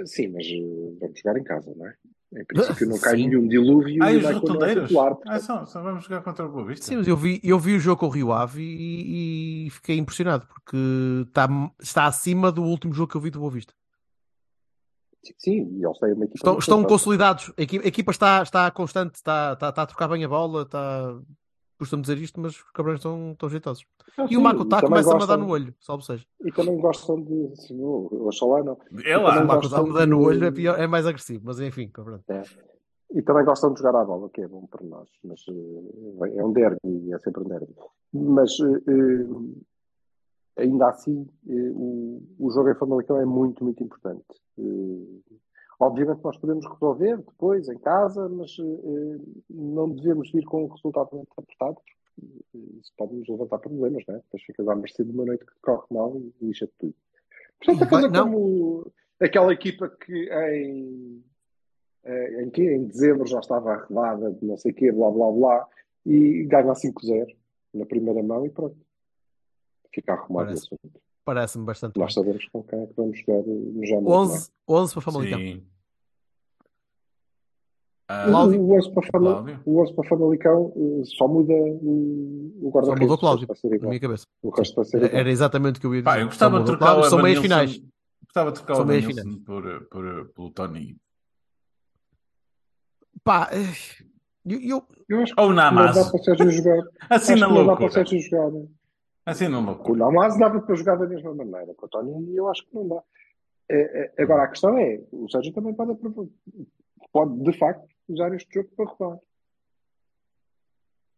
Sim, 0.06 0.30
mas 0.30 0.48
eh, 0.48 0.98
vamos 1.00 1.20
jogar 1.20 1.38
em 1.40 1.44
casa, 1.44 1.74
não 1.76 1.86
é? 1.88 1.96
Em 2.36 2.46
princípio 2.46 2.88
não 2.88 3.00
cai 3.00 3.18
Sim. 3.18 3.28
nenhum 3.28 3.48
dilúvio 3.48 4.04
Ah, 4.04 4.12
e 4.12 4.18
os 4.18 4.26
rotundeiros? 4.26 4.88
titular. 4.88 5.16
Ah, 5.28 5.40
só, 5.40 5.66
só 5.66 5.82
vamos 5.84 6.06
jogar 6.06 6.24
contra 6.24 6.46
o 6.46 6.50
Boa 6.52 6.66
Vista. 6.66 6.86
Sim, 6.88 6.98
mas 6.98 7.08
eu 7.08 7.16
vi, 7.16 7.40
eu 7.44 7.60
vi 7.60 7.76
o 7.76 7.80
jogo 7.80 8.00
com 8.00 8.08
o 8.08 8.10
Rio 8.10 8.32
Ave 8.32 8.64
e, 8.64 9.68
e 9.68 9.70
fiquei 9.70 9.98
impressionado, 9.98 10.48
porque 10.48 10.78
está, 11.28 11.48
está 11.80 12.06
acima 12.08 12.52
do 12.52 12.64
último 12.64 12.94
jogo 12.94 13.12
que 13.12 13.18
eu 13.18 13.22
vi 13.22 13.30
do 13.30 13.40
Boa 13.40 13.52
Vista. 13.52 13.74
Sim, 15.38 15.70
e 15.78 15.86
eles 15.86 16.00
têm 16.00 16.14
uma 16.14 16.26
equipa. 16.26 16.38
Estão, 16.38 16.58
estão 16.58 16.84
consolidados. 16.84 17.54
A 17.58 17.62
equipa, 17.62 17.86
a 17.86 17.88
equipa 17.88 18.12
está, 18.12 18.42
está 18.44 18.72
constante, 18.72 19.16
está, 19.16 19.54
está, 19.54 19.70
está 19.70 19.82
a 19.84 19.86
trocar 19.86 20.08
bem 20.10 20.24
a 20.24 20.28
bola. 20.28 20.64
Está... 20.64 21.16
Costumo 21.84 22.02
dizer 22.02 22.18
isto, 22.18 22.40
mas 22.40 22.54
os 22.54 22.64
cabrões 22.72 23.00
estão, 23.00 23.34
estão 23.34 23.50
jeitosos. 23.50 23.86
Ah, 24.18 24.24
E 24.26 24.30
sim, 24.30 24.38
o 24.38 24.42
Makutá 24.42 24.82
começa 24.82 25.14
a 25.14 25.20
me 25.20 25.28
dar 25.28 25.38
no 25.38 25.50
olho, 25.50 25.76
salvo 25.80 26.02
seja. 26.02 26.26
E 26.44 26.52
também 26.52 26.78
gostam 26.78 27.22
de. 27.22 27.54
o 27.72 28.28
Oxalá 28.28 28.64
não. 28.64 28.78
É 29.06 29.18
lá. 29.18 29.44
O 29.44 29.48
Makutá 29.48 29.84
me 29.84 29.94
dá 29.94 30.06
no 30.06 30.22
olho 30.22 30.46
é, 30.46 30.52
pior, 30.52 30.80
é 30.80 30.88
mais 30.88 31.06
agressivo, 31.06 31.42
mas 31.46 31.60
enfim, 31.60 31.90
pronto. 31.90 32.24
E 33.14 33.22
também 33.22 33.46
gostam 33.46 33.74
de 33.74 33.80
jogar 33.80 34.00
à 34.00 34.04
bola, 34.04 34.30
que 34.30 34.42
é 34.42 34.48
bom 34.48 34.66
para 34.66 34.84
nós. 34.86 35.08
Mas 35.24 35.40
eh, 35.48 36.38
é 36.38 36.44
um 36.44 36.52
derby, 36.52 37.14
é 37.14 37.20
sempre 37.20 37.44
um 37.44 37.48
derby. 37.48 37.76
Mas 38.12 38.52
eh, 38.60 38.92
eh, 40.58 40.64
ainda 40.64 40.90
assim, 40.90 41.28
o, 41.46 42.24
o 42.40 42.52
jogo 42.52 42.70
em 42.72 42.76
Famalicão 42.76 43.20
é 43.20 43.26
muito, 43.26 43.64
muito 43.64 43.84
importante. 43.84 44.26
Obviamente 45.84 46.24
nós 46.24 46.38
podemos 46.38 46.66
resolver 46.66 47.18
depois, 47.18 47.68
em 47.70 47.78
casa, 47.78 48.28
mas 48.30 48.56
eh, 48.60 49.18
não 49.50 49.90
devemos 49.90 50.32
vir 50.32 50.44
com 50.46 50.64
um 50.66 50.68
resultado 50.68 51.10
muito 51.14 51.30
apertado, 51.38 51.76
porque 51.76 51.94
eh, 52.56 52.80
isso 52.80 52.92
pode 52.98 53.14
nos 53.16 53.28
levantar 53.28 53.60
problemas, 53.60 54.04
não 54.08 54.16
é? 54.16 54.18
Depois 54.20 54.44
ficas 54.44 54.68
à 54.68 54.76
mercê 54.76 55.04
de 55.04 55.12
uma 55.12 55.26
noite 55.26 55.46
que 55.46 55.54
corre 55.62 55.86
mal 55.92 56.16
e 56.16 56.46
lixa 56.46 56.70
tudo. 56.80 56.94
Portanto, 57.60 57.84
a 57.84 57.88
coisa 57.90 58.08
Não. 58.10 58.24
como 58.26 58.92
aquela 59.20 59.54
equipa 59.54 59.90
que 59.90 60.30
em 60.32 61.24
eh, 62.04 62.44
em 62.44 62.50
que 62.50 62.62
em 62.62 62.86
dezembro 62.86 63.26
já 63.26 63.40
estava 63.40 63.72
arredada 63.74 64.32
de 64.32 64.46
não 64.46 64.58
sei 64.58 64.72
o 64.72 64.76
quê, 64.76 64.92
blá 64.92 65.10
blá 65.10 65.32
blá, 65.32 65.68
e 66.06 66.44
ganha 66.44 66.74
5-0 66.74 67.34
na 67.74 67.86
primeira 67.86 68.22
mão 68.22 68.46
e 68.46 68.50
pronto. 68.50 68.78
Fica 69.94 70.14
arrumado 70.14 70.46
o 70.46 70.48
Parece. 70.48 70.66
assunto. 70.66 71.02
Parece-me 71.24 71.66
bastante 71.66 71.94
bem. 71.94 72.02
Nós 72.02 72.14
sabemos 72.14 72.46
com 72.50 72.64
quem 72.64 72.82
é 72.82 72.88
que 72.88 72.94
vamos 72.96 73.18
jogar 73.20 73.44
no 73.44 73.86
Jamor. 73.86 74.04
não 74.04 74.14
é? 74.14 74.36
11, 74.36 74.52
11 74.68 74.94
para 74.94 75.02
Famalicão. 75.02 75.40
Sim. 75.40 75.66
Ah, 78.14 78.26
O- 78.28 78.30
Cláudio. 78.32 78.62
O 78.62 78.78
11 78.78 78.92
para, 78.94 79.08
Fama- 79.12 79.32
Cláudio. 79.34 79.60
o 79.66 79.82
11 79.82 79.94
para 79.96 80.10
Famalicão 80.10 80.74
eh, 80.76 81.02
só 81.06 81.28
muda 81.28 81.54
o, 81.54 82.52
o 82.58 82.62
Só 82.64 82.70
guarda-redes. 82.70 83.02
mudou 83.02 83.18
Cláudio, 83.18 83.48
Vai 83.48 83.56
ser 83.58 83.80
na 83.82 83.88
minha 83.88 84.00
cabeça. 84.00 84.26
O 84.42 84.50
resto 84.50 84.76
vai 84.76 84.86
ser 84.86 84.98
Era, 84.98 85.06
igual. 85.08 85.20
era 85.22 85.30
exatamente 85.32 85.78
o 85.78 85.82
que 85.82 85.88
eu 85.88 85.96
ia 85.96 86.02
dizer. 86.02 86.12
Pá, 86.12 86.20
eu 86.20 86.26
gostava 86.28 86.58
Só 86.58 86.60
de 86.60 86.66
trocar 86.66 86.86
Cláudio, 86.86 87.06
o 87.06 87.10
São 87.10 87.22
meias 87.22 87.40
finais. 87.40 87.82
Gostava 88.26 88.52
de 88.52 88.56
trocar 88.64 88.82
o 88.82 88.86
meias 88.86 89.06
por, 89.46 89.86
por, 89.90 90.26
pelo 90.36 90.52
Tony. 90.52 90.98
Pá, 93.24 93.50
eh, 93.52 94.04
eu, 94.46 94.60
eu- 94.62 94.88
Eu 95.10 95.20
acho 95.22 95.34
que 95.36 95.42
Ou 95.42 95.50
não 95.50 95.56
dá 95.56 95.72
para 95.72 96.16
o 96.16 96.24
Sérgio 96.24 96.52
jogar. 96.52 96.84
Assim 97.10 97.34
acho 97.34 97.42
na 97.42 97.48
que 97.48 97.54
não 97.54 97.66
dá 97.66 97.76
para 97.76 97.86
o 97.86 97.88
loucura. 97.88 97.92
Sérgio 97.92 98.20
jogar. 98.30 98.52
né? 98.52 98.66
Assim 99.26 99.48
na 99.48 99.60
loucura. 99.60 99.94
o 99.94 100.12
Namazo 100.12 100.38
dava 100.40 100.60
para 100.62 100.76
jogar 100.76 100.96
da 100.98 101.08
mesma 101.08 101.34
maneira. 101.34 101.74
Com 101.76 101.86
o 101.86 101.90
Tony, 101.90 102.36
eu 102.36 102.48
acho 102.50 102.66
que 102.68 102.76
não 102.76 102.88
dá. 102.88 103.02
É, 103.70 104.12
é, 104.18 104.24
agora, 104.24 104.44
a 104.44 104.48
questão 104.50 104.78
é: 104.78 105.00
o 105.12 105.30
Sérgio 105.30 105.54
também 105.54 105.74
pode, 105.74 105.98
pode 107.12 107.40
de 107.44 107.58
facto, 107.58 107.88
usar 108.08 108.34
este 108.36 108.54
jogo 108.54 108.70
para 108.76 108.86
roubar. 108.86 109.20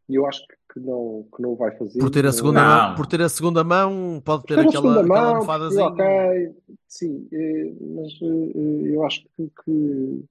E 0.07 0.15
eu 0.15 0.25
acho 0.27 0.45
que, 0.47 0.55
que 0.73 0.79
não, 0.79 1.27
que 1.35 1.41
não 1.41 1.53
o 1.53 1.55
vai 1.55 1.75
fazer. 1.77 1.97
por 1.99 2.11
ter 2.11 2.25
a 2.27 2.31
segunda 2.31 2.61
Não. 2.61 2.67
mão, 2.89 2.95
por 2.95 3.07
ter 3.07 3.21
a 3.21 3.29
segunda 3.29 3.63
mão, 3.63 4.21
pode 4.23 4.43
ter 4.43 4.53
Ter 4.55 4.59
a 4.59 4.69
aquela, 4.69 4.81
segunda 4.83 4.99
aquela 5.01 5.21
mão, 5.21 5.29
almofadazinha. 5.35 5.85
ok, 5.85 6.55
sim, 6.87 7.27
eh, 7.31 7.73
mas 7.81 8.13
eh, 8.21 8.93
eu 8.95 9.03
acho 9.03 9.23
que, 9.35 9.51
que 9.63 10.25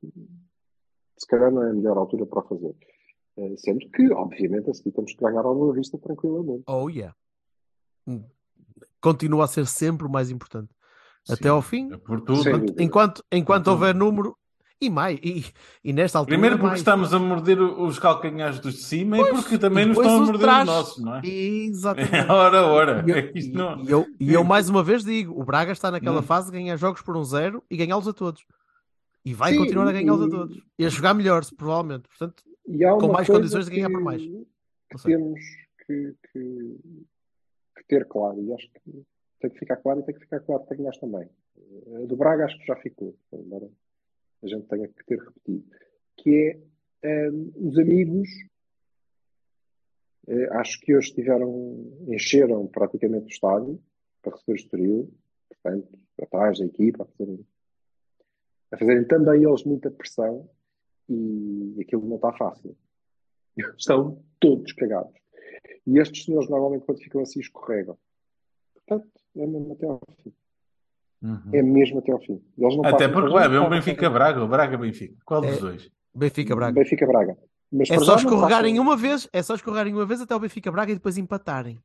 se 1.19 1.27
calhar 1.27 1.51
não 1.51 1.63
é 1.65 1.71
a 1.71 1.75
melhor 1.75 1.97
altura 1.99 2.25
para 2.25 2.43
fazer. 2.43 2.73
Eh, 3.37 3.55
Sendo 3.57 3.89
que, 3.91 4.13
obviamente, 4.13 4.71
a 4.71 4.75
seguir 4.75 4.93
temos 4.93 5.13
que 5.13 5.25
ganhar 5.25 5.45
ao 5.45 5.55
Boa 5.57 5.75
Vista 5.75 5.99
tranquilamente. 5.99 6.63
Oh 6.69 6.89
yeah. 6.89 7.13
Hum. 8.07 8.23
Continua 9.01 9.45
a 9.45 9.49
ser 9.49 9.67
sempre 9.67 10.07
o 10.07 10.11
mais 10.11 10.31
importante. 10.31 10.73
Até 11.29 11.45
Sim. 11.45 11.49
ao 11.49 11.61
fim, 11.63 11.89
Por 11.99 12.21
tudo. 12.21 12.43
Sim. 12.45 12.51
enquanto, 12.51 12.81
enquanto, 12.81 13.25
enquanto 13.33 13.65
Por 13.65 13.71
tudo. 13.73 13.73
houver 13.73 13.95
número, 13.95 14.37
e 14.85 14.91
mais, 14.91 15.18
e, 15.22 15.45
e 15.82 15.93
nesta 15.93 16.18
altura. 16.18 16.35
Primeiro 16.35 16.57
porque 16.57 16.66
mais. 16.68 16.80
estamos 16.80 17.12
a 17.14 17.18
morder 17.18 17.61
os 17.61 17.99
calcanhares 17.99 18.59
dos 18.61 18.74
de 18.74 18.82
cima 18.82 19.18
e 19.18 19.30
porque 19.30 19.59
também 19.59 19.85
e 19.85 19.89
nos 19.89 19.99
estão 19.99 20.16
a 20.16 20.20
morder 20.20 20.41
trás. 20.41 20.61
os 20.68 20.74
nossos, 20.74 21.05
não 21.05 21.14
é? 21.16 21.20
Exatamente. 21.26 22.30
Ora, 22.30 22.62
ora. 22.66 23.05
E 23.07 23.11
eu, 23.11 23.16
É 23.16 23.32
isto 23.35 23.57
não... 23.57 23.82
e 23.85 23.91
eu, 23.91 24.07
e 24.20 24.32
eu 24.32 24.43
mais 24.45 24.68
uma 24.68 24.82
vez 24.82 25.05
digo: 25.05 25.39
o 25.41 25.45
Braga 25.45 25.72
está 25.72 25.91
naquela 25.91 26.20
Hum. 26.20 26.22
fase 26.22 26.51
de 26.51 26.59
ganhar 26.59 26.76
jogos 26.76 27.03
por 27.03 27.16
um 27.16 27.24
zero 27.24 27.62
e 27.70 27.76
ganhá-los 27.76 28.07
a 28.09 28.12
todos. 28.12 28.45
E 29.24 29.32
vai 29.32 29.53
Sim, 29.53 29.59
continuar 29.59 29.89
a 29.89 29.93
ganhá-los 29.93 30.22
a 30.22 30.28
todos. 30.28 30.62
E 30.78 30.85
a 30.85 30.89
jogar 30.89 31.14
melhor, 31.14 31.43
provavelmente. 31.57 32.09
Portanto, 32.09 32.43
E 32.68 32.85
há 32.85 32.93
Com 32.95 33.09
mais 33.12 33.26
condições 33.26 33.64
de 33.66 33.74
ganhar 33.74 33.91
por 33.91 34.01
mais. 34.03 34.20
Que 34.22 35.03
temos 35.03 35.41
que, 35.87 36.14
que- 36.32 36.78
que 37.76 37.85
ter 37.89 38.07
claro, 38.07 38.41
e 38.43 38.53
acho 38.53 38.68
que 38.70 39.05
tem 39.41 39.51
que 39.51 39.59
ficar 39.59 39.76
claro 39.76 40.01
e 40.01 40.03
tem 40.05 40.14
que 40.14 40.20
ficar 40.20 40.41
claro 40.41 40.62
para 40.64 40.76
nós 40.78 40.97
também. 40.99 41.28
A 42.03 42.07
do 42.07 42.16
Braga 42.16 42.45
acho 42.45 42.59
que 42.59 42.66
já 42.66 42.76
ficou, 42.76 43.14
embora 43.32 43.68
a 44.45 44.49
gente 44.49 44.66
tenha 44.68 44.88
que 44.88 45.05
ter 45.05 45.18
repetido, 45.18 45.64
que 46.16 46.61
é 47.03 47.30
hum, 47.30 47.53
os 47.57 47.78
amigos. 47.78 48.28
eh, 50.28 50.49
acho 50.53 50.80
que 50.80 50.95
hoje 50.97 51.12
tiveram, 51.14 51.51
encheram 52.09 52.66
praticamente 52.66 53.26
o 53.26 53.28
estádio 53.28 53.82
para 54.22 54.32
receber 54.32 54.53
o 54.53 54.57
Estoril, 54.57 55.14
portanto, 55.49 55.99
atrás 56.20 56.59
da 56.59 56.66
equipa, 56.66 57.05
a 57.05 57.07
fazerem, 57.07 57.47
a 58.70 58.78
fazerem 58.78 59.05
também 59.07 59.45
eles 59.45 59.64
muita 59.64 59.90
pressão 59.90 60.49
e 61.09 61.76
aquilo 61.80 62.07
não 62.07 62.16
está 62.16 62.32
fácil. 62.32 62.76
Estão 63.78 64.22
todos 64.40 64.72
cagados. 64.72 65.14
E 65.86 65.99
estes 65.99 66.24
senhores 66.24 66.49
normalmente 66.49 66.84
quando 66.86 67.03
ficam 67.03 67.20
assim 67.20 67.40
escorregam. 67.40 67.99
Portanto, 68.74 69.09
é 69.36 69.47
mesmo 69.47 69.72
até 69.72 69.86
ao 69.86 70.01
fim. 70.22 70.32
Uhum. 71.25 71.41
É 71.55 71.62
mesmo 71.62 71.99
até 72.01 72.12
ao 72.12 72.20
fim. 72.20 72.41
Eles 72.59 72.77
não 72.77 72.85
Até 72.85 73.09
porque 73.09 73.35
haver 73.39 73.59
um 73.59 73.64
passam- 73.64 73.70
Benfica-Braga, 73.70 74.45
o 74.45 74.49
Braga-Benfica. 74.49 75.16
Qual 75.25 75.41
dos 75.41 75.57
É. 75.57 75.61
dois? 75.61 75.91
Benfica 76.14 76.55
Braga. 76.55 76.72
Benfica 76.75 77.07
Braga. 77.07 77.39
Mas 77.72 77.91
É 77.91 77.99
só 77.99 78.16
escorregarem 78.16 78.79
uma 78.79 78.97
vez, 78.97 79.27
é 79.33 79.43
só 79.43 79.55
escorregarem 79.55 79.95
uma 79.95 80.05
vez 80.07 80.20
até 80.20 80.35
o 80.37 80.39
Benfica 80.39 80.70
Braga 80.70 80.93
e 80.93 80.95
depois 80.95 81.16
empatarem. 81.16 81.81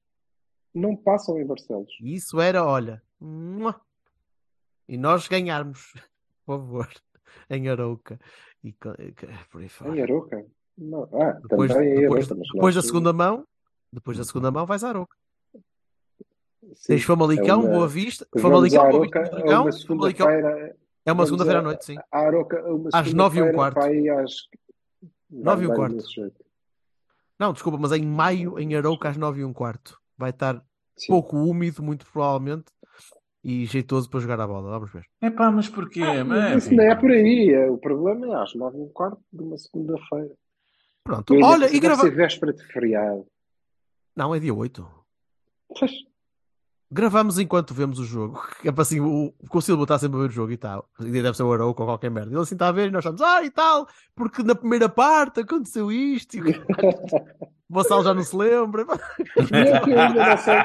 Não 0.76 0.96
passam 0.96 1.40
em 1.40 1.46
Barcelos. 1.46 1.90
Isso 2.02 2.40
era, 2.40 2.64
olha. 2.66 3.02
mua. 3.20 3.76
E 4.88 4.98
nós 4.98 5.28
ganharmos, 5.28 5.94
por 6.46 6.58
favor, 6.58 6.90
em 7.50 7.70
Arouca. 7.70 8.20
E 8.64 8.74
por 8.74 9.62
aí 9.62 9.70
fora. 9.70 9.98
Em 9.98 10.02
Aroca. 10.02 10.46
Não. 10.78 11.04
Ah, 11.14 11.32
Depois, 11.50 11.72
também 11.72 11.92
em 11.94 12.02
depois, 12.02 12.26
Aroca. 12.26 12.36
mas 12.40 12.48
depois 12.54 12.76
da 12.76 12.82
segunda 12.82 13.14
mão, 13.14 13.46
depois 13.92 14.18
da 14.18 14.24
segunda 14.26 14.52
mão 14.52 14.66
vais 14.66 14.84
a 14.84 14.90
Arouca. 14.90 15.16
Tens 16.86 17.04
Famalicão, 17.04 17.62
é 17.62 17.66
uma- 17.66 17.70
Boa 17.70 17.88
Vista. 17.88 18.28
Famalicão, 18.40 18.90
Boa 18.90 19.02
Vista, 19.04 19.20
Dragão, 19.30 19.62
uma 19.64 19.72
segunda-feira. 19.72 20.76
É 21.06 21.12
uma 21.12 21.26
segunda-feira 21.26 21.60
a- 21.60 21.62
à 21.62 21.64
noite, 21.64 21.86
sim. 21.86 21.96
A 22.12 22.20
Aroca 22.20 22.60
a 22.60 22.74
uma 22.74 22.90
Às 22.94 23.14
nove 23.14 23.40
e 23.40 23.44
um 23.44 23.52
quarto. 23.54 23.80
aí 23.80 24.10
às... 24.10 24.34
Nove 25.30 25.64
e 25.66 25.68
um 25.68 25.74
quarto. 25.76 26.04
Não, 27.40 27.54
desculpa, 27.54 27.78
mas 27.78 27.92
em 27.94 28.06
maio, 28.06 28.60
em 28.60 28.76
Arouca, 28.76 29.10
às 29.10 29.18
nove 29.18 29.42
e 29.42 29.46
um 29.46 29.54
quarto. 29.54 29.98
Vai 30.18 30.32
estar 30.32 30.62
Sim. 30.98 31.08
pouco 31.08 31.38
úmido, 31.38 31.82
muito 31.82 32.06
provavelmente, 32.12 32.66
e 33.44 33.66
jeitoso 33.66 34.10
para 34.10 34.20
jogar 34.20 34.42
a 34.42 34.46
bola. 34.48 34.70
Vamos 34.70 34.92
ver. 34.92 35.06
É 35.22 35.30
pá, 35.30 35.50
mas 35.50 35.70
porquê? 35.70 36.02
Ah, 36.04 36.26
Mas, 36.26 36.66
isso 36.66 36.76
não 36.76 36.84
é 36.84 36.94
por 36.96 37.10
aí. 37.10 37.50
é- 37.54 37.70
O 37.72 37.78
problema 37.78 38.28
é 38.28 38.44
às 38.44 38.54
nove 38.54 38.78
e 38.78 38.82
um 38.82 38.90
quarto 38.90 39.22
de 39.32 39.42
uma 39.42 39.58
segunda-feira. 39.58 40.36
Pronto. 41.06 41.34
E 41.34 41.42
Olha, 41.42 41.66
e 41.68 41.70
deve 41.70 41.80
grava... 41.80 42.02
ser 42.02 42.12
véspera 42.12 42.52
de 42.54 42.64
feriado. 42.68 43.26
Não, 44.16 44.36
é 44.36 44.40
dia 44.40 44.54
8. 44.54 44.86
Pois, 45.80 45.92
Gravamos 46.92 47.38
enquanto 47.38 47.74
vemos 47.74 48.00
o 48.00 48.04
jogo. 48.04 48.42
É 48.66 48.72
para 48.72 48.82
assim, 48.82 49.00
o, 49.00 49.34
o 49.52 49.62
Silva 49.62 49.84
está 49.84 49.98
sempre 50.00 50.18
a 50.18 50.22
ver 50.24 50.30
o 50.30 50.32
jogo 50.32 50.52
e 50.52 50.58
tal. 50.58 50.90
E 51.00 51.12
deve 51.12 51.34
ser 51.36 51.44
o 51.44 51.54
Arouca 51.54 51.82
ou 51.84 51.88
qualquer 51.88 52.10
merda. 52.10 52.32
Ele 52.32 52.42
assim 52.42 52.56
está 52.56 52.68
a 52.68 52.72
ver 52.72 52.88
e 52.88 52.92
nós 52.92 53.04
estamos, 53.06 53.22
ah, 53.22 53.44
e 53.44 53.50
tal, 53.52 53.88
porque 54.16 54.42
na 54.44 54.56
primeira 54.56 54.90
parte 54.90 55.40
aconteceu 55.42 55.92
isto. 55.92 56.36
E... 56.38 56.42
o 56.42 56.44
Vassal 57.70 58.04
já 58.04 58.14
não 58.14 58.24
se 58.24 58.36
lembra. 58.36 58.86
Não 59.38 59.82
que 59.84 59.92
eu 59.92 60.00
ainda 60.00 60.26
não 60.30 60.38
sei. 60.38 60.56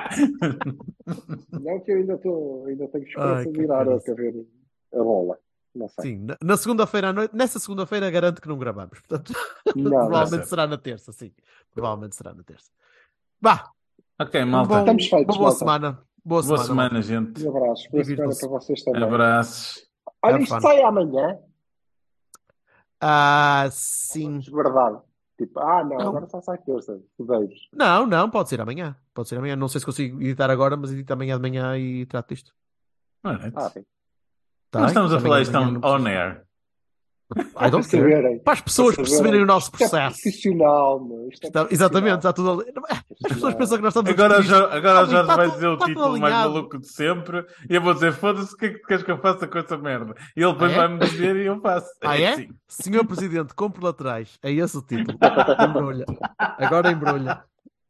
Não 1.60 1.80
que 1.80 1.92
eu 1.92 1.96
ainda, 1.98 2.14
estou 2.14 2.66
ainda 2.66 2.88
tenho 2.88 3.04
esperança 3.04 3.34
Ai, 3.40 3.44
de 3.44 3.52
que 3.52 3.60
ir 3.62 3.70
à 3.70 3.84
ver 3.84 4.46
a 4.94 4.98
bola. 4.98 5.38
Não 5.74 5.88
sei. 5.88 6.04
Sim, 6.12 6.18
na, 6.24 6.36
na 6.42 6.56
segunda-feira 6.56 7.08
à 7.08 7.12
noite, 7.12 7.34
nessa 7.36 7.58
segunda-feira 7.58 8.10
garanto 8.10 8.40
que 8.40 8.48
não 8.48 8.56
gravamos. 8.58 8.98
Portanto, 9.00 9.32
Não, 9.76 9.82
não 9.84 9.90
provavelmente 9.90 10.30
certo. 10.30 10.48
será 10.48 10.66
na 10.66 10.78
terça, 10.78 11.12
sim. 11.12 11.32
Provavelmente 11.74 12.14
será 12.16 12.32
na 12.32 12.42
terça. 12.44 12.70
Bah, 13.40 13.70
ok, 14.20 14.42
um 14.42 14.46
malta. 14.46 14.68
bom- 14.68 14.78
Estamos 14.80 15.06
feitos, 15.08 15.34
uma 15.36 15.38
boa 15.38 15.50
malta. 15.50 15.58
semana. 15.58 16.02
Boa, 16.24 16.42
Boa 16.42 16.58
semana. 16.58 16.64
semana, 16.64 17.02
gente. 17.02 17.46
Um 17.46 17.56
abraço. 17.56 17.90
Boa 17.90 18.04
semana 18.04 18.32
para 18.38 18.48
vocês 18.48 18.82
também. 18.82 19.02
Abraços. 19.02 19.86
Olha, 20.22 20.34
Have 20.34 20.44
isto 20.44 20.54
fun. 20.54 20.60
sai 20.60 20.82
amanhã. 20.82 21.38
Ah, 23.00 23.68
sim. 23.70 24.24
Vamos 24.30 24.48
guardar. 24.48 25.02
Tipo, 25.36 25.60
ah, 25.60 25.84
não, 25.84 25.96
Não. 25.98 26.08
agora 26.08 26.26
só 26.28 26.40
sai 26.40 26.56
terça. 26.58 26.98
Fudeiros. 27.16 27.68
Não, 27.72 28.06
não, 28.06 28.30
pode 28.30 28.48
ser 28.48 28.60
amanhã. 28.60 28.96
Pode 29.12 29.28
ser 29.28 29.36
amanhã. 29.36 29.56
Não 29.56 29.68
sei 29.68 29.80
se 29.80 29.84
consigo 29.84 30.20
editar 30.22 30.48
agora, 30.50 30.76
mas 30.76 30.92
edito 30.92 31.12
amanhã 31.12 31.36
de 31.36 31.42
manhã 31.42 31.76
e 31.76 32.06
trato 32.06 32.28
disto. 32.32 32.54
Alright. 33.22 33.52
Ah, 33.56 33.70
bem. 33.74 33.84
Tá 34.70 34.86
estamos 34.86 35.12
a 35.12 35.20
falar 35.20 35.42
isto 35.42 35.56
on 35.56 36.06
air. 36.06 36.46
I 37.36 37.44
Para 37.54 37.70
don't 37.70 37.88
care. 37.88 38.38
Para 38.40 38.52
as 38.52 38.60
pessoas 38.60 38.94
Para 38.94 39.04
perceberem 39.04 39.42
o 39.42 39.46
nosso 39.46 39.66
Isto 39.72 39.74
é 39.76 39.88
processo. 39.88 40.22
profissional, 40.22 41.00
meu. 41.04 41.28
Isto 41.30 41.44
é 41.44 41.48
Está- 41.48 41.66
exatamente, 41.70 42.16
está 42.16 42.32
tudo 42.32 42.50
ali. 42.52 42.72
As 43.24 43.32
pessoas 43.32 43.54
pensam 43.54 43.76
que 43.78 43.82
nós 43.82 43.90
estamos 43.96 44.10
a 44.10 44.12
Agora, 44.12 44.42
Jorge, 44.42 44.76
agora 44.76 45.00
o 45.00 45.04
Está 45.04 45.16
Jorge 45.16 45.36
vai 45.36 45.50
dizer 45.50 45.66
o 45.68 45.76
título 45.78 46.18
mais 46.18 46.34
maluco 46.34 46.78
de 46.78 46.88
sempre 46.88 47.44
e 47.68 47.74
eu 47.74 47.80
vou 47.82 47.94
dizer: 47.94 48.12
foda-se, 48.12 48.54
o 48.54 48.56
que 48.56 48.66
é 48.66 48.70
que 48.70 48.78
tu 48.80 48.86
queres 48.86 49.02
que 49.04 49.10
eu 49.10 49.18
faça 49.18 49.46
com 49.46 49.58
essa 49.58 49.76
merda? 49.78 50.14
E 50.36 50.42
ele 50.42 50.52
depois 50.52 50.70
Ah, 50.72 50.74
é? 50.74 50.78
vai-me 50.78 50.98
dizer 50.98 51.36
e 51.36 51.46
eu 51.46 51.60
faço. 51.60 51.88
Ah, 52.02 52.18
é? 52.20 52.36
Sim. 52.36 52.48
Senhor 52.68 53.04
Presidente, 53.06 53.54
compre 53.54 53.82
laterais. 53.84 54.38
É 54.42 54.50
esse 54.52 54.76
o 54.76 54.82
título. 54.82 55.16
Embrulha. 55.68 56.04
Agora 56.38 56.90
embrulha. 56.90 57.42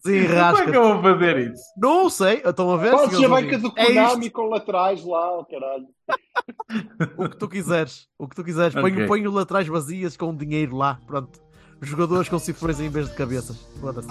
Como 0.05 0.59
é 0.59 0.71
que 0.71 0.77
eu 0.77 0.83
vou 0.83 1.03
fazer 1.03 1.51
isso? 1.51 1.63
Não 1.79 2.11
sei. 2.11 2.43
Estão 2.45 2.71
a 2.71 2.77
ver? 2.77 2.91
Podes 2.91 3.17
senhores 3.17 3.23
Jamaica 3.23 3.59
do? 3.59 3.73
É 3.75 3.87
Konami 3.87 4.27
isto. 4.27 4.35
com 4.35 4.49
laterais 4.49 5.05
lá, 5.05 5.39
oh, 5.39 5.45
caralho. 5.45 5.87
O 7.17 7.29
que 7.29 7.37
tu 7.37 7.49
quiseres. 7.49 8.07
O 8.19 8.29
que 8.29 8.37
tu 8.37 8.45
quiseres. 8.45 8.75
Ok. 8.77 8.83
Ponho, 8.91 9.09
ponho 9.09 9.31
laterais 9.31 9.67
vazias 9.67 10.17
com 10.17 10.37
dinheiro 10.37 10.77
lá. 10.77 11.01
Pronto. 11.07 11.41
Jogadores 11.81 12.29
com 12.29 12.39
cifrões 12.39 12.81
em 12.81 12.89
vez 12.89 13.09
de 13.09 13.15
cabeças. 13.15 13.57
Foda-se. 13.81 14.09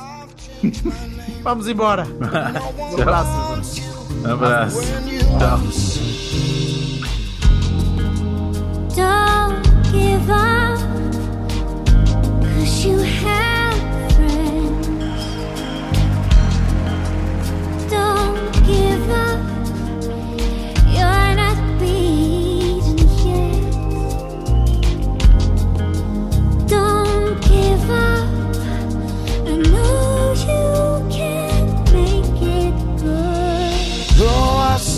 Vamos 1.44 1.68
embora. 1.68 2.06
Um 2.94 3.02
abraço. 3.02 3.82
Abraço. 4.26 4.82
Tchau. 5.40 5.60
Don't 8.96 9.64
give 9.92 10.30
up, 10.30 10.80
cause 12.42 12.86
you 12.86 13.00
have 13.00 13.53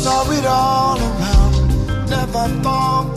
saw 0.06 0.30
it 0.32 0.46
all 0.46 0.98
around, 1.00 2.10
never 2.10 2.48
thought 2.62 3.15